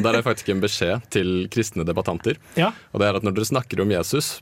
Der 0.05 0.19
er 0.19 0.25
faktisk 0.27 0.51
en 0.55 0.63
beskjed 0.63 1.07
til 1.13 1.35
kristne 1.53 1.87
debattanter. 1.89 2.41
Ja. 2.59 2.73
Og 2.95 3.03
det 3.03 3.11
er 3.11 3.19
at 3.21 3.27
Når 3.27 3.37
dere 3.37 3.49
snakker 3.53 3.83
om 3.85 3.93
Jesus, 3.93 4.39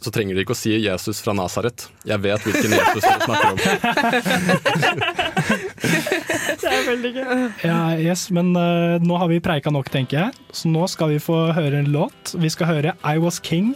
så 0.00 0.12
trenger 0.14 0.34
de 0.36 0.44
ikke 0.44 0.54
å 0.56 0.58
si 0.58 0.72
'Jesus 0.78 1.20
fra 1.20 1.34
Nasaret'. 1.36 1.88
Jeg 2.08 2.22
vet 2.24 2.46
hvilken 2.46 2.72
Jesus 2.72 3.04
dere 3.04 3.20
snakker 3.26 3.50
om. 3.52 3.58
Det 6.60 6.70
er 6.70 6.82
veldig 6.86 7.12
gøy. 7.14 7.44
Ja, 7.64 7.80
yes, 8.00 8.28
men 8.34 8.52
uh, 8.56 8.96
nå 9.02 9.16
har 9.20 9.28
vi 9.30 9.40
preika 9.44 9.72
nok, 9.72 9.90
tenker 9.92 10.18
jeg. 10.18 10.42
Så 10.52 10.72
nå 10.72 10.86
skal 10.88 11.14
vi 11.14 11.20
få 11.22 11.52
høre 11.56 11.80
en 11.82 11.92
låt. 11.92 12.34
Vi 12.36 12.50
skal 12.52 12.70
høre 12.70 12.96
I 13.04 13.16
Was 13.20 13.40
King. 13.44 13.74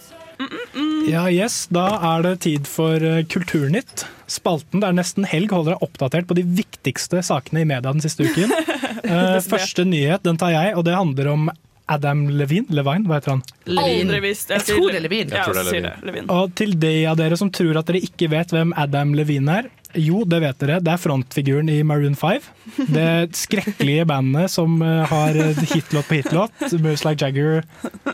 Ja, 1.09 1.27
yes, 1.31 1.67
Da 1.73 1.87
er 2.15 2.25
det 2.25 2.39
tid 2.45 2.69
for 2.69 3.03
eh, 3.05 3.23
Kulturnytt. 3.31 4.07
Spalten 4.31 4.81
der 4.83 4.95
nesten 4.97 5.27
helg 5.29 5.53
holder 5.53 5.75
deg 5.75 5.85
oppdatert 5.85 6.29
på 6.29 6.37
de 6.39 6.47
viktigste 6.59 7.21
sakene 7.25 7.63
i 7.63 7.69
media 7.69 7.93
den 7.93 8.05
siste 8.05 8.29
uken. 8.29 8.53
Eh, 9.05 9.37
første 9.45 9.85
nyhet 9.85 10.23
den 10.25 10.39
tar 10.41 10.55
jeg, 10.55 10.71
og 10.79 10.87
det 10.87 10.95
handler 10.97 11.27
om 11.29 11.43
Adam 11.87 12.25
Levine. 12.33 12.67
Levine, 12.73 13.05
hva 13.09 13.19
heter 13.19 13.35
han? 13.35 13.43
Aldri 13.69 14.21
visst. 14.25 14.53
Jeg 14.55 14.65
tror 14.71 14.89
det 14.89 15.01
er 15.01 15.05
Levine. 15.05 15.35
Jeg 15.35 15.45
tror 15.45 15.57
det 15.59 15.65
er 15.65 15.71
sier 15.71 15.87
Levin. 15.87 16.07
Levin. 16.09 16.31
Og 16.33 16.55
til 16.57 16.77
de 16.81 16.93
av 17.11 17.19
dere 17.21 17.37
som 17.41 17.51
tror 17.53 17.81
at 17.81 17.91
dere 17.91 18.01
ikke 18.07 18.31
vet 18.33 18.55
hvem 18.55 18.73
Adam 18.81 19.13
Levine 19.19 19.59
er, 19.61 19.69
jo, 19.95 20.25
det 20.27 20.41
vet 20.43 20.59
dere. 20.59 20.81
Det 20.83 20.91
er 20.91 20.99
frontfiguren 20.99 21.69
i 21.71 21.77
Maroon 21.87 22.17
5. 22.19 22.49
Det 22.91 23.11
skrekkelige 23.39 24.07
bandet 24.11 24.51
som 24.51 24.81
eh, 24.83 25.05
har 25.11 25.39
eh, 25.39 25.61
hitlåt 25.71 26.09
på 26.09 26.19
hitlåt. 26.19 26.65
Moves 26.83 27.05
Like 27.07 27.23
Jagger. 27.23 27.63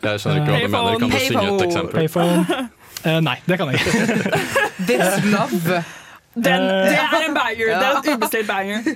Jeg 0.02 0.20
skjønner 0.20 0.42
ikke 0.42 0.50
hva 0.50 0.60
du 0.60 0.74
mener. 0.74 0.98
Kan 1.00 1.14
du 1.14 1.18
synge 1.24 1.46
et 1.46 1.64
eksempel? 1.68 1.94
Payphone. 1.96 2.66
Uh, 3.00 3.16
nei, 3.24 3.38
det 3.46 3.56
kan 3.56 3.70
jeg 3.72 3.80
ikke. 3.80 4.42
This 4.90 5.24
love. 5.32 5.80
Den, 6.36 6.66
det 6.68 6.98
er 7.00 7.24
en 7.30 7.38
banger. 7.38 7.64
Det 7.64 7.86
er 7.86 7.96
en 7.96 8.18
ubestilt 8.18 8.50
banger. 8.50 8.92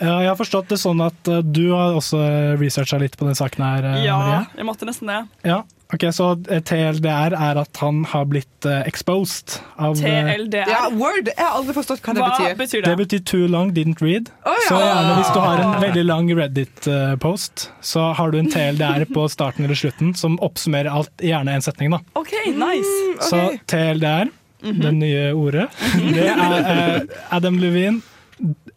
Ja, 0.00 0.16
jeg 0.24 0.28
har 0.32 0.36
forstått 0.40 0.68
det 0.72 0.78
sånn 0.82 1.00
at 1.04 1.28
eh, 1.28 1.42
du 1.44 1.70
har 1.74 1.94
også 1.98 2.22
researcha 2.60 2.98
litt 3.02 3.16
på 3.20 3.26
den 3.28 3.34
saken 3.38 3.64
her, 3.64 3.84
eh, 3.92 4.04
Ja, 4.06 4.18
Maria. 4.18 4.42
jeg 4.56 4.66
måtte 4.66 4.88
nesten 4.88 5.06
det. 5.12 5.20
Ja, 5.46 5.62
ok, 5.92 6.06
Så 6.16 6.30
eh, 6.50 6.60
TLDR 6.64 7.36
er 7.36 7.60
at 7.60 7.76
han 7.82 8.02
har 8.10 8.24
blitt 8.26 8.66
eh, 8.66 8.80
exposed 8.88 9.58
av 9.76 9.94
eh, 10.00 10.32
TLDR. 10.32 10.70
Ja, 10.72 10.88
word. 10.90 11.28
Jeg 11.30 11.38
har 11.44 11.58
aldri 11.60 11.74
forstått 11.76 12.00
hva 12.02 12.14
det 12.16 12.22
Hva 12.24 12.30
betyr. 12.32 12.56
betyr 12.62 12.82
Det 12.82 12.90
det? 12.90 12.96
betyr 13.04 13.24
too 13.32 13.46
long, 13.52 13.70
didn't 13.76 14.00
read. 14.02 14.30
Oh, 14.46 14.50
ja. 14.56 14.68
Så 14.68 14.80
gjerne 14.80 15.16
hvis 15.20 15.32
du 15.36 15.40
har 15.44 15.62
en 15.66 15.74
veldig 15.84 16.04
lang 16.08 16.30
Reddit-post, 16.40 17.70
så 17.80 18.12
har 18.16 18.30
du 18.32 18.38
en 18.38 18.50
TLDR 18.50 19.04
på 19.12 19.28
starten 19.30 19.64
eller 19.68 19.78
slutten 19.78 20.14
som 20.16 20.38
oppsummerer 20.42 20.90
alt 20.90 21.12
i 21.22 21.30
gjerne 21.30 21.52
en 21.58 21.62
setning. 21.62 21.90
da. 21.94 22.00
OK, 22.18 22.32
nice. 22.56 23.28
Så 23.28 23.42
TLDR, 23.70 24.30
det 24.62 24.92
nye 24.94 25.32
ordet, 25.34 25.68
det 26.14 26.28
er 26.30 26.58
eh, 26.72 27.00
Adam 27.34 27.56
Levine, 27.58 28.00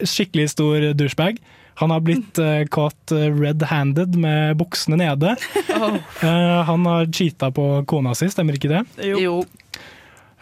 skikkelig 0.04 0.50
stor 0.54 0.90
douchebag. 0.98 1.40
Han 1.76 1.92
har 1.92 2.00
blitt 2.00 2.38
uh, 2.40 2.64
caught 2.72 3.12
eh, 3.12 3.28
red-handed 3.28 4.16
med 4.16 4.56
buksene 4.60 5.00
nede. 5.02 5.36
Eh, 5.76 6.60
han 6.64 6.86
har 6.88 7.04
cheata 7.12 7.50
på 7.52 7.64
kona 7.86 8.14
si, 8.16 8.30
stemmer 8.32 8.56
ikke 8.56 8.70
det? 8.70 8.80
Jo. 9.04 9.18
Jo. 9.20 9.34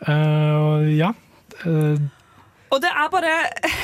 Eh, 0.06 0.84
ja. 0.94 1.10
Eh, 1.66 1.98
Og 2.74 2.82
det 2.82 2.90
er 2.90 3.10
bare 3.12 3.34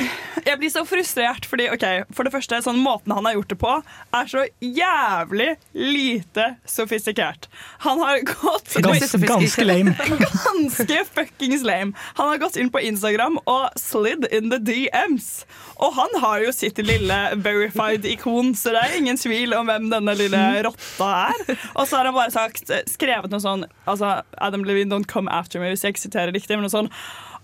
Jeg 0.49 0.57
blir 0.59 0.71
så 0.73 0.83
frustrert, 0.89 1.45
fordi 1.47 1.67
ok, 1.71 1.85
for 2.17 2.27
det 2.27 2.33
første, 2.33 2.59
sånn 2.65 2.79
måten 2.81 3.13
han 3.13 3.27
har 3.29 3.35
gjort 3.37 3.51
det 3.53 3.59
på, 3.61 3.73
er 4.17 4.31
så 4.31 4.45
jævlig 4.65 5.51
lite 5.77 6.47
sofistikert. 6.65 7.51
Han 7.85 8.01
har 8.01 8.23
gått 8.31 8.73
ganske, 8.81 9.21
ganske 9.29 9.67
lame. 9.67 9.93
Ganske 10.47 11.03
fuckings 11.13 11.63
lame. 11.67 11.93
Han 12.17 12.33
har 12.33 12.41
gått 12.41 12.57
inn 12.57 12.71
på 12.73 12.81
Instagram 12.89 13.37
og 13.45 13.69
slid 13.79 14.25
in 14.33 14.49
the 14.53 14.59
DMs. 14.65 15.45
Og 15.77 15.93
han 15.99 16.17
har 16.25 16.41
jo 16.47 16.55
sitt 16.57 16.81
lille 16.85 17.19
verified 17.45 18.09
ikon, 18.09 18.55
så 18.57 18.73
det 18.75 18.83
er 18.87 18.99
ingen 18.99 19.21
tvil 19.21 19.55
om 19.57 19.69
hvem 19.69 19.91
denne 19.93 20.17
lille 20.17 20.45
rotta 20.67 21.11
er. 21.29 21.57
Og 21.75 21.85
så 21.85 22.01
har 22.01 22.09
han 22.09 22.17
bare 22.17 22.33
sagt, 22.33 22.73
skrevet 22.91 23.33
noe 23.33 23.45
sånn 23.45 23.69
altså, 23.85 24.23
Adam 24.41 24.65
Levine, 24.65 24.89
don't 24.93 25.11
come 25.11 25.29
after 25.29 25.61
me, 25.61 25.69
hvis 25.75 25.85
jeg 25.85 25.99
ikke 25.99 26.09
siterer 26.09 26.33
riktig, 26.37 26.57
men 26.57 26.65
noe 26.69 26.73
sånn 26.73 26.91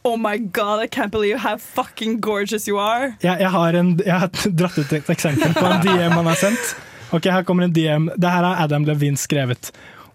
Oh 0.06 0.16
my 0.16 0.38
god, 0.38 0.78
I 0.84 0.86
can't 0.86 1.10
believe 1.10 1.38
how 1.42 1.56
fucking 1.58 2.20
gorgeous 2.20 2.68
you 2.68 2.78
are. 2.78 3.16
jeg, 3.22 3.40
jeg, 3.40 3.50
har 3.50 3.74
en, 3.74 3.88
jeg 4.06 4.18
har 4.22 4.30
dratt 4.60 4.78
ut 4.78 4.92
et 4.94 5.08
eksempel 5.10 5.54
på 5.56 5.64
en 5.66 5.80
DM 5.82 6.12
han 6.14 6.26
har 6.30 6.38
sendt. 6.38 6.76
Ok, 7.10 7.26
Her 7.26 7.42
kommer 7.42 7.66
en 7.66 7.72
DM. 7.74 8.06
Det 8.16 8.30
her 8.30 8.44
har 8.46 8.62
Adam 8.64 8.84
Levine 8.86 9.16
skrevet. 9.18 9.72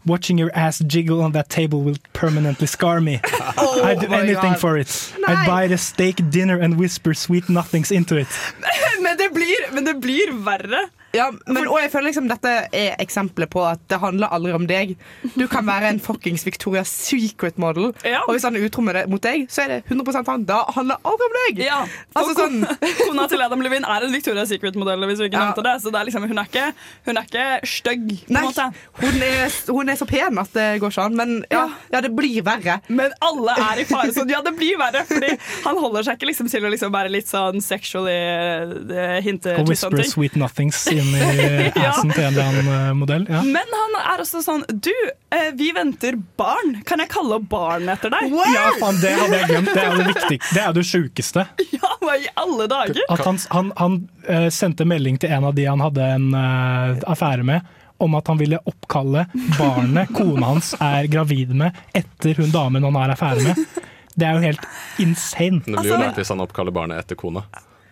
Watching 0.08 0.40
your 0.40 0.50
ass 0.56 0.80
jiggle 0.90 1.20
on 1.22 1.34
that 1.34 1.50
table 1.50 1.82
will 1.84 1.98
permanently 2.14 2.68
scar 2.68 3.02
me. 3.02 3.20
Oh 3.58 3.84
I'd 3.84 4.00
do 4.00 4.08
anything 4.14 4.54
God. 4.56 4.60
for 4.60 4.78
it. 4.78 5.14
I'd 5.28 5.46
buy 5.46 5.64
a 5.74 5.78
steak 5.78 6.24
dinner 6.32 6.58
and 6.60 6.80
whisper 6.80 7.14
sweet 7.14 7.50
nothings 7.50 7.92
into 7.92 8.16
it. 8.18 8.28
Men 9.04 9.18
det 9.18 9.30
blir, 9.34 9.74
men 9.74 9.86
det 9.86 9.94
blir 10.02 10.32
verre. 10.46 10.88
Ja, 11.14 11.30
men, 11.48 11.68
og 11.68 11.80
jeg 11.82 11.92
føler 11.92 12.08
liksom 12.12 12.28
dette 12.30 12.52
er 12.72 12.96
eksempelet 13.04 13.50
på 13.52 13.64
at 13.68 13.82
det 13.92 14.00
handler 14.00 14.32
aldri 14.32 14.54
om 14.56 14.66
deg. 14.70 14.94
Du 15.36 15.44
kan 15.52 15.66
være 15.68 15.90
en 15.92 16.00
fuckings 16.00 16.46
Victoria's 16.48 16.92
Secret-model, 16.92 17.92
Ja. 18.08 18.22
og 18.28 18.34
hvis 18.36 18.44
han 18.48 18.56
er 18.56 18.66
utro 18.68 18.84
det, 18.94 19.04
mot 19.12 19.22
deg, 19.22 19.48
så 19.52 19.64
er 19.66 19.68
det 19.68 19.80
100% 19.92 20.28
han. 20.32 20.46
Da 20.48 20.62
handler 20.76 20.96
det 20.98 21.12
aldri 21.12 21.28
om 21.28 21.36
deg! 21.40 21.62
Ja, 21.66 21.80
Altså 22.16 22.34
sånn 22.38 22.62
Kona 23.02 23.26
til 23.32 23.42
Adam 23.44 23.62
Levin 23.64 23.84
er 23.88 24.06
en 24.08 24.14
Victoria's 24.16 24.50
Secret-modell, 24.52 25.04
hvis 25.10 25.20
vi 25.24 25.30
ikke 25.30 25.38
Ja. 25.42 25.46
nevnte 25.52 25.64
det. 25.68 25.76
Så 25.84 25.92
det 25.92 26.00
er 26.02 26.08
liksom, 26.10 26.28
hun, 26.32 26.38
er 26.42 26.50
ikke, 26.50 26.66
hun 27.08 27.18
er 27.22 27.28
ikke 27.28 27.46
stygg, 27.68 28.08
på 28.28 28.34
Nei, 28.36 28.42
en 28.42 28.48
måte. 28.48 28.66
hun 29.02 29.22
er, 29.28 29.58
hun 29.72 29.90
er 29.90 30.00
så 30.00 30.08
pen 30.10 30.40
at 30.42 30.54
det 30.56 30.68
går 30.82 30.92
ikke 30.96 31.06
an. 31.10 31.16
Men 31.20 31.36
ja, 31.52 31.66
ja, 31.94 32.02
det 32.02 32.12
blir 32.16 32.42
verre. 32.48 32.80
Men 32.88 33.12
alle 33.22 33.56
er 33.68 33.84
i 33.84 33.88
fare. 33.90 34.12
så 34.16 34.26
ja, 34.32 34.42
det 34.46 34.56
blir 34.58 34.78
verre, 34.80 35.04
fordi 35.10 35.34
han 35.66 35.78
holder 35.84 36.08
seg 36.08 36.20
ikke 36.20 36.32
liksom 36.32 36.50
til 36.52 36.66
å 36.68 36.72
liksom 36.74 36.94
være 36.94 37.12
litt 37.14 37.28
sånn 37.32 37.62
sexually 37.64 38.16
uh, 38.16 39.20
hinte 39.26 39.56
til 39.58 39.68
whisper 39.68 39.90
sånne 39.90 40.04
ting. 40.06 40.12
sweet 40.14 40.36
nothings 40.40 40.82
inn 41.02 41.16
i 41.18 41.72
Ja. 41.82 41.90
assen 41.92 42.12
til 42.14 42.24
en 42.24 42.32
eller 42.38 42.52
annen 42.52 42.98
modell. 43.02 43.26
Ja. 43.30 43.42
Men 43.46 43.74
han 43.78 43.98
er 44.02 44.22
også 44.24 44.42
sånn 44.46 44.64
Du, 44.72 44.92
eh, 45.34 45.50
vi 45.58 45.72
venter 45.76 46.16
barn. 46.40 46.78
Kan 46.88 47.02
jeg 47.04 47.12
kalle 47.14 47.38
opp 47.42 47.50
barn 47.52 47.90
etter 47.92 48.14
deg? 48.14 48.32
ja, 48.32 48.68
faen, 48.80 49.02
det 49.02 49.12
hadde 49.20 49.42
jeg 49.42 49.50
glemt. 49.52 49.74
Det 49.74 49.84
er 49.84 49.92
jo 49.92 50.00
det 50.02 50.08
viktigste. 50.14 50.56
Det 50.56 50.64
er 50.68 50.78
det 50.80 50.86
sjukeste. 50.88 51.46
Ja, 51.82 51.90
hva 52.04 52.14
i 52.20 52.28
alle 52.38 52.66
dager? 52.70 53.00
At 53.10 53.24
han, 53.26 53.38
han, 53.50 53.70
han 53.80 53.96
eh, 54.30 54.48
sendte 54.54 54.86
melding 54.86 55.18
til 55.22 55.32
en 55.34 55.48
av 55.50 55.56
de 55.58 55.66
han 55.70 55.82
hadde 55.82 56.08
en 56.18 56.28
eh, 56.38 57.00
affære 57.10 57.46
med, 57.48 57.66
om 58.02 58.16
at 58.18 58.30
han 58.30 58.38
ville 58.42 58.58
oppkalle 58.70 59.24
barnet 59.58 60.10
kona 60.18 60.52
hans 60.54 60.72
er 60.82 61.06
gravid 61.12 61.54
med, 61.58 61.78
etter 61.98 62.38
hun 62.42 62.54
damen 62.54 62.86
han 62.86 62.98
har 63.00 63.14
affære 63.16 63.46
med. 63.50 63.66
Det 64.14 64.28
er 64.28 64.38
jo 64.38 64.44
helt 64.46 64.66
insane. 65.02 65.62
Det 65.66 65.78
blir 65.80 65.94
jo 65.94 66.00
lættis 66.02 66.30
han 66.34 66.42
oppkaller 66.44 66.74
barnet 66.76 67.02
etter 67.02 67.18
kona. 67.18 67.46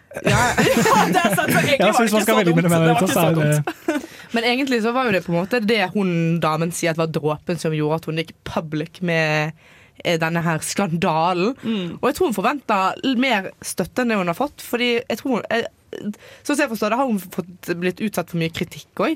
det 0.26 1.22
er 1.22 1.36
sant, 1.38 1.51
egentlig 1.53 1.76
Ja, 1.80 1.91
var 1.93 2.01
det 2.01 2.10
ikke 2.10 2.24
så 2.26 2.43
dumt. 2.43 2.62
Det 2.64 2.70
var 2.72 2.93
ikke 2.95 3.10
så 3.14 3.26
dumt. 3.38 4.07
Men 4.34 4.45
egentlig 4.45 4.80
så 4.86 4.93
var 4.93 5.05
jo 5.05 5.14
det 5.14 5.24
på 5.26 5.34
en 5.34 5.39
måte 5.39 5.60
det 5.62 5.82
hun 5.93 6.14
damen 6.41 6.72
sier 6.74 6.93
at 6.93 7.01
var 7.01 7.12
dråpen 7.14 7.60
som 7.62 7.76
gjorde 7.76 7.99
at 8.01 8.07
hun 8.10 8.22
gikk 8.22 8.34
public 8.45 9.01
med 9.05 9.51
eh, 10.03 10.18
denne 10.22 10.41
her 10.45 10.64
skandalen. 10.66 11.53
Og 11.99 12.10
jeg 12.10 12.18
tror 12.18 12.30
hun 12.32 12.38
forventa 12.38 12.80
mer 13.22 13.51
støtte 13.62 14.01
enn 14.05 14.14
det 14.14 14.20
hun 14.22 14.32
har 14.34 14.38
fått. 14.38 14.66
Fordi 14.66 14.95
jeg 14.97 15.22
tror 15.22 15.38
hun, 15.38 15.45
eh, 15.53 15.68
Sånn 15.89 16.53
som 16.53 16.60
jeg 16.62 16.70
forstår 16.70 16.93
det, 16.93 16.97
har 16.99 17.07
hun 17.10 17.22
fått 17.22 17.70
blitt 17.82 18.01
utsatt 18.05 18.30
for 18.30 18.38
mye 18.38 18.53
kritikk 18.53 19.01
òg. 19.01 19.16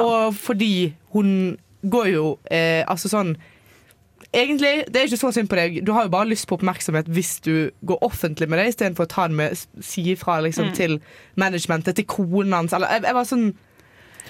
Og 0.00 0.34
fordi 0.36 0.92
hun 1.14 1.56
går 1.82 2.10
jo 2.12 2.26
eh, 2.52 2.84
Altså 2.86 3.08
sånn 3.10 3.32
Egentlig, 4.34 4.84
Det 4.88 4.96
er 4.96 5.04
ikke 5.06 5.18
så 5.20 5.30
synd 5.32 5.48
på 5.48 5.56
deg. 5.56 5.84
Du 5.84 5.92
har 5.92 6.04
jo 6.04 6.08
bare 6.08 6.28
lyst 6.30 6.46
på 6.48 6.56
oppmerksomhet 6.56 7.04
hvis 7.12 7.40
du 7.44 7.70
går 7.84 7.98
offentlig 8.02 8.48
med 8.48 8.58
det, 8.58 8.68
istedenfor 8.74 9.04
å 9.04 9.08
ta 9.08 9.26
det 9.28 9.36
med 9.36 9.58
si 9.84 10.02
ifra 10.14 10.40
liksom, 10.42 10.70
Mm. 10.70 10.74
til 10.74 11.00
managementet, 11.36 11.94
til 11.96 12.04
konen 12.06 12.52
hans. 12.52 12.72
Eller 12.72 12.88
jeg, 12.88 13.02
jeg 13.02 13.14
var 13.14 13.24
sånn 13.24 13.54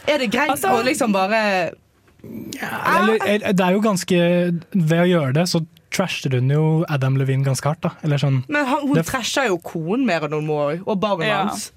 Er 0.08 0.18
det 0.18 0.30
greit 0.32 0.50
Altså- 0.50 0.72
å 0.74 0.82
liksom 0.84 1.12
bare 1.12 1.70
Eller, 2.24 3.18
eh, 3.26 3.52
det 3.52 3.60
er 3.60 3.72
jo 3.72 3.80
ganske 3.80 4.18
Ved 4.74 4.98
å 5.02 5.06
gjøre 5.08 5.32
det, 5.34 5.46
så 5.50 5.64
trasher 5.92 6.30
hun 6.38 6.48
jo 6.50 6.84
Adam 6.88 7.16
Levine 7.16 7.44
ganske 7.44 7.62
hardt. 7.68 7.80
da 7.82 7.90
Eller 8.02 8.16
sånn 8.18 8.42
Men 8.48 8.64
han, 8.66 8.86
hun 8.86 8.94
Det- 8.94 9.06
trasha 9.06 9.46
jo 9.46 9.58
konen 9.58 10.06
mer 10.06 10.20
enn 10.26 10.32
hun 10.32 10.46
må, 10.46 10.82
og 10.86 11.00
barnet 11.00 11.26
Ja. 11.26 11.44
hans. 11.46 11.70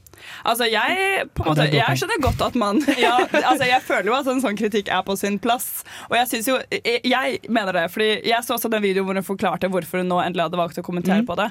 Altså, 0.45 0.65
jeg, 0.71 1.27
på 1.35 1.43
en 1.43 1.49
måte, 1.51 1.67
jeg 1.73 1.99
skjønner 2.01 2.21
godt 2.23 2.41
at 2.47 2.55
man 2.55 2.81
ja, 3.05 3.15
altså, 3.31 3.65
Jeg 3.69 3.81
føler 3.85 4.09
jo 4.11 4.17
at 4.17 4.27
en 4.31 4.41
sånn 4.43 4.57
kritikk 4.59 4.89
er 4.93 5.01
på 5.07 5.15
sin 5.19 5.39
plass. 5.39 5.83
Og 6.09 6.17
jeg 6.17 6.27
syns 6.31 6.47
jo 6.51 6.59
Jeg, 6.71 7.01
jeg 7.05 7.39
mener 7.49 7.71
det, 7.81 7.87
fordi 7.93 8.09
jeg 8.29 8.43
så 8.47 8.55
også 8.57 8.71
den 8.73 8.83
videoen 8.85 9.05
hvor 9.09 9.19
hun 9.19 9.27
forklarte 9.27 9.69
hvorfor 9.71 10.01
hun 10.03 10.09
nå 10.11 10.21
endelig 10.23 10.47
hadde 10.49 10.61
valgt 10.61 10.79
å 10.81 10.85
kommentere 10.85 11.21
Mm. 11.23 11.27
på 11.29 11.35
det. 11.39 11.49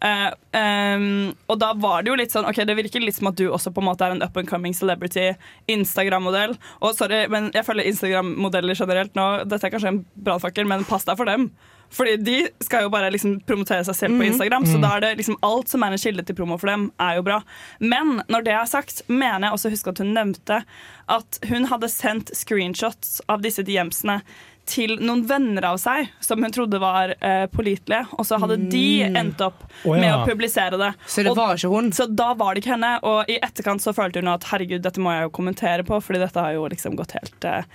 Ehm, 0.00 1.34
og 1.50 1.58
da 1.60 1.72
var 1.74 2.02
det 2.02 2.12
jo 2.12 2.16
litt 2.18 2.30
sånn 2.34 2.46
Ok, 2.48 2.60
det 2.68 2.76
virker 2.78 3.02
litt 3.02 3.16
som 3.18 3.30
at 3.32 3.38
du 3.40 3.48
også 3.50 3.72
på 3.74 3.82
en 3.82 3.88
måte 3.90 4.06
er 4.06 4.14
en 4.14 4.22
up 4.22 4.36
and 4.38 4.48
coming 4.48 4.74
celebrity, 4.76 5.32
Instagram-modell. 5.68 6.54
Og 6.82 6.94
sorry, 6.98 7.24
men 7.32 7.50
jeg 7.54 7.66
følger 7.66 7.88
Instagram-modeller 7.90 8.78
generelt 8.78 9.16
nå 9.18 9.26
Dette 9.48 9.66
er 9.68 9.74
kanskje 9.74 9.92
en 9.94 10.04
brannfakkel, 10.22 10.68
men 10.70 10.86
pass 10.88 11.04
deg 11.08 11.18
for 11.18 11.28
dem. 11.28 11.50
Fordi 11.90 12.18
de 12.20 12.34
skal 12.60 12.82
jo 12.84 12.90
bare 12.92 13.08
liksom 13.10 13.38
promotere 13.48 13.84
seg 13.88 13.96
selv 13.96 14.18
på 14.18 14.24
Mhm. 14.24 14.32
Instagram, 14.34 14.64
så 14.66 14.76
Mhm. 14.76 14.82
da 14.82 14.96
er 14.96 15.00
det 15.00 15.16
liksom 15.18 15.36
alt 15.42 15.68
som 15.68 15.82
er 15.82 15.92
en 15.92 15.98
kilde 15.98 16.22
til 16.26 16.36
promo 16.36 16.58
for 16.58 16.66
dem, 16.66 16.92
er 17.00 17.16
jo 17.16 17.22
bra. 17.22 17.42
Men 17.80 18.22
når 18.28 18.44
det 18.44 18.52
er 18.52 18.66
sagt, 18.66 19.02
mener 19.08 19.40
jeg 19.48 19.52
også 19.52 19.70
huske 19.70 19.88
at 19.88 19.98
hun 19.98 20.12
nevnte 20.14 20.64
at 21.08 21.38
hun 21.48 21.64
hadde 21.64 21.88
sendt 21.88 22.30
screenshots 22.34 23.20
av 23.26 23.40
disse 23.40 23.62
DMs-ene 23.64 24.20
til 24.68 24.94
noen 25.00 25.22
venner 25.28 25.64
av 25.70 25.78
seg 25.80 26.10
som 26.24 26.42
hun 26.44 26.52
trodde 26.54 26.78
var 26.82 27.14
eh, 27.18 27.46
pålitelige, 27.52 28.04
og 28.18 28.26
så 28.28 28.38
hadde 28.42 28.58
de 28.70 28.84
Mm. 29.08 29.16
endt 29.22 29.40
opp 29.44 29.64
med 29.88 30.04
ja. 30.06 30.16
å 30.20 30.26
publisere 30.28 30.78
det. 30.80 30.92
Så 31.06 31.24
det 31.24 31.32
var 31.36 31.56
ikke 31.56 31.70
hun? 31.72 31.90
Så 31.96 32.06
da 32.12 32.32
var 32.38 32.54
det 32.54 32.62
ikke 32.64 32.74
henne, 32.76 32.94
og 33.06 33.28
i 33.30 33.38
etterkant 33.42 33.82
så 33.84 33.94
følte 33.96 34.20
hun 34.22 34.30
at 34.32 34.44
herregud, 34.52 34.82
dette 34.84 35.00
må 35.02 35.12
jeg 35.16 35.28
jo 35.28 35.34
kommentere 35.40 35.84
på, 35.88 35.98
fordi 36.04 36.22
dette 36.22 36.40
har 36.44 36.56
jo 36.56 36.66
liksom 36.72 36.96
gått 36.98 37.14
helt 37.16 37.48
eh, 37.48 37.68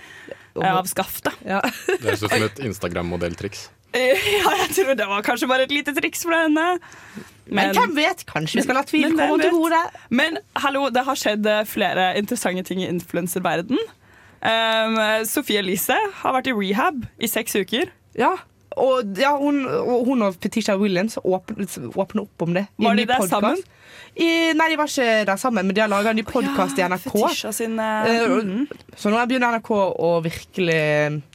av 0.61 0.85
skaftet. 0.89 1.33
Det 1.43 1.61
høres 2.03 2.23
ut 2.23 2.29
som 2.29 2.43
et 2.49 2.59
Instagram-modelltriks. 2.71 3.69
Ja, 3.93 4.49
jeg 4.57 4.69
tror 4.73 4.95
det 4.97 5.05
var 5.05 5.21
kanskje 5.21 5.45
bare 5.45 5.67
et 5.67 5.73
lite 5.73 5.93
triks 5.93 6.23
fra 6.25 6.47
henne. 6.47 6.63
Men 7.45 7.75
hvem 7.77 7.91
vet? 7.93 8.23
Kanskje 8.25 8.57
vi 8.57 8.63
skal 8.65 8.79
la 8.79 8.81
tvilen 8.89 9.13
komme 9.19 9.37
til 9.37 9.53
gode. 9.53 9.81
Men 10.09 10.39
hallo, 10.63 10.87
det 10.89 11.03
har 11.05 11.19
skjedd 11.19 11.45
eh, 11.45 11.59
flere 11.69 12.07
interessante 12.17 12.63
ting 12.71 12.81
i 12.81 12.87
influenserverden. 12.89 13.77
Um, 14.43 14.97
Sofie 15.29 15.61
Elise 15.63 15.95
har 16.19 16.35
vært 16.35 16.49
i 16.51 16.55
rehab 16.57 17.05
i 17.17 17.29
seks 17.31 17.55
uker. 17.55 17.93
Ja, 18.19 18.35
og, 18.79 19.17
ja, 19.19 19.33
hun, 19.37 19.63
hun 20.07 20.25
og 20.25 20.37
Fetisha 20.41 20.75
Williams 20.79 21.17
åpnet, 21.23 21.77
åpner 21.95 22.25
opp 22.25 22.45
om 22.45 22.53
det. 22.55 22.65
i 22.77 22.85
Var 22.85 22.95
de 22.97 23.05
der 23.09 23.27
sammen? 23.29 23.61
I, 24.13 24.53
nei, 24.53 24.69
de 24.69 24.77
var 24.77 24.89
ikke 24.89 25.25
der 25.25 25.39
sammen, 25.41 25.65
men 25.65 25.75
de 25.75 25.81
har 25.81 25.91
laga 25.91 26.13
en 26.13 26.19
ny 26.19 26.25
podkast 26.27 26.77
i 26.77 26.85
NRK. 26.85 27.13
Sin 27.53 27.79
uh, 27.79 28.09
Eh, 28.09 28.25
mhm. 28.29 28.65
Så 28.97 29.13
nå 29.13 29.21
begynner 29.29 29.57
NRK 29.57 29.71
å 29.73 30.17
virkelig 30.23 30.81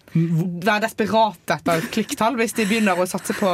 være 0.09 0.81
desperate 0.87 1.59
etter 1.59 1.83
klikktall 1.93 2.39
hvis 2.39 2.55
de 2.57 2.65
begynner 2.65 2.97
å 2.97 3.05
satse 3.07 3.35
på 3.37 3.51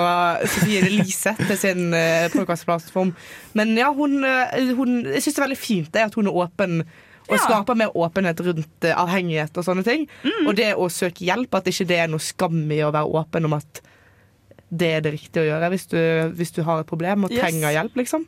Sofie 0.53 0.85
Elise 0.87 1.35
til 1.41 1.59
sin 1.59 1.89
uh, 1.97 2.29
podkastplattform. 2.35 3.15
Men 3.59 3.75
ja, 3.79 3.91
hun, 3.95 4.21
eh, 4.29 4.71
hun 4.77 5.03
Jeg 5.09 5.25
syns 5.25 5.35
det 5.35 5.41
er 5.41 5.49
veldig 5.49 5.61
fint 5.61 5.91
det 5.95 6.07
at 6.07 6.17
hun 6.19 6.31
er 6.31 6.45
åpen 6.45 6.85
og 7.29 7.41
skaper 7.41 7.79
mer 7.79 7.95
åpenhet 7.97 8.41
rundt 8.45 8.85
eh, 8.85 8.95
avhengighet 9.01 9.57
og 9.57 9.65
sånne 9.67 9.85
ting. 9.87 10.07
Mm. 10.25 10.47
Og 10.49 10.55
det 10.59 10.71
å 10.77 10.89
søke 10.93 11.25
hjelp, 11.25 11.55
at 11.57 11.71
ikke 11.71 11.87
det 11.89 11.99
er 12.05 12.11
noe 12.13 12.23
skam 12.23 12.63
i 12.71 12.83
å 12.85 12.93
være 12.95 13.11
åpen 13.23 13.49
om 13.49 13.57
at 13.57 13.81
det 14.75 14.91
er 14.97 15.05
det 15.05 15.13
riktige 15.15 15.45
å 15.45 15.49
gjøre 15.53 15.69
hvis 15.71 15.87
du, 15.93 15.99
hvis 16.35 16.53
du 16.57 16.63
har 16.67 16.83
et 16.83 16.89
problem 16.91 17.27
og 17.27 17.33
Yes. 17.33 17.45
trenger 17.45 17.77
hjelp, 17.77 17.97
liksom. 18.01 18.27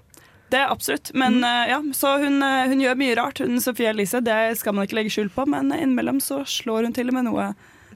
Det 0.49 0.61
er 0.63 0.71
absolutt. 0.71 1.11
Men 1.19 1.41
eh, 1.43 1.71
ja, 1.73 1.81
så 1.97 2.17
hun, 2.23 2.39
eh, 2.43 2.69
hun 2.71 2.81
gjør 2.81 2.99
mye 3.01 3.17
rart, 3.19 3.41
hun 3.43 3.59
Sofie 3.61 3.91
Elise. 3.91 4.21
Det 4.23 4.57
skal 4.61 4.77
man 4.77 4.87
ikke 4.87 5.01
legge 5.01 5.11
skjul 5.17 5.31
på, 5.35 5.47
men 5.51 5.73
innimellom 5.75 6.21
så 6.23 6.45
slår 6.47 6.87
hun 6.87 6.95
til 6.95 7.11
med 7.13 7.27
noe 7.27 7.49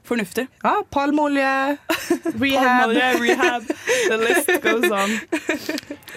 fornuftig. 0.07 0.47
Ja, 0.63 0.73
palmeolje, 0.89 1.77
rehab. 2.41 2.91
Palmeolje, 2.91 3.09
rehab. 3.21 3.67
The 4.07 4.17
list 4.17 4.51
goes 4.63 4.91
on. 4.91 5.17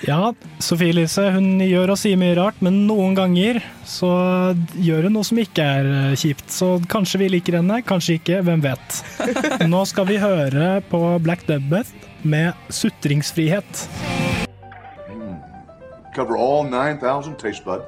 Ja, 0.05 0.35
Sofie 0.61 0.91
Elise 0.93 1.23
hun 1.33 1.63
gjør 1.65 1.95
og 1.95 1.97
sier 1.97 2.19
mye 2.21 2.35
rart, 2.37 2.59
men 2.61 2.83
noen 2.89 3.15
ganger 3.17 3.61
så 3.89 4.11
gjør 4.77 5.07
hun 5.07 5.15
noe 5.17 5.25
som 5.25 5.39
ikke 5.41 5.65
er 5.65 5.87
eh, 6.11 6.17
kjipt. 6.19 6.51
Så 6.53 6.75
kanskje 6.91 7.23
vi 7.23 7.29
liker 7.33 7.57
henne, 7.61 7.79
kanskje 7.87 8.19
ikke, 8.19 8.43
hvem 8.45 8.61
vet. 8.67 8.99
Nå 9.73 9.85
skal 9.89 10.09
vi 10.11 10.19
høre 10.21 10.83
på 10.91 11.01
Black 11.25 11.47
Debbath 11.49 11.95
med 12.21 12.53
'Sutringsfrihet'. 12.69 13.87
Cover 16.15 16.37
all 16.37 16.69
9,000 16.69 17.39
taste 17.41 17.65
bud. 17.65 17.81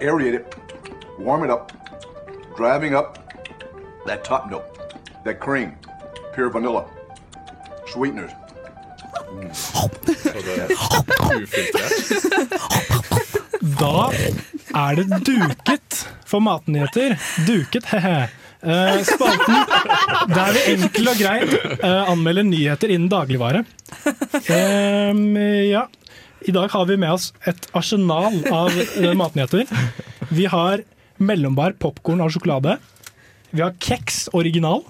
Aerate 0.00 0.40
it. 0.40 0.56
Warm 1.20 1.44
it 1.44 1.50
up. 1.50 1.70
Driving 2.56 2.96
up 2.96 3.18
that 4.06 4.24
top 4.24 4.50
note, 4.50 4.71
that 5.24 5.40
cream, 5.40 5.72
pure 6.34 6.50
vanilla, 6.50 6.84
sweeteners. 7.92 8.30
Da 13.62 14.10
er 14.74 14.98
det 14.98 15.18
duket 15.26 15.98
for 16.26 16.42
matnyheter. 16.42 17.14
Duket, 17.46 17.86
he-he. 17.92 18.28
Eh, 18.62 19.00
spalten 19.06 19.58
der 20.30 20.52
vi 20.54 20.60
enkelt 20.76 21.08
og 21.10 21.18
greit 21.18 21.54
eh, 21.82 22.10
anmelder 22.12 22.46
nyheter 22.46 22.92
innen 22.94 23.10
dagligvare. 23.10 23.64
Ja. 24.46 25.84
I 26.42 26.54
dag 26.54 26.70
har 26.74 26.86
vi 26.86 26.96
med 26.98 27.14
oss 27.14 27.30
et 27.46 27.66
arsenal 27.78 28.38
av 28.50 28.70
eh, 28.74 29.12
matnyheter. 29.18 29.66
Vi 30.30 30.46
har 30.50 30.82
mellombar 31.22 31.74
popkorn 31.82 32.22
og 32.22 32.34
sjokolade. 32.34 32.78
Vi 33.50 33.62
har 33.62 33.74
kjeks 33.82 34.28
original. 34.34 34.82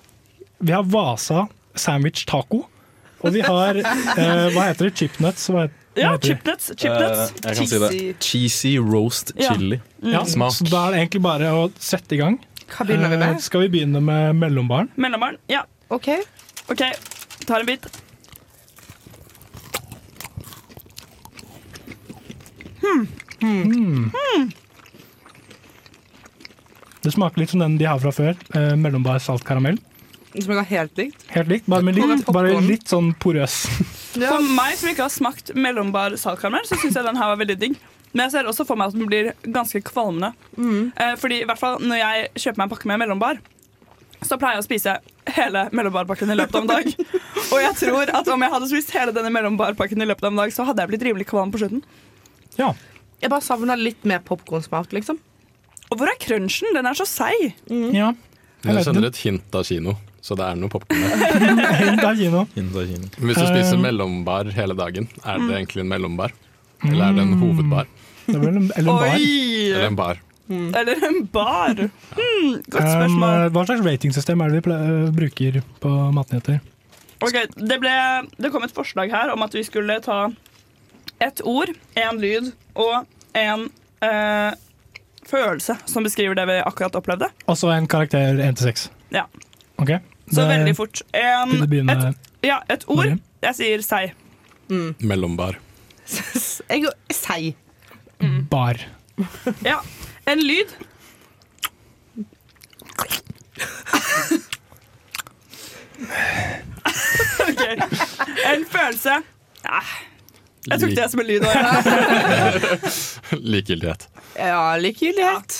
Vi 0.62 0.72
har 0.72 0.82
Vasa 0.86 1.46
sandwich 1.74 2.24
taco. 2.30 2.62
Og 3.22 3.32
vi 3.34 3.40
har 3.46 3.76
eh, 3.82 4.48
hva 4.54 4.68
heter 4.70 4.88
det? 4.88 4.94
Chipnuts? 4.98 5.48
Hva 5.50 5.64
heter, 5.66 5.78
hva 5.94 6.02
Ja, 6.02 6.12
heter 6.14 6.28
chipnuts. 6.32 6.70
chipnuts. 6.80 7.32
Uh, 7.32 7.48
jeg 7.48 7.56
kan 7.58 7.68
si 7.72 7.80
det. 7.82 7.90
Cheesy 8.26 8.72
roast 8.82 9.32
Ja. 9.38 9.52
chili. 9.54 9.80
Ja, 10.02 10.22
Smak. 10.26 10.54
Så 10.56 10.66
da 10.70 10.86
er 10.88 10.94
det 10.96 11.02
egentlig 11.04 11.22
bare 11.26 11.50
å 11.54 11.66
sette 11.78 12.16
i 12.16 12.20
gang. 12.22 12.38
Hva 12.72 12.86
begynner 12.88 13.10
vi 13.12 13.18
med? 13.20 13.34
Eh, 13.36 13.42
Skal 13.44 13.64
vi 13.66 13.68
begynne 13.74 14.00
med 14.02 14.38
mellombaren? 14.40 14.88
Mellombarn. 14.96 15.36
Ja. 15.52 15.64
OK. 15.92 16.08
Ok, 16.72 16.82
Tar 17.46 17.60
en 17.60 17.66
bit. 17.66 17.86
Hmm. 22.80 23.06
Mm. 23.42 24.10
Det 27.02 27.10
smaker 27.12 27.40
litt 27.42 27.50
som 27.50 27.60
den 27.62 27.78
de 27.80 27.86
har 27.88 27.98
fra 28.02 28.12
før. 28.14 28.36
Eh, 28.54 28.74
mellombar 28.78 29.18
salt 29.22 29.44
karamell. 29.46 29.78
Det 30.32 30.44
smaker 30.46 30.68
helt 30.70 31.00
likt. 31.00 31.24
Helt 31.34 31.50
likt, 31.52 31.66
bare, 31.68 31.84
med 31.84 31.98
litt, 31.98 32.26
bare 32.32 32.60
litt 32.64 32.88
sånn 32.88 33.12
porøs. 33.20 33.56
For 34.16 34.44
meg 34.56 34.76
som 34.80 34.90
ikke 34.92 35.06
har 35.06 35.12
smakt 35.12 35.52
mellombar 35.56 36.16
saltkaramell, 36.20 36.64
så 36.68 36.78
syns 36.80 36.96
jeg 36.96 37.04
den 37.04 37.18
her 37.20 37.32
var 37.32 37.40
veldig 37.40 37.58
digg. 37.60 37.76
Men 38.12 38.26
jeg 38.26 38.34
ser 38.34 38.48
også 38.48 38.66
for 38.68 38.80
meg 38.80 38.92
at 38.92 38.96
den 38.96 39.08
blir 39.08 39.32
ganske 39.44 39.80
kvalmende. 39.88 40.32
Eh, 41.00 41.14
fordi 41.20 41.42
i 41.42 41.48
hvert 41.48 41.60
fall 41.60 41.78
når 41.80 42.00
jeg 42.00 42.30
kjøper 42.44 42.60
meg 42.60 42.66
en 42.66 42.72
pakke 42.74 42.90
med 42.90 43.02
mellombar, 43.04 43.40
så 44.22 44.38
pleier 44.38 44.58
jeg 44.58 44.62
å 44.62 44.66
spise 44.68 44.96
hele 45.36 45.64
mellombarpakken 45.74 46.30
i 46.30 46.36
løpet 46.38 46.58
av 46.58 46.64
en 46.64 46.70
dag. 46.70 46.90
Og 47.52 47.58
jeg 47.60 47.74
tror 47.80 48.12
at 48.20 48.28
om 48.32 48.44
jeg 48.44 48.54
hadde 48.54 48.68
spist 48.70 48.92
hele 48.94 49.14
denne 49.16 49.32
mellombarpakken 49.34 50.04
i 50.04 50.08
løpet 50.08 50.28
av 50.28 50.32
en 50.32 50.42
dag, 50.44 50.52
så 50.54 50.66
hadde 50.68 50.84
jeg 50.84 50.92
blitt 50.92 51.06
rimelig 51.08 51.26
kvalm 51.32 51.52
på 51.52 51.60
slutten. 51.62 51.82
Ja. 52.58 52.72
Jeg 53.22 53.32
bare 53.32 53.44
savner 53.44 53.80
litt 53.80 54.04
mer 54.08 54.22
popkornsmak, 54.26 54.92
liksom. 54.94 55.18
Og 55.90 55.98
hvor 55.98 56.08
er 56.08 56.20
crunchen? 56.22 56.72
Den 56.76 56.88
er 56.88 56.96
så 56.96 57.06
seig. 57.08 57.52
Ja. 57.68 58.12
Jeg 58.62 58.84
kjenner 58.86 59.08
et 59.08 59.18
hint 59.24 59.56
av 59.58 59.66
kino, 59.66 59.96
så 60.22 60.36
det 60.38 60.44
er 60.46 60.58
noe 60.60 60.70
popkorn 60.70 61.02
der. 61.02 62.14
Kino. 62.20 62.44
Hvis 62.54 63.38
du 63.40 63.46
spiser 63.48 63.76
Um, 63.76 63.82
mellombar 63.82 64.50
hele 64.54 64.74
dagen, 64.78 65.08
er 65.24 65.38
Mm. 65.38 65.48
det 65.48 65.56
egentlig 65.58 65.80
en 65.82 65.88
mellombar? 65.90 66.32
Eller 66.86 67.04
er 67.08 67.12
det 67.16 67.22
en 67.26 67.38
hovedbar? 67.40 67.86
Det 68.26 68.36
er 68.38 68.48
en, 68.48 68.70
eller 68.76 68.92
en 68.92 68.98
bar. 69.02 69.16
Eller 69.72 69.86
en 69.88 69.96
bar? 69.98 70.20
Eller 70.52 71.04
en 71.08 71.26
bar. 71.32 71.74
Hmm, 72.14 72.52
godt 72.70 72.82
Um, 72.84 72.90
spørsmål. 72.92 73.50
hva 73.54 73.64
slags 73.66 73.84
ratingsystem 73.86 74.40
er 74.44 74.50
det 74.54 74.62
vi 74.66 74.72
eh, 74.74 75.10
bruker 75.16 75.60
på 75.80 75.92
matnyheter? 76.14 76.60
Okay, 77.22 77.46
det, 77.56 77.78
ble, 77.82 77.92
det 78.38 78.50
kom 78.52 78.62
et 78.66 78.74
forslag 78.74 79.10
her 79.14 79.30
om 79.34 79.42
at 79.42 79.54
vi 79.54 79.62
skulle 79.66 80.00
ta 80.02 80.24
ett 81.22 81.40
ord, 81.46 81.70
én 81.94 82.18
lyd 82.18 82.52
og 82.74 83.06
en 83.38 83.68
eh, 84.02 84.54
følelse 85.30 85.76
som 85.86 86.02
beskriver 86.02 86.34
det 86.34 86.46
vi 86.50 86.58
akkurat 86.66 86.94
opplevde. 86.98 87.28
Og 87.46 87.56
så 87.58 87.70
en 87.76 87.86
karakter 87.86 88.38
1 88.42 88.58
til 88.58 88.72
6. 88.72 88.88
Ja. 89.14 89.26
Ok. 89.78 89.94
Så 90.32 90.40
Det- 90.40 90.48
veldig 90.48 90.76
fort. 90.76 91.02
En, 91.12 91.50
begynne? 91.68 91.92
et, 91.92 92.16
ja, 92.48 92.60
et 92.70 92.84
ord. 92.88 92.96
Marie? 93.04 93.18
Jeg 93.42 93.54
sier 93.58 93.82
sei. 93.84 94.12
Mellombar. 95.00 95.58
Jeg 96.70 96.86
sei. 97.12 97.54
Bar. 98.50 98.80
Ja. 99.68 99.78
En 100.26 100.40
lyd. 100.40 100.70
ok. 107.48 107.62
En 108.54 108.64
følelse. 108.70 109.16
Ja. 109.64 109.80
Jeg 110.70 110.80
tok 110.80 110.90
det 110.94 111.08
som 111.10 111.20
en 111.20 111.26
lyd. 111.26 111.44
Likegyldighet. 113.42 114.08
Ja, 114.38 114.76
likegyldighet. 114.78 115.56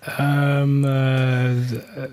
Um, 0.00 0.78
eh, 0.88 1.72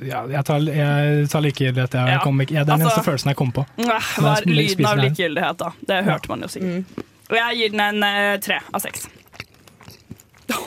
ja, 0.10 0.26
jeg 0.28 0.44
tar, 0.44 0.60
jeg 0.68 1.28
tar 1.32 1.44
likegyldighet. 1.46 1.94
Jeg, 1.96 2.08
Ja. 2.18 2.20
kom 2.24 2.40
jeg, 2.42 2.50
det 2.50 2.58
er 2.60 2.66
den 2.66 2.74
Altså- 2.82 2.90
eneste 2.90 3.04
følelsen 3.06 3.30
jeg 3.32 3.38
kom 3.40 3.52
på. 3.56 3.64
Nei, 3.78 4.00
Men 4.18 4.24
var 4.26 4.42
lyden 4.46 4.86
av 4.86 4.98
likegyldighet, 4.98 5.58
da. 5.58 5.70
Det 5.88 6.04
hørte 6.04 6.28
man 6.30 6.42
jo 6.42 6.48
sikkert. 6.52 7.06
Og 7.30 7.38
jeg 7.38 7.58
gir 7.62 7.70
den 7.72 7.80
en 7.86 8.04
uh, 8.04 8.38
tre 8.44 8.60
av 8.74 8.82
seks. 8.84 9.08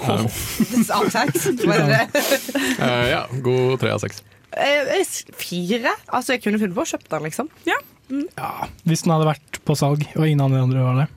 Av 0.09 1.11
seks? 1.17 1.47
Eh, 2.81 3.11
ja, 3.11 3.27
god 3.45 3.81
tre 3.81 3.91
av 3.93 4.01
seks. 4.01 4.23
Eh, 4.57 4.97
eh, 4.97 5.05
Fire? 5.37 5.93
Altså, 6.09 6.33
jeg 6.35 6.43
kunne 6.45 6.59
funnet 6.61 6.75
på 6.77 6.85
å 6.85 6.89
kjøpe 6.89 7.09
den, 7.13 7.23
liksom. 7.29 7.49
Ja. 7.69 7.77
Hvis 8.89 9.05
den 9.05 9.13
hadde 9.15 9.29
vært 9.29 9.61
på 9.69 9.77
salg, 9.79 10.03
og 10.17 10.25
ingen 10.27 10.41
andre 10.41 10.83
var 10.83 11.05
det. 11.05 11.09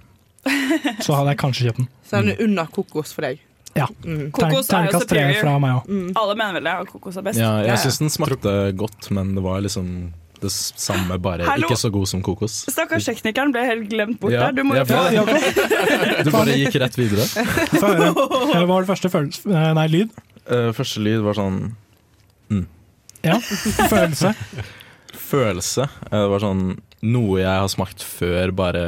så 1.02 1.16
hadde 1.16 1.32
jeg 1.34 1.40
kanskje 1.40 1.66
kjøpt 1.70 1.78
den. 1.82 1.88
Så 2.04 2.20
den 2.22 2.34
er 2.36 2.44
under 2.44 2.66
kokos 2.76 3.14
for 3.16 3.22
deg. 3.26 3.40
Ja. 3.74 3.88
Mm. 4.06 4.28
Kokos 4.32 4.50
er 4.50 4.58
jo 4.58 4.64
Terningkast 4.70 5.08
tre 5.10 5.22
superior. 5.24 5.40
fra 5.42 5.54
meg 5.64 5.78
òg. 5.80 5.94
Alle 6.22 6.36
mener 6.38 6.60
vel 6.60 6.68
det, 6.68 6.74
at 6.84 6.92
kokos 6.92 7.18
er 7.18 7.26
best. 7.26 7.40
Ja, 7.42 7.54
jeg 7.66 7.80
syns 7.82 8.02
den 8.04 8.12
smakte 8.14 8.54
godt, 8.78 9.10
men 9.16 9.34
det 9.38 9.44
var 9.46 9.64
liksom 9.66 9.90
det 10.44 10.52
samme, 10.52 11.16
bare 11.24 11.46
Hallo? 11.48 11.70
ikke 11.70 11.78
så 11.80 11.90
god 11.94 12.10
som 12.12 12.22
kokos. 12.26 12.58
Stakkars 12.72 13.08
teknikeren 13.08 13.54
ble 13.56 13.64
helt 13.64 13.88
glemt 13.92 14.20
bort 14.20 14.34
Ja, 14.36 14.50
der. 14.50 14.58
Du 14.60 14.64
må 14.68 14.76
ja. 14.80 14.84
Du 14.84 16.32
bare 16.34 16.58
gikk 16.60 16.76
rett 16.84 16.98
videre. 17.00 17.26
Hva 17.80 18.66
var 18.68 18.84
det 18.84 18.90
første 18.92 19.12
følelse 19.14 19.48
eh, 19.48 19.70
Nei, 19.78 19.88
lyd? 19.92 20.14
Uh, 20.44 20.70
første 20.76 21.00
lyd 21.04 21.24
var 21.24 21.40
sånn 21.40 21.60
mm. 22.52 22.66
Ja. 23.24 23.38
Følelse. 23.40 24.34
Følelse. 25.32 25.88
Eh, 26.12 26.18
Det 26.20 26.30
var 26.34 26.44
sånn 26.44 26.66
noe 27.04 27.40
jeg 27.40 27.64
har 27.64 27.72
smakt 27.72 28.04
før, 28.04 28.52
bare 28.56 28.84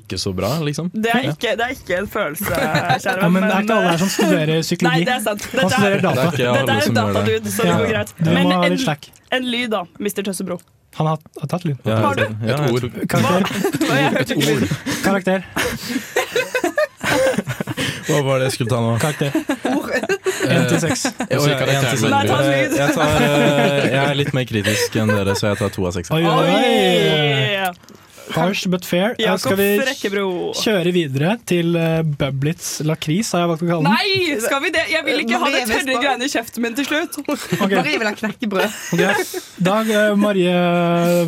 ikke 0.00 0.18
så 0.18 0.32
bra, 0.36 0.50
liksom. 0.66 0.88
Det 0.94 1.10
er 1.14 1.28
ikke, 1.32 1.52
det 1.58 1.64
er 1.68 1.74
ikke 1.76 1.98
en 2.02 2.08
følelse, 2.08 2.44
kjære 3.04 3.18
Ja, 3.22 3.28
men 3.28 3.42
det 3.46 3.52
er 3.54 3.60
ikke 3.66 3.76
alle 3.78 3.90
her 3.92 3.98
som 4.02 4.08
studerer 4.14 4.62
psykologi. 4.62 4.94
Nei, 4.98 5.04
det 5.04 5.14
er 5.14 5.22
sant. 5.26 5.46
Han 5.54 5.70
studerer 5.70 6.00
data. 6.02 6.14
Det 6.14 6.24
er 6.24 6.32
ikke 6.32 6.48
alle 6.48 6.58
Dette 6.58 6.72
er 6.72 6.80
som 6.80 6.90
en 6.90 6.98
gjør 6.98 7.06
det. 7.06 7.14
datadude, 7.14 7.52
så 7.52 7.62
det 7.62 7.70
Ja. 7.70 7.78
går 7.78 7.92
greit. 7.94 8.10
Du 8.18 8.30
Men 8.30 8.42
må 8.44 8.52
ha 8.52 8.64
en, 8.66 8.72
litt 8.76 8.84
slack. 8.86 9.08
en 9.38 9.44
lyd, 9.52 9.70
da, 9.76 9.82
Mr. 10.00 10.22
Tøssebro. 10.30 10.58
Han 10.98 11.06
har, 11.06 11.18
har 11.40 11.48
tatt 11.52 11.64
lyd. 11.68 11.76
Ja, 11.86 11.96
Har 12.02 12.14
du? 12.18 12.24
Ja, 12.42 12.54
Et 12.64 12.72
ord. 12.72 12.80
tror- 12.80 13.06
Karakter. 13.06 14.24
Ikke 14.24 14.46
lyd. 14.46 14.68
Karakter. 15.04 15.44
Hva 18.08 18.22
var 18.24 18.38
det 18.40 18.48
jeg 18.48 18.54
skulle 18.56 18.70
ta 18.72 18.78
nå? 18.80 18.94
Karakter. 18.98 19.30
Én 20.48 20.64
til 20.70 20.80
seks. 20.80 21.04
Eh, 21.06 21.28
til 21.28 21.40
seks. 21.44 22.02
Nei, 22.08 22.22
ta 22.26 22.38
en 22.40 22.48
lyd. 22.48 22.76
Jeg, 22.78 22.94
tar, 22.96 23.20
jeg 23.20 24.00
er 24.00 24.14
litt 24.16 24.32
mer 24.36 24.48
kritisk 24.48 24.96
enn 25.02 25.12
dere, 25.12 25.34
så 25.38 25.50
jeg 25.52 25.60
tar 25.60 25.72
to 25.76 25.84
av 25.90 25.92
seks. 25.98 26.10
Oi, 26.16 26.22
oi, 26.24 26.48
oi. 26.48 27.68
Harsh 28.34 28.68
but 28.70 28.84
fair. 28.84 29.14
Eh, 29.18 29.36
Skal 29.40 29.56
vi 29.58 29.68
kjøre 30.58 30.92
videre 30.94 31.34
til 31.48 31.76
uh, 31.76 32.00
Bublitz 32.02 32.78
lakris, 32.86 33.32
har 33.34 33.44
jeg 33.44 33.50
valgt 33.52 33.64
å 33.64 33.68
kalle 33.70 33.86
den? 33.86 33.94
Nei, 33.94 34.38
skal 34.44 34.62
vi 34.64 34.72
det? 34.74 34.84
Jeg 34.92 35.04
vil 35.06 35.22
ikke 35.24 35.40
ha 35.42 35.50
det 35.54 35.62
tørre 35.70 35.98
greiene 36.02 36.28
i 36.28 36.32
kjeften 36.32 36.64
min 36.64 36.78
til 36.78 36.88
slutt. 36.88 37.20
Okay. 37.58 37.74
Marie 37.80 37.98
vil 37.98 38.06
ha 38.06 38.12
knekkebrød. 38.14 38.74
Okay. 38.94 39.24
Dag 39.66 39.88
eh, 39.92 40.12
Marie, 40.20 40.52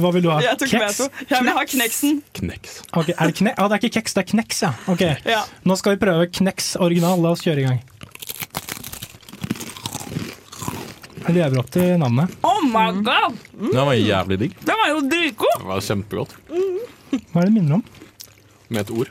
hva 0.01 0.13
vil 0.15 0.25
du 0.25 0.31
ha? 0.31 0.39
Jeg? 0.45 0.57
Jeg 0.71 1.43
vil 1.43 1.53
ha 1.57 1.65
kneksen. 1.69 2.21
Kneks. 2.39 2.81
Okay, 2.93 3.15
er 3.17 3.31
det, 3.33 3.37
kne 3.41 3.55
ah, 3.57 3.69
det 3.69 3.79
er 3.79 3.83
ikke 3.83 3.99
kjeks, 3.99 4.17
det 4.17 4.23
er 4.25 4.29
kneks, 4.31 4.63
ja. 4.65 4.73
Okay. 4.95 5.17
Ja. 5.29 5.43
Nå 5.67 5.77
skal 5.81 5.97
vi 5.97 6.03
prøve 6.05 6.29
kneks 6.41 6.75
original. 6.81 7.21
La 7.25 7.35
oss 7.35 7.45
kjøre 7.45 7.65
i 7.65 7.69
gang. 7.69 7.81
Jeg 11.20 11.20
lever 11.37 11.61
opp 11.63 11.71
til 11.75 11.95
navnet. 12.01 12.35
Oh 12.47 12.61
my 12.67 12.89
god! 13.07 13.39
Den 13.61 13.79
var 13.87 13.95
jævlig 13.99 14.39
digg. 14.45 14.55
Den 14.67 14.79
var 14.83 14.93
jo 14.93 15.01
dritgod! 15.13 15.57
Det 15.63 15.69
var 15.71 15.81
kjempegodt. 15.89 16.37
Hva 16.51 17.43
er 17.43 17.47
det 17.47 17.49
det 17.51 17.55
minner 17.57 17.79
om? 17.81 17.85
Med 18.71 18.85
et 18.85 18.93
ord. 18.95 19.11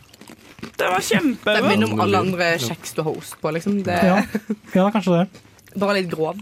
Det 0.80 0.88
var 0.91 1.03
Det 1.03 1.55
Den 1.59 1.67
minner 1.67 1.91
om 1.93 2.01
alle 2.03 2.20
andre 2.26 2.49
kjeks 2.59 2.93
du 2.95 3.01
har 3.03 3.13
host 3.15 3.36
på. 3.41 3.51
Liksom. 3.55 3.82
Det 3.84 3.95
Ja, 4.03 4.17
er 4.24 4.76
ja 4.76 4.89
kanskje 4.91 5.20
det. 5.22 5.43
bare 5.80 5.99
litt 5.99 6.09
grov. 6.11 6.39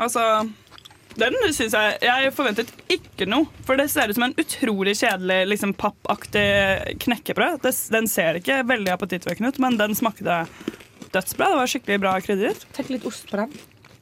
Altså 0.00 0.24
den 1.18 1.34
synes 1.52 1.74
jeg 1.74 1.98
Jeg 2.06 2.32
forventet 2.32 2.70
ikke 2.88 3.26
noe. 3.28 3.48
For 3.66 3.76
det 3.76 3.88
ser 3.92 4.08
ut 4.10 4.16
som 4.16 4.24
en 4.28 4.36
utrolig 4.38 4.94
kjedelig 4.96 5.40
liksom, 5.50 5.74
pappaktig 5.74 6.46
knekkebrød. 7.02 7.60
Det, 7.66 7.74
den 7.92 8.06
ser 8.08 8.38
ikke 8.40 8.62
veldig 8.68 8.94
appetittvekkende 8.94 9.50
ut, 9.52 9.58
men 9.62 9.76
den 9.80 9.94
smakte 9.98 10.44
dødsbra. 11.12 11.50
Det 11.50 11.58
var 11.60 11.66
skikkelig 11.72 12.00
bra 12.00 12.14
krydret. 12.24 12.62
Tenk 12.76 12.92
litt 12.94 13.06
ost 13.10 13.26
på 13.30 13.42
den. 13.42 13.52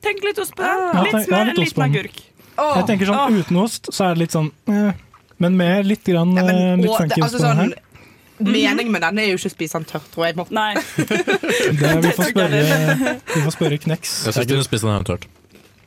Tenk 0.05 0.23
litt 0.25 0.39
ost 0.39 0.55
på 0.55 0.63
den. 0.63 0.87
Ja, 0.95 1.03
Litt 1.03 1.17
ja, 1.17 1.23
smør, 1.27 1.53
litt 1.59 1.75
på 1.75 1.85
agurk. 1.85 2.23
Jeg 2.59 2.87
tenker 2.91 3.11
sånn. 3.11 3.39
Uten 3.43 3.61
ost 3.63 3.91
så 3.95 4.09
er 4.09 4.17
det 4.17 4.25
litt 4.25 4.35
sånn 4.35 4.49
eh, 4.67 4.91
Men 5.39 5.55
med 5.59 5.87
litt, 5.87 6.03
grann, 6.07 6.33
Ja, 6.35 6.43
men, 6.47 6.57
eh, 6.57 6.81
litt 6.83 6.95
funky 6.95 7.23
ost 7.23 7.35
altså, 7.35 7.39
på 7.39 7.45
den 7.45 7.61
sånn, 7.61 7.75
her. 7.77 7.85
Meningen 8.39 8.93
med 8.95 9.03
den 9.03 9.19
er 9.19 9.33
jo 9.33 9.39
ikke 9.39 9.51
å 9.51 9.55
spise 9.57 9.79
den 9.81 9.87
tørt, 9.91 10.07
tror 10.15 10.29
jeg. 10.29 10.37
Morten. 10.39 10.55
Nei. 10.59 10.75
Det, 11.81 11.91
vi, 12.05 12.13
får 12.15 12.31
spørre, 12.31 12.61
vi 13.35 13.43
får 13.43 13.55
spørre 13.57 13.79
Kneks. 13.83 14.13
Jeg 14.29 14.37
syns 14.37 14.47
du 14.47 14.55
kunne 14.55 14.67
spist 14.69 14.87
den 14.87 14.95
her 14.95 15.07
tørt. 15.09 15.27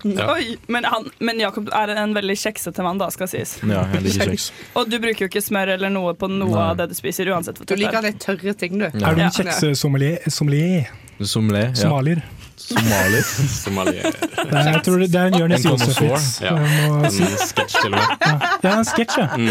Ja. 0.02 0.26
Oi, 0.34 0.56
men, 0.74 0.84
han, 0.90 1.06
men 1.22 1.40
Jakob 1.40 1.70
er 1.78 1.92
en 2.02 2.16
veldig 2.18 2.36
kjeksete 2.42 2.84
mann, 2.84 2.98
da, 3.00 3.12
skal 3.14 3.30
sies. 3.30 3.56
Ja, 3.62 3.84
jeg 3.94 4.02
liker 4.08 4.32
kjeks. 4.32 4.48
Og 4.80 4.90
du 4.90 4.98
bruker 5.04 5.28
jo 5.28 5.30
ikke 5.30 5.44
smør 5.46 5.76
eller 5.76 5.94
noe 5.94 6.16
på 6.18 6.28
noe 6.32 6.50
Nei. 6.50 6.64
av 6.72 6.80
det 6.80 6.90
du 6.92 6.96
spiser, 6.98 7.30
uansett 7.32 7.62
Du 7.62 7.76
liker 7.78 8.00
er. 8.02 8.08
litt 8.10 8.20
tørre 8.24 8.56
ting, 8.58 8.80
du. 8.82 8.88
Er 8.90 9.18
du 9.20 9.22
en 9.28 9.36
kjeksesommelier? 9.38 10.26
Sommelier? 10.34 10.90
Somalier. 11.22 12.24
Ja. 12.26 12.41
Somalier? 12.62 13.26
Somalier. 13.52 14.08
Er, 14.46 14.72
jeg 14.72 14.84
tror 14.86 15.02
det, 15.02 15.10
det 15.14 15.20
er 15.22 15.32
en 15.32 15.40
Jonis. 15.42 15.66
Josef-vits. 15.66 16.28
Ja. 16.46 16.56
En 16.58 17.38
sketsj, 17.42 17.78
til 17.82 17.92
og 17.92 17.98
med. 17.98 18.16
Ja, 18.22 18.34
det 18.62 18.72
er 18.72 18.78
en 18.78 18.88
sketsj, 18.90 19.20
ja. 19.20 19.28
Mm. 19.38 19.48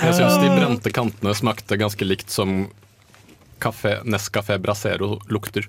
Jeg 0.00 0.14
syns 0.16 0.38
de 0.40 0.48
brente 0.56 0.92
kantene 0.96 1.34
smakte 1.36 1.76
ganske 1.80 2.06
likt 2.08 2.30
som 2.32 2.62
Nescafé 3.60 4.56
Brasero 4.62 5.18
lukter. 5.28 5.66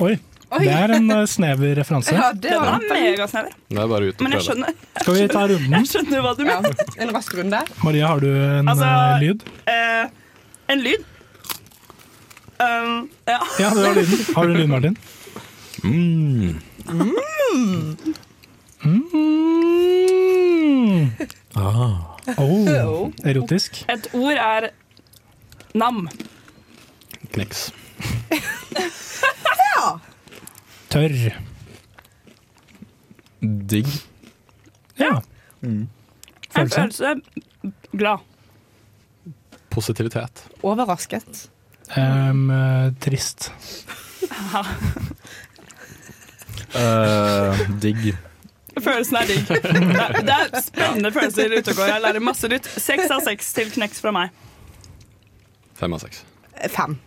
Oi. 0.00 0.14
Det 0.48 0.70
er 0.72 0.94
en 0.96 1.10
eh, 1.12 1.26
snever 1.28 1.74
referanse. 1.76 2.14
Ja, 2.16 2.30
det 2.32 2.54
var 2.56 2.78
var 2.78 2.84
megasnever. 2.88 3.52
Det 3.68 3.82
er 3.82 3.90
bare 3.90 4.06
ut 4.08 4.14
og 4.16 4.24
Men 4.24 4.32
jeg 4.32 4.40
prøve. 4.40 4.46
skjønner, 4.46 4.78
Skal 5.02 5.14
vi 5.18 5.26
ta 5.28 5.42
runden? 5.50 5.74
jeg 5.76 5.90
skjønner 5.90 6.22
hva 6.24 6.32
du 6.38 6.40
ja, 6.46 6.54
mener. 6.64 6.94
en 7.04 7.12
rask 7.18 7.34
runde. 7.36 7.60
Maria, 7.84 8.06
har 8.08 8.20
du 8.24 8.28
en 8.32 8.68
Altså- 8.72 8.88
eh, 8.88 9.20
lyd? 9.26 9.44
Eh, 9.68 10.08
en 10.72 10.80
lyd. 10.86 11.04
Um, 12.60 13.10
ja. 13.26 13.38
Ja, 13.58 13.70
du 13.70 13.84
har 13.84 13.94
lyden. 13.94 14.34
Har 14.34 14.46
du 14.46 14.52
en 14.52 14.58
lyd, 14.58 14.66
Martin? 14.66 14.96
Mm. 15.84 16.60
Mm. 18.82 19.16
Ah. 21.54 21.94
Oh, 22.36 22.68
erotisk. 23.24 23.84
Et 23.88 24.08
ord 24.14 24.32
er 24.36 24.68
nam. 25.74 26.08
Kneks. 27.32 27.72
Tørr. 30.90 31.38
Digg. 33.70 33.86
Ja. 34.98 35.20
En 35.62 35.88
Følelse. 36.50 36.74
følelse 36.74 37.14
glad. 37.92 38.18
Positivitet. 39.70 40.44
Overrasket. 40.62 41.50
Eh, 41.96 42.92
trist. 43.00 43.52
uh, 46.74 47.58
digg. 47.80 48.14
Følelsen 48.78 49.16
er 49.16 49.26
digg. 49.26 49.48
Det 49.48 49.58
er, 49.58 50.20
det 50.22 50.34
er 50.34 50.62
spennende 50.62 51.12
følelser 51.12 51.58
ute 51.58 51.70
og 51.70 51.76
går. 51.80 51.92
Jeg 51.94 52.04
lærer 52.04 52.20
masse 52.22 52.48
nytt. 52.50 52.68
Seks 52.78 53.10
av 53.10 53.24
seks 53.26 53.52
til 53.56 53.72
kneks 53.74 54.00
fra 54.04 54.12
meg. 54.14 54.34
Fem 55.78 55.92
av 55.94 56.02
seks. 56.02 56.24
Fem. 56.74 56.98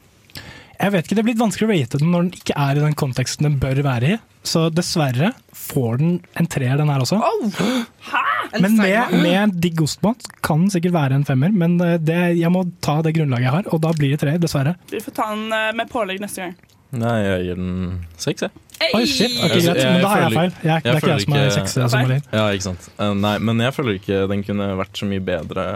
Jeg 0.81 0.91
vet 0.95 1.05
ikke, 1.05 1.15
Det 1.15 1.21
er 1.21 1.27
blitt 1.29 1.41
vanskelig 1.41 1.67
å 1.67 1.71
rate 1.75 1.99
den 2.01 2.11
når 2.13 2.23
den 2.25 2.31
ikke 2.41 2.55
er 2.57 2.79
i 2.79 2.83
den 2.87 2.95
konteksten 2.97 3.45
den 3.47 3.59
bør 3.61 3.81
være 3.85 4.15
i. 4.15 4.19
Så 4.43 4.63
dessverre 4.73 5.31
får 5.53 5.99
den 6.01 6.13
en 6.41 6.47
treer, 6.49 6.79
den 6.81 6.89
her 6.89 7.03
også. 7.03 7.19
En 7.21 8.61
Men 8.65 8.75
med, 8.79 9.13
med 9.21 9.35
en 9.43 9.51
digg 9.61 9.79
ostbånd 9.85 10.25
kan 10.43 10.63
den 10.65 10.71
sikkert 10.73 10.95
være 10.95 11.19
en 11.19 11.25
femmer, 11.27 11.53
men 11.53 11.77
eh, 11.85 11.97
det, 12.01 12.17
jeg 12.39 12.49
må 12.51 12.63
ta 12.83 12.97
det 13.05 13.13
grunnlaget 13.19 13.45
jeg 13.47 13.53
har, 13.59 13.69
og 13.71 13.83
da 13.85 13.91
blir 13.95 14.15
det 14.15 14.19
treer, 14.23 14.41
dessverre. 14.41 14.73
Du 14.89 14.97
får 15.05 15.13
ta 15.21 15.29
den 15.35 15.45
eh, 15.53 15.69
med 15.77 15.91
pålegg 15.93 16.19
neste 16.23 16.47
gang. 16.47 16.57
Nei, 16.91 17.13
jeg 17.23 17.45
gir 17.45 17.59
den 17.61 17.75
seks, 18.19 18.43
jeg. 18.47 18.65
Oi, 18.97 19.03
shit, 19.07 19.37
ok, 19.45 19.53
Jeg- 19.53 19.61
greit, 19.69 19.85
men 19.85 20.01
da 20.03 20.09
har 20.11 20.23
jeg 20.25 20.33
feil. 20.35 20.51
Jeg, 20.51 20.65
det 20.65 20.73
er 20.73 20.97
ikke 20.97 21.05
føler 21.05 21.13
jeg 21.13 21.21
som 21.23 21.33
er 21.37 21.45
ikke- 21.45 21.55
kjeksesommelier. 21.59 22.25
Ja, 22.33 22.47
ikke 22.57 22.65
sant. 22.65 22.89
Eh, 22.97 23.13
nei, 23.21 23.35
men 23.51 23.61
jeg 23.63 23.75
føler 23.77 23.99
ikke 24.01 24.19
den 24.33 24.43
kunne 24.49 24.67
vært 24.81 24.99
så 24.99 25.07
mye 25.13 25.23
bedre, 25.29 25.67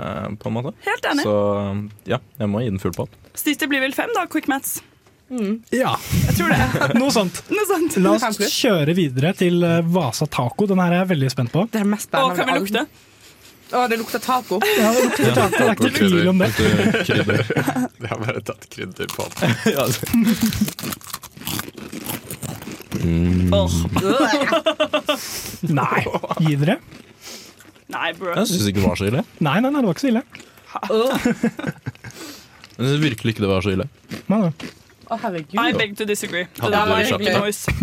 på 0.42 0.50
en 0.52 0.58
måte. 0.58 0.74
Helt 0.90 1.08
enig. 1.14 1.24
Så 1.30 1.38
ja, 2.12 2.20
jeg 2.42 2.50
må 2.52 2.66
gi 2.66 2.74
den 2.74 2.82
full 2.84 2.98
pott. 2.98 3.14
Siste 3.38 3.70
blir 3.72 3.80
vel 3.86 3.94
fem, 3.96 4.10
da. 4.18 4.26
Quick 4.26 4.50
Mats. 4.52 4.82
Ja, 5.74 5.96
Jeg 6.28 6.36
tror 6.38 6.50
det. 6.54 6.66
noe 7.02 7.12
sånt. 7.14 7.42
Noe 7.50 7.66
sånt. 7.70 7.98
La 8.04 8.12
oss 8.14 8.38
kjøre 8.54 8.94
videre 8.98 9.34
til 9.38 9.64
eh, 9.66 9.82
Vasa 9.96 10.28
taco. 10.30 10.68
Den 10.70 10.80
her 10.84 10.94
er 10.94 11.00
jeg 11.04 11.12
veldig 11.16 11.32
spent 11.34 11.52
på. 11.56 11.66
Det 11.74 11.82
er 11.82 11.90
mest 11.90 12.14
Å, 12.14 12.30
kan 12.38 12.52
vi 12.52 12.60
lukte? 12.62 12.86
Å, 13.74 13.88
det 13.90 13.98
lukter 13.98 14.22
taco. 14.22 14.60
Ja, 14.78 14.92
det 14.94 15.02
lukter 15.08 15.34
taco, 15.34 15.58
det 15.58 15.66
er 15.66 15.74
ikke 15.74 15.94
tvil 15.98 16.30
om 16.30 16.38
det. 16.44 16.52
Krydder. 17.08 17.42
Jeg 18.06 18.12
har 18.12 18.20
bare 18.22 18.42
tatt 18.46 18.68
krydder 18.70 19.10
på 19.10 19.26
den. 19.34 19.50
Nei, 25.76 26.06
gi 26.46 26.56
dere. 26.62 26.78
Nei, 27.92 28.10
bro. 28.18 28.34
Jeg 28.38 28.50
syns 28.50 28.70
ikke 28.70 28.82
det 28.82 28.88
var 28.88 28.98
så 29.00 29.08
ille. 29.10 29.22
Nei, 29.46 29.58
nei, 29.62 29.70
nei, 29.72 29.82
det 29.82 29.88
var 29.90 29.96
ikke 29.98 30.06
så 30.06 30.12
ille. 30.14 30.24
Jeg 32.76 32.82
synes 32.82 33.04
virkelig 33.04 33.36
ikke 33.36 33.46
det 33.46 33.52
var 33.52 33.66
så 33.66 33.74
ille. 33.76 33.86
Nei, 34.32 34.40
nei. 34.48 34.52
Å, 35.06 35.18
herregud. 35.22 35.56
I 35.62 35.74
beg 35.78 35.96
to 36.00 36.08
disagree. 36.10 36.50
Det 36.58 36.72
der 36.74 36.90
var 36.90 37.04
kjøpt 37.06 37.32
noise. 37.38 37.74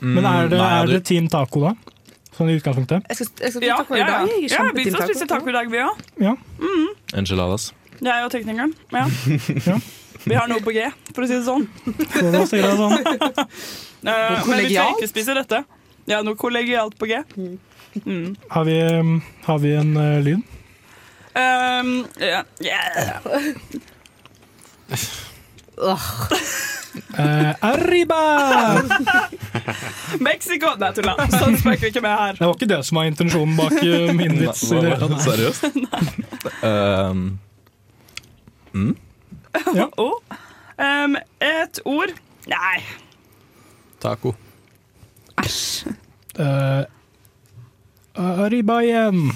Men 0.00 0.26
er 0.28 0.48
det, 0.52 0.60
er 0.60 0.90
det 0.90 1.02
Team 1.08 1.28
Taco, 1.32 1.62
da? 1.64 1.74
Sånn 2.36 2.50
i 2.52 2.56
utgangspunktet? 2.58 3.06
Jeg 3.08 3.16
skal, 3.16 3.28
jeg 3.46 3.54
skal 3.54 3.64
Ja, 3.64 3.76
taco 3.80 3.96
i 3.96 4.02
dag. 4.04 4.26
Jeg 4.28 4.50
ja, 4.52 4.64
vi 4.76 4.84
skal 4.90 5.06
spise 5.08 5.28
taco 5.30 5.48
i 5.48 5.54
dag, 5.56 5.70
vi 5.72 5.80
òg. 5.80 6.02
Ja. 6.20 6.34
Enchiladas. 7.16 7.70
Jeg 8.04 8.26
og 8.26 8.32
teknikeren. 8.34 8.74
Ja. 8.92 9.06
Ja. 9.64 9.78
Vi 10.26 10.34
har 10.34 10.48
noe 10.50 10.60
på 10.64 10.72
G, 10.74 10.82
for 11.14 11.22
å 11.24 11.28
si 11.30 11.36
det 11.36 11.44
sånn. 11.46 11.64
Så 12.12 12.30
da 12.34 12.42
sier 12.50 12.66
jeg 12.66 12.76
sånn. 12.80 12.96
Eh, 14.06 14.44
men 14.46 14.60
vi 14.60 14.68
skal 14.70 14.92
ikke 14.92 15.08
spise 15.10 15.34
dette. 15.34 15.58
Ja, 16.06 16.20
noe 16.22 16.38
kollegialt 16.38 16.94
på 17.00 17.08
G. 17.10 17.16
Mm. 18.04 18.36
Har 18.52 18.66
vi, 18.68 18.76
um, 19.00 19.16
har 19.48 19.58
vi 19.58 19.72
en 19.74 19.96
uh, 19.96 20.20
lyd? 20.22 20.44
Um, 21.34 21.90
ja, 22.22 22.44
yeah. 22.62 23.26
Eh, 27.18 27.54
arriba! 27.60 28.82
Mexico! 30.20 30.72
Nei, 30.80 30.92
tulla. 30.96 31.14
Sånn 31.28 31.56
spøker 31.60 31.82
vi 31.84 31.90
ikke 31.92 32.02
med 32.04 32.14
her. 32.16 32.38
Det 32.38 32.46
var 32.46 32.54
ikke 32.56 32.68
det 32.70 32.78
som 32.88 33.00
var 33.00 33.08
intensjonen 33.10 33.56
bak 33.58 33.74
eh, 33.82 34.12
min 34.16 34.36
vits. 34.40 34.62
i 34.70 34.80
det 34.80 34.94
hele 34.94 34.98
tatt. 35.02 35.24
Seriøst? 35.26 35.62
Um, 36.62 37.26
mm? 38.72 38.94
Oh. 39.96 40.20
Um, 40.76 41.16
et 41.40 41.78
ord 41.88 42.12
Nei. 42.46 42.80
Taco. 44.02 44.34
Æsj. 45.40 45.88
Eh, 46.38 46.82
arriba 48.20 48.80
igjen. 48.84 49.30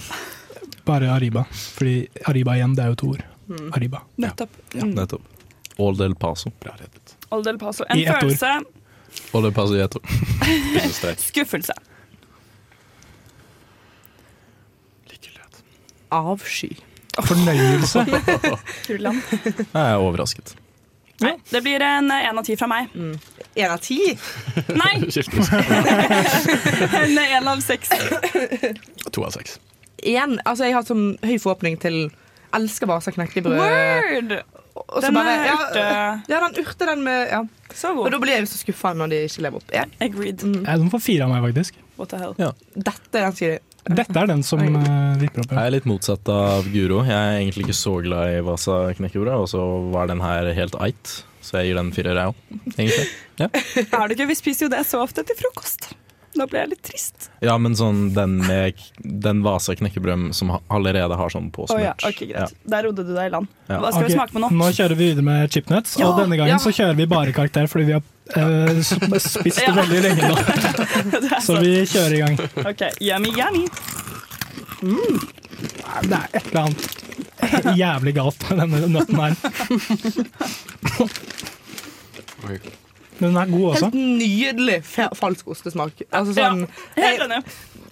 Bare 0.86 1.08
Arriba. 1.12 1.46
Fordi 1.50 2.04
Arriba 2.28 2.56
igjen, 2.58 2.76
det 2.76 2.84
er 2.84 2.92
jo 2.92 3.00
to 3.02 3.12
ord. 3.16 3.24
Mm. 3.50 3.68
Arriba. 3.76 4.04
Nettopp. 4.20 4.60
Ja, 4.76 4.84
nettopp. 4.86 5.39
Old 5.80 6.00
El 6.04 6.14
Paso. 6.20 6.52
Bra 6.60 6.74
reddet. 6.78 7.16
All 7.30 7.44
del 7.46 7.58
Paso. 7.58 7.84
En 7.88 7.98
I 7.98 8.04
ett 8.04 8.14
ord. 8.14 8.20
følelse. 8.20 8.52
Old 9.32 9.46
El 9.46 9.52
Paso 9.56 9.76
i 9.76 9.80
ett 9.80 9.96
ord. 9.96 10.06
Skuffelse. 11.18 11.74
Avsky. 16.10 16.74
Fornøyelse. 17.28 18.04
Kulan. 18.86 19.22
Jeg 19.44 19.92
er 19.92 19.96
overrasket. 19.96 20.56
Nei, 21.20 21.34
det 21.52 21.60
blir 21.62 21.82
en 21.84 22.08
én 22.10 22.38
av 22.40 22.44
ti 22.46 22.54
fra 22.56 22.66
meg. 22.70 22.94
Én 23.54 23.68
av 23.68 23.80
ti? 23.84 23.98
Nei! 24.72 24.94
en 27.02 27.18
én 27.20 27.50
av 27.50 27.60
seks. 27.60 27.92
To 29.12 29.26
av 29.26 29.34
seks. 29.36 29.58
Igjen, 30.00 30.38
altså 30.48 30.64
jeg 30.70 30.78
har 30.78 30.86
sånn 30.88 31.18
høy 31.20 31.36
forhåpning 31.42 31.76
til 31.82 32.06
Elsker 32.56 32.88
Vasa 32.88 33.12
knekkebrød. 33.12 33.60
Word! 33.60 34.32
Og 34.88 35.02
så 35.04 35.10
bare, 35.14 35.32
ja, 35.46 35.54
urte. 35.60 35.82
Ja, 36.32 36.40
den 36.46 36.60
urte, 36.64 36.86
den 36.88 37.02
med 37.06 37.28
ja. 37.30 37.40
Så 37.74 37.92
god. 37.94 38.06
Og 38.08 38.14
da 38.14 38.18
blir 38.22 38.34
jeg 38.34 38.44
jo 38.46 38.50
så 38.50 38.60
skuffa 38.64 38.92
når 38.98 39.12
de 39.12 39.18
ikke 39.28 39.44
lever 39.46 39.60
opp. 39.62 39.74
Ja. 39.74 39.84
Agreed. 40.02 40.42
Eh, 40.42 40.70
Den 40.80 40.90
får 40.90 41.02
fire 41.04 41.26
av 41.26 41.34
meg, 41.34 41.44
faktisk. 41.50 41.78
What 42.00 42.10
the 42.14 42.18
hell? 42.22 42.34
Dette 42.74 43.20
er 43.20 43.28
den 43.28 43.36
sier 43.38 43.58
Dette 43.90 44.18
er 44.20 44.28
den 44.28 44.42
som 44.44 44.60
eh, 44.60 45.14
vipper 45.22 45.44
opp. 45.44 45.54
Jeg 45.56 45.70
er 45.70 45.74
litt 45.76 45.86
motsatt 45.88 46.28
av 46.32 46.66
Guro. 46.72 47.00
Jeg 47.06 47.16
er 47.16 47.38
egentlig 47.38 47.68
ikke 47.68 47.78
så 47.78 47.94
glad 48.04 48.34
i 48.36 48.42
Vasa 48.44 48.80
knekkebrød, 48.98 49.46
og 49.46 49.48
så 49.52 49.62
var 49.94 50.10
den 50.10 50.20
her 50.24 50.50
helt 50.56 50.76
eit. 50.84 51.14
Så 51.40 51.56
jeg 51.60 51.70
gir 51.70 51.78
den 51.80 51.88
firer, 51.96 52.18
jeg 52.20 52.34
òg, 52.34 52.58
egentlig. 52.76 53.06
Ja. 53.40 53.48
Er 54.02 54.10
du 54.10 54.12
ikke? 54.18 54.26
Vi 54.28 54.36
spiser 54.36 54.66
jo 54.66 54.72
det 54.74 54.82
så 54.86 55.00
ofte 55.00 55.24
til 55.24 55.38
frokost. 55.38 55.88
Da 56.38 56.46
ble 56.46 56.60
jeg 56.60 56.68
litt 56.70 56.82
trist. 56.86 57.26
ja, 57.42 57.56
men 57.58 57.74
sånn 57.74 58.14
den 58.14 58.36
med 58.46 58.78
den 59.02 59.40
Vasa 59.42 59.74
knekkebrød 59.74 60.30
som 60.36 60.52
allerede 60.70 61.16
har 61.18 61.28
sånn 61.32 61.48
Å 61.50 61.50
ja, 61.50 61.94
påsmurt. 61.96 62.04
ok, 62.06 62.20
greit. 62.30 62.54
Der 62.70 62.86
rodde 62.86 63.02
du 63.04 63.10
deg 63.16 63.26
i 63.26 63.32
land. 63.34 63.48
Ja. 63.66 63.80
Hva 63.82 63.90
skal 63.90 64.04
okay. 64.04 64.12
vi 64.12 64.14
smake 64.14 64.32
på 64.36 64.42
nå? 64.44 64.50
Nå 64.54 64.66
kjører 64.76 64.94
vi 64.94 65.04
videre 65.10 65.26
med 65.26 65.50
chipnuts, 65.50 65.96
Ja, 65.98 66.06
og 66.10 66.20
denne 66.22 66.36
gangen 66.38 66.54
ja. 66.54 66.60
så 66.62 66.70
kjører 66.74 66.94
vi 67.00 67.06
bare 67.10 67.34
karakter 67.34 67.66
fordi 67.70 67.84
vi 67.90 67.94
har 67.96 68.02
eh, 68.36 68.80
spist 68.84 69.58
det 69.58 69.66
Ja. 69.66 69.74
veldig 69.74 70.00
lenge 70.06 70.22
nå. 70.30 70.36
Så 71.46 71.52
vi 71.58 71.72
kjører 71.90 72.14
i 72.14 72.22
gang. 72.22 72.36
OK, 72.62 72.82
yummy, 73.02 73.30
yummy. 73.34 73.64
Det 74.80 76.16
er 76.16 76.28
et 76.32 76.46
eller 76.46 76.62
annet 76.68 76.82
jævlig 77.76 78.14
galt 78.16 78.40
med 78.50 78.56
denne 78.62 78.78
nøtten 78.94 79.18
her. 79.20 79.34
Men 83.20 83.34
den 83.34 83.40
er 83.42 83.50
god 83.50 83.66
også. 83.74 83.90
Helt 83.90 84.18
nydelig 84.20 84.78
falsk 85.20 85.48
ostesmak. 85.52 86.04
Altså 86.10 86.36
sånn 86.36 86.66
Helt 86.96 87.26
enig. 87.26 87.42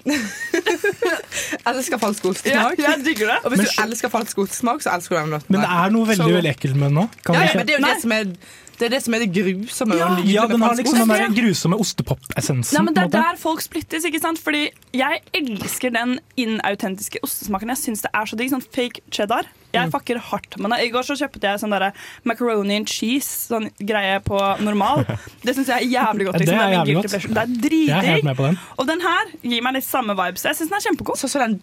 elsker 1.68 2.00
falsk 2.00 2.24
ostesmak. 2.30 2.78
Ja, 2.80 2.92
jeg 2.94 3.04
digger 3.04 3.34
det. 3.34 3.40
Og 3.44 3.52
hvis 3.52 3.60
Men 3.60 3.66
du 3.68 3.82
elsker 3.84 4.12
falsk 4.12 4.40
ostesmak, 4.44 4.84
så 4.84 4.94
elsker 4.94 5.16
du 5.16 5.20
den 5.20 5.34
nøtten. 5.36 5.52
Men 5.52 5.66
det 5.66 5.74
er 5.74 5.92
noe 5.96 6.08
veldig 6.08 6.32
veldig 6.38 6.54
ekkelt 6.54 6.78
med 6.80 6.90
den 6.90 7.02
òg. 7.04 7.20
Ja, 7.28 7.44
ja, 7.44 7.52
men 7.58 7.68
det 7.68 7.76
er 7.76 7.82
jo 7.82 7.86
det 7.88 8.00
som 8.04 8.16
er 8.16 8.32
det, 8.78 8.86
er 8.86 8.92
det 8.94 9.00
som 9.02 9.14
er 9.16 9.22
det 9.24 9.28
grusomme. 9.34 9.96
Ja, 9.98 10.08
Ja, 10.22 10.46
den 10.46 10.62
har 10.62 10.76
liksom 10.78 11.00
den 11.00 11.10
der 11.10 11.32
grusomme 11.34 11.78
ostepop-essensen. 11.82 12.84
Nei, 12.84 12.92
Det 12.94 13.04
er 13.08 13.14
der 13.16 13.38
folk 13.40 13.60
splittes. 13.60 14.04
ikke 14.06 14.20
sant? 14.22 14.38
Fordi 14.38 14.68
Jeg 14.94 15.20
elsker 15.34 15.90
den 15.90 16.20
inautentiske 16.36 17.18
ostesmaken. 17.22 17.68
Jeg 17.74 17.78
syns 17.78 18.02
det 18.06 18.10
er 18.14 18.24
så 18.24 18.36
digg. 18.36 18.50
Sånn 18.54 18.62
fake 18.62 19.02
cheddar. 19.10 19.50
Jeg 19.74 19.90
fucker 19.92 20.18
hardt 20.30 20.56
med 20.58 20.70
det. 20.72 20.78
I 20.86 20.90
går 20.94 21.02
så 21.04 21.16
kjøpte 21.20 21.44
jeg 21.44 21.60
sånn 21.60 21.74
der 21.74 21.90
macaroni 22.24 22.76
and 22.80 22.88
cheese 22.88 23.48
sånn 23.50 23.68
greie 23.84 24.18
på 24.24 24.38
normal. 24.64 25.04
Det 25.44 25.54
syns 25.58 25.68
jeg 25.68 25.76
er 25.84 25.90
jævlig 25.92 26.26
godt. 26.30 26.38
Det 26.38 26.46
Liksom. 26.46 26.62
er 26.62 26.72
jævlig 26.78 26.94
godt. 26.94 27.10
Det 27.10 27.14
er 27.14 27.28
Jeg 27.28 27.36
er 27.36 27.60
dritdigg. 27.68 28.24
med 28.24 28.36
på 28.36 28.46
den. 28.48 28.58
Og 28.78 28.86
den 28.88 29.00
her 29.04 29.24
gir 29.42 29.62
meg 29.62 29.74
litt 29.74 29.84
samme 29.84 30.16
vibes. 30.16 30.44
Jeg 30.48 30.56
syns 30.56 30.70
den 30.72 30.78
er 30.80 30.86
kjempegod. 30.88 31.16
Så, 31.20 31.28
så 31.28 31.38
den 31.44 31.60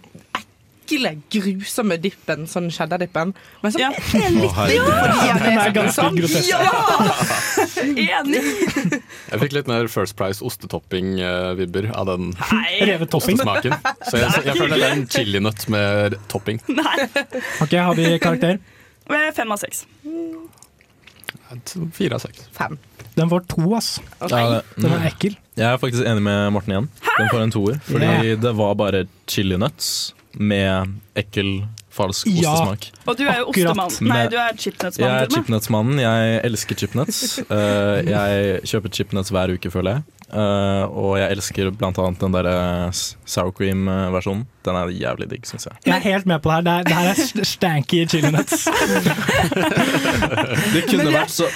ekle, 0.85 1.11
grusomme 1.33 1.97
dippen, 2.01 2.45
sånn 2.47 2.69
cheddar-dippen. 2.71 3.33
Men 3.63 3.71
som 3.73 3.81
Ja. 3.81 3.89
er 3.89 4.29
litt 4.29 4.41
digg 4.41 4.51
fordi 4.53 4.77
Den 5.41 5.57
er 5.57 5.65
så 5.65 5.73
ganske 5.73 5.95
sånn. 5.97 6.15
grotesk. 6.15 6.49
Ja! 6.49 6.61
Enig! 8.21 8.43
Jeg 9.31 9.39
fikk 9.41 9.53
litt 9.57 9.67
mer 9.67 9.87
First 9.91 10.15
Price 10.15 10.41
ostetopping-vibber 10.45 11.89
av 11.95 12.05
den 12.13 12.31
ostesmaken. 13.11 13.73
Så 14.09 14.17
jeg, 14.21 14.29
jeg 14.45 14.55
føler 14.59 14.77
det 14.77 14.85
er 14.87 14.95
en 14.99 15.07
chilinøtt 15.07 15.67
med 15.73 16.15
topping. 16.31 16.61
Nei. 16.69 16.97
Ok, 17.65 17.73
har 17.73 17.95
vi 17.97 18.17
karakter? 18.21 18.59
Eh, 19.09 19.31
Fem 19.35 19.51
av 19.51 19.57
seks. 19.61 19.85
Fire 21.93 22.15
av 22.17 22.19
seks. 22.23 22.47
Fem. 22.55 22.77
Den 23.15 23.29
får 23.31 23.45
to, 23.47 23.63
ass. 23.77 23.99
Ja, 24.19 24.61
Den 24.75 24.91
er 24.91 25.05
ekkel. 25.07 25.37
Jeg 25.55 25.69
er 25.71 25.77
faktisk 25.79 26.03
enig 26.07 26.23
med 26.25 26.51
Morten 26.51 26.73
igjen. 26.73 26.87
Den 27.15 27.29
får 27.31 27.43
en 27.45 27.53
toer. 27.53 27.77
Fordi 27.87 28.35
det 28.43 28.51
var 28.57 28.73
bare 28.75 29.05
chili 29.31 29.55
nuts 29.61 30.13
med 30.37 30.95
ekkel, 31.15 31.63
falsk 31.95 32.27
Ja. 32.27 32.51
ostesmak. 32.51 32.89
Og 33.07 33.15
du 33.17 33.23
er 33.27 33.37
jo 33.39 33.45
ostemann. 33.53 33.91
Nei, 34.01 34.27
du 34.27 34.35
er 34.37 34.51
Jeg 34.57 35.07
er 35.07 35.27
chipnuts-mannen. 35.31 35.99
Jeg 36.03 36.41
elsker 36.43 36.75
chipnuts. 36.75 37.39
Uh, 37.49 38.01
jeg 38.15 38.61
kjøper 38.67 38.89
chipnuts 38.91 39.31
hver 39.31 39.53
uke, 39.55 39.71
føler 39.71 39.91
jeg. 39.97 40.03
Uh, 40.35 40.83
og 40.89 41.11
jeg 41.21 41.31
elsker 41.37 41.69
blant 41.77 41.99
annet 42.01 42.19
den 42.19 42.33
der 42.33 42.47
s- 42.91 43.15
sour 43.29 43.51
cream-versjonen. 43.55 44.43
Den 44.65 44.75
er 44.75 44.89
jævlig 44.91 45.29
digg, 45.29 45.45
syns 45.47 45.67
jeg. 45.69 45.77
Jeg 45.85 45.95
er 45.95 46.03
helt 46.09 46.25
med 46.25 46.41
på 46.43 46.49
det 46.49 46.55
her. 46.55 46.61
Det, 46.65 46.73
er, 46.73 46.83
det 46.83 46.95
her 46.97 47.09
er 47.13 47.19
st- 47.21 47.45
stanky 47.45 48.05
chili. 48.09 48.31
Det 50.75 50.81
kunne, 50.89 51.11
vært 51.13 51.31
så, 51.31 51.47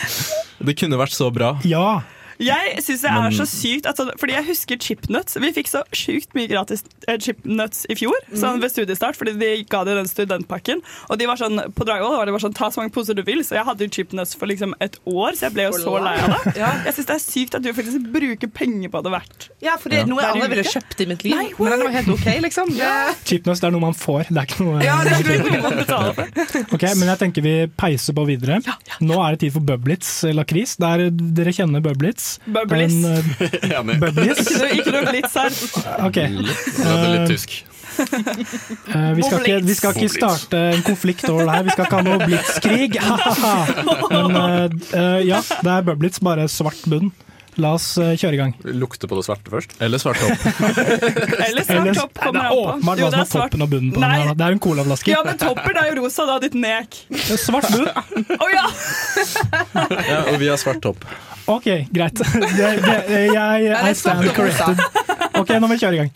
det 0.63 0.75
kunne 0.80 0.99
vært 0.99 1.15
så 1.15 1.30
bra. 1.34 1.53
Ja. 1.67 2.01
Jeg 2.40 2.80
synes 2.86 3.02
det 3.04 3.10
er 3.12 3.34
så 3.36 3.46
sykt 3.50 3.86
at, 3.90 3.98
sånn- 4.00 4.14
Fordi 4.20 4.34
jeg 4.38 4.46
husker 4.48 4.78
chipnuts. 4.80 5.36
Vi 5.44 5.50
fikk 5.52 5.68
så 5.68 5.82
sjukt 5.92 6.32
mye 6.38 6.48
gratis 6.48 6.86
eh, 7.08 7.18
chipnuts 7.20 7.86
i 7.92 7.96
fjor 8.00 8.16
sånn 8.32 8.62
ved 8.64 8.72
studiestart, 8.72 9.18
fordi 9.20 9.34
de 9.42 9.50
ga 9.68 9.82
det 9.84 9.96
den 9.98 10.08
studentpakken. 10.08 10.80
Og 11.10 11.20
de 11.20 11.28
var 11.28 11.36
sånn 11.42 11.60
på 11.76 11.84
Dragvoll 11.88 12.16
var 12.16 12.26
det 12.30 12.36
bare 12.38 12.46
sånn, 12.46 12.56
ta 12.56 12.70
så 12.72 12.80
mange 12.80 12.94
poser 12.96 13.18
du 13.18 13.24
vil, 13.28 13.42
så 13.44 13.58
jeg 13.60 13.66
hadde 13.68 13.84
jo 13.84 13.92
chipnuts 13.92 14.36
for 14.40 14.48
liksom 14.48 14.72
et 14.80 14.96
år, 15.06 15.36
så 15.36 15.50
jeg 15.50 15.56
ble 15.58 15.66
jo 15.68 15.74
så 15.84 15.98
lei 16.00 16.16
av 16.16 16.32
det. 16.46 16.54
Ja. 16.62 16.70
Jeg 16.88 16.96
syns 16.96 17.10
det 17.10 17.16
er 17.18 17.24
sykt 17.26 17.56
at 17.60 17.66
du 17.66 17.70
faktisk 17.76 18.08
bruker 18.14 18.48
penger 18.56 18.94
på 18.94 19.04
det 19.04 19.12
hvert. 19.18 19.50
Ja, 19.66 19.76
for 19.82 19.92
det 19.92 20.00
er 20.06 20.08
noe 20.08 20.24
jeg 20.24 20.32
aldri 20.38 20.50
ville 20.56 20.66
kjøpt 20.72 21.04
i 21.04 21.10
mitt 21.12 21.24
liv. 21.28 21.36
Nei, 21.36 21.50
men 21.60 21.76
den 21.76 21.84
var 21.90 21.96
helt 21.98 22.14
OK, 22.16 22.28
liksom. 22.48 22.72
Det, 22.80 22.94
Chipnuts 23.28 23.60
det 23.64 23.68
er 23.68 23.76
noe 23.76 23.84
man 23.84 23.98
får. 24.00 24.30
Det 24.32 24.40
er 24.40 24.48
ikke 24.48 24.64
noe 24.70 24.80
ja, 24.86 24.96
det 25.04 25.18
er 25.18 25.28
ikke 25.36 25.52
noe 25.60 25.62
man 25.68 25.78
betaler 25.84 26.16
for. 26.16 26.74
Ok, 26.80 26.88
men 27.02 27.12
jeg 27.12 27.22
tenker 27.26 27.46
vi 27.50 27.56
peiser 27.84 28.16
på 28.16 28.26
videre. 28.30 28.62
Nå 29.04 29.20
er 29.26 29.36
det 29.36 29.44
tid 29.44 29.54
for 29.58 29.66
Bublitz 29.74 30.12
eh, 30.24 30.34
lakris. 30.38 30.78
Der 30.80 31.10
dere 31.12 31.52
kjenner 31.56 31.84
Bublitz. 31.84 32.28
Bubblies. 32.45 32.93
Den, 32.93 33.05
uh, 33.05 33.73
Enig. 33.80 33.97
Ikke 34.77 34.93
noe, 34.95 35.05
blitz 35.09 35.36
her. 35.39 35.51
Ok. 36.09 36.19
Det 36.19 36.89
er 36.89 37.09
litt 37.15 37.30
tysk. 37.34 37.57
eh, 37.99 39.11
vi, 39.17 39.23
skal 39.25 39.39
ikke, 39.43 39.55
vi 39.67 39.73
skal 39.75 39.97
ikke 39.97 40.11
starte 40.13 40.59
en 40.73 40.84
konflikt 40.88 41.25
over 41.27 41.43
det 41.49 41.55
her. 41.57 41.63
Vi 41.67 41.73
skal 41.75 41.88
ikke 41.89 41.97
ha 41.99 42.05
noe 42.05 42.19
blitzkrig. 42.27 42.99
Men 44.13 44.38
uh, 44.39 44.67
eh, 44.93 45.17
ja, 45.27 45.41
det 45.41 45.73
er 45.73 45.89
Bublitz, 45.89 46.21
bare 46.23 46.47
svart 46.51 46.86
bunn. 46.88 47.11
La 47.59 47.73
oss 47.75 47.89
kjøre 47.99 48.38
i 48.38 48.39
gang. 48.39 48.53
Lukte 48.80 49.03
på 49.09 49.17
det 49.17 49.25
svarte 49.25 49.51
først. 49.51 49.73
Eller 49.84 49.99
svart 49.99 50.21
topp. 50.21 50.45
Eller 51.43 51.65
svart 51.67 51.89
topp 51.97 52.13
Nei, 52.15 52.21
kommer 52.23 52.39
det 52.39 52.45
er 52.45 52.45
an 52.45 52.53
på. 52.53 52.61
åpenbart 52.61 52.86
hva 52.86 52.93
det 52.95 53.01
som 53.01 53.19
er 53.19 53.27
svart. 53.27 53.49
toppen 53.49 53.65
og 53.65 53.71
bunnen 53.73 53.89
på 53.91 53.99
den. 53.99 54.13
Her. 54.13 54.30
Det 54.39 54.45
er 54.45 54.55
en 54.55 54.61
colaflaske. 54.63 55.11
Ja, 55.11 55.19
men 55.27 55.41
toppen 55.41 55.80
er 55.82 55.89
jo 55.89 55.97
rosa, 55.97 56.27
da, 56.30 56.38
ditt 56.45 56.55
nek. 56.55 57.01
Svart 57.36 57.67
bunn. 57.73 57.89
Å 58.38 58.47
ja! 58.53 58.63
Ja, 60.07 60.21
og 60.30 60.39
vi 60.39 60.47
har 60.53 60.61
svart 60.61 60.80
topp. 60.86 61.03
Ok, 61.50 61.68
greit. 61.89 62.22
Det, 62.58 62.68
det, 62.86 63.22
jeg 63.34 63.91
I 63.91 63.93
stand 63.97 64.30
corrected. 64.38 64.78
Ok, 65.34 65.50
nå 65.56 65.66
må 65.66 65.74
vi 65.74 65.80
kjøre 65.82 65.95
i 65.95 66.02
gang. 66.04 66.12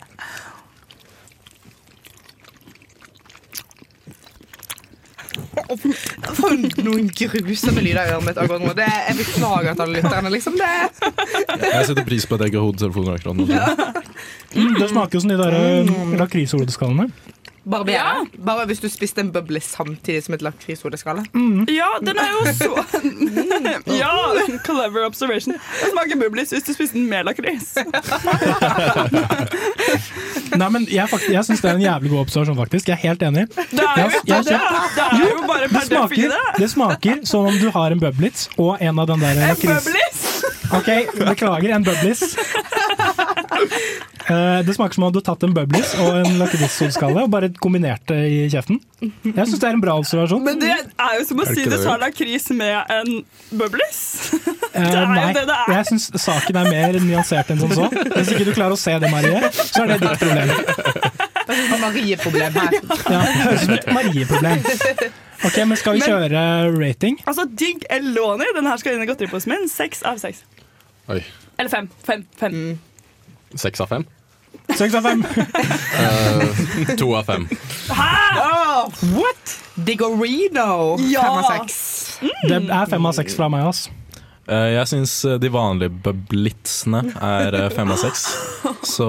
For 6.38 6.54
noen 6.86 7.08
grusomme 7.10 7.82
lyder 7.82 8.06
i 8.06 8.14
øret 8.14 8.26
mitt 8.28 8.38
akkurat 8.38 8.62
nå. 8.62 8.74
Det, 8.78 8.90
jeg 9.08 9.16
beklager 9.24 9.74
til 9.74 9.86
alle 9.86 9.96
lytterne. 10.02 10.30
Liksom. 10.36 10.54
Det, 10.60 10.72
Jeg 11.64 11.86
setter 11.90 12.06
pris 12.06 12.28
på 12.30 12.38
at 12.38 12.44
jeg 12.44 12.54
ikke 12.54 12.62
har 12.62 12.68
hodetelefoner 12.68 13.18
akkurat 13.18 13.36
nå. 13.40 13.44
Mm, 14.54 14.74
det 14.78 14.90
smaker 14.92 15.18
jo 15.18 15.24
som 15.24 15.34
de 15.34 15.38
der 15.40 15.54
uh, 15.58 15.64
lakrishodeskallene. 17.66 17.86
bare. 17.86 18.28
Bare 18.46 18.66
hvis 18.68 18.80
du 18.84 18.90
spiste 18.92 19.22
en 19.24 19.32
bøble 19.32 19.60
samtidig 19.64 20.24
som 20.26 20.34
et 20.36 20.42
lakrishodeskalle. 20.44 21.24
Ja, 21.72 21.88
den 22.04 22.18
er 22.20 22.28
jo 22.34 22.42
så 22.54 22.72
Ja, 24.02 24.12
clever 24.66 25.06
observation. 25.08 25.54
Det 25.56 25.92
smaker 25.94 26.16
bublis 26.20 26.50
hvis 26.52 26.64
du 26.68 26.74
spiste 26.74 26.98
den 27.00 27.08
med 27.10 27.26
lakris. 27.26 27.74
Nei, 30.54 30.68
men 30.70 30.84
jeg, 30.92 31.08
fakt- 31.10 31.30
jeg 31.34 31.44
syns 31.48 31.62
det 31.64 31.70
er 31.72 31.76
en 31.80 31.82
jævlig 31.86 32.12
god 32.14 32.20
observasjon, 32.28 32.58
faktisk. 32.60 32.88
Jeg 32.92 32.98
er 33.00 33.04
helt 33.08 33.24
enig. 33.26 33.46
Det 33.50 33.82
er 33.82 34.04
jo 34.04 34.10
Jeg- 34.10 34.22
jeg- 34.26 34.44
det! 34.44 34.60
Det 34.96 35.04
er 35.04 35.32
jo 35.32 35.48
bare 35.48 35.62
Det 35.64 35.72
per 35.72 35.86
smaker, 35.88 36.30
det 36.60 36.70
smaker 36.72 37.16
som 37.26 37.46
om 37.50 37.58
du 37.58 37.70
har 37.72 37.92
en 37.92 38.00
bublis 38.00 38.50
og 38.58 38.78
en 38.82 39.00
av 39.00 39.08
den 39.08 39.20
der 39.20 39.42
En 39.50 39.56
bublis? 39.56 40.44
Ok, 40.74 40.88
beklager, 41.18 41.76
en 41.76 41.84
Bubblitz. 41.84 42.36
Eh, 44.30 44.60
det 44.64 44.74
smaker 44.76 44.96
som 44.96 45.04
om 45.04 45.12
du 45.12 45.18
har 45.20 45.26
tatt 45.28 45.44
en 45.44 45.54
Bubblies 45.56 45.94
og 46.00 46.22
en 46.22 46.38
lakrissolskalle 46.40 47.26
og 47.26 47.32
bare 47.34 47.50
kombinert 47.60 48.06
det 48.08 48.20
i 48.32 48.38
kjeften. 48.52 48.80
Jeg 49.04 49.36
syns 49.36 49.60
det 49.60 49.68
er 49.68 49.76
en 49.76 49.82
bra 49.84 49.98
observasjon. 50.00 50.44
Men 50.46 50.62
det 50.62 50.72
er 50.72 51.18
jo 51.20 51.26
som 51.28 51.42
å 51.44 51.48
si 51.50 51.66
du 51.66 51.74
det, 51.74 51.82
tar 51.84 52.00
lakris 52.00 52.48
med 52.56 52.94
en 53.00 53.16
Bubblies. 53.52 54.04
Eh, 54.74 54.82
det 54.90 54.98
er 54.98 55.04
jo 55.06 55.34
det 55.38 55.42
det 55.46 55.54
er. 55.54 55.68
jeg 55.76 55.86
syns 55.86 56.06
saken 56.18 56.58
er 56.58 56.66
mer 56.66 56.96
nyansert 56.98 57.52
enn 57.54 57.60
som 57.62 57.70
så. 57.78 57.84
Hvis 57.94 58.32
ikke 58.34 58.48
du 58.48 58.56
klarer 58.58 58.74
å 58.74 58.80
se 58.82 58.96
det, 59.04 59.12
Marie, 59.14 59.52
så 59.54 59.84
er 59.84 59.92
det 59.92 59.98
ditt 60.02 60.24
problem. 60.24 60.50
Det 60.50 61.54
er 61.54 61.62
et 61.62 61.84
Marie-problem 61.84 62.58
her. 62.58 62.74
Ja, 62.80 63.20
det 63.20 63.44
høres 63.44 63.60
ut 63.60 63.68
som 63.68 63.76
et 63.76 63.86
Marie-problem. 63.94 64.66
Ok, 65.46 65.60
men 65.70 65.78
Skal 65.78 65.94
vi 65.94 66.02
Men- 66.02 66.10
kjøre 66.10 66.42
rating? 66.80 67.20
Altså, 67.30 67.46
digg 67.46 67.86
Eloni. 67.94 68.50
Den 68.58 68.66
her 68.72 68.82
skal 68.82 68.98
inn 68.98 69.06
i 69.06 69.10
godteriposen 69.12 69.54
min. 69.54 69.70
Seks 69.70 70.02
av 70.10 70.18
seks. 70.18 70.42
Eller 71.06 71.70
fem. 71.70 71.92
Fem. 72.08 72.26
fem. 72.42 72.58
Seks 73.56 73.82
av 73.84 73.88
fem? 73.92 74.06
Seks 74.78 74.96
av 74.96 75.04
fem. 75.06 75.24
uh, 75.26 76.94
to 76.98 77.10
av 77.18 77.26
fem. 77.28 77.48
Oh, 77.92 78.88
what? 79.14 79.58
Digorino. 79.76 80.96
Ja. 81.10 81.22
Fem 81.22 81.40
av 81.42 81.50
seks. 81.52 81.78
Det 82.50 82.62
er 82.70 82.90
fem 82.92 83.06
av 83.10 83.16
seks 83.18 83.36
fra 83.38 83.50
meg, 83.52 83.66
ass. 83.70 83.88
Uh, 84.50 84.70
Jeg 84.76 84.88
syns 84.92 85.14
de 85.40 85.50
vanlige 85.54 86.14
blitsene 86.28 87.06
er 87.24 87.56
eh, 87.56 87.70
fem 87.72 87.92
av 87.94 88.00
seks. 88.02 88.26
Så 88.84 89.08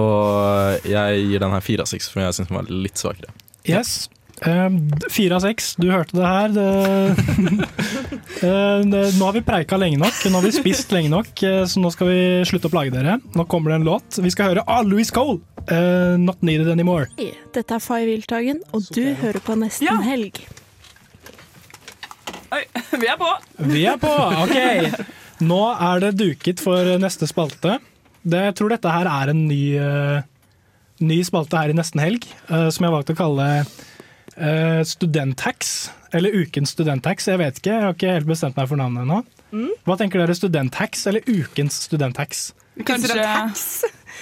eh, 0.78 0.90
jeg 0.92 1.24
gir 1.26 1.42
den 1.42 1.55
her 1.57 1.64
fire 1.64 1.82
av 1.86 1.90
seks, 1.90 2.07
for 2.12 2.22
jeg 2.22 2.36
syns 2.36 2.51
den 2.53 2.59
var 2.61 2.68
litt 2.70 3.01
svakere. 3.01 3.32
Yes. 3.66 4.09
Um, 4.43 4.80
Fire 5.14 5.37
av 5.37 5.45
seks, 5.45 5.74
du 5.78 5.87
hørte 5.93 6.18
det 6.18 6.26
her. 6.26 6.51
Eh, 8.45 8.80
det, 8.91 9.01
nå 9.16 9.24
har 9.24 9.32
vi 9.37 9.41
preika 9.47 9.76
lenge 9.78 9.97
nok, 10.01 10.16
nå 10.28 10.37
har 10.37 10.45
vi 10.45 10.51
spist 10.53 10.91
lenge 10.93 11.09
nok, 11.12 11.30
eh, 11.47 11.62
så 11.70 11.80
nå 11.80 11.89
skal 11.95 12.09
vi 12.11 12.18
slutte 12.49 12.68
å 12.68 12.72
plage 12.72 12.93
dere. 12.93 13.14
Nå 13.39 13.47
kommer 13.49 13.72
det 13.72 13.78
en 13.78 13.87
låt. 13.87 14.18
Vi 14.20 14.32
skal 14.35 14.51
høre 14.51 14.64
ah, 14.68 14.82
Louis 14.85 15.09
Cole, 15.14 15.39
eh, 15.64 16.18
'Not 16.20 16.43
Needed 16.45 16.68
Anymore'. 16.68 17.07
Dette 17.55 17.78
er 17.78 17.80
Fay 17.80 18.05
Wiltagen, 18.11 18.61
og 18.74 18.85
du 18.93 19.14
hører 19.22 19.41
på 19.45 19.57
Nesten 19.61 20.03
Helg. 20.05 20.43
Oi, 22.53 22.62
vi 23.01 23.09
er 23.09 23.16
på! 23.22 23.30
Vi 23.70 23.87
er 23.89 24.03
på! 24.03 24.12
Ok. 24.45 24.59
Nå 25.45 25.62
er 25.72 26.05
det 26.05 26.12
duket 26.20 26.61
for 26.62 26.95
neste 27.01 27.30
spalte. 27.30 27.78
Det, 28.24 28.45
jeg 28.51 28.57
tror 28.59 28.72
dette 28.72 28.93
her 28.93 29.09
er 29.11 29.32
en 29.32 29.43
ny, 29.49 29.62
eh, 29.78 30.20
ny 31.05 31.18
spalte 31.26 31.61
her 31.61 31.72
i 31.72 31.76
Nesten 31.76 32.03
Helg, 32.03 32.28
eh, 32.49 32.68
som 32.72 32.85
jeg 32.85 32.91
har 32.91 32.97
valgt 32.99 33.14
å 33.14 33.18
kalle 33.18 33.49
uh, 34.39 34.82
Studenthacks. 34.87 35.91
Eller 36.14 36.30
Ukens 36.30 36.70
studenthacks. 36.76 37.26
Jeg 37.26 37.41
vet 37.41 37.57
ikke, 37.59 37.72
jeg 37.72 37.82
har 37.82 37.95
ikke 37.97 38.12
helt 38.14 38.28
bestemt 38.28 38.57
meg 38.61 38.68
for 38.70 38.78
navnet 38.78 39.03
ennå. 39.03 39.22
Mm. 39.55 39.70
Hva 39.87 39.97
tenker 39.99 40.22
dere? 40.22 40.35
Studenthacks 40.39 41.07
eller 41.11 41.26
Ukens 41.26 41.80
studenthacks? 41.89 42.53
Ukens 42.78 43.05
studenthacks. 43.07 43.66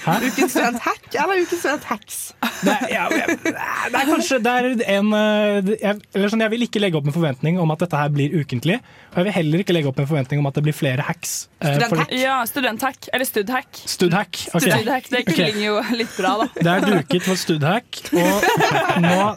Hæ? 0.03 0.15
Ukens 0.25 0.51
studenthack 0.55 1.15
eller 1.15 1.43
ukens 1.45 1.61
studenthacks? 1.61 2.17
Det 2.65 2.75
ja, 2.91 3.05
det 3.13 3.99
er 4.01 4.09
kanskje 4.09 4.39
det 4.43 4.53
er 4.53 4.67
en 4.97 5.13
eh, 5.15 5.71
jeg, 5.83 6.01
eller 6.17 6.33
sånn, 6.33 6.43
jeg 6.43 6.53
vil 6.55 6.65
ikke 6.67 6.81
legge 6.83 6.99
opp 6.99 7.07
en 7.11 7.15
forventning 7.15 7.61
om 7.61 7.71
at 7.75 7.85
dette 7.85 8.01
her 8.01 8.11
blir 8.13 8.33
ukentlig. 8.41 8.79
Og 9.13 9.21
jeg 9.21 9.29
vil 9.29 9.37
heller 9.37 9.63
ikke 9.65 9.77
legge 9.77 9.93
opp 9.93 10.01
en 10.03 10.09
forventning 10.09 10.41
om 10.43 10.49
at 10.49 10.57
det 10.59 10.65
blir 10.67 10.77
flere 10.77 11.05
hacks. 11.07 11.35
Studenthack? 11.61 12.09
for- 12.09 12.19
Ja, 12.19 12.39
studenthack. 12.49 13.09
Eller 13.13 13.29
studhack. 13.29 13.83
Studhack. 13.85 14.43
okay. 14.55 14.73
Studhack, 14.73 15.09
Det 15.13 15.25
klinger 15.29 15.53
klinger 15.53 15.67
jo 15.69 15.81
litt 16.01 16.17
bra, 16.17 16.35
da. 16.41 16.49
Det 16.57 16.73
er 16.77 16.89
duket 16.89 17.29
for 17.29 17.37
studhack. 17.45 18.03
Og 18.17 19.03
nå 19.05 19.17
eh, 19.21 19.37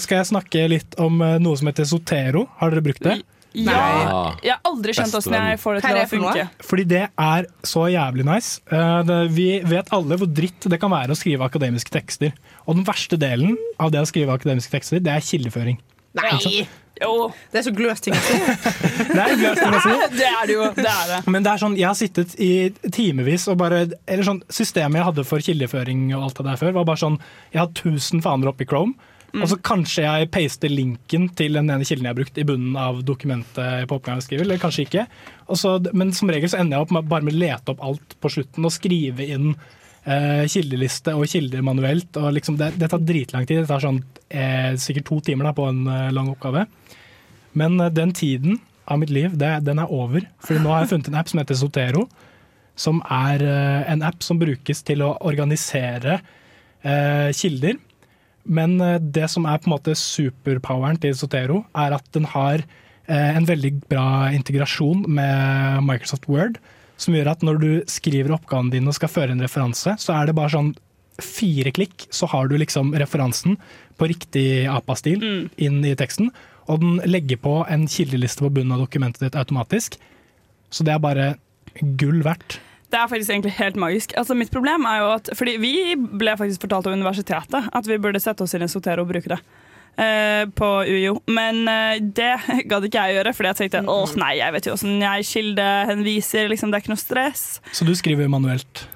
skal 0.00 0.20
jeg 0.20 0.30
snakke 0.30 0.68
litt 0.70 0.96
om 1.02 1.20
eh, 1.24 1.38
noe 1.42 1.58
som 1.58 1.70
heter 1.70 1.88
Sotero. 1.88 2.46
Har 2.60 2.72
dere 2.74 2.84
brukt 2.84 3.04
det? 3.04 3.18
Ja, 3.56 4.36
jeg 4.44 4.52
har 4.52 4.60
aldri 4.68 4.92
skjønt 4.94 5.14
åssen 5.18 5.34
jeg 5.34 5.58
får 5.58 5.78
det 5.78 5.82
til 5.86 5.98
å 5.98 6.06
funke. 6.10 6.46
Fordi 6.68 6.84
det 6.90 7.04
er 7.08 7.46
så 7.66 7.86
jævlig 7.90 8.26
nice. 8.28 8.58
Eh, 8.70 9.12
vi 9.34 9.48
vet 9.66 9.92
alle 9.94 10.18
hvor 10.20 10.30
dritt 10.30 10.68
det 10.70 10.80
kan 10.82 10.92
være 10.92 11.14
å 11.14 11.18
skrive 11.18 11.48
akademiske 11.48 11.92
tekster. 11.94 12.34
Og 12.66 12.78
den 12.78 12.86
verste 12.88 13.18
delen 13.20 13.56
av 13.80 13.94
det 13.94 14.04
å 14.04 14.10
skrive 14.10 14.36
akademiske 14.36 14.74
tekster, 14.76 15.02
det 15.02 15.14
er 15.14 15.24
kildeføring. 15.24 15.80
Nei! 16.18 16.66
Jo. 16.98 17.28
Det 17.52 17.60
er 17.60 17.64
så 17.68 17.72
gløs 17.74 18.00
ting 18.02 18.14
å 18.16 18.20
si. 18.26 18.38
Det 19.06 19.20
er 19.22 19.34
gløst 19.38 19.60
ting 19.62 19.76
å 19.76 19.82
si. 19.84 19.92
Det 20.18 20.26
er 20.28 20.48
det 20.50 20.56
jo. 20.56 20.64
Det 20.74 20.88
er 20.90 21.12
det. 21.12 21.20
Men 21.30 21.44
det 21.46 21.52
er 21.52 21.62
sånn, 21.62 21.76
jeg 21.78 21.86
har 21.86 21.98
sittet 21.98 22.34
i 22.42 22.50
timevis 22.94 23.46
og 23.52 23.60
bare 23.60 23.84
Eller 24.02 24.26
sånn, 24.26 24.42
systemet 24.50 25.00
jeg 25.00 25.08
hadde 25.12 25.26
for 25.28 25.44
kildeføring 25.44 26.08
og 26.16 26.26
alt 26.28 26.40
det 26.40 26.48
der 26.50 26.58
før, 26.60 26.74
var 26.80 26.88
bare 26.88 27.02
sånn 27.04 27.20
Jeg 27.52 27.62
har 27.62 27.70
1000 27.70 28.24
faner 28.26 28.50
oppe 28.50 28.66
i 28.66 28.70
Chrome. 28.70 29.14
Mm. 29.34 29.42
Og 29.42 29.50
så 29.50 29.58
kanskje 29.60 30.04
jeg 30.06 30.28
paster 30.32 30.72
linken 30.72 31.26
til 31.36 31.58
den 31.58 31.68
ene 31.68 31.84
kilden 31.84 32.06
jeg 32.06 32.14
har 32.14 32.16
brukt 32.16 32.38
i 32.40 32.46
bunnen 32.48 32.76
av 32.80 33.02
dokumentet 33.04 33.88
på 33.88 33.98
oppgaven 33.98 34.22
jeg 34.22 34.28
skriver, 34.28 34.46
eller 34.46 34.62
kanskje 34.62 34.86
ikke. 34.86 35.04
Så, 35.52 35.74
men 35.92 36.14
som 36.16 36.32
regel 36.32 36.48
så 36.48 36.62
ender 36.62 36.78
jeg 36.78 36.86
opp 36.86 36.94
med 36.96 37.10
bare 37.10 37.26
med 37.26 37.36
å 37.36 37.42
lete 37.42 37.74
opp 37.74 37.82
alt 37.84 38.16
på 38.22 38.32
slutten 38.32 38.64
og 38.64 38.72
skrive 38.72 39.26
inn 39.28 39.50
eh, 40.08 40.44
kildeliste 40.48 41.14
og 41.16 41.28
kilder 41.30 41.64
manuelt. 41.66 42.16
Og 42.20 42.32
liksom 42.38 42.56
det, 42.60 42.72
det 42.80 42.88
tar 42.92 43.04
dritlang 43.04 43.44
tid. 43.48 43.62
Det 43.62 43.70
tar 43.70 43.84
sånn, 43.84 44.00
eh, 44.32 44.72
sikkert 44.80 45.08
to 45.10 45.20
timer 45.28 45.50
da, 45.50 45.54
på 45.56 45.68
en 45.68 45.84
eh, 45.86 46.08
lang 46.14 46.30
oppgave. 46.32 46.64
Men 47.58 47.78
eh, 47.80 47.92
den 47.94 48.14
tiden 48.16 48.60
av 48.88 49.02
mitt 49.02 49.12
liv, 49.12 49.36
det, 49.36 49.52
den 49.68 49.82
er 49.82 49.92
over. 49.92 50.24
For 50.44 50.56
nå 50.56 50.72
har 50.72 50.84
jeg 50.84 50.94
funnet 50.94 51.12
en 51.12 51.20
app 51.20 51.28
som 51.28 51.42
heter 51.42 51.60
Sotero. 51.60 52.06
Som 52.78 53.02
er 53.04 53.44
eh, 53.44 53.92
en 53.92 54.04
app 54.06 54.24
som 54.24 54.40
brukes 54.40 54.84
til 54.86 55.04
å 55.04 55.16
organisere 55.28 56.20
eh, 56.80 57.28
kilder. 57.36 57.76
Men 58.44 58.80
eh, 58.80 58.98
det 59.00 59.28
som 59.32 59.46
er 59.48 59.60
på 59.60 59.70
en 59.70 59.76
måte 59.76 59.96
superpoweren 59.98 61.00
til 61.02 61.16
Sotero, 61.18 61.62
er 61.76 61.96
at 61.96 62.10
den 62.16 62.28
har 62.34 62.62
eh, 62.62 63.30
en 63.36 63.48
veldig 63.48 63.72
bra 63.90 64.28
integrasjon 64.34 65.06
med 65.06 65.86
Microsoft 65.86 66.28
Word. 66.30 66.60
Som 66.98 67.14
gjør 67.14 67.32
at 67.34 67.44
når 67.46 67.62
du 67.62 67.70
skriver 67.90 68.34
oppgaven 68.34 68.72
din 68.74 68.88
og 68.90 68.96
skal 68.96 69.12
føre 69.12 69.34
en 69.34 69.42
referanse, 69.44 69.94
så 70.02 70.14
er 70.16 70.28
det 70.28 70.36
bare 70.38 70.54
sånn 70.54 70.74
fire 71.22 71.72
klikk, 71.74 72.06
så 72.14 72.28
har 72.30 72.46
du 72.46 72.54
liksom 72.58 72.92
referansen 72.98 73.56
på 73.98 74.06
riktig 74.10 74.68
APA-stil 74.70 75.24
inn 75.58 75.80
i 75.86 75.96
teksten. 75.98 76.30
Og 76.70 76.82
den 76.82 77.00
legger 77.08 77.40
på 77.42 77.54
en 77.66 77.88
kildeliste 77.90 78.44
på 78.44 78.52
bunnen 78.54 78.76
av 78.76 78.84
dokumentet 78.84 79.24
ditt 79.24 79.38
automatisk. 79.38 79.96
Så 80.70 80.86
det 80.86 80.94
er 80.94 81.02
bare 81.02 81.28
gull 81.98 82.20
verdt. 82.26 82.60
Det 82.88 82.96
er 82.96 83.08
faktisk 83.10 83.30
egentlig 83.34 83.54
helt 83.58 83.76
magisk. 83.76 84.14
Altså, 84.16 84.36
mitt 84.38 84.52
problem 84.52 84.86
er 84.88 85.02
jo 85.02 85.08
at 85.18 85.30
Fordi 85.36 85.58
vi 85.60 85.72
ble 85.96 86.36
faktisk 86.40 86.64
fortalt 86.64 86.88
av 86.88 86.96
universitetet 86.96 87.72
at 87.72 87.88
vi 87.88 87.98
burde 88.00 88.22
sette 88.22 88.44
oss 88.44 88.56
inn 88.56 88.64
i 88.64 88.70
Sotero 88.70 89.04
og 89.04 89.10
bruke 89.12 89.34
det. 89.34 89.40
Uh, 89.98 90.46
på 90.54 90.66
UiO. 90.86 91.16
Men 91.26 91.64
uh, 91.66 91.98
det 91.98 92.30
gadd 92.70 92.86
ikke 92.86 93.02
jeg 93.02 93.18
gjøre, 93.18 93.34
fordi 93.34 93.50
jeg 93.50 93.58
tenkte 93.60 93.80
åh 93.90 94.12
nei, 94.20 94.36
jeg 94.38 94.54
vet 94.54 94.68
jo 94.68 94.76
åssen 94.76 95.02
jeg 95.02 95.26
kildehenviser. 95.26 96.50
Liksom, 96.52 96.70
det 96.70 96.78
er 96.78 96.84
ikke 96.86 96.94
noe 96.94 97.02
stress. 97.02 97.46
Så 97.74 97.88
du 97.88 97.94
skriver 97.98 98.30
manuelt. 98.30 98.86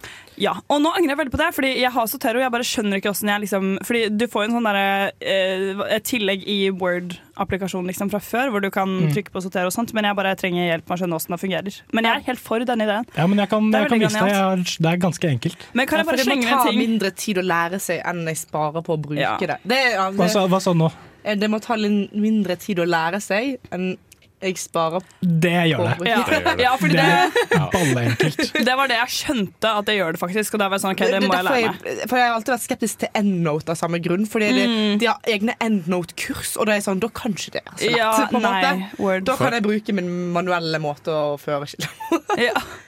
Ja, 0.41 0.55
og 0.73 0.81
nå 0.81 0.89
angrer 0.97 1.13
jeg 1.13 1.19
veldig 1.19 1.33
på 1.35 1.39
det, 1.43 1.49
fordi 1.55 1.71
jeg 1.83 1.91
har 1.93 2.07
Sotero. 2.09 2.41
Jeg 2.41 2.51
bare 2.55 2.65
skjønner 2.65 2.97
ikke 2.99 3.11
hvordan 3.13 3.29
jeg 3.35 3.41
liksom 3.45 3.67
Fordi 3.85 4.01
du 4.17 4.25
får 4.33 4.43
jo 4.43 4.49
en 4.49 4.55
sånn 4.57 4.69
derre 4.69 5.13
eh, 5.21 5.99
tillegg 6.09 6.47
i 6.49 6.71
Word-applikasjonen 6.71 7.91
liksom 7.91 8.11
fra 8.13 8.21
før, 8.23 8.51
hvor 8.55 8.61
du 8.65 8.71
kan 8.71 8.89
Mm. 8.89 9.13
trykke 9.13 9.31
på 9.33 9.43
Sotero 9.43 9.67
og 9.67 9.73
sånt, 9.75 9.93
men 9.95 10.05
jeg 10.05 10.17
bare 10.17 10.35
trenger 10.37 10.67
hjelp 10.69 10.89
med 10.89 10.97
å 10.97 11.01
skjønne 11.03 11.17
hvordan 11.19 11.37
det 11.37 11.41
fungerer. 11.43 11.81
Men 11.93 12.05
jeg 12.05 12.17
er 12.17 12.27
helt 12.31 12.41
for 12.41 12.59
denne 12.65 12.85
ideen. 12.89 13.07
Ja, 13.17 13.27
men 13.27 13.39
jeg 13.39 13.49
kan, 13.51 13.71
Det 13.71 13.81
jeg 13.81 13.89
kan 13.91 14.01
vise 14.01 14.25
deg. 14.25 14.65
Det 14.83 14.93
er 14.93 14.97
ganske 15.05 15.29
enkelt. 15.31 15.57
Men 15.75 15.87
kan 15.87 15.99
jeg 15.99 16.07
bare 16.07 16.17
det 16.17 16.27
slenge 16.27 16.43
må 16.43 16.49
inn 16.49 16.59
en 16.59 16.67
ta 16.67 16.73
mindre 16.73 17.11
tid 17.17 17.37
å 17.39 17.43
lære 17.47 17.81
seg 17.81 18.03
enn 18.05 18.25
jeg 18.27 18.37
sparer 18.37 18.83
på 18.83 18.97
å 18.97 19.01
bruke 19.03 19.21
Ja. 19.21 19.37
det. 19.39 19.59
Det, 19.67 19.81
ja, 19.93 20.11
Hva 20.11 20.29
sa, 20.29 20.47
hva 20.49 20.61
sa 20.61 20.73
du 20.73 20.79
nå? 20.79 20.93
det, 21.25 21.39
det 21.41 21.51
må 21.51 21.61
ta 21.61 21.75
litt 21.77 22.13
mindre 22.15 22.57
tid 22.59 22.79
å 22.79 22.87
lære 22.89 23.21
seg 23.23 23.59
enn 23.71 23.97
jeg 24.43 24.59
sparer 24.61 25.05
Det 25.23 25.53
gjør 25.71 25.83
det. 25.87 26.09
Ja, 26.11 26.19
ja 26.59 26.73
fordi 26.81 26.97
Det 26.99 27.07
det, 27.07 27.59
er 27.59 27.69
balleenkelt. 27.73 28.53
det 28.69 28.77
var 28.79 28.91
det 28.93 28.99
jeg 28.99 29.15
skjønte 29.17 29.73
at 29.79 29.87
det 29.89 29.97
gjør 29.99 30.17
det 30.17 30.21
faktisk. 30.23 30.55
Og 30.57 30.63
da 30.63 30.69
var 30.69 30.79
jeg 30.79 30.85
sånn, 30.85 30.97
ok, 30.97 31.05
det 31.15 31.21
må 31.25 31.37
jeg 31.37 31.47
lære 31.49 31.73
meg. 31.73 31.87
jeg, 31.87 32.09
for 32.11 32.21
jeg 32.21 32.29
har 32.29 32.37
alltid 32.39 32.55
vært 32.57 32.67
skeptisk 32.67 33.03
til 33.05 33.13
EndNote 33.23 33.75
av 33.75 33.79
samme 33.81 34.03
grunn. 34.05 34.27
Fordi 34.29 34.51
Mm. 34.53 34.99
de 35.01 35.07
har 35.09 35.19
egne 35.27 35.55
EndNote-kurs, 35.65 36.57
og 36.61 36.67
det 36.69 36.77
er 36.77 36.85
sånn, 36.85 37.01
da 37.03 37.09
kan 37.09 37.33
ikke 37.35 37.55
det 37.57 37.63
være 37.65 37.79
så 37.79 37.91
lett. 37.91 37.99
Ja, 37.99 38.11
måte. 38.33 39.23
Da 39.25 39.37
kan 39.41 39.53
jeg 39.57 39.65
bruke 39.65 39.95
min 39.97 40.11
manuelle 40.35 40.79
måte 40.83 41.13
å 41.15 41.39
føre 41.41 41.67
skille 41.71 41.89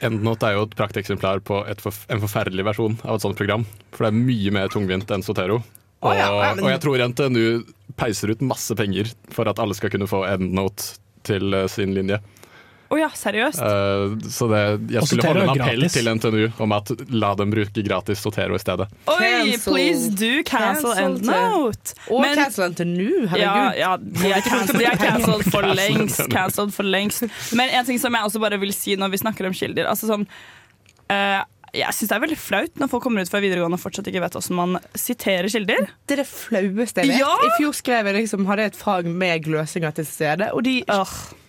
EndNote 0.05 0.49
er 0.49 0.59
jo 0.59 0.67
et 0.69 0.75
prakteksemplar 0.79 1.41
på 1.47 1.63
et 1.71 1.81
forf 1.85 2.05
en 2.13 2.21
forferdelig 2.23 2.65
versjon 2.67 2.99
av 3.05 3.17
et 3.19 3.25
sånt 3.25 3.39
program. 3.39 3.65
For 3.95 4.07
det 4.07 4.13
er 4.13 4.19
mye 4.27 4.53
mer 4.55 4.69
tungvint 4.73 5.11
enn 5.15 5.25
Sotero. 5.25 5.63
Og, 6.05 6.13
ja, 6.13 6.27
ja, 6.29 6.51
og 6.53 6.69
jeg 6.69 6.81
tror 6.85 7.01
NTNU 7.01 7.63
peiser 7.97 8.33
ut 8.35 8.43
masse 8.45 8.75
penger 8.77 9.09
for 9.33 9.49
at 9.49 9.61
alle 9.63 9.77
skal 9.77 9.93
kunne 9.95 10.09
få 10.11 10.25
EndNote 10.29 10.99
til 11.27 11.55
eh, 11.55 11.67
sin 11.73 11.95
linje. 11.97 12.21
Å 12.93 12.99
ja, 13.01 13.09
seriøst? 13.17 13.59
Uh, 13.59 14.13
så 14.31 14.47
det, 14.53 14.59
jeg 14.93 15.01
Og 15.01 15.09
skulle 15.09 15.25
holde 15.27 15.45
en 15.49 15.53
appell 15.55 15.81
gratis. 15.81 15.95
til 15.97 16.11
NTNU 16.15 16.61
om 16.63 16.75
at 16.77 16.93
la 17.11 17.31
dem 17.41 17.51
bruke 17.51 17.83
gratis 17.83 18.21
Sotero 18.23 18.55
i 18.55 18.61
stedet. 18.63 18.87
Oi, 19.11 19.17
Cancel. 19.19 19.73
please 19.73 20.11
do 20.21 20.31
cancel 20.47 20.93
Cancel. 20.95 21.73
Og 22.13 22.21
Men- 22.23 22.37
cancel 22.39 22.69
NTNU, 22.71 23.09
herregud. 23.33 23.41
Ja, 23.41 23.73
ja, 23.81 23.97
de 23.97 24.35
er 24.37 24.45
cancelled, 25.01 25.49
for 25.55 25.67
lengst. 25.75 26.23
Cancelled 26.31 26.75
for 26.77 26.87
lengst. 26.87 27.25
Men 27.57 27.73
en 27.81 27.89
ting 27.89 27.99
som 27.99 28.15
jeg 28.15 28.29
også 28.31 28.45
bare 28.45 28.61
vil 28.63 28.77
si 28.77 28.95
når 29.01 29.11
vi 29.17 29.23
snakker 29.25 29.49
om 29.49 29.57
kilder 29.57 29.89
altså 29.91 30.13
sånn, 30.13 30.29
eh, 31.11 31.41
jeg 31.75 31.97
syns 31.97 32.11
det 32.11 32.17
er 32.17 32.23
veldig 32.23 32.39
flaut 32.39 32.81
når 32.81 32.91
folk 32.93 33.05
kommer 33.07 33.25
ut 33.25 33.31
fra 33.33 33.41
videregående 33.43 33.79
og 33.79 33.83
fortsatt 33.83 34.09
ikke 34.11 34.23
vet 34.23 34.37
hvordan 34.39 34.59
man 34.59 34.77
siterer 34.99 35.49
kilder. 35.51 35.89
Det 36.07 36.17
er 36.17 36.23
det 36.23 36.29
flaueste 36.31 37.03
jeg 37.05 37.11
vet. 37.11 37.23
Ja! 37.23 37.33
I 37.47 37.51
fjor 37.59 37.75
skrev 37.77 38.11
jeg 38.11 38.19
liksom, 38.21 38.45
hadde 38.51 38.67
jeg 38.67 38.75
et 38.75 38.79
fag 38.79 39.09
med 39.09 39.47
gløsinger 39.47 39.97
til 39.97 40.07
stede, 40.09 40.51
og 40.55 40.63
de, 40.67 40.77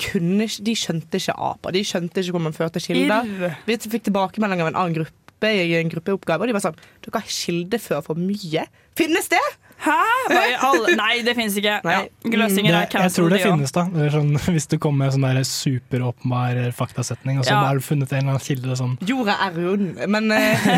kunne, 0.08 0.48
de 0.48 0.78
skjønte 0.80 1.22
ikke 1.22 1.38
apa. 1.50 1.76
De 1.76 1.84
skjønte 1.86 2.24
ikke 2.24 2.38
hvor 2.38 2.46
man 2.48 2.58
førte 2.58 2.82
kilder. 2.84 3.30
Irr. 3.36 3.60
Vi 3.68 3.78
fikk 3.86 4.10
tilbakemelding 4.10 4.66
av 4.66 4.72
en 4.72 4.82
annen 4.82 4.98
gruppe 4.98 5.52
i 5.52 5.76
en 5.78 5.92
gruppeoppgave, 5.92 6.42
og 6.42 6.50
de 6.50 6.56
var 6.56 6.64
sånn 6.64 6.80
Dere 7.06 7.22
har 7.22 7.30
kildeført 7.30 8.08
for 8.08 8.18
mye. 8.18 8.66
Finnes 8.98 9.30
det? 9.30 9.44
Hæ? 9.84 9.96
Hva 10.32 10.42
i 10.50 10.54
alle 10.66 10.94
Nei, 11.02 11.14
det 11.26 11.34
finnes 11.38 11.56
ikke. 11.60 11.76
Ja. 11.84 12.00
Gløsinger 12.24 12.74
er 12.74 12.88
Det, 12.90 13.02
jeg 13.06 13.14
tror 13.16 13.30
det 13.30 13.40
de 13.42 13.46
finnes, 13.50 13.74
da. 13.76 13.84
Det 13.94 14.06
er 14.08 14.14
sånn, 14.16 14.32
hvis 14.56 14.68
du 14.72 14.78
kommer 14.82 15.06
med 15.06 15.14
en 15.14 15.26
sånn 15.44 15.50
superåpenbar 15.50 16.62
faktasetning, 16.78 17.40
og 17.42 17.46
så 17.48 17.54
Ja. 17.56 17.64
har 17.68 17.80
du 17.80 17.86
funnet 17.86 18.12
en 18.14 18.24
eller 18.24 18.36
annen 18.38 18.46
kilde 18.46 18.78
sånn 18.80 18.96
Jorda 19.10 19.36
er 19.48 19.58
rund, 19.60 20.00
men 20.16 20.32
eh, 20.32 20.70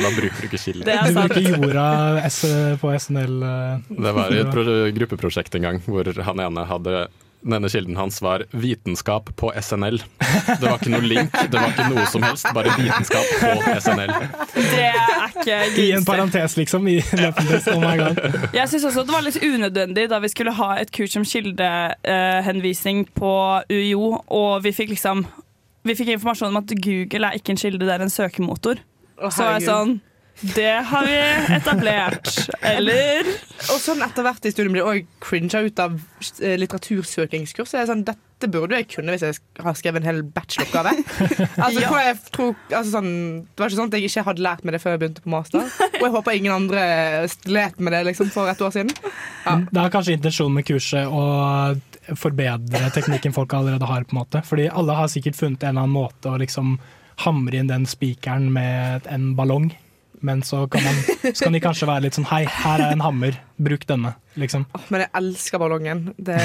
Da 0.00 0.12
bruker 0.16 0.40
du 0.40 0.48
ikke 0.48 0.62
kilde. 0.62 0.98
Du 1.06 1.18
bruker 1.18 1.48
jorda 1.50 1.86
S 2.28 2.40
på 2.80 2.94
SNL. 2.96 3.36
Uh, 3.42 3.96
Det 4.06 4.14
var 4.16 4.32
i 4.34 4.40
et 4.44 4.94
gruppeprosjekt 5.00 5.58
en 5.58 5.66
gang 5.68 5.82
hvor 5.84 6.08
han 6.30 6.40
ene 6.46 6.64
hadde 6.70 7.08
den 7.40 7.54
ene 7.56 7.68
kilden 7.72 7.96
hans 7.96 8.18
var 8.22 8.42
vitenskap 8.52 9.30
på 9.36 9.52
SNL. 9.62 9.96
Det 10.20 10.60
var 10.60 10.76
ikke 10.76 10.92
noe 10.92 11.06
link, 11.08 11.32
det 11.32 11.56
var 11.56 11.70
ikke 11.72 11.86
noe 11.88 12.04
som 12.12 12.24
helst, 12.26 12.48
bare 12.56 12.74
vitenskap 12.76 13.30
på 13.40 13.74
SNL. 13.80 14.12
Det 14.56 14.82
er 14.90 15.24
ikke 15.30 15.60
I 15.84 15.86
en 15.96 16.04
parentes, 16.04 16.56
liksom. 16.60 16.88
I. 16.92 16.98
Oh 17.72 17.80
my 17.80 17.94
god. 18.00 18.20
Jeg 18.56 18.68
syns 18.72 18.84
også 18.90 19.06
det 19.08 19.14
var 19.16 19.24
litt 19.24 19.40
unødvendig 19.40 20.06
da 20.12 20.20
vi 20.20 20.32
skulle 20.32 20.52
ha 20.58 20.74
et 20.82 20.92
kurs 20.92 21.16
om 21.16 21.24
kildehenvisning 21.24 23.06
på 23.16 23.32
UiO, 23.72 24.20
og 24.28 24.60
vi 24.66 24.74
fikk 24.76 24.92
liksom 24.96 25.24
Vi 25.88 25.94
fikk 25.96 26.10
informasjon 26.12 26.50
om 26.52 26.60
at 26.60 26.72
Google 26.84 27.30
er 27.30 27.38
ikke 27.38 27.54
en 27.54 27.60
kilde, 27.60 27.86
det 27.88 27.94
er 27.94 28.02
en 28.04 28.12
søkemotor. 28.12 28.82
Oh, 29.16 29.30
Så 29.32 29.46
er 29.46 29.54
jeg 29.56 29.68
sånn 29.70 29.94
Det 30.40 30.72
har 30.88 31.04
vi 31.04 31.16
etablert. 31.56 32.30
Eller 32.64 33.28
Og 33.70 33.80
sånn 33.82 34.00
etter 34.04 34.24
hvert 34.24 34.46
i 34.48 34.52
studiet 34.52 34.72
blir 34.72 34.80
jeg 34.80 35.04
også 35.04 35.26
cringa 35.26 35.60
ut 35.66 35.82
av 35.84 35.96
eh, 36.40 36.54
litteratursøkingskurs. 36.60 37.74
Det 37.74 37.80
er 37.82 37.88
sånn, 37.90 38.04
Dette 38.08 38.48
burde 38.48 38.78
jeg 38.78 38.86
kunne 38.88 39.12
hvis 39.12 39.24
jeg 39.26 39.36
har 39.60 39.76
skrevet 39.76 40.00
en 40.00 40.08
hel 40.08 40.22
bacheloroppgave. 40.24 40.94
altså, 41.64 41.82
Ja. 41.84 42.14
tror, 42.32 42.54
altså, 42.70 42.94
sånn, 42.94 43.10
det 43.44 43.60
var 43.60 43.68
ikke 43.68 43.80
sånn 43.82 43.92
at 43.92 43.98
jeg 43.98 44.08
ikke 44.08 44.24
hadde 44.30 44.44
lært 44.46 44.64
meg 44.64 44.76
det 44.76 44.80
før 44.80 44.96
jeg 44.96 45.02
begynte 45.02 45.24
på 45.26 45.34
master. 45.34 45.66
Og 46.00 46.06
jeg 46.06 46.14
håper 46.16 46.38
ingen 46.38 46.56
andre 46.56 46.86
slet 47.34 47.82
med 47.84 47.92
det 47.96 48.00
liksom, 48.08 48.32
for 48.32 48.48
et 48.48 48.64
år 48.64 48.72
siden. 48.78 48.94
Det 49.44 49.82
er 49.84 49.92
kanskje 49.92 50.16
intensjonen 50.16 50.56
med 50.56 50.68
kurset 50.70 51.04
å 51.04 51.26
forbedre 52.16 52.88
teknikken 52.96 53.36
folk 53.36 53.52
allerede 53.54 53.86
har. 53.86 54.08
på 54.08 54.16
en 54.16 54.22
måte 54.22 54.40
Fordi 54.46 54.70
alle 54.72 54.96
har 54.96 55.12
sikkert 55.12 55.36
funnet 55.36 55.62
en 55.62 55.74
eller 55.76 55.84
annen 55.84 55.94
måte 55.94 56.32
å 56.32 56.40
liksom 56.40 56.78
hamre 57.26 57.60
inn 57.60 57.68
den 57.68 57.84
spikeren 57.86 58.48
med 58.52 59.04
en 59.12 59.34
ballong. 59.36 59.68
Men 60.20 60.42
så 60.44 60.66
kan, 60.68 60.84
man, 60.84 60.94
så 61.34 61.46
kan 61.46 61.54
de 61.56 61.60
kanskje 61.64 61.88
være 61.88 62.04
litt 62.04 62.16
sånn 62.18 62.26
Hei, 62.28 62.42
her 62.44 62.82
er 62.84 62.92
en 62.92 63.04
hammer, 63.04 63.38
bruk 63.56 63.86
denne. 63.88 64.12
Liksom. 64.40 64.66
Men 64.92 65.06
jeg 65.06 65.10
elsker 65.20 65.62
ballongen. 65.62 66.02
Det... 66.20 66.36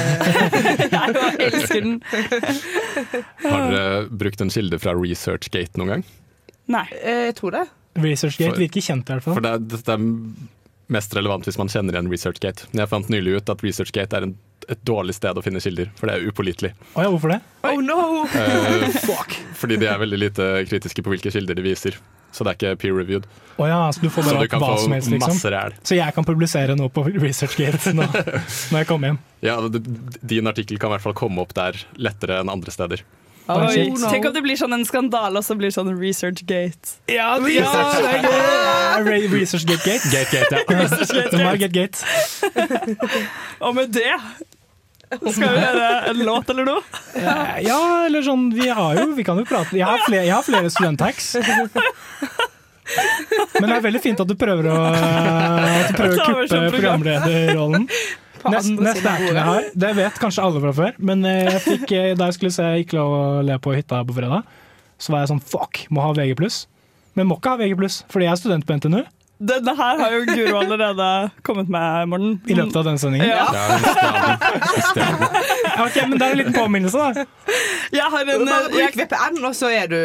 jeg 0.96 1.50
elsker 1.50 1.84
den. 1.84 1.98
Har 3.44 3.66
dere 3.70 3.84
brukt 4.08 4.40
en 4.40 4.52
kilde 4.52 4.80
fra 4.80 4.96
ResearchGate 4.96 5.80
noen 5.80 5.96
gang? 5.96 6.06
Nei. 6.72 6.86
Jeg 6.96 7.36
tror 7.38 7.58
det. 7.58 7.66
ResearchGate 8.00 8.60
virker 8.64 8.84
kjent, 8.84 9.08
i 9.08 9.16
hvert 9.16 9.24
fall. 9.28 9.38
For 9.38 9.44
det 9.44 9.56
det 9.76 9.84
er 9.92 10.08
mest 10.92 11.14
relevant 11.16 11.46
hvis 11.46 11.58
man 11.58 11.70
kjenner 11.70 11.96
igjen 11.96 12.10
ResearchGate. 12.10 12.68
Men 12.72 12.84
jeg 12.84 12.92
fant 12.92 13.08
nylig 13.12 13.38
ut 13.40 13.52
at 13.52 13.64
ResearchGate 13.64 14.18
er 14.18 14.28
en, 14.28 14.34
et 14.70 14.82
dårlig 14.86 15.16
sted 15.16 15.38
å 15.38 15.44
finne 15.44 15.62
kilder, 15.62 15.90
for 15.98 16.08
det 16.08 16.16
er 16.16 16.28
upålitelig. 16.30 16.72
Oh 16.94 17.02
ja, 17.04 17.10
hvorfor 17.12 17.34
det? 17.34 17.40
Oh 17.66 17.80
no! 17.82 18.24
Eh, 18.24 19.00
fordi 19.60 19.80
de 19.82 19.90
er 19.90 20.00
veldig 20.02 20.20
lite 20.20 20.52
kritiske 20.70 21.04
på 21.04 21.14
hvilke 21.14 21.32
kilder 21.34 21.58
de 21.58 21.66
viser. 21.66 21.98
Så 22.36 22.44
det 22.44 22.52
er 22.52 22.58
ikke 22.58 22.78
peer-reviewed. 22.84 23.24
Oh 23.56 23.64
ja, 23.64 23.78
så 23.96 24.02
du 24.04 24.10
får 24.12 24.26
Så 24.26 24.34
bare 24.36 24.44
du 24.44 24.50
kan 24.52 24.60
hva 24.60 24.74
få 24.74 24.82
som 24.84 24.92
helst, 24.92 25.08
liksom? 25.08 25.32
masse 25.32 25.50
ræl. 25.54 25.76
Så 25.88 25.96
jeg 25.96 26.12
kan 26.12 26.26
publisere 26.28 26.76
noe 26.76 26.92
på 26.92 27.06
ResearchGate 27.08 27.94
nå, 27.96 28.04
når 28.70 28.82
jeg 28.82 28.88
kommer 28.90 29.14
hjem? 29.14 29.20
Ja, 29.46 29.54
Din 30.20 30.50
artikkel 30.52 30.76
kan 30.82 30.92
i 30.92 30.98
hvert 30.98 31.06
fall 31.06 31.16
komme 31.16 31.40
opp 31.46 31.54
der 31.56 31.78
lettere 31.96 32.42
enn 32.44 32.52
andre 32.52 32.74
steder. 32.74 33.06
Oi, 33.46 33.86
Tenk 34.10 34.24
om 34.26 34.32
det 34.34 34.40
blir 34.42 34.58
sånn 34.58 34.74
en 34.74 34.82
skandale, 34.84 35.38
og 35.38 35.44
så 35.46 35.54
blir 35.54 35.70
det 35.70 35.76
sånn 35.76 35.92
ResearchGate. 35.94 36.96
Ja, 37.14 37.28
det 37.38 37.52
er 37.62 38.24
gøy! 38.26 39.06
Re- 39.06 39.28
ResearchGate-gate. 39.30 40.10
Gate-gate, 40.14 40.50
ja. 40.50 40.80
ResearchGate. 40.82 41.30
Det 41.38 41.58
Gate-gate. 41.62 43.06
Og 43.62 43.76
med 43.78 43.94
det 43.94 44.10
skal 45.20 45.52
vi 45.56 45.62
høre 45.62 45.86
en 46.12 46.20
låt 46.28 46.50
eller 46.52 46.66
noe? 46.68 46.82
Eh, 47.16 47.56
Ja, 47.66 47.78
eller 48.06 48.22
sånn 48.26 48.48
Vi 48.54 48.68
har 48.68 48.98
jo 49.00 49.06
Vi 49.16 49.24
kan 49.26 49.38
jo 49.40 49.44
prate 49.48 49.76
Jeg 49.78 49.86
har 49.88 50.02
flere, 50.06 50.24
jeg 50.28 50.34
har 50.34 50.44
flere 50.46 50.70
studenthacks. 50.72 51.32
Men 53.60 53.66
det 53.70 53.76
er 53.76 53.82
veldig 53.88 54.02
fint 54.04 54.20
at 54.22 54.28
du 54.30 54.36
prøver 54.38 54.68
å, 54.70 54.76
at 54.92 55.88
du 55.90 55.96
prøver 55.98 56.20
å 56.20 56.28
kuppe 56.46 56.70
programlederrollen. 56.76 57.88
Neste 58.46 59.00
siden 59.00 59.34
jeg 59.34 59.42
har, 59.48 59.64
det 59.74 59.88
vet 59.98 60.20
kanskje 60.22 60.44
alle 60.46 60.60
fra 60.62 60.70
før, 60.76 60.92
men 61.02 61.24
eh, 61.26 61.48
jeg 61.48 61.62
fikk, 61.64 61.92
eh, 61.98 62.12
da 62.14 62.28
jeg 62.28 62.36
skulle 62.36 62.54
se 62.54 62.66
Ikke 62.84 62.94
lov 63.00 63.14
å 63.16 63.22
le 63.42 63.56
på 63.58 63.72
hytta 63.74 64.04
på 64.06 64.14
fredag, 64.14 64.46
så 65.02 65.12
var 65.12 65.24
jeg 65.24 65.32
sånn 65.32 65.42
fuck, 65.42 65.80
må 65.90 66.04
ha 66.04 66.12
VG+. 66.14 66.36
Men 67.18 67.26
må 67.26 67.40
ikke 67.40 67.56
ha 67.56 67.58
VG+, 67.58 67.74
fordi 68.12 68.28
jeg 68.28 68.32
er 68.36 68.38
student 68.38 68.68
på 68.68 68.76
NTNU. 68.78 69.00
Denne 69.36 69.74
her 69.76 69.98
har 70.00 70.12
jo 70.14 70.22
Guro 70.30 70.58
allerede 70.62 71.06
kommet 71.44 71.68
med, 71.68 72.06
Morten. 72.08 72.38
I 72.48 72.54
løpet 72.56 72.76
av 72.80 72.86
denne 72.86 73.00
sendingen? 73.00 73.28
Ja. 73.28 73.44
Ok, 75.84 75.96
men 76.08 76.16
det 76.16 76.24
er 76.24 76.30
en 76.32 76.38
liten 76.40 76.56
påminnelse, 76.56 76.96
da. 76.96 77.26
Jeg 77.92 78.06
har 78.14 78.22
en, 78.24 78.46
Bare 78.48 78.70
bruk 78.72 78.96
VPN, 78.96 79.36
og 79.44 79.52
så 79.58 79.68
er 79.76 79.90
du 79.92 79.98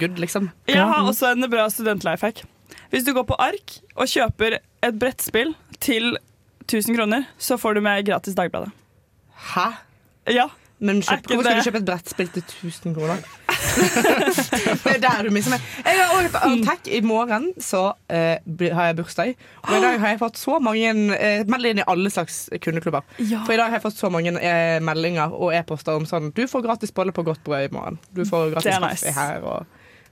good, 0.00 0.16
liksom. 0.22 0.48
jeg 0.70 0.80
har 0.88 1.04
også 1.04 1.34
en 1.34 1.44
bra 1.52 1.66
studentlifehack. 1.72 2.40
Hvis 2.88 3.04
du 3.04 3.12
går 3.12 3.26
på 3.28 3.36
ark 3.38 3.76
og 3.98 4.08
kjøper 4.08 4.56
et 4.56 4.96
brettspill 5.00 5.52
til 5.84 6.16
1000 6.64 6.96
kroner, 6.96 7.28
så 7.36 7.58
får 7.60 7.76
du 7.76 7.82
med 7.84 8.06
gratis 8.08 8.36
Dagbladet. 8.38 8.72
Hæ? 9.52 9.68
Ja. 10.32 10.48
Men 10.78 11.00
kjøp, 11.02 11.26
hvorfor 11.26 11.42
skal 11.42 11.58
du 11.58 11.66
kjøpe 11.66 11.80
et 11.82 11.86
brettspill 11.88 12.28
til 12.36 12.44
1000 12.44 12.94
kroner? 12.94 13.22
det 14.84 14.92
er 14.94 15.00
der 15.02 15.26
du 15.26 15.32
mister 15.34 15.54
meg. 15.54 15.64
Jeg 15.84 15.98
har 15.98 16.12
også 16.14 16.28
et 16.28 16.38
annet. 16.46 16.90
I 16.94 17.00
morgen 17.06 17.48
så 17.62 17.82
uh, 17.90 18.66
har 18.76 18.90
jeg 18.90 18.96
bursdag. 19.00 19.34
Og 19.62 19.72
i 19.76 19.80
dag 19.82 19.98
har 20.00 20.14
jeg 20.14 20.20
fått 20.22 20.38
så 20.38 20.58
mange 20.62 20.92
uh, 20.92 21.42
Meld 21.50 21.70
inn 21.72 21.82
i 21.82 21.88
alle 21.90 22.12
slags 22.14 22.44
kundeklubber. 22.62 23.06
Ja. 23.18 23.42
For 23.46 23.56
i 23.56 23.58
dag 23.60 23.72
har 23.72 23.80
jeg 23.80 23.86
fått 23.88 23.98
så 23.98 24.12
mange 24.12 24.34
uh, 24.38 24.78
meldinger 24.84 25.34
og 25.34 25.54
e-poster 25.56 25.98
om 25.98 26.06
sånn 26.08 26.30
Du 26.36 26.44
får 26.50 26.66
gratis 26.68 26.94
bolle 26.94 27.14
på 27.16 27.26
godt 27.26 27.42
brød 27.46 27.68
i 27.68 27.74
morgen. 27.74 27.98
Du 28.14 28.24
får 28.28 28.54
gratis 28.54 28.78
kaffe 28.78 28.94
nice. 28.94 29.18
her. 29.18 29.42
Og 29.42 29.66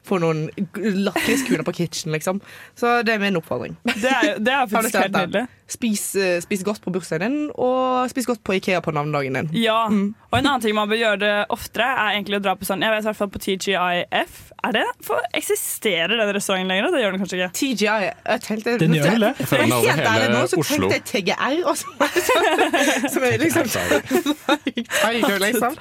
får 0.07 0.23
noen 0.23 0.45
lakriskuler 1.07 1.65
på 1.67 1.73
kitchen, 1.81 2.15
liksom. 2.15 2.41
Så 2.79 3.01
det 3.07 3.17
er 3.17 3.23
min 3.23 3.39
oppfordring. 3.39 3.75
Det 3.87 4.13
er, 4.13 4.37
det 4.39 4.53
er 4.55 4.69
faktisk 4.71 4.99
helt 5.01 5.17
nydelig. 5.17 5.47
Spis, 5.67 6.15
eh, 6.15 6.37
spis 6.45 6.61
godt 6.63 6.79
på 6.85 6.93
bursdagen 6.95 7.27
din, 7.27 7.51
og 7.59 8.07
spis 8.11 8.27
godt 8.29 8.39
på 8.47 8.55
Ikea 8.55 8.79
på 8.85 8.93
navnedagen 8.95 9.35
din. 9.35 9.49
Ja, 9.59 9.87
og 9.91 10.37
en 10.39 10.47
annen 10.47 10.63
ting 10.63 10.77
man 10.77 10.87
bør 10.89 11.01
gjøre 11.01 11.19
det 11.19 11.33
oftere, 11.51 11.89
er 11.91 12.13
egentlig 12.15 12.39
å 12.39 12.43
dra 12.45 12.55
på 12.55 12.69
sånn 12.69 12.85
Jeg 12.87 12.93
vet 12.95 13.03
i 13.03 13.09
hvert 13.09 13.19
fall 13.19 13.33
på 13.35 13.41
TGIF. 13.43 14.37
Er 14.67 14.73
det? 14.77 14.85
For 15.03 15.19
Eksisterer 15.35 16.15
den 16.15 16.31
restauranten 16.35 16.71
lenger? 16.71 16.91
Det 16.95 17.03
gjør 17.03 17.17
den 17.17 17.21
kanskje 17.23 17.39
ikke. 17.41 17.51
TGI 17.59 17.87
jeg 18.07 18.41
tenkte, 18.47 18.79
Den 18.79 18.95
gjør 18.95 19.11
vel 19.11 19.27
det. 19.27 19.33
Jeg 19.43 19.49
føler 19.51 19.65
er 19.67 19.75
over 19.77 20.07
ærlig 20.13 20.29
nå 20.37 20.45
så 20.47 20.61
Oslo. 20.63 20.89
tenkte 20.91 20.97
jeg 20.97 21.05
TGR, 21.11 21.57
og 21.67 21.77
så 21.77 21.87
sånn 22.29 23.11
Som 23.17 23.27
er 23.27 23.37
liksom 23.43 23.67
Tiger, 24.87 25.39
liksom. 25.43 25.73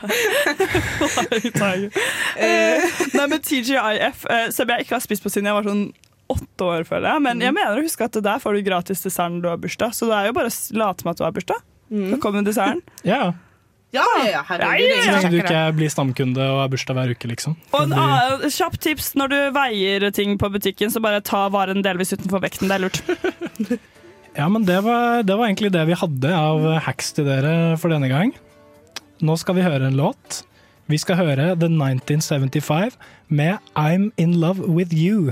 Nei, 3.15 3.27
men 3.27 3.39
TGIF, 3.41 4.25
eh, 4.29 4.49
som 4.49 4.69
jeg 4.69 4.85
ikke 4.85 4.97
har 4.97 5.05
spist 5.05 5.23
på 5.25 5.29
siden 5.33 5.49
jeg 5.49 5.57
var 5.57 5.69
sånn 5.69 5.85
åtte 6.31 6.67
år, 6.67 6.83
føler 6.87 7.09
jeg. 7.13 7.23
Men 7.25 7.41
jeg 7.43 7.53
mener 7.55 7.79
å 7.79 7.85
huske 7.85 8.05
at 8.07 8.19
der 8.25 8.41
får 8.43 8.57
du 8.57 8.61
gratis 8.65 9.03
dessert 9.05 9.33
når 9.33 9.41
du 9.43 9.49
har 9.53 9.63
bursdag. 9.65 9.95
Så 9.97 10.09
det 10.09 10.19
er 10.19 10.29
jo 10.29 10.35
bare 10.37 10.51
å 10.51 10.55
late 10.81 11.03
som 11.05 11.11
at 11.11 11.19
du 11.19 11.25
har 11.27 11.35
bursdag. 11.35 11.65
Så 11.89 12.21
kommer 12.23 12.45
desserten. 12.47 12.81
Ja, 13.05 13.33
Ja, 13.95 14.03
ja, 14.19 14.23
ja, 14.27 14.39
herregud. 14.49 14.89
Ja, 14.89 14.95
ja, 14.95 14.95
det 14.95 15.03
Så 15.05 15.11
lenge 15.13 15.29
du 15.31 15.37
ikke 15.39 15.59
blir 15.77 15.91
stamkunde 15.93 16.47
og 16.51 16.57
har 16.63 16.71
bursdag 16.73 16.97
hver 16.97 17.13
uke, 17.15 17.29
liksom. 17.31 17.53
Og 17.71 17.85
en 17.85 17.93
annen 17.95 18.51
kjapp 18.51 18.75
tips 18.83 19.13
når 19.15 19.31
du 19.31 19.37
veier 19.55 20.09
ting 20.11 20.33
på 20.41 20.49
butikken, 20.51 20.91
så 20.91 20.99
bare 20.99 21.21
ta 21.23 21.45
varen 21.53 21.85
delvis 21.85 22.11
utenfor 22.17 22.43
vekten. 22.43 22.67
Det 22.67 22.75
er 22.75 22.83
lurt. 22.87 23.79
Ja, 24.35 24.49
men 24.51 24.65
det 24.67 24.81
var, 24.83 25.21
det 25.23 25.37
var 25.39 25.47
egentlig 25.47 25.69
det 25.71 25.85
vi 25.87 25.95
hadde 25.95 26.31
av 26.35 26.65
hacks 26.83 27.13
til 27.15 27.23
dere 27.23 27.77
for 27.79 27.87
denne 27.93 28.09
gang. 28.11 28.33
Nå 29.23 29.37
skal 29.39 29.55
vi 29.55 29.63
høre 29.63 29.87
en 29.87 29.95
låt. 29.95 30.41
Vi 30.91 30.99
skal 30.99 31.15
høre 31.21 31.53
The 31.55 31.69
1975 31.71 32.97
med 33.31 33.63
I'm 33.79 34.09
In 34.19 34.35
Love 34.41 34.67
With 34.67 34.91
You. 34.91 35.31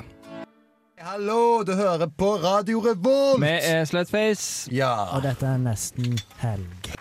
Hallo, 1.04 1.66
du 1.68 1.74
hører 1.76 2.08
på 2.08 2.30
Radio 2.40 2.80
Revolt! 2.80 3.42
Vi 3.44 3.50
er 3.52 3.82
Slutface. 3.84 4.70
Ja. 4.72 4.94
Og 5.12 5.26
dette 5.26 5.44
er 5.44 5.58
nesten 5.60 6.14
helg. 6.40 6.94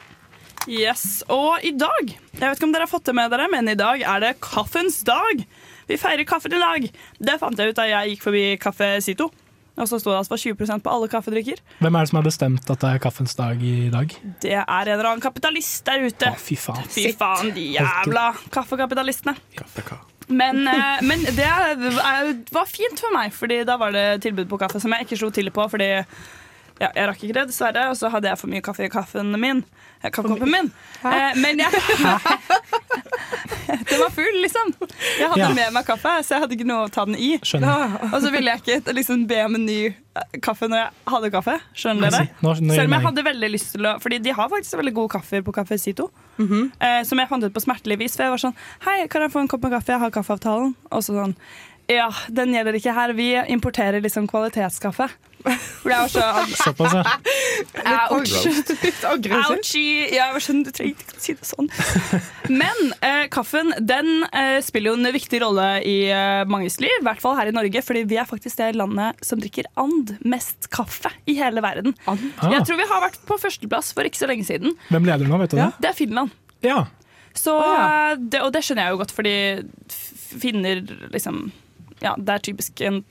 Yes, 0.67 1.23
Og 1.31 1.63
i 1.63 1.71
dag 1.75 2.11
Jeg 2.11 2.41
vet 2.41 2.57
ikke 2.57 2.67
om 2.67 2.75
dere 2.75 2.87
har 2.87 2.91
fått 2.91 3.07
det 3.07 3.15
med 3.15 3.31
dere, 3.31 3.47
men 3.53 3.71
i 3.71 3.77
dag 3.79 4.03
er 4.03 4.25
det 4.25 4.33
kaffens 4.43 4.99
dag. 5.07 5.45
Vi 5.87 6.01
feirer 6.03 6.27
kaffen 6.27 6.51
i 6.51 6.59
dag. 6.59 6.91
Det 7.23 7.39
fant 7.39 7.63
jeg 7.63 7.71
ut 7.71 7.79
da 7.79 7.87
jeg 7.93 8.17
gikk 8.17 8.27
forbi 8.27 8.45
Kaffe 8.63 8.91
Sito. 9.07 9.31
Og 9.79 9.87
så 9.87 10.03
sto 10.03 10.11
det 10.11 10.19
altså 10.19 10.35
for 10.35 10.67
var 10.67 10.79
20 10.83 10.83
på 10.83 10.95
alle 10.97 11.11
kaffedrikker. 11.15 11.63
Hvem 11.79 11.95
er 11.95 12.03
det 12.03 12.11
som 12.11 12.19
har 12.19 12.27
bestemt 12.27 12.73
at 12.75 12.83
det 12.83 12.91
er 12.91 13.03
kaffens 13.07 13.39
dag 13.39 13.63
i 13.63 13.87
dag? 13.93 14.17
Det 14.43 14.57
er 14.59 14.67
en 14.67 14.97
eller 14.97 15.13
annen 15.13 15.23
kapitalist 15.23 15.87
der 15.87 16.09
ute. 16.09 16.35
Å, 16.35 16.43
fy 16.43 16.59
faen. 16.59 16.91
Fy 16.91 17.13
faen, 17.15 17.55
de 17.55 17.71
jævla 17.79 18.33
kaffekapitalistene. 18.51 19.39
Men, 20.29 20.67
eh, 20.69 21.03
men 21.03 21.25
det 21.25 21.49
var 22.53 22.69
fint 22.71 23.01
for 23.01 23.15
meg, 23.15 23.33
Fordi 23.35 23.63
da 23.69 23.77
var 23.81 23.93
det 23.95 24.23
tilbud 24.23 24.49
på 24.51 24.61
kaffe 24.61 24.81
som 24.81 24.93
jeg 24.95 25.07
ikke 25.07 25.19
slo 25.19 25.31
til 25.31 25.51
på. 25.51 25.69
Fordi 25.71 25.91
ja, 26.81 26.89
jeg 26.89 27.09
rakk 27.09 27.25
ikke 27.25 27.39
det, 27.41 27.49
dessverre. 27.53 27.89
Og 27.91 27.97
så 27.99 28.11
hadde 28.13 28.31
jeg 28.31 28.41
for 28.41 28.53
mye 28.53 28.65
kaffe 28.65 28.87
i 28.87 28.93
kaffen 28.93 29.35
min. 29.41 29.65
Eh, 30.03 30.11
Kaffekoppen 30.11 30.51
min. 30.51 30.71
Eh, 31.05 31.33
men 31.41 31.59
jeg 31.59 31.71
Den 33.91 34.01
var 34.01 34.11
full, 34.11 34.39
liksom. 34.43 34.73
Jeg 35.19 35.29
hadde 35.29 35.41
Ja. 35.41 35.49
med 35.55 35.73
meg 35.73 35.85
kaffe, 35.87 36.13
så 36.25 36.35
jeg 36.35 36.41
hadde 36.45 36.57
ikke 36.57 36.67
noe 36.69 36.87
å 36.87 36.91
ta 36.93 37.05
den 37.09 37.17
i. 37.17 37.39
Skjønner. 37.43 37.95
Og 38.13 38.19
så 38.23 38.31
ville 38.35 38.51
jeg 38.55 38.61
ikke 38.83 38.95
liksom, 38.95 39.27
be 39.31 39.39
om 39.45 39.55
en 39.59 39.65
ny 39.67 39.79
eh, 39.87 40.39
kaffe 40.45 40.69
når 40.69 40.79
jeg 40.83 40.91
hadde 41.15 41.31
kaffe. 41.35 41.57
Skjønner 41.75 42.11
Jeg 42.11 42.13
dere? 42.13 42.29
Selv 42.43 42.63
om 42.63 42.71
jeg 42.77 42.89
jeg 42.93 43.07
hadde 43.07 43.25
veldig 43.31 43.51
lyst 43.55 43.73
til 43.77 43.87
å 43.89 43.95
Fordi 44.03 44.19
de 44.23 44.35
har 44.37 44.49
faktisk 44.53 44.79
veldig 44.81 44.95
gode 44.95 45.13
kaffer 45.17 45.43
på 45.47 45.55
Kaffe 45.57 45.79
Sito. 45.81 46.11
eh, 46.39 47.03
som 47.09 47.19
jeg 47.19 47.29
fant 47.29 47.45
ut 47.45 47.53
på 47.55 47.61
smertelig 47.65 47.99
vis. 47.99 48.17
For 48.17 48.25
jeg 48.25 48.31
var 48.37 48.43
sånn 48.43 48.57
Hei, 48.87 49.07
kan 49.09 49.23
jeg 49.23 49.31
få 49.33 49.41
en 49.41 49.49
kopp 49.49 49.63
med 49.63 49.73
kaffe? 49.73 49.93
Jeg 49.95 50.01
har 50.01 50.11
kaffeavtalen. 50.11 50.75
Og 50.91 51.03
så 51.03 51.15
sånn 51.17 51.37
Ja, 51.91 52.11
den 52.31 52.53
gjelder 52.55 52.75
ikke 52.79 52.95
her. 52.95 53.13
Vi 53.13 53.35
importerer 53.53 54.01
liksom 54.01 54.29
kvalitetskaffe. 54.31 55.09
For 55.43 55.91
jeg 55.91 55.99
var 55.99 56.11
så 56.13 56.25
Såpass, 56.63 56.95
ja. 56.95 57.03
Litt 58.83 59.05
aggressivt. 59.07 59.73
Ja, 60.13 60.29
Jeg 60.31 60.43
sånn, 60.45 60.63
du 60.67 60.71
trengte 60.75 61.07
ikke 61.07 61.19
å 61.19 61.23
si 61.23 61.35
det 61.39 61.49
sånn. 61.49 61.71
Men 62.53 62.93
eh, 63.03 63.27
kaffen 63.33 63.73
den 63.83 64.25
eh, 64.31 64.59
spiller 64.65 64.93
jo 64.93 64.99
en 65.01 65.13
viktig 65.15 65.43
rolle 65.43 65.67
i 65.89 65.97
eh, 66.13 66.43
manges 66.51 66.79
liv, 66.83 66.95
i 67.01 67.07
hvert 67.07 67.23
fall 67.23 67.37
her 67.39 67.51
i 67.51 67.55
Norge, 67.57 67.83
fordi 67.87 68.05
vi 68.11 68.19
er 68.21 68.29
faktisk 68.29 68.61
det 68.61 68.73
landet 68.79 69.23
som 69.27 69.43
drikker 69.43 69.69
and 69.81 70.15
mest 70.27 70.71
kaffe 70.75 71.13
i 71.27 71.37
hele 71.39 71.65
verden. 71.65 71.97
Ah. 72.07 72.19
Jeg 72.53 72.67
tror 72.69 72.81
vi 72.81 72.89
har 72.91 73.05
vært 73.05 73.21
på 73.29 73.39
førsteplass 73.43 73.93
for 73.97 74.09
ikke 74.09 74.23
så 74.23 74.31
lenge 74.31 74.47
siden. 74.49 74.77
Hvem 74.93 75.09
leder 75.09 75.29
nå, 75.29 75.41
vet 75.43 75.55
du 75.55 75.61
det? 75.61 75.71
Det 75.83 75.93
er 75.93 75.99
Finland. 75.99 76.35
Ja. 76.63 76.85
Så, 77.35 77.57
eh, 77.59 78.15
det, 78.19 78.43
og 78.45 78.53
det 78.55 78.63
skjønner 78.67 78.89
jeg 78.89 78.95
jo 78.95 79.03
godt, 79.03 79.17
fordi 79.17 79.35
finner 80.33 80.81
liksom 81.13 81.45
Ja, 82.03 82.15
det 82.17 82.35
er 82.35 82.43
typisk 82.45 82.81
en 82.85 83.03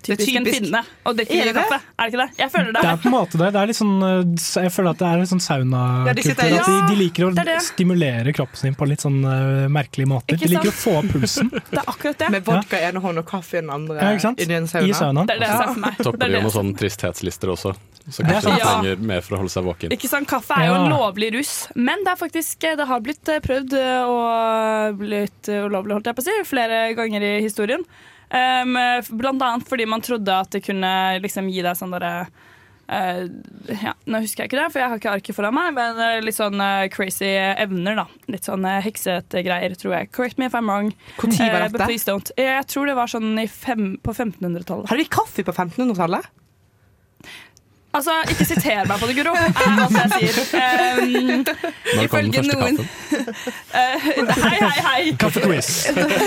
Typisk, 0.00 0.30
en 0.34 0.44
typisk. 0.44 0.64
finne 0.64 0.80
å 1.04 1.12
drikke 1.12 1.34
Er 1.36 1.44
det 1.44 1.52
det? 1.54 1.62
kaffe. 1.62 1.78
Er 1.98 2.02
det 2.02 2.12
ikke 2.14 2.20
det? 2.22 2.38
Jeg 2.40 2.50
føler 2.54 2.72
det. 2.72 2.80
Det 2.80 2.90
er 2.90 3.00
på 3.02 3.08
en 3.10 3.14
måte 3.14 3.40
det. 3.40 3.48
det 3.52 3.60
er 3.60 3.70
litt 3.70 3.78
sånn, 3.78 3.96
eh, 4.06 4.62
jeg 4.64 4.72
føler 4.72 4.90
at 4.90 4.98
det 5.02 5.08
er 5.10 5.20
litt 5.20 5.30
sånn 5.32 5.42
Ja, 5.42 5.46
saunakultur. 5.50 6.32
at 6.40 6.70
de, 6.70 6.78
de 6.88 6.96
liker 7.00 7.26
å 7.26 7.30
det 7.34 7.44
er 7.44 7.50
det. 7.52 7.58
stimulere 7.66 8.32
kroppen 8.36 8.56
sin 8.62 8.74
på 8.80 8.88
litt 8.88 9.04
sånn 9.04 9.18
uh, 9.24 9.68
merkelige 9.68 10.08
måter. 10.08 10.40
De 10.40 10.48
liker 10.54 10.72
å 10.72 10.76
få 10.76 10.96
opp 11.02 11.10
pulsen. 11.12 11.50
Det 11.70 11.78
er 11.78 11.86
akkurat 11.92 12.18
det. 12.24 12.30
Med 12.32 12.44
vodka 12.48 12.80
i 12.80 12.88
ene 12.88 13.00
hånd 13.04 13.20
og 13.20 13.26
kaffe 13.28 13.58
i 13.58 13.60
den 13.60 13.70
andre. 13.70 14.00
Ja, 14.00 14.10
ikke 14.16 14.24
sant? 14.28 14.40
Inni 14.40 14.56
en 14.58 14.64
I 14.70 14.92
saunaen. 14.96 15.26
Det 15.28 15.36
er 15.36 15.44
det 15.44 15.48
jeg 15.50 15.60
ser 15.60 15.72
for 15.74 15.84
meg. 15.84 16.00
Topper 16.00 16.18
Det 16.18 16.26
er 16.26 16.32
jo 16.32 16.36
det 16.40 16.44
med 16.48 16.54
sånne 16.56 16.76
tristhetslister 16.80 17.52
også. 17.54 17.74
Så 18.10 18.22
er 18.24 18.30
kanskje 18.32 18.50
de. 18.50 18.58
Ja. 18.58 18.68
trenger 18.80 19.02
mer 19.12 19.20
for 19.22 19.36
å 19.36 19.40
holde 19.42 19.52
seg 19.52 19.66
våken. 19.68 19.92
Ikke 19.94 20.08
sant, 20.10 20.26
Kaffe 20.30 20.56
er 20.56 20.70
jo 20.70 20.76
en 20.80 20.88
lovlig 20.90 21.28
rus, 21.36 21.52
men 21.76 22.00
det, 22.06 22.14
er 22.14 22.18
faktisk, 22.18 22.64
det 22.80 22.86
har 22.88 23.02
blitt 23.04 23.28
eh, 23.30 23.42
prøvd 23.44 23.76
eh, 23.76 24.08
og 24.08 25.02
blitt 25.04 25.50
eh, 25.52 25.66
ulovlig, 25.68 25.98
holdt 25.98 26.08
jeg 26.10 26.16
på 26.18 26.24
å 26.24 26.26
si, 26.26 26.36
flere 26.48 26.80
ganger 26.98 27.26
i 27.28 27.32
historien. 27.44 27.84
Um, 28.30 28.76
blant 29.18 29.42
annet 29.42 29.66
fordi 29.66 29.88
man 29.90 30.04
trodde 30.06 30.30
at 30.30 30.52
det 30.54 30.62
kunne 30.62 30.92
liksom 31.18 31.48
gi 31.50 31.64
deg 31.66 31.74
sånn 31.74 31.90
derre 31.96 32.28
uh, 32.90 33.24
ja, 33.74 33.94
Nå 34.06 34.20
husker 34.22 34.44
jeg 34.44 34.50
ikke 34.52 34.60
det, 34.60 34.68
for 34.70 34.82
jeg 34.82 34.92
har 34.92 35.00
ikke 35.00 35.14
arket 35.16 35.36
foran 35.36 35.56
meg, 35.56 35.72
men 35.76 35.98
eh, 36.04 36.18
litt 36.22 36.38
sånn 36.38 36.62
uh, 36.62 36.86
crazy 36.92 37.30
evner, 37.34 37.98
da. 38.02 38.06
Litt 38.30 38.46
sånn 38.46 38.66
uh, 38.66 38.78
heksete 38.84 39.42
greier, 39.46 39.74
tror 39.78 39.96
jeg. 39.96 40.10
Correct 40.14 40.38
me 40.38 40.46
if 40.46 40.54
I'm 40.58 40.70
wrong. 40.70 40.92
Hvor 41.18 41.30
tid 41.30 41.50
var 41.50 41.66
dette? 41.66 41.98
don't. 42.06 42.32
Jeg 42.38 42.68
tror 42.70 42.90
det 42.90 42.96
var 42.98 43.10
sånn 43.10 43.32
i 43.42 43.48
fem, 43.50 43.96
på 44.02 44.14
1500-tallet. 44.14 44.90
Hadde 44.90 45.04
de 45.04 45.10
kaffe 45.10 45.46
på 45.46 45.54
1500-tallet? 45.54 46.30
Altså, 47.90 48.14
ikke 48.30 48.44
siter 48.46 48.84
meg 48.86 49.00
på 49.02 49.06
det, 49.10 49.16
Guro, 49.18 49.32
er 49.34 49.48
jeg 49.50 50.10
sier. 50.14 50.36
Um, 50.54 51.40
Når 51.98 52.10
kom 52.12 52.28
den 52.30 52.36
første 52.36 52.58
kaffen? 52.60 52.84
Eh, 53.80 54.04
hei, 54.04 54.58
hei, 54.60 54.82
hei. 54.86 55.00
Kaffequiz. 55.18 55.70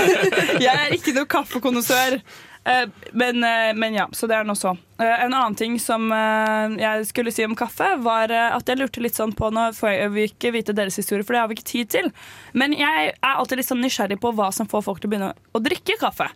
jeg 0.66 0.74
er 0.74 0.92
ikke 0.96 1.14
noe 1.16 1.30
kaffekondisør. 1.30 2.18
Uh, 2.64 2.88
men, 3.12 3.40
uh, 3.44 3.72
men 3.80 3.96
ja, 3.96 4.06
så 4.16 4.28
det 4.28 4.38
er 4.38 4.48
nå 4.48 4.56
så. 4.60 4.74
Eh, 5.00 5.24
en 5.26 5.32
annen 5.32 5.56
ting 5.60 5.76
som 5.84 6.12
jeg 6.80 7.08
skulle 7.10 7.32
si 7.36 7.44
om 7.48 7.56
kaffe, 7.60 7.90
var 8.04 8.32
at 8.32 8.68
jeg 8.68 8.80
lurte 8.80 9.04
litt 9.04 9.20
sånn 9.20 9.34
på 9.36 9.50
Nå 9.52 9.70
får 9.76 9.96
jeg 9.96 10.14
vil 10.14 10.32
ikke 10.32 10.54
vite 10.56 10.76
deres 10.76 11.00
historie, 11.00 11.24
for 11.24 11.36
det 11.36 11.44
har 11.44 11.52
vi 11.52 11.60
ikke 11.60 11.72
tid 11.72 11.92
til. 11.96 12.14
Men 12.56 12.76
jeg 12.76 13.12
er 13.16 13.34
alltid 13.34 13.60
litt 13.60 13.72
sånn 13.72 13.84
nysgjerrig 13.84 14.20
på 14.24 14.36
hva 14.36 14.52
som 14.56 14.70
får 14.72 14.88
folk 14.88 15.04
til 15.04 15.12
å 15.12 15.16
begynne 15.16 15.36
å 15.56 15.64
drikke 15.64 16.00
kaffe. 16.02 16.28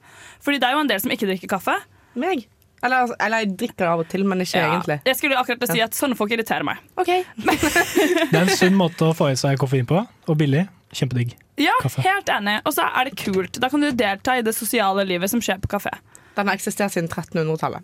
Fordi 0.44 0.60
det 0.64 0.70
er 0.70 0.76
jo 0.76 0.84
en 0.86 0.92
del 0.92 1.04
som 1.04 1.16
ikke 1.16 1.32
drikker 1.32 1.58
kaffe. 1.58 1.80
Meg? 2.18 2.48
Eller, 2.86 3.10
eller 3.20 3.42
jeg 3.42 3.56
drikker 3.58 3.82
det 3.84 3.88
av 3.90 4.00
og 4.04 4.08
til, 4.12 4.24
men 4.30 4.42
ikke 4.44 4.60
Ja. 4.62 4.68
egentlig. 4.76 5.00
Jeg 5.06 5.18
skulle 5.18 5.38
akkurat 5.40 5.72
si 5.72 5.82
at 5.82 5.96
sånne 5.98 6.16
folk 6.20 6.32
irriterer 6.36 6.64
meg. 6.68 6.78
Det 6.98 8.36
er 8.38 8.44
en 8.44 8.52
sunn 8.54 8.76
måte 8.78 9.08
å 9.10 9.16
få 9.18 9.32
i 9.32 9.36
seg 9.40 9.58
koffein 9.62 9.88
på, 9.90 10.04
og 10.28 10.38
billig. 10.38 10.68
Kjempedigg. 10.94 11.34
Ja, 11.60 11.74
Kaffe. 11.82 12.00
helt 12.06 12.30
enig. 12.32 12.62
Og 12.66 12.72
så 12.78 12.86
er 12.88 13.10
det 13.10 13.18
kult. 13.20 13.58
Da 13.60 13.68
kan 13.70 13.82
du 13.84 13.90
delta 13.92 14.38
i 14.38 14.44
det 14.46 14.54
sosiale 14.56 15.04
livet 15.10 15.30
som 15.30 15.42
skjer 15.44 15.60
på 15.60 15.68
kafé. 15.74 15.92
Den 16.38 16.48
har 16.48 16.56
eksistert 16.56 16.94
siden 16.94 17.10
1300-tallet. 17.10 17.84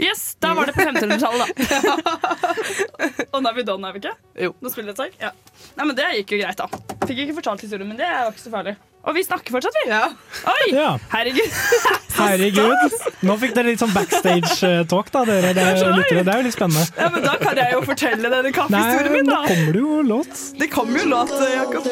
Yes, 0.00 0.34
da 0.40 0.54
var 0.56 0.66
det 0.66 0.74
på 0.74 0.80
1500-tallet, 0.84 1.54
da. 1.70 2.26
Og 3.36 3.42
nå 3.44 3.48
er 3.50 3.54
vi 3.58 3.64
done, 3.68 3.88
er 3.88 3.92
vi 3.96 4.00
ikke? 4.02 4.14
Jo. 4.46 4.52
Nå 4.60 4.70
spiller 4.72 4.92
det 4.92 4.96
et 4.98 5.02
sak? 5.04 5.16
Ja. 5.20 5.30
Nei, 5.78 5.86
men 5.88 5.96
Det 5.98 6.06
gikk 6.18 6.34
jo 6.36 6.40
greit, 6.42 6.60
da. 6.60 6.68
Fikk 7.06 7.18
ikke 7.26 7.36
fortalt 7.40 7.64
historien, 7.64 7.88
men 7.88 7.96
det 8.00 8.06
er 8.08 8.24
jo 8.26 8.32
ikke 8.34 8.44
så 8.44 8.52
farlig. 8.54 8.74
Og 9.04 9.14
vi 9.14 9.24
snakker 9.24 9.52
fortsatt, 9.52 9.76
vi. 9.82 9.90
Ja. 9.90 10.06
Oi! 10.48 10.68
Ja. 10.72 10.94
Herregud. 11.12 11.58
Herregud. 12.18 12.96
Nå 13.26 13.36
fikk 13.42 13.52
dere 13.56 13.74
litt 13.74 13.82
sånn 13.82 13.92
backstage-talk, 13.92 15.12
da, 15.12 15.26
dere. 15.28 15.52
Det 15.56 15.66
er, 15.74 15.82
det 16.08 16.24
er 16.24 16.40
jo 16.40 16.46
litt 16.48 16.56
spennende. 16.56 16.86
Ja, 16.96 17.10
men 17.12 17.26
Da 17.26 17.36
kan 17.42 17.60
jeg 17.60 17.76
jo 17.76 17.84
fortelle 17.84 18.32
denne 18.32 18.54
kaffehistorien 18.56 19.16
min, 19.18 19.28
nå 19.28 19.44
kommer 19.44 19.76
det 19.76 19.84
jo 19.84 20.00
låt. 20.08 20.42
Det 20.56 20.72
kommer 20.72 21.02
jo 21.02 21.08
låt, 21.12 21.36
Jakob. 21.52 21.88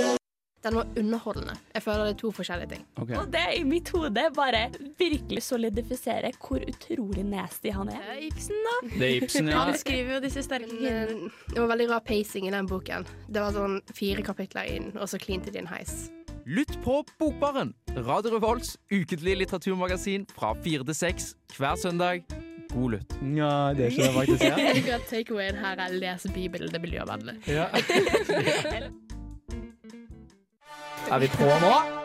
Den 0.62 0.76
var 0.78 0.86
underholdende. 0.96 1.56
Jeg 1.74 1.82
føler 1.82 2.04
det 2.06 2.12
er 2.12 2.18
to 2.20 2.28
forskjellige 2.36 2.70
ting. 2.70 2.82
Og 3.02 3.24
det 3.34 3.42
i 3.56 3.64
mitt 3.66 3.88
hode 3.90 4.28
bare 4.36 4.60
virkelig 5.00 5.42
solidifiserer 5.42 6.38
hvor 6.38 6.62
utrolig 6.62 7.24
nasty 7.26 7.72
han 7.74 7.90
er 7.90 8.22
Ibsen, 8.28 8.62
da. 8.68 8.76
Det 8.94 9.08
er 9.08 9.16
Ibsen, 9.18 9.50
ja. 9.50 9.58
Han 9.66 9.74
skriver 9.80 10.16
jo 10.16 10.22
disse 10.22 10.46
sterke 10.46 10.78
Det 10.78 11.58
var 11.58 11.66
veldig 11.74 11.90
rar 11.90 12.06
pacing 12.06 12.46
i 12.46 12.54
den 12.54 12.70
boken. 12.70 13.08
Det 13.26 13.42
var 13.42 13.58
sånn 13.58 13.80
fire 13.90 14.22
kapitler 14.22 14.70
inn, 14.70 14.92
og 14.94 15.10
så 15.10 15.18
klinte 15.18 15.50
de 15.50 15.64
en 15.64 15.72
heis. 15.74 16.04
Lytt 16.46 16.84
på 16.84 17.04
Bokbaren, 17.18 17.74
Radio 17.96 18.34
Revolts 18.34 18.78
ukentlige 18.92 19.36
litteraturmagasin 19.36 20.26
fra 20.34 20.54
fire 20.64 20.84
til 20.84 20.94
seks 20.94 21.28
hver 21.56 21.76
søndag. 21.78 22.24
God 22.72 22.96
lytt. 22.96 23.14
Ja, 23.36 23.70
det 23.76 23.92
Jeg 23.92 24.74
liker 24.74 24.94
at 24.96 25.06
takeawayen 25.10 25.56
her 25.62 25.76
er 25.86 25.94
les 25.94 26.26
Bibelen, 26.34 26.68
det 26.68 26.76
er 26.76 26.80
miljøvennlig. 26.80 27.34
Ja. 27.46 27.66
Er 31.12 31.18
vi 31.18 31.26
på 31.28 31.44
nå? 31.44 32.01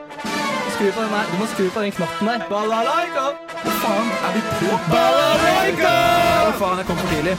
Skru 0.78 0.92
på 0.94 1.02
den 1.02 1.10
der. 1.10 1.26
Du 1.32 1.38
må 1.42 1.46
skru 1.50 1.70
på 1.74 1.82
den 1.82 1.92
knappen 1.92 2.28
der. 2.30 2.42
Balalaika! 2.50 3.22
Hva 3.64 3.72
faen? 3.82 4.10
Er 4.28 4.34
vi 4.36 4.42
på? 4.60 4.76
Balalaika! 4.92 5.94
Hva 6.46 6.52
faen, 6.60 6.78
jeg 6.78 6.86
kom 6.90 7.00
for 7.00 7.10
tidlig. 7.14 7.34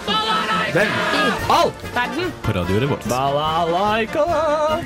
Hvem? 0.73 0.91
I 1.19 1.21
All! 1.55 1.71
Verden. 1.95 2.33
På 2.43 2.55
Radio 2.57 2.81
Revolt. 2.83 3.07
Balalaika! 3.13 4.25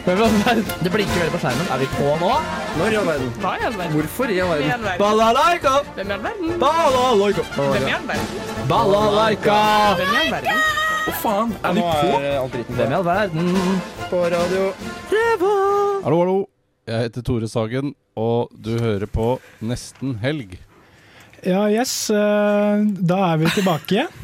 Hvem 0.05 0.21
i 0.21 0.27
all 0.27 0.37
verden? 0.43 0.69
Det 0.85 0.93
blinker 0.99 1.17
veldig 1.23 1.33
på 1.33 1.41
skjermen. 1.47 1.73
Er 1.73 1.81
vi 1.81 1.89
på 1.95 2.13
nå? 2.21 2.35
Når 2.77 2.93
i 2.93 3.01
all 3.01 3.09
verden? 3.09 3.33
Hva 3.41 3.55
i 3.57 3.67
all 3.71 3.81
verden? 3.81 3.97
Hvorfor 3.97 4.37
i 4.37 4.39
all 4.45 4.53
verden? 4.53 4.87
Balalaika! 5.01 5.75
Hvem 5.97 6.13
i 6.13 6.17
all 6.19 6.25
verden? 6.29 6.55
Balalaika! 6.67 7.51
Hvem 7.57 7.89
i 7.89 7.97
all 7.97 8.09
verden? 8.13 8.71
Balalaika! 8.77 9.59
Hvem 9.97 10.13
i 10.13 10.23
all 10.27 10.33
verden? 10.37 10.65
Hva 11.09 11.19
faen? 11.25 11.57
Er 11.65 11.81
vi 11.81 11.89
på? 11.89 12.57
Hvem 12.77 12.89
i 12.89 13.01
all 13.01 13.05
verden? 13.15 13.53
På 14.13 14.27
radio 14.29 14.73
Hallo, 16.05 16.19
hallo. 16.21 16.52
Jeg 16.89 17.07
heter 17.07 17.23
Tore 17.27 17.49
Sagen, 17.51 17.93
og 18.19 18.51
du 18.59 18.73
hører 18.83 19.07
på 19.11 19.37
Nesten 19.63 20.17
helg. 20.23 20.57
Ja, 21.47 21.65
yes. 21.71 22.11
eh, 22.11 22.83
Da 23.03 23.21
er 23.33 23.41
vi 23.43 23.53
tilbake. 23.55 24.09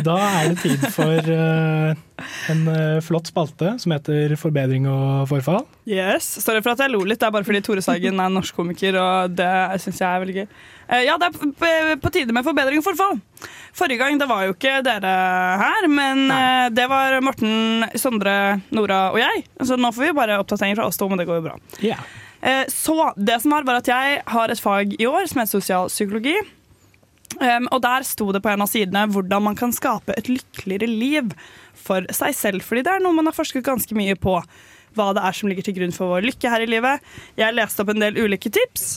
Da 0.00 0.14
er 0.24 0.46
det 0.54 0.62
tid 0.62 0.84
for 0.94 1.26
eh, 1.34 1.90
en 2.48 2.60
eh, 2.72 3.00
flott 3.04 3.28
spalte 3.28 3.74
som 3.82 3.92
heter 3.92 4.32
Forbedring 4.40 4.86
og 4.88 5.26
forfall. 5.28 5.66
Yes, 5.84 6.30
Sorry 6.40 6.62
for 6.64 6.72
at 6.72 6.80
jeg 6.80 6.94
lo 6.94 7.02
litt. 7.04 7.20
Det 7.20 7.28
er 7.28 7.34
bare 7.34 7.44
fordi 7.44 7.60
Tore 7.66 7.84
Sagen 7.84 8.22
er 8.24 8.32
norsk 8.32 8.56
komiker, 8.56 8.96
og 8.96 9.34
det 9.36 9.50
syns 9.84 10.00
jeg 10.00 10.08
er 10.08 10.22
veldig 10.24 10.36
gøy. 10.38 10.46
Eh, 10.88 11.02
Ja, 11.10 11.18
det 11.20 11.28
er 11.28 12.00
på 12.00 12.12
tide 12.14 12.32
med 12.32 12.46
forbedring 12.46 12.80
og 12.80 12.86
forfall. 12.88 13.20
Forrige 13.76 14.00
gang 14.02 14.18
det 14.18 14.26
var 14.30 14.44
jo 14.48 14.54
ikke 14.56 14.80
dere 14.86 15.10
her, 15.60 15.86
men 15.88 16.24
Nei. 16.28 16.68
det 16.74 16.86
var 16.90 17.14
Morten, 17.24 17.84
Sondre, 17.98 18.34
Nora 18.74 19.10
og 19.14 19.20
jeg. 19.22 19.44
Så 19.62 19.78
nå 19.78 19.92
får 19.94 20.08
vi 20.08 20.16
bare 20.18 20.38
oppdateringer 20.42 20.80
fra 20.80 20.88
oss 20.90 20.98
to, 21.00 21.08
men 21.08 21.20
det 21.20 21.28
går 21.28 21.38
jo 21.40 21.46
bra. 21.48 21.58
Ja. 21.84 22.00
Eh, 22.42 22.64
Så 22.72 22.96
det 23.16 23.40
som 23.42 23.52
var, 23.54 23.66
var 23.68 23.78
at 23.82 23.90
jeg 23.90 24.22
har 24.26 24.48
et 24.50 24.60
fag 24.60 24.96
i 24.98 25.06
år 25.06 25.28
som 25.30 25.42
heter 25.42 25.58
sosialpsykologi. 25.60 26.38
Um, 27.38 27.68
og 27.70 27.78
der 27.84 28.02
sto 28.04 28.26
det 28.34 28.40
på 28.42 28.50
en 28.50 28.64
av 28.64 28.68
sidene 28.68 29.04
hvordan 29.08 29.44
man 29.46 29.54
kan 29.56 29.70
skape 29.72 30.12
et 30.18 30.26
lykkeligere 30.28 30.88
liv 30.90 31.30
for 31.78 32.04
seg 32.12 32.34
selv. 32.34 32.64
Fordi 32.66 32.82
det 32.84 32.90
er 32.96 33.04
noe 33.04 33.14
man 33.16 33.30
har 33.30 33.36
forsket 33.36 33.64
ganske 33.64 33.94
mye 33.96 34.16
på. 34.18 34.34
Hva 34.98 35.12
det 35.14 35.22
er 35.22 35.36
som 35.38 35.48
ligger 35.48 35.62
til 35.68 35.76
grunn 35.78 35.94
for 35.94 36.10
vår 36.10 36.26
lykke 36.26 36.50
her 36.50 36.64
i 36.64 36.68
livet. 36.68 37.06
Jeg 37.38 37.54
leste 37.54 37.84
opp 37.84 37.92
en 37.94 38.02
del 38.02 38.18
ulike 38.18 38.50
tips. 38.50 38.96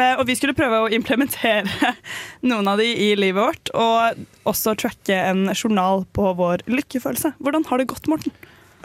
Eh, 0.00 0.14
Og 0.20 0.26
vi 0.28 0.34
skulle 0.38 0.54
prøve 0.56 0.82
å 0.84 0.90
implementere 0.92 1.92
noen 2.50 2.68
av 2.70 2.78
de 2.82 2.86
i 2.90 3.10
livet 3.18 3.40
vårt. 3.42 3.72
Og 3.74 4.24
også 4.50 4.74
tracke 4.80 5.16
en 5.30 5.46
journal 5.54 6.04
på 6.16 6.30
vår 6.38 6.64
lykkefølelse. 6.70 7.34
Hvordan 7.40 7.66
har 7.70 7.82
det 7.82 7.88
gått, 7.92 8.08
Morten? 8.10 8.34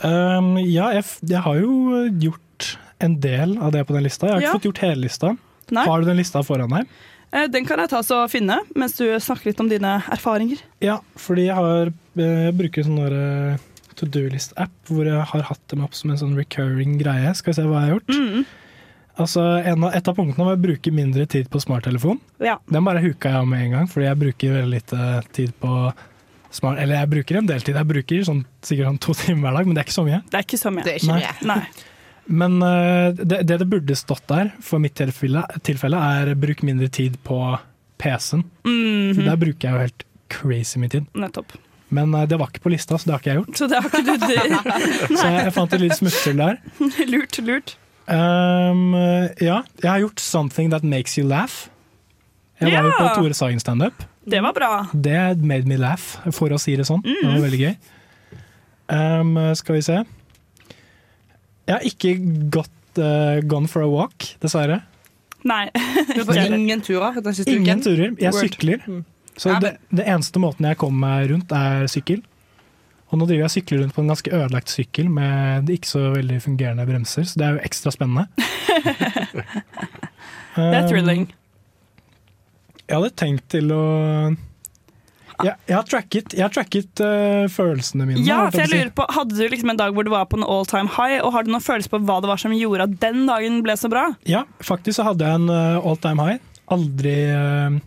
Um, 0.04 0.54
ja, 0.64 0.92
jeg, 0.96 1.04
jeg 1.28 1.42
har 1.44 1.58
jo 1.60 2.06
gjort 2.24 2.70
en 3.04 3.18
del 3.24 3.58
av 3.60 3.72
det 3.76 3.86
på 3.88 3.96
den 3.96 4.06
lista. 4.08 4.28
Jeg 4.28 4.34
har 4.36 4.42
ikke 4.44 4.50
Ja. 4.50 4.58
fått 4.60 4.68
gjort 4.70 4.84
hele 4.86 5.02
lista. 5.08 5.34
Nei. 5.72 5.86
Har 5.86 6.02
du 6.02 6.08
den 6.10 6.18
lista 6.20 6.42
foran 6.44 6.72
deg? 6.74 6.88
Eh, 7.32 7.48
Den 7.52 7.66
kan 7.68 7.80
jeg 7.84 7.92
ta 7.92 8.00
så 8.02 8.24
finne 8.32 8.62
mens 8.76 8.96
du 8.98 9.06
snakker 9.22 9.52
litt 9.52 9.60
om 9.62 9.70
dine 9.70 10.00
erfaringer. 10.10 10.62
Ja, 10.82 11.00
fordi 11.20 11.46
jeg 11.50 11.56
har 11.60 11.92
eh, 11.92 12.46
jeg 12.50 12.56
bruker 12.58 12.88
sånn 12.88 13.60
to 14.00 14.08
do-list-app 14.08 14.72
hvor 14.88 15.08
jeg 15.08 15.20
har 15.34 15.44
hatt 15.50 15.62
dem 15.72 15.84
opp 15.84 15.96
som 15.98 16.12
en 16.14 16.20
sånn 16.20 16.36
recurring 16.40 16.98
greie. 17.02 17.34
Skal 17.36 17.52
vi 17.54 17.58
se 17.60 17.68
hva 17.68 17.82
jeg 17.84 17.90
har 17.90 17.96
gjort. 17.98 18.16
Mm. 18.16 18.46
Altså, 19.20 19.44
en 19.60 19.84
av, 19.84 19.96
Et 19.98 20.08
av 20.08 20.16
punktene 20.16 20.48
var 20.48 20.58
å 20.58 20.62
bruke 20.62 20.94
mindre 20.96 21.26
tid 21.30 21.50
på 21.52 21.62
smarttelefon. 21.62 22.22
Ja. 22.44 22.58
Den 22.72 22.88
bare 22.88 23.04
huka 23.04 23.34
jeg 23.34 23.42
av 23.42 23.50
med 23.50 23.66
en 23.66 23.76
gang, 23.76 23.92
fordi 23.92 24.08
jeg 24.08 24.22
bruker 24.24 24.56
veldig 24.56 24.78
lite 24.78 25.10
tid 25.36 25.54
på 25.60 25.74
smart... 26.56 26.80
Eller 26.80 27.02
jeg 27.02 27.12
bruker 27.14 27.40
en 27.42 27.50
del 27.50 27.64
tid. 27.66 27.78
Jeg 27.80 27.90
bruker 27.92 28.26
sånn, 28.28 28.44
sikkert 28.66 28.92
sånn 28.92 29.02
to 29.04 29.16
timer 29.22 29.50
hver 29.50 29.60
dag, 29.60 29.70
men 29.70 29.78
det 29.78 29.84
er 29.84 29.90
ikke 29.90 30.00
så 30.00 30.08
mye. 30.08 30.22
Det 30.30 30.42
er 30.42 30.48
ikke 30.48 30.62
så 30.64 30.74
mye. 30.74 30.88
Det 30.88 30.96
er 30.96 31.02
ikke 31.04 31.16
Nei. 31.16 31.22
mye. 31.24 31.54
Nei. 31.54 31.88
Men 32.30 32.60
uh, 32.62 33.10
det, 33.18 33.42
det 33.50 33.58
det 33.58 33.66
burde 33.72 33.96
stått 33.98 34.28
der, 34.30 34.52
for 34.62 34.82
mitt 34.82 34.94
tilfelle, 35.00 35.42
tilfelle 35.66 36.04
er 36.20 36.36
bruk 36.38 36.62
mindre 36.68 36.92
tid 36.94 37.18
på 37.26 37.40
PC-en. 38.00 38.46
Mm 38.70 39.18
For 39.18 39.26
Der 39.26 39.42
bruker 39.42 39.68
jeg 39.68 39.74
jo 39.74 39.88
helt 39.88 40.06
crazy 40.30 40.80
mye 40.80 40.94
tid. 40.94 41.10
Nettopp. 41.18 41.58
Men 41.90 42.14
eh, 42.14 42.28
det 42.30 42.38
var 42.38 42.52
ikke 42.52 42.62
på 42.68 42.72
lista, 42.74 42.98
så 43.02 43.10
det 43.10 43.16
har 43.16 43.24
ikke 43.24 43.32
jeg 43.32 43.40
gjort. 43.40 43.58
Så 43.58 43.68
det 43.70 43.80
har 43.82 43.90
ikke 43.90 44.04
du 44.06 45.16
Så 45.18 45.24
jeg, 45.26 45.40
jeg 45.42 45.54
fant 45.56 45.74
et 45.74 45.82
lite 45.82 45.98
smutthull 45.98 46.44
der. 46.44 46.60
Lurt, 47.14 47.40
lurt. 47.48 47.76
Um, 48.10 48.94
ja, 49.40 49.62
jeg 49.84 49.90
har 49.92 50.00
gjort 50.02 50.20
'Something 50.20 50.72
That 50.72 50.84
Makes 50.84 51.18
You 51.18 51.28
Laugh'. 51.28 51.68
Jeg 52.60 52.72
var 52.74 52.84
jo 52.84 52.92
på 52.98 53.16
Tore 53.16 53.34
Sagen 53.34 53.60
standup. 53.60 53.94
Det 54.30 54.42
var 54.44 54.54
bra. 54.54 54.88
Det 54.94 55.38
made 55.42 55.66
me 55.66 55.78
laugh, 55.78 56.18
for 56.32 56.50
å 56.50 56.58
si 56.60 56.76
det 56.76 56.86
sånn. 56.86 57.02
Det 57.04 57.24
var 57.24 57.38
Mm. 57.38 57.44
veldig 57.44 57.60
gøy. 57.60 57.76
Um, 58.90 59.56
skal 59.56 59.76
vi 59.76 59.82
se. 59.82 59.94
Jeg 61.68 61.76
har 61.76 61.82
ikke 61.86 62.50
gått 62.50 62.98
uh, 62.98 63.40
gone 63.48 63.68
for 63.68 63.82
a 63.84 63.88
walk, 63.88 64.36
dessverre. 64.42 64.82
Nei. 65.46 65.70
Du 66.16 66.26
får 66.26 66.52
ingen 66.52 66.82
turer 66.82 67.22
den 67.24 67.34
siste 67.34 67.52
Ingen 67.54 67.80
uken? 67.80 67.82
turer. 67.84 68.16
Jeg 68.20 68.34
Word. 68.34 68.44
sykler. 68.50 68.80
Mm. 68.88 69.06
Så 69.38 69.50
Ja, 69.54 69.60
det, 69.60 69.78
det 69.96 70.06
eneste 70.06 70.40
måten 70.40 70.66
jeg 70.68 70.78
kommer 70.78 71.00
meg 71.08 71.30
rundt, 71.32 71.52
er 71.52 71.86
sykkel. 71.88 72.24
Og 73.10 73.18
nå 73.18 73.26
driver 73.26 73.42
jeg 73.42 73.50
og 73.50 73.56
sykler 73.56 73.80
rundt 73.82 73.96
på 73.96 74.04
en 74.04 74.12
ganske 74.12 74.34
ødelagt 74.38 74.70
sykkel 74.70 75.08
med 75.10 75.70
ikke 75.74 75.90
så 75.90 76.02
veldig 76.14 76.38
fungerende 76.44 76.86
bremser, 76.86 77.26
så 77.26 77.42
det 77.42 77.48
er 77.48 77.56
jo 77.56 77.66
ekstra 77.70 77.94
spennende. 77.96 78.28
Det 80.60 80.76
er 80.76 80.84
Um, 80.84 80.88
thrilling. 80.90 81.26
Jeg 82.90 82.98
hadde 82.98 83.10
tenkt 83.22 83.46
til 83.54 83.70
å 83.72 83.84
Jeg, 85.46 85.54
jeg 85.70 85.76
har 85.76 85.86
tracket, 85.88 86.34
jeg 86.36 86.44
har 86.44 86.52
tracket 86.52 87.04
uh, 87.06 87.46
følelsene 87.54 88.08
mine. 88.10 88.24
Ja, 88.28 88.42
for 88.50 88.64
jeg 88.66 88.74
lurer 88.74 88.90
på, 88.98 89.06
Hadde 89.16 89.38
du 89.38 89.46
liksom 89.54 89.72
en 89.72 89.80
dag 89.80 89.94
hvor 89.96 90.04
du 90.04 90.12
var 90.12 90.26
på 90.28 90.40
en 90.40 90.44
all 90.44 90.68
time 90.68 90.92
high, 90.98 91.22
og 91.24 91.32
har 91.36 91.46
du 91.46 91.54
noen 91.54 91.64
følelse 91.64 91.92
på 91.94 92.02
hva 92.04 92.18
det 92.20 92.32
var 92.32 92.42
som 92.42 92.56
gjorde 92.56 92.90
at 92.90 92.98
den 93.06 93.24
dagen 93.30 93.62
ble 93.64 93.78
så 93.80 93.92
bra? 93.94 94.10
Ja, 94.28 94.44
faktisk 94.66 95.00
så 95.00 95.08
hadde 95.08 95.30
jeg 95.30 95.44
en 95.44 95.54
uh, 95.54 95.80
all 95.80 96.02
time 96.02 96.26
high. 96.28 96.44
Aldri 96.74 97.16
uh, 97.32 97.80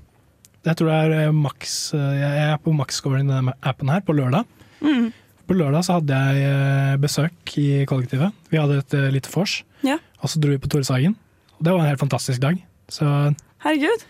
Jeg 0.65 0.79
tror 0.79 0.89
det 0.89 1.21
er 1.27 1.37
maks 1.37 1.77
Jeg 1.93 2.33
er 2.47 2.57
på 2.63 2.73
maks-scoren 2.79 3.29
i 3.29 3.35
denne 3.35 3.57
appen 3.61 3.93
her, 3.93 4.01
på 4.07 4.17
lørdag. 4.17 4.49
Mm. 4.83 5.13
På 5.49 5.55
lørdag 5.59 5.85
så 5.87 5.97
hadde 5.99 6.17
jeg 6.17 6.47
uh, 6.47 6.97
besøk 7.03 7.55
i 7.61 7.85
kollektivet. 7.91 8.33
Vi 8.51 8.59
hadde 8.61 8.79
et 8.83 8.95
uh, 8.99 9.09
lite 9.15 9.31
vors, 9.33 9.63
Ja. 9.85 9.99
og 10.23 10.31
så 10.31 10.41
dro 10.43 10.53
vi 10.53 10.59
på 10.63 10.71
Tore 10.71 10.85
Sagen. 10.87 11.17
Og 11.59 11.65
det 11.67 11.73
var 11.75 11.83
en 11.85 11.91
helt 11.91 12.01
fantastisk 12.03 12.41
dag. 12.43 12.59
Så 12.89 13.05
Herregud, 13.65 14.05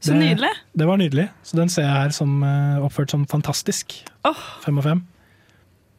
så 0.00 0.12
det, 0.14 0.20
nydelig. 0.22 0.50
Det 0.78 0.86
var 0.86 0.96
nydelig. 1.00 1.28
Så 1.42 1.56
den 1.58 1.68
ser 1.72 1.82
jeg 1.86 1.92
her 1.92 2.14
som 2.14 2.42
uh, 2.42 2.78
oppført 2.86 3.10
som 3.14 3.26
fantastisk. 3.30 3.94
Oh. 4.26 4.38
Fem 4.64 4.78
og 4.78 4.84
fem. 4.86 5.04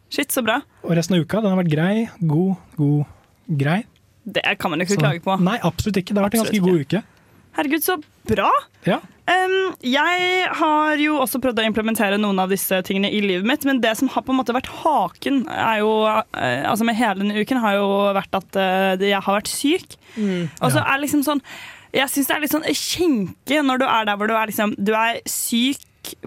Shit, 0.10 0.32
så 0.34 0.41
bra. 0.41 0.60
Og 0.84 0.96
resten 0.98 1.16
av 1.18 1.22
uka 1.24 1.41
den 1.44 1.52
har 1.54 1.60
vært 1.62 1.72
grei, 1.72 1.94
god, 2.26 2.56
god, 2.80 3.06
grei. 3.60 3.84
Det 4.26 4.44
kan 4.60 4.72
man 4.72 4.80
jo 4.82 4.88
ikke 4.88 4.98
Så- 4.98 5.04
klage 5.04 5.22
på. 5.26 5.36
Nei, 5.41 5.58
absolutt 5.64 5.98
ikke. 6.02 6.14
Det 6.16 6.18
har 6.22 6.30
vært 6.30 6.40
en 6.40 6.44
ganske 6.44 6.60
ganske 6.60 6.72
god 6.72 6.86
uke. 6.86 7.04
Herregud, 7.60 7.84
så 7.86 7.98
bra! 8.30 8.49
Ja. 8.88 8.99
Um, 9.30 9.73
jeg 9.85 10.45
har 10.57 11.01
jo 11.01 11.19
også 11.22 11.41
prøvd 11.43 11.61
å 11.61 11.65
implementere 11.68 12.18
noen 12.22 12.39
av 12.41 12.49
disse 12.53 12.80
tingene 12.88 13.11
i 13.14 13.19
livet 13.22 13.45
mitt, 13.45 13.65
men 13.68 13.81
det 13.84 13.91
som 13.99 14.10
har 14.10 14.26
på 14.26 14.34
en 14.34 14.39
måte 14.39 14.56
vært 14.56 14.72
haken 14.81 15.43
er 15.53 15.81
jo, 15.84 15.91
eh, 16.07 16.64
altså 16.65 16.88
med 16.88 16.97
hele 16.97 17.22
denne 17.22 17.43
uken, 17.43 17.61
har 17.61 17.77
jo 17.77 17.89
vært 18.18 18.39
at 18.39 18.57
uh, 18.57 19.03
jeg 19.03 19.19
har 19.26 19.38
vært 19.38 19.51
syk. 19.51 19.99
Og 20.18 20.72
så 20.73 20.81
er 20.81 20.95
det 20.95 21.03
liksom 21.06 21.26
sånn 21.27 21.43
Jeg 21.93 22.10
syns 22.11 22.27
det 22.30 22.34
er 22.35 22.41
litt 22.43 22.53
sånn 22.53 22.65
kjenke 22.69 23.61
når 23.65 23.81
du 23.81 23.85
er 23.89 24.10
der 24.10 24.18
hvor 24.19 24.30
du 24.30 24.34
er 24.38 24.49
liksom 24.49 24.76
Du 24.77 24.91
er 24.93 25.22
syk 25.30 25.81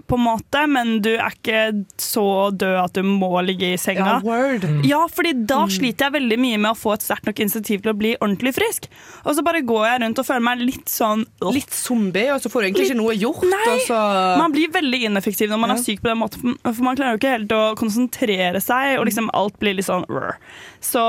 på 0.07 0.17
en 0.17 0.23
måte, 0.25 0.61
men 0.71 0.95
du 1.05 1.09
er 1.15 1.33
ikke 1.35 1.61
så 2.01 2.23
død 2.55 2.77
at 2.83 2.93
du 2.97 3.03
må 3.07 3.29
ligge 3.45 3.73
i 3.73 3.77
senga. 3.81 4.05
Ja, 4.05 4.19
word. 4.23 4.63
Mm. 4.67 4.81
Ja, 4.87 5.01
fordi 5.11 5.33
da 5.49 5.63
sliter 5.71 6.07
jeg 6.09 6.15
veldig 6.17 6.37
mye 6.43 6.59
med 6.63 6.71
å 6.73 6.77
få 6.79 6.93
et 6.95 7.05
sterkt 7.05 7.27
nok 7.29 7.39
initiativ 7.43 7.81
til 7.83 7.91
å 7.93 7.95
bli 7.97 8.13
ordentlig 8.19 8.53
frisk. 8.57 8.87
Og 9.23 9.35
så 9.37 9.43
bare 9.45 9.61
går 9.67 9.85
jeg 9.89 10.01
rundt 10.05 10.21
og 10.23 10.27
føler 10.29 10.45
meg 10.49 10.63
litt 10.63 10.91
sånn 10.91 11.25
Litt 11.53 11.73
zombie, 11.75 12.29
og 12.33 12.41
så 12.43 12.49
får 12.49 12.61
du 12.63 12.67
egentlig 12.69 12.87
ikke 12.89 12.99
noe 13.01 13.15
gjort. 13.17 13.43
Nei, 13.49 13.61
og 13.73 13.83
så... 13.87 13.99
Man 14.39 14.53
blir 14.55 14.71
veldig 14.73 15.01
ineffektiv 15.09 15.51
når 15.51 15.61
man 15.65 15.73
Ja. 15.73 15.79
er 15.79 15.83
syk 15.85 16.01
på 16.03 16.09
den 16.11 16.19
måten, 16.21 16.57
for 16.63 16.83
man 16.85 16.95
klarer 16.99 17.15
jo 17.15 17.21
ikke 17.21 17.35
helt 17.37 17.53
å 17.57 17.61
konsentrere 17.79 18.61
seg, 18.63 18.97
og 18.99 19.05
liksom 19.09 19.29
alt 19.33 19.57
blir 19.61 19.75
litt 19.77 19.89
sånn 19.89 20.05
rrr. 20.09 20.37
Så 20.83 21.01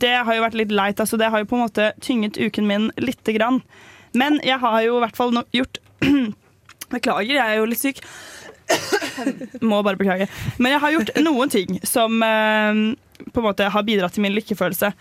det 0.00 0.14
har 0.24 0.34
jo 0.34 0.42
vært 0.44 0.58
litt 0.58 0.72
leit. 0.74 1.00
Altså 1.00 1.18
det 1.20 1.30
har 1.30 1.42
jo 1.42 1.48
på 1.50 1.56
en 1.58 1.64
måte 1.66 1.92
tynget 2.04 2.38
uken 2.38 2.66
min 2.66 2.90
lite 2.98 3.32
grann. 3.36 3.62
Men 4.16 4.40
jeg 4.46 4.58
har 4.62 4.80
jo 4.86 4.96
i 4.98 5.02
hvert 5.04 5.16
fall 5.18 5.34
no 5.36 5.42
gjort 5.52 5.78
Beklager, 6.92 7.34
jeg 7.36 7.44
er 7.44 7.60
jo 7.60 7.68
litt 7.68 7.82
syk. 7.82 8.02
Må 9.64 9.82
bare 9.84 9.98
beklage. 10.00 10.28
Men 10.58 10.74
jeg 10.74 10.82
har 10.84 10.96
gjort 10.96 11.14
noen 11.24 11.52
ting 11.52 11.78
som 11.88 12.22
eh, 12.24 12.82
på 13.32 13.40
en 13.40 13.46
måte 13.48 13.70
har 13.72 13.86
bidratt 13.86 14.16
til 14.16 14.24
min 14.24 14.36
lykkefølelse. 14.36 14.92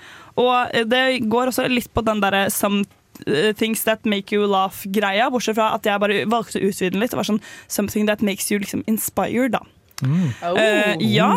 Og 0.41 0.79
det 0.91 1.03
går 1.29 1.51
også 1.51 1.67
litt 1.71 1.91
på 1.93 2.03
den 2.07 2.21
derre 2.23 2.47
some 2.53 2.83
eh, 3.25 3.53
things 3.57 3.83
that 3.87 4.05
make 4.05 4.35
you 4.35 4.47
laugh-greia, 4.49 5.29
bortsett 5.33 5.59
fra 5.59 5.73
at 5.77 5.87
jeg 5.87 6.03
bare 6.03 6.25
valgte 6.31 6.61
å 6.61 6.67
utvide 6.69 6.95
den 6.95 7.03
litt. 7.03 7.13
Det 7.15 7.21
var 7.21 7.31
sånn 7.31 7.43
something 7.67 8.07
that 8.09 8.23
makes 8.25 8.51
you 8.51 8.61
liksom 8.63 8.85
inspired, 8.87 9.55
da. 9.57 9.63
Eh, 10.05 10.95
ja. 11.01 11.31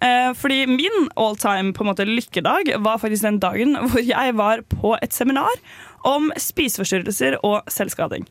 Eh, 0.00 0.30
fordi 0.34 0.64
min 0.66 1.10
all 1.20 1.36
time 1.36 1.74
på 1.76 1.84
en 1.84 1.90
måte 1.90 2.06
lykkedag 2.08 2.72
var 2.80 3.00
faktisk 3.02 3.26
den 3.26 3.40
dagen 3.42 3.76
hvor 3.90 4.00
jeg 4.00 4.36
var 4.38 4.62
på 4.72 4.94
et 5.04 5.12
seminar 5.12 5.60
om 6.06 6.30
spiseforstyrrelser 6.38 7.38
og 7.46 7.68
selvskading. 7.70 8.26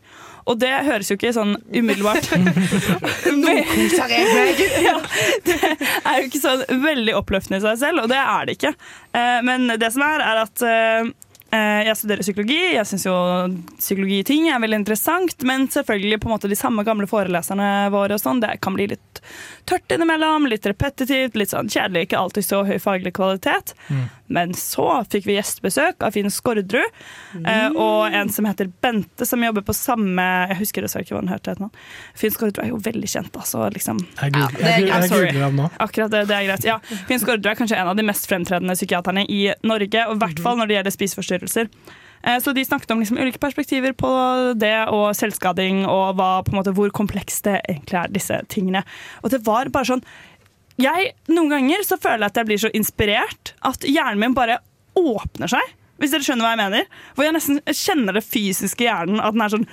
Og 0.50 0.58
det 0.62 0.72
høres 0.88 1.12
jo 1.12 1.18
ikke 1.20 1.34
sånn 1.36 1.56
umiddelbart 1.70 2.30
Nå 3.44 3.56
koser 3.70 4.14
jeg 4.14 4.30
meg! 4.34 4.62
ja, 4.88 4.98
Det 5.46 5.58
er 5.60 6.22
jo 6.22 6.28
ikke 6.30 6.42
sånn 6.42 6.64
veldig 6.84 7.18
oppløftende 7.20 7.62
i 7.62 7.66
seg 7.68 7.82
selv, 7.84 8.06
og 8.06 8.12
det 8.12 8.20
er 8.22 8.48
det 8.48 8.58
ikke. 8.58 8.76
Eh, 9.14 9.40
men 9.46 9.70
det 9.80 9.92
som 9.94 10.06
er, 10.06 10.24
er 10.26 10.42
at 10.48 10.64
eh, 10.66 11.12
eh, 11.54 11.82
jeg 11.90 12.00
studerer 12.00 12.26
psykologi. 12.26 12.60
Jeg 12.76 12.88
syns 12.90 13.06
jo 13.06 13.16
psykologiting 13.78 14.50
er 14.50 14.64
veldig 14.64 14.82
interessant, 14.82 15.36
men 15.48 15.68
selvfølgelig 15.72 16.22
på 16.24 16.30
en 16.30 16.36
måte 16.38 16.52
de 16.52 16.58
samme 16.60 16.86
gamle 16.88 17.10
foreleserne 17.10 17.90
våre 17.94 18.18
og 18.18 18.24
sånn, 18.24 18.42
det 18.44 18.58
kan 18.64 18.78
bli 18.78 18.90
litt 18.96 19.24
tørt 19.70 19.92
innimellom, 19.94 20.48
litt 20.50 20.66
repetitivt, 20.66 21.38
litt 21.38 21.54
sånn 21.54 21.70
kjedelig, 21.70 22.08
ikke 22.08 22.24
alltid 22.24 22.48
så 22.48 22.64
høy 22.66 22.78
faglig 22.82 23.14
kvalitet. 23.18 23.76
Men 24.30 24.54
så 24.54 24.86
fikk 25.10 25.26
vi 25.26 25.36
gjestebesøk 25.40 26.04
av 26.06 26.14
Finn 26.14 26.30
Skårderud 26.30 26.76
eh, 27.46 27.70
og 27.74 28.14
en 28.14 28.30
som 28.30 28.46
heter 28.46 28.70
Bente, 28.82 29.26
som 29.26 29.42
jobber 29.44 29.66
på 29.66 29.74
samme 29.74 30.26
Jeg 30.52 30.60
husker 30.62 30.86
dessverre 30.86 31.08
ikke 31.08 31.16
hva 31.18 31.24
hun 31.24 31.32
hørte. 31.34 31.56
nå. 31.60 31.70
Finn 32.16 32.32
Skårdrud 32.36 32.62
er 32.64 32.70
jo 32.70 32.78
veldig 32.86 33.10
kjent, 33.10 33.32
altså. 33.36 33.66
Liksom. 33.74 33.98
Jeg 34.22 34.34
googler- 34.36 34.60
det 34.60 34.74
er 34.74 34.86
jeg 34.86 35.34
jeg 35.34 35.42
ham 35.42 35.56
nå. 35.56 35.70
Akkurat 35.80 36.12
det, 36.14 36.28
det 36.30 36.36
er 36.38 36.46
greit. 36.50 36.64
Ja. 36.68 36.78
Finn 37.10 37.20
Skårdrud 37.20 37.50
er 37.50 37.56
kanskje 37.58 37.78
en 37.82 37.88
av 37.88 37.96
de 37.98 38.04
mest 38.06 38.30
fremtredende 38.30 38.76
psykiaterne 38.78 39.26
i 39.30 39.48
Norge, 39.64 40.06
og 40.08 40.16
i 40.16 40.20
hvert 40.26 40.40
fall 40.46 40.58
når 40.62 40.68
det 40.70 40.78
gjelder 40.80 40.96
spiseforstyrrelser. 40.98 41.70
Eh, 42.22 42.40
Så 42.44 42.54
de 42.54 42.66
snakket 42.66 42.92
om 42.92 43.00
liksom 43.00 43.18
ulike 43.18 43.40
perspektiver 43.40 43.94
på 43.96 44.10
det 44.60 44.74
og 44.92 45.14
selvskading, 45.16 45.86
og 45.88 46.18
hva, 46.20 46.44
på 46.44 46.52
en 46.52 46.60
måte, 46.60 46.74
hvor 46.76 46.90
komplekst 46.92 47.44
det 47.48 47.62
egentlig 47.70 47.96
er, 48.04 48.08
disse 48.12 48.42
tingene. 48.52 48.84
Og 49.24 49.32
det 49.32 49.40
var 49.46 49.70
bare 49.72 49.86
sånn 49.88 50.04
jeg, 50.80 51.14
Noen 51.32 51.52
ganger 51.52 51.84
så 51.88 51.98
føler 52.00 52.26
jeg 52.26 52.34
at 52.34 52.40
jeg 52.42 52.50
blir 52.50 52.62
så 52.64 52.72
inspirert 52.78 53.54
at 53.68 53.86
hjernen 53.88 54.22
min 54.24 54.38
bare 54.38 54.60
åpner 55.00 55.52
seg. 55.52 55.76
Hvis 56.00 56.14
dere 56.14 56.26
skjønner 56.26 56.46
hva 56.46 56.54
jeg 56.54 56.62
mener. 56.62 56.88
Hvor 57.16 57.28
jeg 57.28 57.36
nesten 57.36 57.60
kjenner 57.76 58.16
det 58.16 58.24
fysiske 58.26 58.86
i 58.86 58.88
hjernen. 58.88 59.20
At 59.24 59.36
den 59.36 59.44
er 59.44 59.54
sånn 59.54 59.68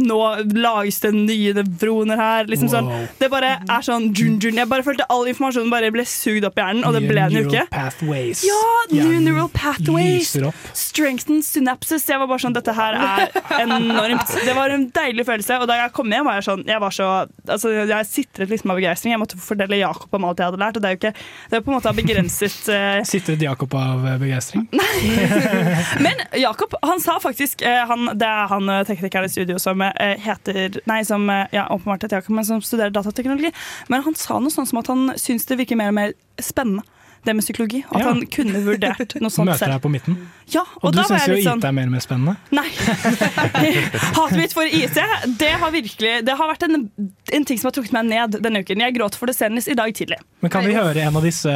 Nå 0.00 0.18
lages 0.56 1.00
det 1.04 1.12
nye 1.16 1.54
nevroner 1.56 2.20
her. 2.20 2.50
Liksom 2.50 2.70
sånn, 2.72 2.90
det 3.20 3.30
bare 3.32 3.56
er 3.60 3.86
sånn 3.86 4.10
dun, 4.16 4.38
dun. 4.42 4.58
Jeg 4.60 4.70
bare 4.70 4.86
følte 4.86 5.06
all 5.12 5.28
informasjonen 5.30 5.70
bare 5.72 5.92
ble 5.94 6.04
sugd 6.08 6.46
opp 6.48 6.58
i 6.58 6.64
hjernen, 6.64 6.84
og 6.88 6.96
det 6.96 7.02
ble 7.06 7.26
den 7.30 7.38
jo 7.38 7.44
ikke. 7.46 7.66
Pathways. 7.72 8.44
Ja, 8.46 8.60
new 8.92 9.12
yeah. 9.12 9.22
neural 9.22 9.50
pathways. 9.54 10.32
Strengthened. 10.32 10.80
Strengthen 10.80 11.44
synapses. 11.46 12.08
Jeg 12.10 12.22
var 12.22 12.30
bare 12.30 12.44
sånn, 12.44 12.56
Dette 12.56 12.74
her 12.74 12.98
er 12.98 13.36
enormt. 13.62 14.34
Det 14.44 14.56
var 14.56 14.74
en 14.74 14.88
deilig 14.94 15.26
følelse. 15.28 15.60
Og 15.62 15.70
da 15.70 15.78
jeg 15.84 15.94
kom 15.96 16.10
hjem, 16.10 16.26
var 16.26 16.40
jeg 16.40 16.48
sånn 16.48 16.64
Jeg 16.68 16.82
var 16.82 16.94
så 16.94 17.08
altså, 17.46 17.72
Jeg 17.88 18.08
sitret 18.08 18.50
liksom 18.52 18.74
av 18.74 18.80
begeistring. 18.80 19.14
Jeg 19.14 19.22
måtte 19.22 19.40
fortelle 19.40 19.80
Jakob 19.80 20.18
om 20.18 20.28
alt 20.28 20.42
jeg 20.42 20.50
hadde 20.50 20.62
lært. 20.62 20.78
Og 20.78 20.84
det 20.84 20.90
er 20.90 20.96
jo 20.96 21.02
ikke 21.02 21.14
Det 21.14 21.60
er 21.60 21.64
på 21.64 21.72
en 21.72 21.78
måte 21.78 21.96
begrenset 22.00 22.72
uh... 22.72 23.00
Sitret 23.06 23.42
Jakob 23.44 23.78
av 23.78 24.04
begeistring? 24.20 24.40
begeistring? 24.40 24.68
Men 26.04 26.22
Jakob, 26.40 26.74
han 26.82 27.00
sa 27.00 27.18
faktisk 27.20 27.62
eh, 27.62 27.82
han, 27.86 28.10
Det 28.18 28.26
er 28.26 28.46
han 28.50 28.68
eh, 28.68 28.84
teknikeren 28.88 29.28
i 29.28 29.32
studio 29.32 29.58
som 29.62 29.82
eh, 29.82 30.16
heter 30.20 30.80
Nei, 30.90 31.02
som 31.04 31.28
ja, 31.52 31.66
åpenbart 31.70 32.06
heter 32.06 32.20
Jakob, 32.20 32.34
men 32.36 32.46
som 32.46 32.62
studerer 32.62 32.92
datateknologi. 32.94 33.52
Men 33.88 34.04
han 34.06 34.16
sa 34.18 34.38
noe 34.40 34.52
sånn 34.52 34.68
som 34.68 34.80
at 34.80 34.90
han 34.90 35.12
syns 35.20 35.46
det 35.48 35.58
virker 35.60 35.78
mer 35.78 35.92
og 35.92 35.98
mer 35.98 36.16
spennende. 36.40 36.86
Det 37.24 37.34
med 37.36 37.44
psykologi. 37.44 37.84
At 37.90 38.00
Ja. 38.00 38.08
han 38.08 38.22
kunne 38.26 38.62
vurdert 38.64 39.14
noe 39.20 39.30
sånt 39.30 39.50
Møter 39.50 39.58
selv. 39.66 39.72
deg 39.76 39.82
på 39.82 39.90
midten. 39.92 40.16
Ja, 40.50 40.62
og, 40.80 40.84
Og, 40.88 40.92
du 40.96 41.02
syns 41.04 41.26
jo 41.28 41.36
sånn, 41.44 41.60
IT 41.60 41.64
er 41.68 41.72
mer 41.76 41.86
og 41.86 41.92
mer 41.94 42.00
spennende. 42.02 42.36
Nei. 42.50 42.66
Hatet 44.16 44.36
mitt 44.38 44.54
for 44.56 44.66
IT 44.66 44.96
det 45.38 45.50
har 45.60 45.70
virkelig 45.70 46.24
Det 46.26 46.34
har 46.36 46.48
vært 46.50 46.64
en, 46.66 46.88
en 47.32 47.44
ting 47.46 47.58
som 47.60 47.68
har 47.68 47.74
trukket 47.76 47.92
meg 47.94 48.08
ned 48.08 48.38
denne 48.42 48.62
uken. 48.64 48.82
Jeg 48.82 48.96
gråt 48.96 49.14
for 49.18 49.30
det 49.30 49.36
senest 49.36 49.68
i 49.70 49.76
dag 49.78 49.92
tidlig. 49.94 50.18
Men 50.42 50.50
kan 50.50 50.64
vi 50.66 50.74
høre 50.74 51.04
en 51.04 51.16
av 51.20 51.22
disse 51.26 51.52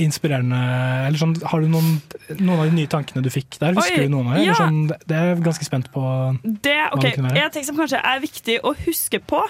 inspirerende 0.00 0.60
Eller 1.08 1.18
sånn, 1.20 1.34
Har 1.50 1.60
du 1.64 1.68
noen, 1.72 2.00
noen 2.38 2.62
av 2.62 2.70
de 2.70 2.76
nye 2.78 2.90
tankene 2.90 3.22
du 3.24 3.30
fikk 3.32 3.58
der? 3.60 3.74
Husker 3.76 3.98
Oi, 4.04 4.06
du 4.08 4.14
noen 4.14 4.30
av 4.30 4.38
dem? 4.38 4.46
ja. 4.48 4.56
Sånn, 4.60 4.80
det 5.10 5.16
er 5.16 5.28
jeg 5.34 5.42
ganske 5.46 5.66
spent 5.66 5.90
på. 5.94 6.02
Det, 6.44 6.76
hva 6.92 7.00
det 7.02 7.14
kunne 7.16 7.30
være. 7.32 7.44
En 7.44 7.54
ting 7.54 7.66
som 7.66 7.76
kanskje 7.78 8.00
er 8.12 8.20
viktig 8.22 8.58
å 8.66 8.72
huske 8.86 9.20
på, 9.30 9.40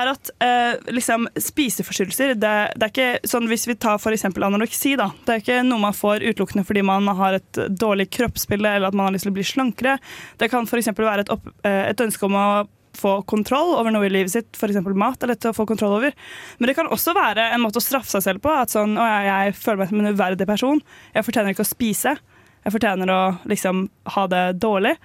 er 0.00 0.12
at 0.14 0.32
uh, 0.42 0.74
liksom, 0.92 1.26
spiseforstyrrelser 1.40 2.34
det, 2.40 2.54
det 2.76 2.88
er 2.88 2.92
ikke 2.92 3.28
sånn 3.30 3.48
Hvis 3.50 3.66
vi 3.68 3.76
tar 3.80 3.98
f.eks. 4.00 4.24
anoreksi, 4.30 4.94
da. 5.00 5.08
Det 5.26 5.34
er 5.34 5.42
ikke 5.42 5.62
noe 5.66 5.82
man 5.82 5.96
får 5.96 6.24
utelukkende 6.26 6.66
fordi 6.68 6.84
man 6.86 7.08
har 7.18 7.38
et 7.40 7.62
dårlig 7.80 8.10
kroppsbilde 8.14 8.76
eller 8.76 8.90
at 8.90 8.98
man 8.98 9.08
har 9.08 9.16
lyst 9.16 9.26
til 9.26 9.32
å 9.32 9.38
bli 9.38 9.46
slankere. 9.46 9.96
Det 10.40 10.50
kan 10.52 10.68
f.eks. 10.68 10.92
være 10.96 11.24
et, 11.24 11.32
opp, 11.32 11.48
eh, 11.64 11.86
et 11.90 12.04
ønske 12.04 12.28
om 12.28 12.36
å 12.38 12.50
få 12.98 13.20
kontroll 13.30 13.76
over 13.78 13.92
noe 13.94 14.08
i 14.08 14.12
livet 14.12 14.32
sitt, 14.32 14.50
f.eks. 14.56 14.80
mat. 14.98 15.22
er 15.22 15.32
lett 15.32 15.46
å 15.48 15.54
få 15.56 15.66
kontroll 15.68 15.98
over. 16.00 16.14
Men 16.58 16.70
det 16.70 16.76
kan 16.78 16.90
også 16.90 17.14
være 17.16 17.50
en 17.54 17.62
måte 17.62 17.80
å 17.80 17.84
straffe 17.84 18.10
seg 18.12 18.26
selv 18.26 18.44
på. 18.44 18.52
At 18.52 18.74
sånn, 18.74 18.96
å, 18.98 19.06
jeg, 19.06 19.30
jeg 19.30 19.56
føler 19.60 19.82
meg 19.82 19.92
som 19.92 20.02
en 20.02 20.12
uverdig 20.12 20.48
person. 20.50 20.84
Jeg 21.14 21.26
fortjener 21.26 21.54
ikke 21.54 21.66
å 21.66 21.70
spise. 21.70 22.16
Jeg 22.60 22.74
fortjener 22.74 23.12
å 23.14 23.20
liksom 23.48 23.86
ha 24.16 24.26
det 24.30 24.44
dårlig. 24.60 24.96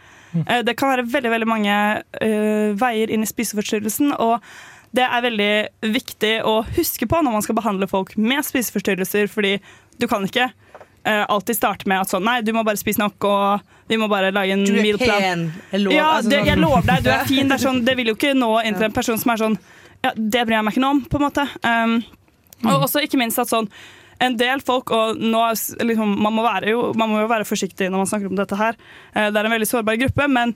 Eh, 0.46 0.64
Det 0.68 0.76
kan 0.76 0.92
være 0.92 1.08
veldig 1.08 1.32
veldig 1.32 1.48
mange 1.48 1.76
uh, 2.02 2.72
veier 2.80 3.14
inn 3.14 3.24
i 3.24 3.30
spiseforstyrrelsen. 3.30 4.16
og 4.20 4.42
det 4.96 5.04
er 5.04 5.24
veldig 5.26 5.92
viktig 5.92 6.34
å 6.48 6.62
huske 6.78 7.08
på 7.10 7.20
når 7.20 7.34
man 7.34 7.44
skal 7.44 7.58
behandle 7.58 7.88
folk 7.92 8.14
med 8.16 8.46
spiseforstyrrelser, 8.48 9.28
fordi 9.28 9.58
du 10.00 10.08
kan 10.12 10.26
ikke 10.28 10.50
uh, 10.52 11.26
alltid 11.30 11.56
starte 11.60 11.88
med 11.90 12.02
at 12.04 12.12
sånn 12.12 12.24
Nei, 12.26 12.40
du 12.42 12.52
må 12.56 12.64
bare 12.68 12.80
spise 12.82 13.00
nok, 13.02 13.24
og 13.30 13.62
vi 13.88 13.98
må 14.02 14.08
bare 14.12 14.32
lage 14.34 14.56
en 14.58 14.64
mealplan. 14.66 15.50
ja, 15.94 16.08
altså 16.18 16.30
det, 16.32 16.40
sånn- 16.40 16.48
jeg 16.50 16.58
lover 16.62 16.88
deg, 16.90 17.04
du 17.06 17.10
er 17.14 17.26
fin. 17.34 17.48
Det, 17.48 17.58
er 17.60 17.64
sånn, 17.68 17.84
det 17.86 17.96
vil 18.00 18.12
jo 18.14 18.16
ikke 18.18 18.34
nå 18.38 18.52
inn 18.66 18.76
til 18.80 18.88
en 18.90 18.96
person 18.96 19.18
som 19.22 19.32
er 19.36 19.44
sånn 19.44 19.58
Ja, 20.06 20.12
det 20.16 20.46
bryr 20.46 20.58
jeg 20.60 20.66
meg 20.68 20.74
ikke 20.76 20.84
noe 20.86 20.96
om, 20.98 21.04
på 21.10 21.18
en 21.18 21.24
måte. 21.28 21.46
Um, 21.66 21.96
og 22.66 22.84
også 22.88 23.02
ikke 23.06 23.18
minst 23.22 23.40
at 23.42 23.50
sånn 23.52 23.70
en 24.24 24.38
del 24.40 24.62
folk, 24.64 24.92
og 24.96 25.18
nå 25.20 25.42
liksom, 25.84 26.14
man, 26.24 26.32
må 26.38 26.44
være 26.46 26.70
jo, 26.72 26.86
man 26.96 27.10
må 27.12 27.18
jo 27.20 27.28
være 27.28 27.44
forsiktig 27.46 27.90
når 27.92 28.00
man 28.04 28.08
snakker 28.08 28.30
om 28.32 28.38
dette 28.40 28.56
her. 28.60 28.78
uh, 29.16 29.26
Det 29.28 29.36
er 29.42 29.50
en 29.50 29.52
veldig 29.58 29.68
sårbar 29.68 29.98
gruppe, 30.00 30.28
men 30.32 30.54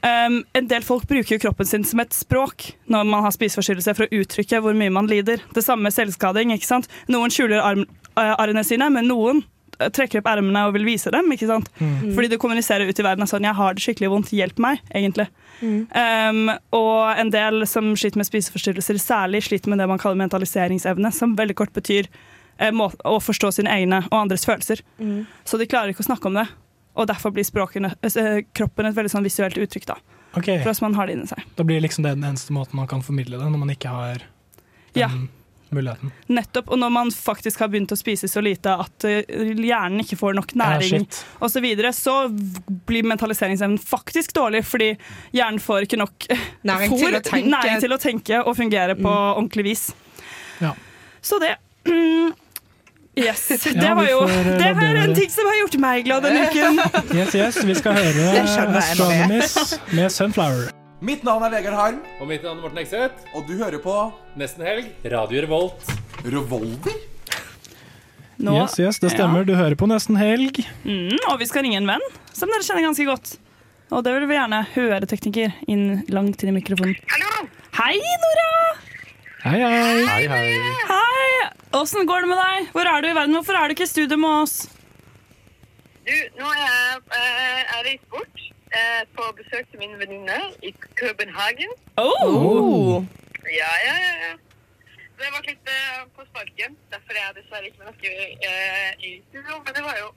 um, 0.00 0.38
en 0.56 0.70
del 0.70 0.86
folk 0.86 1.04
bruker 1.10 1.36
jo 1.36 1.42
kroppen 1.42 1.68
sin 1.68 1.84
som 1.84 2.00
et 2.00 2.16
språk 2.16 2.70
når 2.88 3.04
man 3.10 3.26
har 3.26 3.34
spiseforstyrrelse 3.36 3.92
for 3.98 4.06
å 4.08 4.22
uttrykke 4.22 4.62
hvor 4.64 4.78
mye 4.78 4.94
man 4.94 5.10
lider. 5.10 5.42
Det 5.52 5.62
samme 5.66 5.84
med 5.90 5.92
selvskading. 5.96 6.54
ikke 6.56 6.70
sant? 6.70 6.88
Noen 7.12 7.34
skjuler 7.34 7.60
arm, 7.60 7.84
arrene 8.14 8.64
sine, 8.66 8.88
men 8.92 9.08
noen 9.10 9.42
eh, 9.78 9.90
trekker 9.94 10.22
opp 10.22 10.30
ermene 10.30 10.66
og 10.68 10.74
vil 10.76 10.86
vise 10.86 11.12
dem. 11.14 11.30
ikke 11.34 11.48
sant? 11.50 11.70
Mm. 11.80 12.14
Fordi 12.16 12.30
du 12.32 12.38
kommuniserer 12.42 12.88
ut 12.88 13.00
i 13.00 13.06
verden 13.06 13.26
er 13.26 13.30
sånn 13.30 13.46
'jeg 13.46 13.54
har 13.54 13.74
det 13.74 13.82
skikkelig 13.82 14.10
vondt, 14.10 14.32
hjelp 14.32 14.58
meg', 14.58 14.80
egentlig. 14.94 15.28
Um, 15.62 16.50
og 16.72 17.18
en 17.18 17.30
del 17.30 17.66
som 17.66 17.94
sliter 17.96 18.18
med 18.20 18.26
spiseforstyrrelser, 18.26 18.98
særlig 18.98 19.42
sliter 19.42 19.68
med 19.68 19.78
det 19.78 19.88
man 19.88 19.98
kaller 19.98 20.18
mentaliseringsevne, 20.18 21.12
som 21.12 21.36
veldig 21.36 21.54
kort 21.54 21.72
betyr 21.72 22.08
eh, 22.58 22.70
å 22.70 23.20
forstå 23.20 23.52
sine 23.52 23.70
egne 23.70 24.04
og 24.10 24.18
andres 24.24 24.44
følelser. 24.44 24.82
Mm. 24.98 25.26
Så 25.44 25.58
de 25.58 25.66
klarer 25.66 25.94
ikke 25.94 26.04
å 26.04 26.10
snakke 26.10 26.26
om 26.26 26.34
det. 26.34 26.48
Og 26.94 27.08
derfor 27.10 27.32
blir 27.34 27.46
språkene, 27.46 27.94
eh, 28.02 28.44
kroppen 28.54 28.86
et 28.86 28.94
veldig 28.94 29.10
sånn 29.10 29.26
visuelt 29.26 29.58
uttrykk. 29.58 29.86
da. 29.86 29.96
Okay. 30.36 30.62
For 30.62 30.70
oss 30.70 30.80
man 30.82 30.94
har 30.94 31.06
det 31.06 31.16
inni 31.16 31.26
seg. 31.26 31.42
Da 31.56 31.62
blir 31.66 31.80
liksom 31.80 32.02
det 32.02 32.14
den 32.14 32.26
eneste 32.26 32.54
måten 32.54 32.74
man 32.74 32.86
kan 32.90 33.02
formidle 33.02 33.38
det, 33.38 33.50
når 33.50 33.58
man 33.58 33.70
ikke 33.70 33.88
har 33.88 34.18
den 34.18 35.00
Ja. 35.00 35.08
Muligheten. 35.70 36.12
Nettopp, 36.26 36.68
Og 36.70 36.78
når 36.78 36.92
man 36.92 37.10
faktisk 37.14 37.60
har 37.64 37.70
begynt 37.72 37.92
å 37.94 37.98
spise 37.98 38.28
så 38.30 38.42
lite 38.44 38.74
at 38.84 39.06
eh, 39.08 39.24
hjernen 39.54 40.02
ikke 40.04 40.18
får 40.20 40.36
nok 40.38 40.54
næring, 40.58 41.06
ja, 41.06 41.22
og 41.40 41.50
så 41.50 41.62
videre, 41.64 41.92
så 41.96 42.28
blir 42.86 43.06
mentaliseringsevnen 43.08 43.78
faktisk 43.78 44.34
dårlig, 44.36 44.64
fordi 44.68 44.92
hjernen 45.34 45.60
får 45.62 45.88
ikke 45.88 46.00
nok 46.00 46.28
Næring 46.64 46.90
for, 46.94 47.02
til 47.04 47.18
å 47.18 47.24
tenke. 47.24 47.50
næring 47.56 47.84
til 47.84 47.96
å 47.96 48.00
tenke 48.00 48.40
og 48.44 48.56
fungere 48.56 48.96
på 48.98 49.10
ordentlig 49.10 49.64
vis. 49.72 49.84
Ja. 50.60 50.74
Så 51.24 51.40
det 51.42 51.56
mm, 51.88 52.32
Yes. 53.16 53.48
Det 53.74 53.94
var 53.94 54.08
jo 54.10 54.24
eh, 54.26 54.46
Det 54.58 54.70
er 54.74 54.96
en 55.04 55.14
ting 55.14 55.30
som 55.30 55.46
har 55.46 55.60
gjort 55.62 55.76
meg 55.78 56.06
glad 56.08 56.24
denne 56.26 56.48
uken. 56.50 56.80
Yes, 57.18 57.34
yes, 57.38 57.60
vi 57.64 57.76
skal 57.78 57.94
høre 57.94 58.42
Astronomies 58.80 59.78
med 59.94 60.10
Sunflower. 60.10 60.83
Mitt 61.04 61.24
navn 61.26 61.44
er 61.44 61.52
Vegard 61.52 61.76
Harm. 61.76 61.98
Og 62.22 62.28
mitt 62.30 62.44
navn 62.46 62.58
er 62.60 62.64
Morten 62.64 62.80
Ekseth. 62.80 63.26
Og 63.36 63.44
du 63.48 63.56
hører 63.60 63.80
på 63.82 63.94
Nesten 64.40 64.64
Helg. 64.64 64.86
Radio 65.12 65.42
Revolt. 65.44 65.90
Revolver? 66.24 66.96
Nå- 68.44 68.54
Yes, 68.62 68.78
yes, 68.80 68.98
det 68.98 69.10
stemmer. 69.12 69.44
Du 69.46 69.54
hører 69.54 69.76
på 69.78 69.86
Nesten 69.86 70.16
Helg. 70.18 70.58
Mm, 70.84 71.18
og 71.30 71.38
vi 71.38 71.46
skal 71.46 71.62
ringe 71.66 71.76
en 71.78 71.86
venn 71.86 72.02
som 72.34 72.48
dere 72.50 72.64
kjenner 72.66 72.86
ganske 72.88 73.06
godt. 73.06 73.36
Og 73.92 74.02
det 74.02 74.14
vil 74.16 74.26
vi 74.26 74.34
gjerne 74.34 74.62
høre, 74.74 75.06
tekniker, 75.06 75.52
inn 75.70 76.02
langt 76.10 76.42
inn 76.42 76.50
i 76.50 76.56
mikrofonen. 76.56 76.96
Hallo! 77.12 77.48
Hei, 77.78 77.98
Nora! 78.24 78.48
Hei, 79.44 79.58
hei. 79.60 80.06
Hei, 80.08 80.26
hei. 80.32 80.74
Hei! 80.88 81.50
Åssen 81.78 82.06
går 82.08 82.24
det 82.24 82.30
med 82.32 82.40
deg? 82.40 82.72
Hvor 82.72 82.88
er 82.90 83.02
du 83.04 83.08
i 83.10 83.14
verden? 83.14 83.34
Hvorfor 83.36 83.58
er 83.60 83.68
du 83.68 83.74
ikke 83.76 83.84
i 83.86 83.92
studio 83.92 84.16
med 84.16 84.42
oss? 84.46 84.56
Du, 86.04 86.16
nå 86.40 86.48
er 86.48 86.64
jeg, 86.64 87.02
eh, 87.12 87.60
jeg 87.60 87.84
reist 87.90 88.08
bort 88.10 88.42
på 89.16 89.28
besøk 89.38 89.68
til 89.70 89.82
min 89.82 89.94
venninne 90.00 90.40
i 90.62 90.72
Københagen. 91.00 91.70
Oh. 92.00 93.04
Ja, 93.44 93.72
ja, 93.86 93.94
ja. 94.06 94.14
ja. 94.24 94.34
Det 95.14 95.30
var 95.30 95.44
litt 95.46 95.68
uh, 95.70 96.00
på 96.16 96.24
sparken. 96.26 96.74
Derfor 96.90 97.14
er 97.14 97.20
jeg 97.22 97.36
dessverre 97.38 97.68
ikke 97.68 97.86
med 97.86 98.00
dere 98.02 98.24
uh, 98.34 98.90
i 98.98 99.12
studio. 99.28 99.60
Men 99.62 99.76
det 99.76 99.84
var 99.84 100.00
jo 100.00 100.08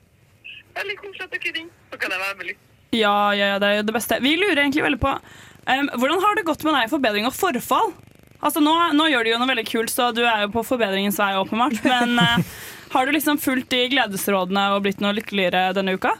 veldig 0.78 0.96
koselig 1.02 1.26
at 1.28 1.36
dere 1.36 1.54
ringte. 1.58 1.84
Så 1.92 2.00
kan 2.02 2.14
jeg 2.14 2.22
være 2.24 2.38
med 2.40 2.50
litt. 2.50 2.64
Ja, 2.96 3.14
ja, 3.36 3.52
ja, 3.52 3.60
det 3.62 3.68
er 3.68 3.78
jo 3.78 3.86
det 3.88 3.94
beste. 3.94 4.18
Vi 4.24 4.34
lurer 4.40 4.62
egentlig 4.62 4.84
veldig 4.84 5.00
på 5.02 5.14
um, 5.14 5.88
hvordan 6.00 6.22
har 6.24 6.38
det 6.38 6.46
gått 6.48 6.64
med 6.66 6.74
deg 6.74 6.88
i 6.88 6.92
forbedring 6.92 7.28
og 7.28 7.36
forfall? 7.36 7.92
Altså, 8.38 8.62
nå, 8.62 8.74
nå 8.94 9.08
gjør 9.10 9.26
du 9.26 9.32
jo 9.32 9.40
noe 9.40 9.50
veldig 9.50 9.66
kult, 9.68 9.92
så 9.92 10.10
du 10.14 10.22
er 10.22 10.44
jo 10.46 10.52
på 10.54 10.64
forbedringens 10.66 11.18
vei, 11.20 11.32
åpenbart. 11.38 11.78
Men 11.86 12.18
uh, 12.18 12.38
har 12.94 13.06
du 13.06 13.14
liksom 13.14 13.38
fulgt 13.42 13.70
de 13.74 13.84
gledesrådene 13.92 14.70
og 14.74 14.82
blitt 14.86 15.04
noe 15.04 15.14
lykkeligere 15.14 15.68
denne 15.78 15.94
uka? 15.98 16.16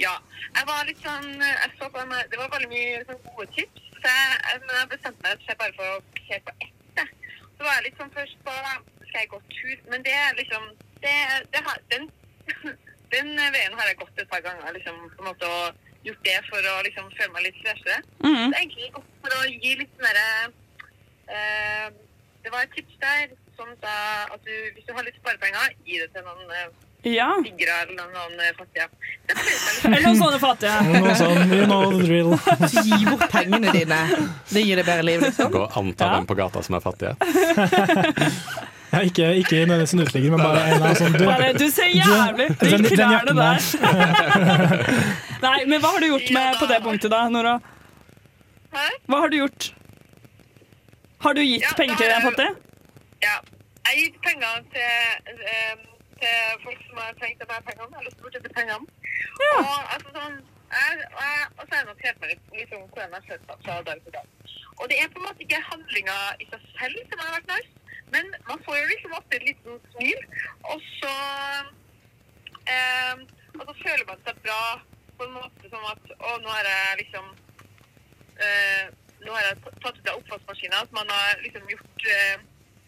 Ja. 0.00 0.18
Jeg 0.56 0.66
var 0.68 0.86
litt 0.88 1.02
sånn 1.04 1.28
jeg 1.40 1.72
så 1.78 1.88
på 1.92 2.02
en, 2.02 2.14
Det 2.30 2.38
var 2.38 2.52
veldig 2.52 2.70
mye 2.72 3.02
sånn 3.08 3.22
gode 3.28 3.46
tips. 3.56 3.88
Så 4.00 4.12
jeg, 4.12 4.60
men 4.66 4.76
jeg 4.78 4.92
bestemte 4.94 5.26
meg 5.26 5.44
for 5.46 5.60
bare 5.62 5.76
for 5.78 5.96
å 5.96 6.24
se 6.28 6.40
på 6.46 6.54
ett. 6.66 7.04
Så 7.56 7.66
var 7.66 7.76
jeg 7.76 7.86
litt 7.88 8.00
sånn 8.00 8.14
først 8.16 8.40
på 8.46 8.56
Skal 9.10 9.18
jeg 9.20 9.30
gå 9.34 9.42
tur? 9.56 9.76
Men 9.92 10.06
det 10.06 10.16
er 10.16 10.38
liksom 10.38 10.66
det, 11.04 11.14
det 11.52 11.62
har, 11.66 11.78
den, 11.92 12.10
den 13.14 13.30
veien 13.36 13.78
har 13.78 13.88
jeg 13.88 14.00
gått 14.02 14.20
et 14.20 14.30
par 14.32 14.42
ganger. 14.44 14.72
liksom 14.76 14.98
på 15.14 15.22
en 15.22 15.30
måte 15.30 15.48
og 15.48 15.88
gjort 16.04 16.24
det 16.24 16.36
for 16.48 16.70
å 16.72 16.76
liksom 16.86 17.10
føle 17.16 17.32
meg 17.34 17.46
litt 17.48 17.58
freshere. 17.62 18.02
Så 18.20 18.30
det 18.30 18.56
er 18.56 18.60
egentlig 18.62 18.92
godt 18.96 19.16
for 19.24 19.36
å 19.36 19.48
gi 19.48 19.72
litt 19.80 20.04
mer 20.04 20.20
eh, 20.20 21.88
Det 22.44 22.52
var 22.52 22.64
et 22.64 22.76
tips 22.76 23.00
der 23.02 23.34
som 23.56 23.72
sa 23.82 23.94
at 24.32 24.46
du, 24.46 24.54
hvis 24.74 24.86
du 24.88 24.94
har 24.96 25.04
litt 25.04 25.18
sparepenger, 25.20 25.74
gi 25.84 25.98
det 26.00 26.08
til 26.14 26.24
noen 26.24 26.54
eh, 26.56 26.70
Ja. 27.02 27.30
tiggere 27.44 27.76
eller 27.82 28.08
noen 28.12 28.40
eh, 28.44 28.50
fattige. 28.58 28.88
Eller 29.88 30.02
noen 30.04 30.18
sånne 30.20 30.40
fattige. 30.42 30.74
Noe 31.00 31.14
sånn, 31.16 31.54
you 31.54 31.64
know 31.64 31.86
the 31.94 32.02
drill. 32.04 32.34
Gi 32.84 32.98
bort 33.06 33.24
pengene 33.32 33.72
dine. 33.72 34.00
Det 34.50 34.64
gir 34.66 34.76
deg 34.82 34.84
bedre 34.84 35.06
liv, 35.08 35.24
liksom. 35.24 35.48
Gå 35.54 35.62
og 35.64 35.78
anta 35.80 36.10
dem 36.16 36.28
på 36.28 36.36
gata 36.42 36.62
som 36.66 36.76
er 36.76 36.84
fattige. 36.84 37.16
Ja, 38.90 39.04
ikke, 39.06 39.22
ikke 39.38 39.58
nødvendigvis 39.70 39.92
en 39.94 40.00
uteligger, 40.02 40.32
men 40.34 40.40
bare 40.42 40.62
en 40.66 40.80
annen 40.82 40.96
sånn 40.98 41.12
Bare, 41.22 41.52
du 41.54 41.68
ser 41.70 41.92
jævlig 41.94 42.48
ut 42.50 42.64
i 42.66 42.88
klærne 42.90 43.34
der. 43.38 43.68
Nei, 45.44 45.52
men 45.70 45.76
hva 45.78 45.92
har 45.94 46.02
du 46.02 46.08
gjort 46.08 46.32
med 46.34 46.58
på 46.58 46.66
det 46.72 46.78
punktet, 46.82 47.12
da, 47.12 47.20
Nora? 47.30 47.52
Hva 48.74 49.20
har 49.22 49.30
du 49.30 49.36
gjort? 49.44 49.68
Har 51.22 51.38
du 51.38 51.42
gitt 51.44 51.62
Ja, 51.62 51.70
penger 51.78 52.00
til 52.02 52.16
en 52.16 52.26
fattig? 52.26 52.48
Ja. 53.22 53.36
Jeg 53.38 53.92
har 53.92 54.00
gitt 54.00 54.18
penger 54.26 54.58
til, 54.74 55.38
eh, 55.54 55.86
til 56.22 56.62
folk 56.64 56.80
som 56.86 57.02
har 57.02 57.18
trengt 57.20 57.44
meg 57.50 57.68
pengene, 57.68 58.00
eller 58.00 58.14
spurt 58.14 58.38
etter 58.38 58.56
pengene. 58.56 58.86
Og, 59.46 59.74
altså, 59.94 60.14
sånn, 60.16 60.38
jeg, 60.70 61.06
og, 61.16 61.22
jeg, 61.26 61.46
og 61.56 61.62
så 61.64 61.70
har 61.72 61.80
jeg 61.80 61.88
notert 61.90 62.20
meg 62.22 62.32
litt 62.32 62.54
liksom, 62.60 62.86
hvordan 62.94 63.16
jeg 63.16 63.26
føler 63.28 63.46
meg 63.48 63.64
fra 63.64 63.78
dag 63.88 64.04
til 64.04 64.16
dag. 64.16 64.54
Og 64.80 64.84
det 64.90 64.98
er 65.00 65.10
på 65.12 65.20
en 65.20 65.26
måte 65.28 65.44
ikke 65.44 65.60
handlinga 65.70 66.16
i 66.40 66.48
seg 66.52 66.68
selv 66.78 67.00
som 67.10 67.22
har 67.24 67.34
vært 67.36 67.50
nice, 67.50 67.96
men 68.14 68.30
man 68.48 68.62
får 68.66 68.78
jo 68.78 68.86
liksom 68.92 69.16
ofte 69.18 69.38
et 69.38 69.48
liten 69.48 69.82
smil, 69.94 70.22
og 70.72 70.86
så 71.00 71.16
eh, 72.74 73.26
Og 73.58 73.62
så 73.66 73.74
føler 73.82 74.04
man 74.08 74.22
seg 74.26 74.38
bra 74.46 74.62
på 75.18 75.26
en 75.26 75.36
måte 75.36 75.70
som 75.72 75.84
at 75.90 76.12
Å, 76.16 76.36
nå 76.42 76.52
har 76.54 76.68
jeg 76.70 77.00
liksom 77.02 77.26
eh, 78.46 78.84
Nå 79.24 79.34
har 79.34 79.44
jeg 79.48 79.58
tatt 79.66 79.98
ut 79.98 80.10
av 80.10 80.20
oppvaskmaskina, 80.22 80.80
at 80.80 80.94
man 80.96 81.10
har 81.12 81.42
liksom 81.44 81.66
gjort, 81.68 82.06
eh, 82.14 82.46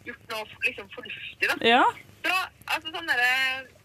gjort 0.08 0.30
noe 0.32 0.64
liksom 0.64 0.88
fornuftig, 0.94 1.50
da. 1.50 1.58
Ja. 1.66 1.82
Så 2.22 2.32
altså 2.72 2.92
sånn 2.94 3.08
derre 3.10 3.30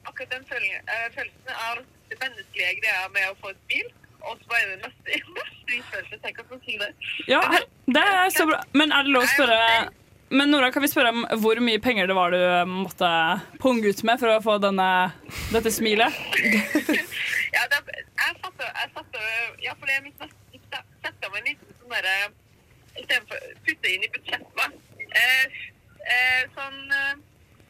Akkurat 0.07 0.30
den 0.31 0.45
følelsen, 0.47 1.47
eh, 1.51 1.64
av 1.68 1.80
det 2.09 2.15
menneskelige 2.22 2.77
greia 2.80 3.07
med 3.11 3.26
å 3.27 3.34
få 3.41 3.49
et 3.51 3.57
smil, 3.65 3.88
og 4.22 4.38
så 4.39 4.47
bare 4.53 4.77
mest- 4.80 5.09
mestringsfølelsen. 5.35 6.22
Tenk 6.23 6.39
at 6.39 6.51
man 6.53 6.61
sier 6.64 6.80
det. 6.80 6.88
Ja, 7.27 7.41
det 7.91 8.03
er 8.07 8.30
så 8.31 8.45
bra. 8.47 8.61
Men 8.80 8.93
er 8.95 9.03
det 9.03 9.11
lov 9.18 9.26
å 9.27 9.31
spørre 9.34 9.89
Men 10.30 10.49
Nora, 10.51 10.72
kan 10.76 10.84
vi 10.84 10.89
spørre 10.91 11.11
om 11.15 11.22
hvor 11.43 11.59
mye 11.64 11.80
penger 11.80 12.07
det 12.09 12.15
var 12.18 12.31
du 12.35 12.39
eh, 12.39 12.65
måtte 12.68 13.09
punge 13.64 13.88
ut 13.91 14.01
med 14.07 14.19
for 14.19 14.31
å 14.34 14.41
få 14.43 14.57
denne, 14.64 14.88
dette 15.53 15.72
smilet? 15.72 16.11
Ja, 17.57 17.64
det, 17.72 17.77
jeg 17.95 18.34
satte, 18.43 18.65
jeg 18.68 18.89
satte 18.93 19.22
Ja, 19.64 19.72
for 19.80 19.88
det 19.88 19.95
er 19.95 20.03
mitt 20.03 20.19
neste 20.19 20.51
tips. 20.51 20.68
da. 20.73 20.81
Sette 21.05 21.30
av 21.30 21.35
en 21.39 21.47
liten 21.47 21.77
sånn 21.80 21.93
derre 21.95 22.15
Istedenfor 22.97 23.39
å 23.39 23.55
putte 23.68 23.91
inn 23.93 24.03
i 24.03 24.09
budsjettet. 24.11 24.76
Eh, 25.07 25.57
eh, 26.11 26.43
sånn 26.57 26.77
eh, 26.91 27.15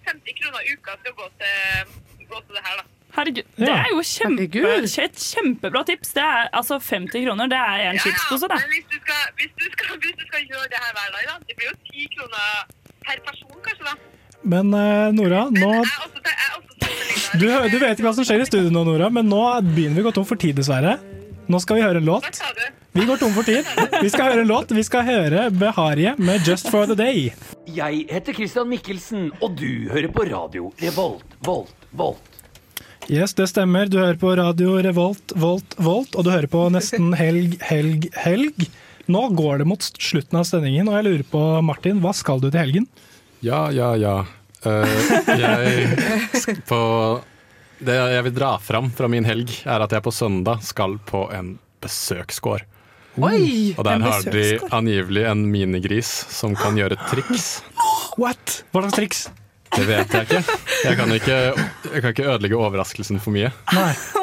50 0.09 0.37
kroner 0.41 0.67
i 0.67 0.75
uka 0.77 0.95
skal 1.01 1.17
gå 1.21 1.27
til, 1.41 1.97
gå 2.31 2.41
til 2.45 2.59
det 2.59 2.63
her, 2.67 2.79
da. 2.81 2.85
Herregud, 3.17 3.45
Det 3.57 3.71
er 3.73 3.87
jo 3.89 4.01
kjempe, 4.05 4.61
et 5.05 5.21
kjempebra 5.23 5.81
tips. 5.87 6.11
Det 6.17 6.23
er, 6.23 6.49
altså 6.59 6.77
50 6.77 7.23
kroner, 7.25 7.49
det 7.53 7.57
er 7.57 7.85
en 7.91 7.99
chipspose, 8.03 8.49
det. 8.51 8.59
Men 8.61 8.75
hvis 8.75 8.85
du, 8.91 8.97
skal, 9.01 9.23
hvis, 9.39 9.53
du 9.57 9.65
skal, 9.73 9.95
hvis 10.03 10.17
du 10.19 10.25
skal 10.27 10.45
gjøre 10.51 10.67
det 10.73 10.81
her 10.83 10.91
hver 10.97 11.09
dag, 11.15 11.23
da, 11.31 11.35
det 11.47 11.57
blir 11.57 11.71
jo 11.71 11.75
10 11.93 12.11
kroner 12.13 12.47
per 13.07 13.23
person, 13.29 13.57
kanskje, 13.65 13.83
da. 13.89 13.95
Men 14.47 14.73
eh, 14.77 15.09
Nora, 15.17 15.47
nå 15.51 15.71
du, 17.35 17.47
du 17.47 17.77
vet 17.81 17.97
ikke 17.97 18.05
hva 18.05 18.13
som 18.15 18.27
skjer 18.27 18.43
i 18.43 18.47
studio 18.47 18.71
nå, 18.71 18.85
Nora, 18.87 19.09
men 19.13 19.27
nå 19.27 19.41
begynner 19.65 19.97
vi 19.97 20.05
å 20.05 20.09
gå 20.11 20.15
tom 20.19 20.27
for 20.29 20.39
tid, 20.39 20.55
dessverre. 20.59 20.97
Nå 21.47 21.59
skal 21.63 21.79
vi 21.79 21.85
høre 21.87 22.03
en 22.03 22.07
låt. 22.07 22.41
Vi 22.95 23.05
går 23.07 23.21
tom 23.21 23.35
for 23.35 23.47
tid. 23.47 23.67
Vi 24.01 24.09
skal 24.11 24.33
høre 24.33 24.43
en 24.43 24.51
låt. 24.51 24.73
Vi 24.75 24.83
skal 24.83 25.07
høre 25.07 25.49
Beharie 25.51 26.15
med 26.17 26.43
'Just 26.43 26.71
for 26.71 26.85
the 26.85 26.95
Day'. 26.95 27.56
Jeg 27.77 28.07
heter 28.09 28.33
Christian 28.33 28.69
Mikkelsen, 28.71 29.27
og 29.37 29.53
du 29.59 29.85
hører 29.91 30.09
på 30.09 30.23
radio 30.25 30.71
Revolt, 30.81 31.35
Volt, 31.45 31.83
Volt. 31.93 32.37
Yes, 33.05 33.35
det 33.37 33.45
stemmer. 33.51 33.85
Du 33.85 33.99
hører 33.99 34.17
på 34.17 34.31
radio 34.39 34.79
Revolt, 34.81 35.33
Volt, 35.37 35.75
Volt, 35.77 36.15
og 36.17 36.25
du 36.25 36.31
hører 36.33 36.49
på 36.49 36.63
nesten 36.73 37.11
helg, 37.19 37.53
helg, 37.61 38.07
helg. 38.17 38.65
Nå 39.05 39.21
går 39.37 39.61
det 39.61 39.67
mot 39.69 39.85
slutten 39.85 40.39
av 40.39 40.47
sendingen, 40.49 40.89
og 40.89 40.97
jeg 40.97 41.05
lurer 41.05 41.25
på, 41.29 41.43
Martin, 41.67 42.01
hva 42.01 42.15
skal 42.17 42.41
du 42.41 42.49
til 42.49 42.63
helgen? 42.63 42.89
Ja, 43.45 43.67
ja, 43.69 43.91
ja. 44.01 44.15
Uh, 44.65 45.37
jeg 45.37 46.55
på 46.65 46.79
Det 47.77 47.93
jeg 47.93 48.23
vil 48.25 48.33
dra 48.39 48.55
fram 48.57 48.89
fra 48.89 49.11
min 49.11 49.27
helg, 49.27 49.53
er 49.69 49.85
at 49.85 49.93
jeg 49.93 50.01
på 50.07 50.15
søndag 50.17 50.65
skal 50.65 50.97
på 51.05 51.27
en 51.29 51.59
besøksgård. 51.85 52.65
Oi! 53.17 53.73
Og 53.77 53.83
der 53.87 54.03
har 54.03 54.21
de 54.29 54.45
angivelig 54.73 55.25
en 55.29 55.43
minigris 55.51 56.09
som 56.33 56.55
kan 56.57 56.77
gjøre 56.79 56.97
triks. 57.09 57.47
What? 58.21 58.61
Hva 58.71 58.85
slags 58.85 58.97
triks? 58.99 59.27
Det 59.77 59.83
vet 59.85 60.13
jeg 60.15 60.25
ikke. 60.25 60.57
Jeg 60.87 60.97
kan 60.97 61.11
ikke, 61.13 61.37
jeg 61.91 62.01
kan 62.01 62.13
ikke 62.13 62.25
ødelegge 62.31 62.57
overraskelsen 62.57 63.19
for 63.21 63.35
mye. 63.35 63.49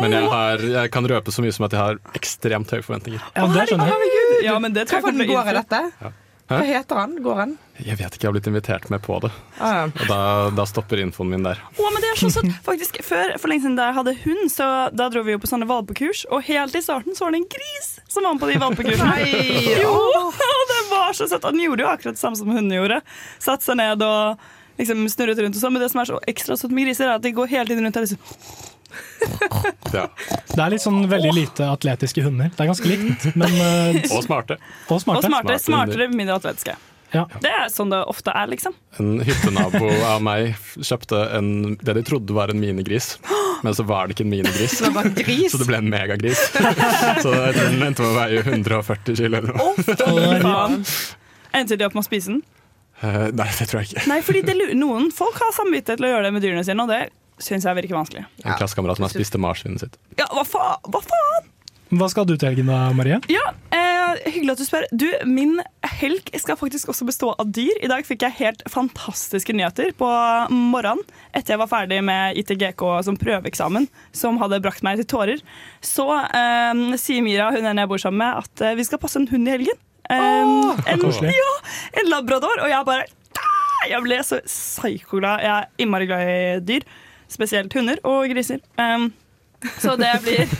Men 0.00 0.14
jeg, 0.16 0.24
har, 0.32 0.62
jeg 0.80 0.90
kan 0.94 1.06
røpe 1.10 1.34
så 1.34 1.44
mye 1.44 1.54
som 1.54 1.66
at 1.68 1.76
jeg 1.76 1.82
har 1.82 2.00
ekstremt 2.16 2.72
høye 2.74 2.82
forventninger. 2.86 3.22
Ja, 3.36 3.46
det 3.52 3.66
skjønner 3.70 3.92
jeg. 3.92 4.12
Ja, 4.48 4.56
men 4.62 4.74
det 4.74 4.86
tror 4.88 5.02
jeg 5.02 5.06
kommer 5.10 5.28
til 5.28 5.36
å 5.36 5.42
innfri. 5.44 5.58
dette? 5.60 6.14
Hva 6.50 6.58
heter 6.60 6.98
han? 7.00 7.14
Går 7.24 7.38
han? 7.38 7.52
Jeg 7.80 7.96
vet 7.96 8.14
ikke, 8.14 8.26
jeg 8.26 8.28
har 8.28 8.34
blitt 8.36 8.48
invitert 8.50 8.88
med 8.92 9.00
på 9.02 9.16
det. 9.24 9.30
Ah, 9.64 9.86
Og 9.88 10.02
da, 10.10 10.18
da 10.52 10.66
stopper 10.68 11.00
infoen 11.00 11.30
min 11.32 11.46
der. 11.46 11.62
Å, 11.72 11.86
men 11.94 12.04
det 12.04 12.10
er 12.10 12.18
så 12.20 12.28
søtt. 12.34 12.50
Faktisk, 12.66 12.98
før, 13.06 13.32
For 13.40 13.48
lenge 13.48 13.64
siden 13.64 13.78
da 13.78 13.86
jeg 13.88 13.96
hadde 13.96 14.14
hund, 14.26 14.42
så 14.52 14.66
da 14.92 15.06
dro 15.14 15.22
vi 15.24 15.32
jo 15.32 15.40
på 15.40 15.48
sånne 15.48 15.68
valpekurs. 15.70 16.26
Og 16.28 16.44
helt 16.50 16.76
i 16.76 16.82
starten 16.84 17.16
så 17.16 17.24
var 17.24 17.32
det 17.34 17.40
en 17.42 17.48
gris 17.56 17.88
som 18.12 18.28
var 18.28 18.36
med 18.36 18.44
på 18.44 18.50
de 18.52 18.58
valpekursene. 18.60 19.14
Nei! 19.16 19.78
jo, 19.80 19.94
og 19.94 20.36
det 20.74 20.82
var 20.92 21.16
så 21.16 21.30
søtt. 21.32 21.48
Og 21.48 21.56
den 21.56 21.64
gjorde 21.64 21.86
jo 21.86 21.90
akkurat 21.94 22.18
det 22.18 22.22
samme 22.22 22.38
som 22.38 22.52
hunden 22.52 22.76
gjorde. 22.76 23.00
Satt 23.42 23.64
seg 23.64 23.80
ned 23.80 24.04
og 24.04 24.44
liksom 24.78 25.08
snurret 25.08 25.40
rundt 25.40 25.56
og 25.56 25.64
sånn. 25.64 25.74
Men 25.78 25.86
det 25.86 25.90
som 25.94 26.04
er 26.04 26.12
så 26.12 26.20
ekstra 26.28 26.60
søtt 26.60 26.76
med 26.76 26.84
griser, 26.90 27.08
er 27.08 27.16
at 27.16 27.24
de 27.24 27.32
går 27.40 27.50
hele 27.56 27.72
tiden 27.72 27.88
rundt 27.88 27.98
og 28.02 28.04
liksom 28.04 28.20
Det 29.94 30.60
er 30.60 30.72
litt 30.74 30.82
sånn 30.84 31.04
veldig 31.10 31.30
lite 31.34 31.68
atletiske 31.72 32.24
hunder. 32.24 32.50
Det 32.54 32.64
er 32.64 32.70
ganske 32.72 32.90
likt, 32.90 33.28
men 33.38 33.54
eh, 33.60 34.00
Og 34.10 34.24
smarte. 34.26 34.58
Og 34.88 35.00
smarte. 35.02 35.20
Og 35.20 35.28
smarte, 35.28 35.28
Smarte 35.28 35.62
smartere, 35.64 36.10
mindre 36.12 36.36
atletiske. 36.40 36.76
Ja. 37.14 37.28
Det 37.42 37.50
er 37.50 37.68
sånn 37.70 37.92
det 37.92 38.00
ofte 38.10 38.32
er, 38.34 38.48
liksom. 38.50 38.74
En 38.98 39.20
hyttenabo 39.22 39.86
av 40.08 40.22
meg 40.24 40.56
kjøpte 40.82 41.20
en, 41.38 41.50
det 41.78 41.94
de 42.00 42.02
trodde 42.06 42.34
var 42.34 42.50
en 42.50 42.58
minigris, 42.58 43.12
men 43.62 43.76
så 43.76 43.86
var 43.86 44.08
det 44.10 44.16
ikke 44.16 44.26
en 44.26 44.32
minigris. 44.32 44.80
Det 44.80 44.88
var 44.88 44.96
bare 44.98 45.12
gris. 45.20 45.52
Så 45.54 45.60
det 45.62 45.68
ble 45.68 45.78
en 45.78 45.92
megagris. 45.92 46.42
Så 47.22 47.34
den 47.54 47.78
endte 47.86 48.02
med 48.02 48.10
å 48.10 48.16
veie 48.18 48.42
140 48.42 49.20
kilo 49.20 49.38
eller 49.38 49.54
noe. 49.54 50.80
Endte 51.54 51.78
de 51.78 51.86
opp 51.86 51.94
med 51.94 52.02
å 52.02 52.08
spise 52.08 52.34
den? 52.34 52.42
Eh, 53.04 53.28
nei, 53.34 53.46
det 53.60 53.68
tror 53.70 53.82
jeg 53.82 53.92
ikke. 53.92 54.06
Nei, 54.10 54.18
fordi 54.24 54.42
det, 54.46 54.54
noen 54.78 55.10
folk 55.14 55.38
har 55.42 55.54
samvittighet 55.54 56.00
til 56.00 56.08
å 56.08 56.12
gjøre 56.16 56.26
det 56.28 56.34
med 56.34 56.44
dyrene 56.44 56.66
sine, 56.66 56.82
og 56.82 56.90
det 56.90 57.04
syns 57.42 57.66
jeg 57.66 57.80
virker 57.80 57.98
vanskelig. 57.98 58.26
En 58.44 58.58
klassekamerat 58.58 59.00
som 59.00 59.08
har 59.08 59.14
spist 59.14 59.38
marsvinet 59.40 59.84
sitt. 59.86 59.98
Ja, 60.20 60.28
hva 60.34 60.44
faen? 60.46 60.78
Hva 60.90 61.02
faen? 61.04 61.50
Hva 61.94 62.08
skal 62.10 62.26
du 62.26 62.34
til 62.34 62.48
helgen 62.48 62.70
da, 62.70 62.88
Marie? 62.96 63.20
Ja, 63.30 63.52
eh, 63.74 63.90
Hyggelig 64.24 64.54
at 64.54 64.60
du 64.60 64.66
spør. 64.66 64.84
Du, 64.94 65.06
Min 65.28 65.58
helg 65.98 66.30
skal 66.40 66.58
faktisk 66.58 66.90
også 66.92 67.06
bestå 67.08 67.32
av 67.38 67.50
dyr. 67.54 67.74
I 67.82 67.90
dag 67.90 68.06
fikk 68.06 68.24
jeg 68.24 68.36
helt 68.38 68.62
fantastiske 68.70 69.54
nyheter 69.56 69.92
på 69.98 70.08
morgenen 70.52 71.02
etter 71.34 71.54
jeg 71.54 71.62
var 71.62 71.70
ferdig 71.70 72.00
med 72.06 72.38
ITGK 72.40 72.84
som 73.06 73.18
prøveeksamen, 73.20 73.88
som 74.14 74.38
hadde 74.42 74.60
brakt 74.64 74.84
meg 74.86 75.00
til 75.00 75.08
tårer. 75.14 75.42
Så 75.84 76.06
eh, 76.10 76.84
sier 77.00 77.24
Mira, 77.26 77.50
hun 77.54 77.66
ene 77.66 77.84
jeg 77.84 77.90
bor 77.90 78.02
sammen 78.02 78.22
med, 78.22 78.44
at 78.44 78.64
eh, 78.64 78.76
vi 78.78 78.86
skal 78.86 79.02
passe 79.02 79.20
en 79.20 79.28
hund 79.30 79.50
i 79.50 79.54
helgen. 79.56 79.82
Eh, 80.10 80.18
en, 80.94 81.04
ja, 81.32 81.52
en 82.00 82.10
labrador. 82.12 82.64
Og 82.64 82.70
jeg 82.70 82.88
bare! 82.88 83.06
Jeg 83.84 84.00
ble 84.00 84.16
så 84.24 84.38
psykoglad. 84.46 85.42
Jeg 85.44 85.52
er 85.52 85.84
innmari 85.84 86.06
glad 86.08 86.22
i 86.24 86.60
dyr. 86.64 86.86
Spesielt 87.30 87.72
hunder 87.74 88.00
og 88.06 88.28
griser. 88.30 88.60
Um, 88.78 89.10
så 89.80 89.94
det 89.96 90.10
blir 90.24 90.50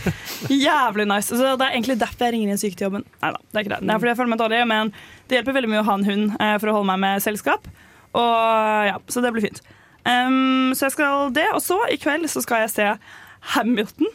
jævlig 0.49 1.07
nice. 1.11 1.29
Så 1.37 1.57
Det 1.57 1.67
er 1.67 1.75
egentlig 1.77 1.99
derfor 2.01 2.27
jeg 2.27 2.37
ringer 2.37 2.55
inn 2.55 2.61
syk 2.61 2.77
til 2.77 2.89
jobben. 2.89 3.07
Neida, 3.23 3.41
det 3.51 3.59
er 3.59 3.65
ikke 3.67 3.75
det. 3.75 3.81
Det 3.85 3.95
er 3.95 4.03
fordi 4.03 4.13
jeg 4.13 4.21
føler 4.21 4.33
meg 4.33 4.43
dårlig, 4.43 4.61
men 4.71 4.93
det 5.29 5.39
hjelper 5.39 5.59
veldig 5.59 5.73
mye 5.73 5.83
å 5.83 5.89
ha 5.89 5.97
en 5.99 6.09
hund 6.09 6.37
eh, 6.39 6.55
for 6.59 6.71
å 6.71 6.77
holde 6.79 6.91
meg 6.93 7.03
med 7.05 7.25
selskap. 7.25 7.69
Og 8.15 8.91
ja, 8.91 8.99
Så 9.09 9.23
det 9.25 9.33
blir 9.35 9.45
fint. 9.45 9.61
Um, 10.05 10.73
så 10.77 10.89
jeg 10.89 10.97
skal 10.97 11.33
det. 11.37 11.49
Og 11.57 11.63
så 11.65 11.79
i 11.93 12.01
kveld 12.01 12.29
så 12.33 12.43
skal 12.45 12.65
jeg 12.65 12.75
se 12.75 12.91
Hamilton. 13.55 14.09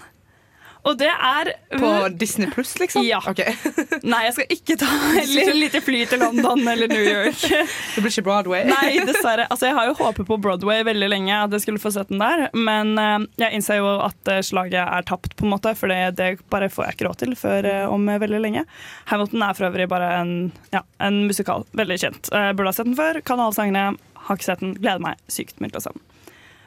Og 0.90 0.98
det 0.98 1.10
er 1.12 1.52
På 1.78 1.90
Disney 2.10 2.50
Pluss, 2.50 2.74
liksom? 2.80 3.04
Ja. 3.06 3.20
Nei, 4.12 4.22
jeg 4.26 4.36
skal 4.36 4.54
ikke 4.56 4.78
ta 4.82 4.90
et 5.22 5.54
lite 5.56 5.82
fly 5.86 6.02
til 6.10 6.22
London 6.24 6.64
eller 6.68 6.90
New 6.90 7.04
York. 7.04 7.44
Det 7.94 8.02
blir 8.02 8.10
ikke 8.12 8.26
Broadway? 8.26 8.66
Nei, 8.70 9.00
dessverre. 9.06 9.46
Altså, 9.52 9.70
jeg 9.70 9.78
har 9.78 9.90
jo 9.90 9.98
håpet 10.00 10.28
på 10.30 10.40
Broadway 10.42 10.82
veldig 10.88 11.12
lenge, 11.12 11.36
at 11.36 11.54
jeg 11.56 11.66
skulle 11.66 11.82
få 11.84 11.94
sett 11.94 12.12
den 12.12 12.22
der. 12.24 12.48
Men 12.58 12.96
eh, 13.02 13.28
jeg 13.44 13.60
innser 13.60 13.82
jo 13.82 13.94
at 14.08 14.34
eh, 14.34 14.42
slaget 14.46 14.82
er 14.82 15.08
tapt, 15.10 15.36
på 15.38 15.46
en 15.46 15.54
måte, 15.54 15.76
for 15.78 15.92
det, 15.92 16.16
det 16.20 16.32
bare 16.52 16.72
får 16.74 16.88
jeg 16.90 16.98
ikke 16.98 17.10
råd 17.10 17.22
til 17.24 17.38
før 17.40 17.70
eh, 17.70 17.86
om 17.90 18.10
veldig 18.10 18.42
lenge. 18.42 18.66
Hamilton 19.12 19.46
er 19.46 19.58
for 19.58 19.70
øvrig 19.70 19.90
bare 19.92 20.12
en, 20.22 20.36
ja, 20.74 20.84
en 21.06 21.26
musikal. 21.30 21.68
Veldig 21.78 22.00
kjent. 22.02 22.32
Jeg 22.34 22.58
burde 22.58 22.74
ha 22.74 22.80
sett 22.80 22.90
den 22.90 22.98
før. 23.00 23.22
Kan 23.26 23.44
alle 23.44 23.58
sangene. 23.58 23.90
Har 24.26 24.40
ikke 24.40 24.50
sett 24.50 24.64
den. 24.66 24.78
Gleder 24.80 25.04
meg 25.04 25.22
sykt 25.32 25.62
mye 25.62 25.74
til 25.74 25.82
å 25.82 25.86
se 25.86 25.94
den. 25.94 26.09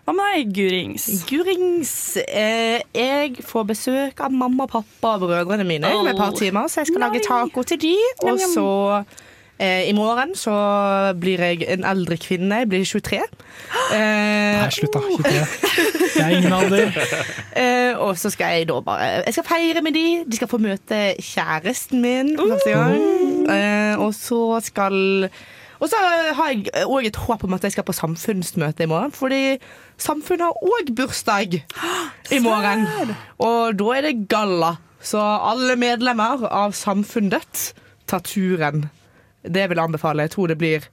Hva 0.02 0.12
med 0.18 0.32
deg, 0.34 0.48
Gurings? 0.56 1.04
Gurings 1.28 1.92
eh, 2.26 2.80
Jeg 2.96 3.36
får 3.46 3.66
besøk 3.68 4.22
av 4.26 4.32
mamma, 4.34 4.66
pappa 4.66 5.12
og 5.14 5.28
brødrene 5.28 5.66
mine 5.68 5.92
om 5.94 6.08
et 6.10 6.18
par 6.18 6.32
Oh. 6.32 6.38
timer, 6.38 6.66
så 6.68 6.80
jeg 6.82 6.90
skal 6.90 7.04
lage 7.06 7.20
taco 7.22 7.62
til 7.62 7.78
de. 7.84 7.92
Og 8.24 8.32
Njam, 8.34 8.50
så 8.50 8.66
eh, 9.62 9.84
i 9.86 9.92
morgen 9.94 10.34
så 10.34 10.56
blir 11.22 11.38
jeg 11.46 11.62
en 11.70 11.84
eldre 11.86 12.16
kvinne. 12.18 12.62
Jeg 12.64 12.68
blir 12.72 12.84
23. 12.84 13.22
Eh, 13.92 14.58
Nei, 14.58 14.68
slutt 14.74 14.94
da. 14.94 15.00
23. 15.06 15.46
Jeg 16.12 16.22
er 16.26 16.36
ingen 16.36 16.52
alder. 16.52 16.92
Eh, 17.56 17.94
og 18.00 18.16
så 18.20 18.28
skal 18.32 18.58
jeg 18.58 18.66
da 18.68 18.76
bare 18.84 19.06
Jeg 19.26 19.32
skal 19.36 19.46
feire 19.48 19.80
med 19.84 19.94
de. 19.96 20.02
De 20.28 20.36
skal 20.36 20.48
få 20.50 20.58
møte 20.60 20.98
kjæresten 21.24 22.02
min 22.04 22.34
for 22.38 22.52
første 22.52 22.74
gang. 22.74 23.48
Eh, 23.52 23.94
og 24.02 24.12
så 24.16 24.40
skal 24.64 25.28
Og 25.82 25.90
så 25.90 25.98
har 26.38 26.52
jeg 26.52 26.84
òg 26.86 27.08
et 27.08 27.18
håp 27.24 27.42
om 27.44 27.56
at 27.56 27.64
jeg 27.66 27.74
skal 27.74 27.86
på 27.88 27.94
samfunnsmøte 27.96 28.84
i 28.84 28.90
morgen. 28.90 29.10
Fordi 29.14 29.58
Samfunnet 30.02 30.46
har 30.46 30.62
òg 30.62 30.92
bursdag 30.98 31.56
i 32.30 32.38
morgen. 32.42 32.86
Og 33.42 33.74
da 33.78 33.88
er 33.96 34.06
det 34.06 34.28
galla. 34.30 34.76
Så 35.02 35.18
alle 35.18 35.74
medlemmer 35.78 36.46
av 36.46 36.74
Samfunnet 36.78 37.72
tar 38.10 38.22
turen. 38.26 38.86
Det 39.42 39.66
vil 39.68 39.78
jeg 39.80 39.88
anbefale. 39.90 40.28
Jeg 40.28 40.36
tror 40.36 40.52
det 40.52 40.58
blir 40.62 40.86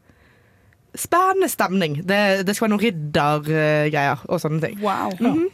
spennende 0.98 1.50
stemning. 1.54 2.00
Det, 2.02 2.48
det 2.48 2.56
skal 2.58 2.66
være 2.68 2.74
noen 2.74 2.86
riddergreier 2.88 4.26
og 4.26 4.42
sånne 4.42 4.64
ting. 4.66 4.82
Wow. 4.82 5.14
Mhm. 5.22 5.48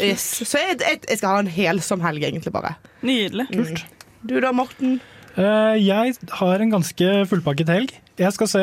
yes. 0.00 0.24
Så 0.48 0.64
jeg, 0.64 0.80
jeg, 0.80 1.04
jeg 1.10 1.20
skal 1.20 1.34
ha 1.36 1.44
en 1.44 1.52
helsom 1.52 2.04
helg, 2.04 2.24
egentlig, 2.24 2.52
bare. 2.54 2.76
Nydelig. 3.04 3.50
Kult. 3.52 3.84
Du 4.24 4.38
da, 4.40 4.52
Morten? 4.56 4.98
Uh, 5.36 5.76
jeg 5.76 6.16
har 6.40 6.64
en 6.64 6.72
ganske 6.72 7.10
fullpakket 7.30 7.76
helg. 7.76 7.98
Jeg 8.18 8.34
skal 8.34 8.48
se 8.50 8.62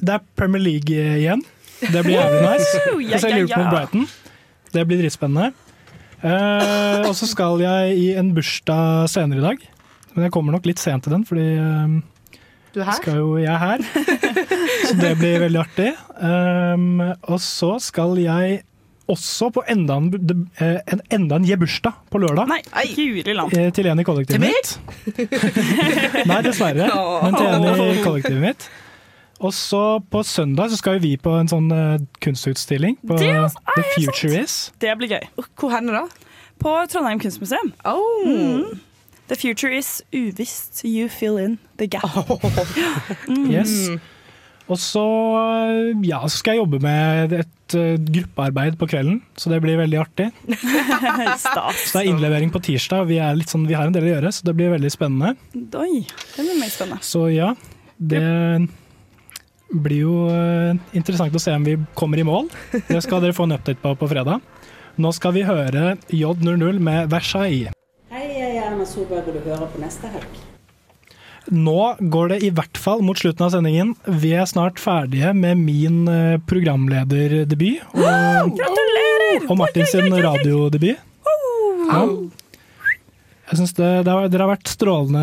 Det 0.00 0.12
er 0.18 0.24
Premier 0.36 0.60
League 0.62 0.92
igjen. 0.92 1.42
Det 1.80 2.02
blir 2.04 2.18
jævlig 2.18 2.42
nice. 2.42 2.82
Jeg 3.08 3.20
ser 3.22 3.32
ja, 3.32 3.38
Liverpool 3.38 3.64
mot 3.64 3.74
Brighton. 3.74 4.06
Det 4.74 4.84
blir 4.88 5.00
dritspennende. 5.00 5.52
Eh, 6.18 7.06
og 7.06 7.14
så 7.14 7.28
skal 7.30 7.60
jeg 7.62 7.96
i 7.96 8.06
en 8.18 8.32
bursdag 8.36 9.08
senere 9.12 9.38
i 9.38 9.44
dag. 9.46 9.66
Men 10.14 10.26
jeg 10.26 10.34
kommer 10.34 10.56
nok 10.56 10.66
litt 10.66 10.82
sent 10.82 11.06
til 11.06 11.14
den, 11.14 11.24
fordi 11.28 11.46
eh, 11.54 12.40
Du 12.74 12.80
er 12.82 12.88
her? 12.90 12.98
skal 12.98 13.20
jo 13.20 13.36
jeg 13.38 13.52
er 13.54 13.62
her. 13.62 13.84
Så 14.88 14.96
det 14.98 15.14
blir 15.20 15.38
veldig 15.46 15.60
artig. 15.62 15.92
Um, 16.18 17.00
og 17.30 17.38
så 17.40 17.76
skal 17.82 18.18
jeg 18.20 18.60
også 19.08 19.48
på 19.54 19.62
enda 19.68 19.96
en, 19.96 20.10
eh, 20.60 20.80
en, 20.92 21.00
enda 21.10 21.38
en 21.38 21.46
gebursdag 21.48 21.94
på 22.12 22.20
lørdag. 22.22 22.48
Nei, 22.50 22.60
land. 23.34 23.54
Eh, 23.56 23.70
Til 23.72 23.86
en 23.86 24.00
i 24.00 24.04
kollektivet 24.04 24.42
mitt. 24.44 24.74
Nei, 26.30 26.42
dessverre. 26.44 26.90
Men 27.24 27.38
til 27.38 27.48
en 27.48 27.66
i 27.88 28.04
kollektivet 28.04 28.42
mitt. 28.42 28.68
Og 29.38 29.54
så 29.54 30.00
på 30.10 30.22
søndag 30.26 30.70
så 30.72 30.76
skal 30.80 30.98
vi 31.02 31.14
på 31.16 31.30
en 31.38 31.48
sånn 31.50 31.70
eh, 31.70 32.00
kunstutstilling 32.24 32.98
på 33.06 33.18
Det 33.20 33.30
er 33.30 33.46
The 33.76 33.84
Future 33.94 34.42
Is. 34.42 34.56
Det 34.82 34.96
blir 34.98 35.14
gøy. 35.14 35.28
Hvor 35.54 35.70
hen 35.76 35.92
da? 35.94 36.04
På 36.58 36.74
Trondheim 36.90 37.20
kunstmuseum. 37.22 37.72
Oh. 37.86 38.26
Mm. 38.26 38.80
The 39.28 39.36
future 39.36 39.70
is 39.70 40.02
uvisst. 40.12 40.82
You 40.84 41.08
fill 41.08 41.38
in 41.38 41.58
the 41.78 41.86
gap. 41.86 42.04
Mm. 43.28 43.50
Yes. 43.52 43.90
Og 44.68 44.76
så, 44.76 45.02
ja, 46.04 46.18
så 46.28 46.36
skal 46.36 46.56
jeg 46.56 46.60
jobbe 46.60 46.80
med 46.84 47.32
et 47.38 47.76
eh, 47.76 47.94
gruppearbeid 47.96 48.76
på 48.80 48.88
kvelden, 48.90 49.22
så 49.40 49.48
det 49.48 49.62
blir 49.64 49.78
veldig 49.80 50.00
artig. 50.02 50.26
Så 51.38 51.94
det 51.94 52.02
er 52.02 52.08
innlevering 52.10 52.52
på 52.52 52.60
tirsdag, 52.64 53.04
og 53.04 53.08
vi, 53.10 53.16
er 53.22 53.36
litt 53.38 53.48
sånn, 53.52 53.64
vi 53.68 53.76
har 53.76 53.88
en 53.88 53.94
del 53.94 54.06
å 54.06 54.10
gjøre, 54.10 54.32
så 54.34 54.44
det 54.44 54.54
blir 54.58 54.72
veldig 54.74 54.90
spennende. 54.92 55.34
Oi, 55.56 56.02
det 56.04 56.44
blir 56.44 56.58
mer 56.60 56.72
spennende. 56.72 57.00
Så 57.04 57.24
ja, 57.32 57.52
det 57.96 58.22
blir 59.72 60.02
jo 60.04 60.18
eh, 60.32 60.76
interessant 60.96 61.34
å 61.36 61.42
se 61.42 61.56
om 61.56 61.64
vi 61.64 61.76
kommer 61.98 62.20
i 62.20 62.26
mål. 62.28 62.48
Det 62.88 63.00
skal 63.04 63.24
dere 63.24 63.36
få 63.36 63.48
en 63.48 63.56
update 63.56 63.80
på 63.84 63.94
på 64.00 64.10
fredag. 64.10 64.44
Nå 64.98 65.12
skal 65.14 65.36
vi 65.36 65.46
høre 65.48 65.96
J00 66.10 66.80
med 66.82 67.08
Versailles. 67.12 67.72
Hei, 68.12 68.24
jeg 68.34 68.54
er 68.56 68.70
Erna 68.70 68.88
Solberg, 68.88 69.28
og 69.28 69.36
du 69.36 69.44
hører 69.48 69.68
på 69.72 69.84
neste 69.84 70.12
helg. 70.12 70.47
Nå 71.48 71.96
går 72.12 72.34
det 72.34 72.38
i 72.44 72.50
hvert 72.52 72.76
fall 72.80 73.00
mot 73.04 73.16
slutten 73.18 73.46
av 73.46 73.52
sendingen. 73.54 73.94
Vi 74.20 74.34
er 74.36 74.48
snart 74.48 74.80
ferdige 74.82 75.30
med 75.36 75.60
min 75.62 76.02
eh, 76.12 76.40
programlederdebut. 76.48 77.86
Og, 77.96 78.52
Gratulerer! 78.58 79.46
og 79.48 79.56
Martin 79.60 79.88
sin 79.88 80.12
radiodebut. 80.12 81.04
Ja. 81.88 82.02
Jeg 83.48 83.60
synes 83.62 83.72
det, 83.78 83.90
det 84.04 84.12
har, 84.12 84.28
Dere 84.28 84.44
har 84.44 84.52
vært 84.58 84.68
strålende 84.68 85.22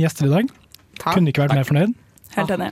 gjester 0.00 0.30
i 0.30 0.32
dag. 0.32 0.52
Kunne 1.04 1.32
ikke 1.32 1.44
vært 1.44 1.58
mer 1.58 1.68
fornøyd. 1.68 1.96
Helt 2.36 2.54
enig. 2.56 2.70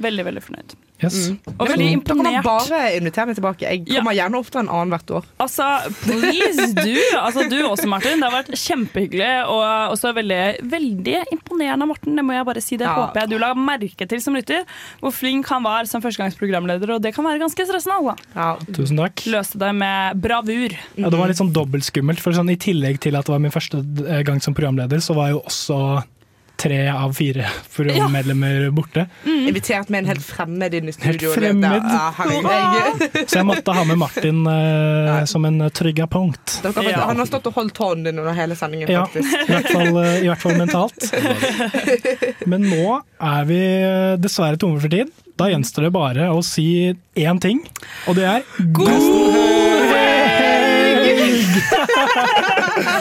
Veldig, 0.00 0.24
veldig 0.30 0.42
fornøyd. 0.46 0.78
Yes. 1.00 1.30
Og 1.56 1.64
veldig 1.70 1.86
imponert. 1.96 2.26
Dere 2.28 2.42
kan 2.42 2.44
man 2.44 2.68
bare 2.68 2.80
invitere 2.98 3.26
meg 3.30 3.36
tilbake. 3.38 3.64
Jeg 3.64 3.84
kommer 3.88 4.16
gjerne 4.16 4.40
oftere 4.40 4.60
enn 4.64 4.70
annethvert 4.74 5.12
år. 5.16 5.28
Altså, 5.40 5.68
please, 6.04 6.66
du. 6.76 6.96
Altså, 7.20 7.46
du 7.48 7.56
også, 7.64 7.88
Martin. 7.88 8.20
Det 8.20 8.28
har 8.28 8.34
vært 8.36 8.52
kjempehyggelig 8.60 9.30
og 9.48 9.94
også 9.94 10.12
veldig, 10.18 10.40
veldig 10.74 11.16
imponerende 11.32 11.86
av 11.86 11.92
Morten. 11.94 12.16
Det 12.20 12.24
må 12.26 12.36
jeg 12.36 12.46
bare 12.50 12.64
si. 12.64 12.76
Det 12.76 12.86
Ja. 12.86 12.94
håper 13.00 13.20
jeg 13.24 13.30
du 13.30 13.38
la 13.38 13.52
merke 13.54 14.08
til 14.08 14.20
som 14.20 14.34
lytter. 14.36 14.64
Hvor 15.00 15.12
flink 15.16 15.48
han 15.48 15.62
var 15.64 15.84
som 15.88 16.02
førstegangsprogramleder, 16.02 16.94
og 16.96 17.02
det 17.02 17.14
kan 17.14 17.24
være 17.24 17.40
ganske 17.40 17.66
stressende. 17.66 18.16
Ja. 18.36 18.56
Tusen 18.72 18.96
takk. 19.00 19.24
Løste 19.32 19.58
det 19.58 19.74
med 19.74 20.20
bravur. 20.20 20.76
Ja, 20.96 21.08
det 21.10 21.18
var 21.18 21.28
litt 21.28 21.40
sånn 21.40 21.52
dobbeltskummelt, 21.52 22.20
for 22.20 22.32
sånn, 22.36 22.50
i 22.52 22.56
tillegg 22.60 23.00
til 23.00 23.16
at 23.16 23.24
det 23.24 23.32
var 23.32 23.40
min 23.42 23.50
første 23.54 23.80
eh, 24.06 24.22
gang 24.26 24.40
som 24.40 24.54
programleder, 24.54 25.00
så 25.00 25.14
var 25.16 25.30
jeg 25.30 25.38
jo 25.38 25.42
også 25.48 25.78
tre 26.60 26.80
av 26.92 27.12
fire 27.16 27.46
programmedlemmer 27.72 28.66
borte. 28.76 29.06
Invitert 29.24 29.88
med 29.88 29.98
en 30.02 30.10
helt 30.12 30.24
fremmed 30.26 30.74
inn 30.76 30.88
i 30.88 30.92
studio. 30.92 31.30
fremmed. 31.32 31.82
Ja. 31.88 32.12
Så 33.30 33.38
jeg 33.40 33.46
måtte 33.48 33.72
ha 33.76 33.84
med 33.88 33.98
Martin 34.02 34.42
uh, 34.46 35.24
som 35.30 35.44
en 35.48 35.60
eh, 35.64 35.70
trygga 35.72 36.06
punkt. 36.12 36.58
Dere 36.62 36.72
fått- 36.76 36.98
Han 37.00 37.22
har 37.22 37.26
stått 37.30 37.48
og 37.48 37.56
holdt 37.56 37.80
hånden 37.80 38.04
din 38.10 38.18
under 38.20 38.36
hele 38.36 38.56
sendingen, 38.60 38.90
Ja, 38.92 39.06
faktisk. 39.06 39.32
i 39.48 39.52
hvert 39.54 39.70
fall, 39.72 39.96
eh, 40.04 40.20
i 40.20 40.28
hvert 40.28 40.44
fall 40.44 40.56
mentalt. 40.60 41.00
Men 42.50 42.68
nå 42.68 43.00
er 43.20 43.48
vi 43.48 43.60
dessverre 44.20 44.60
tomme 44.60 44.80
for 44.84 44.92
tid. 44.92 45.08
Da 45.40 45.48
gjenstår 45.48 45.88
det 45.88 45.92
bare 45.96 46.28
å 46.34 46.42
si 46.44 46.66
én 47.16 47.40
ting, 47.40 47.62
og 48.04 48.16
det 48.20 48.26
er 48.28 48.44
God 48.76 48.90
helg! 49.96 51.46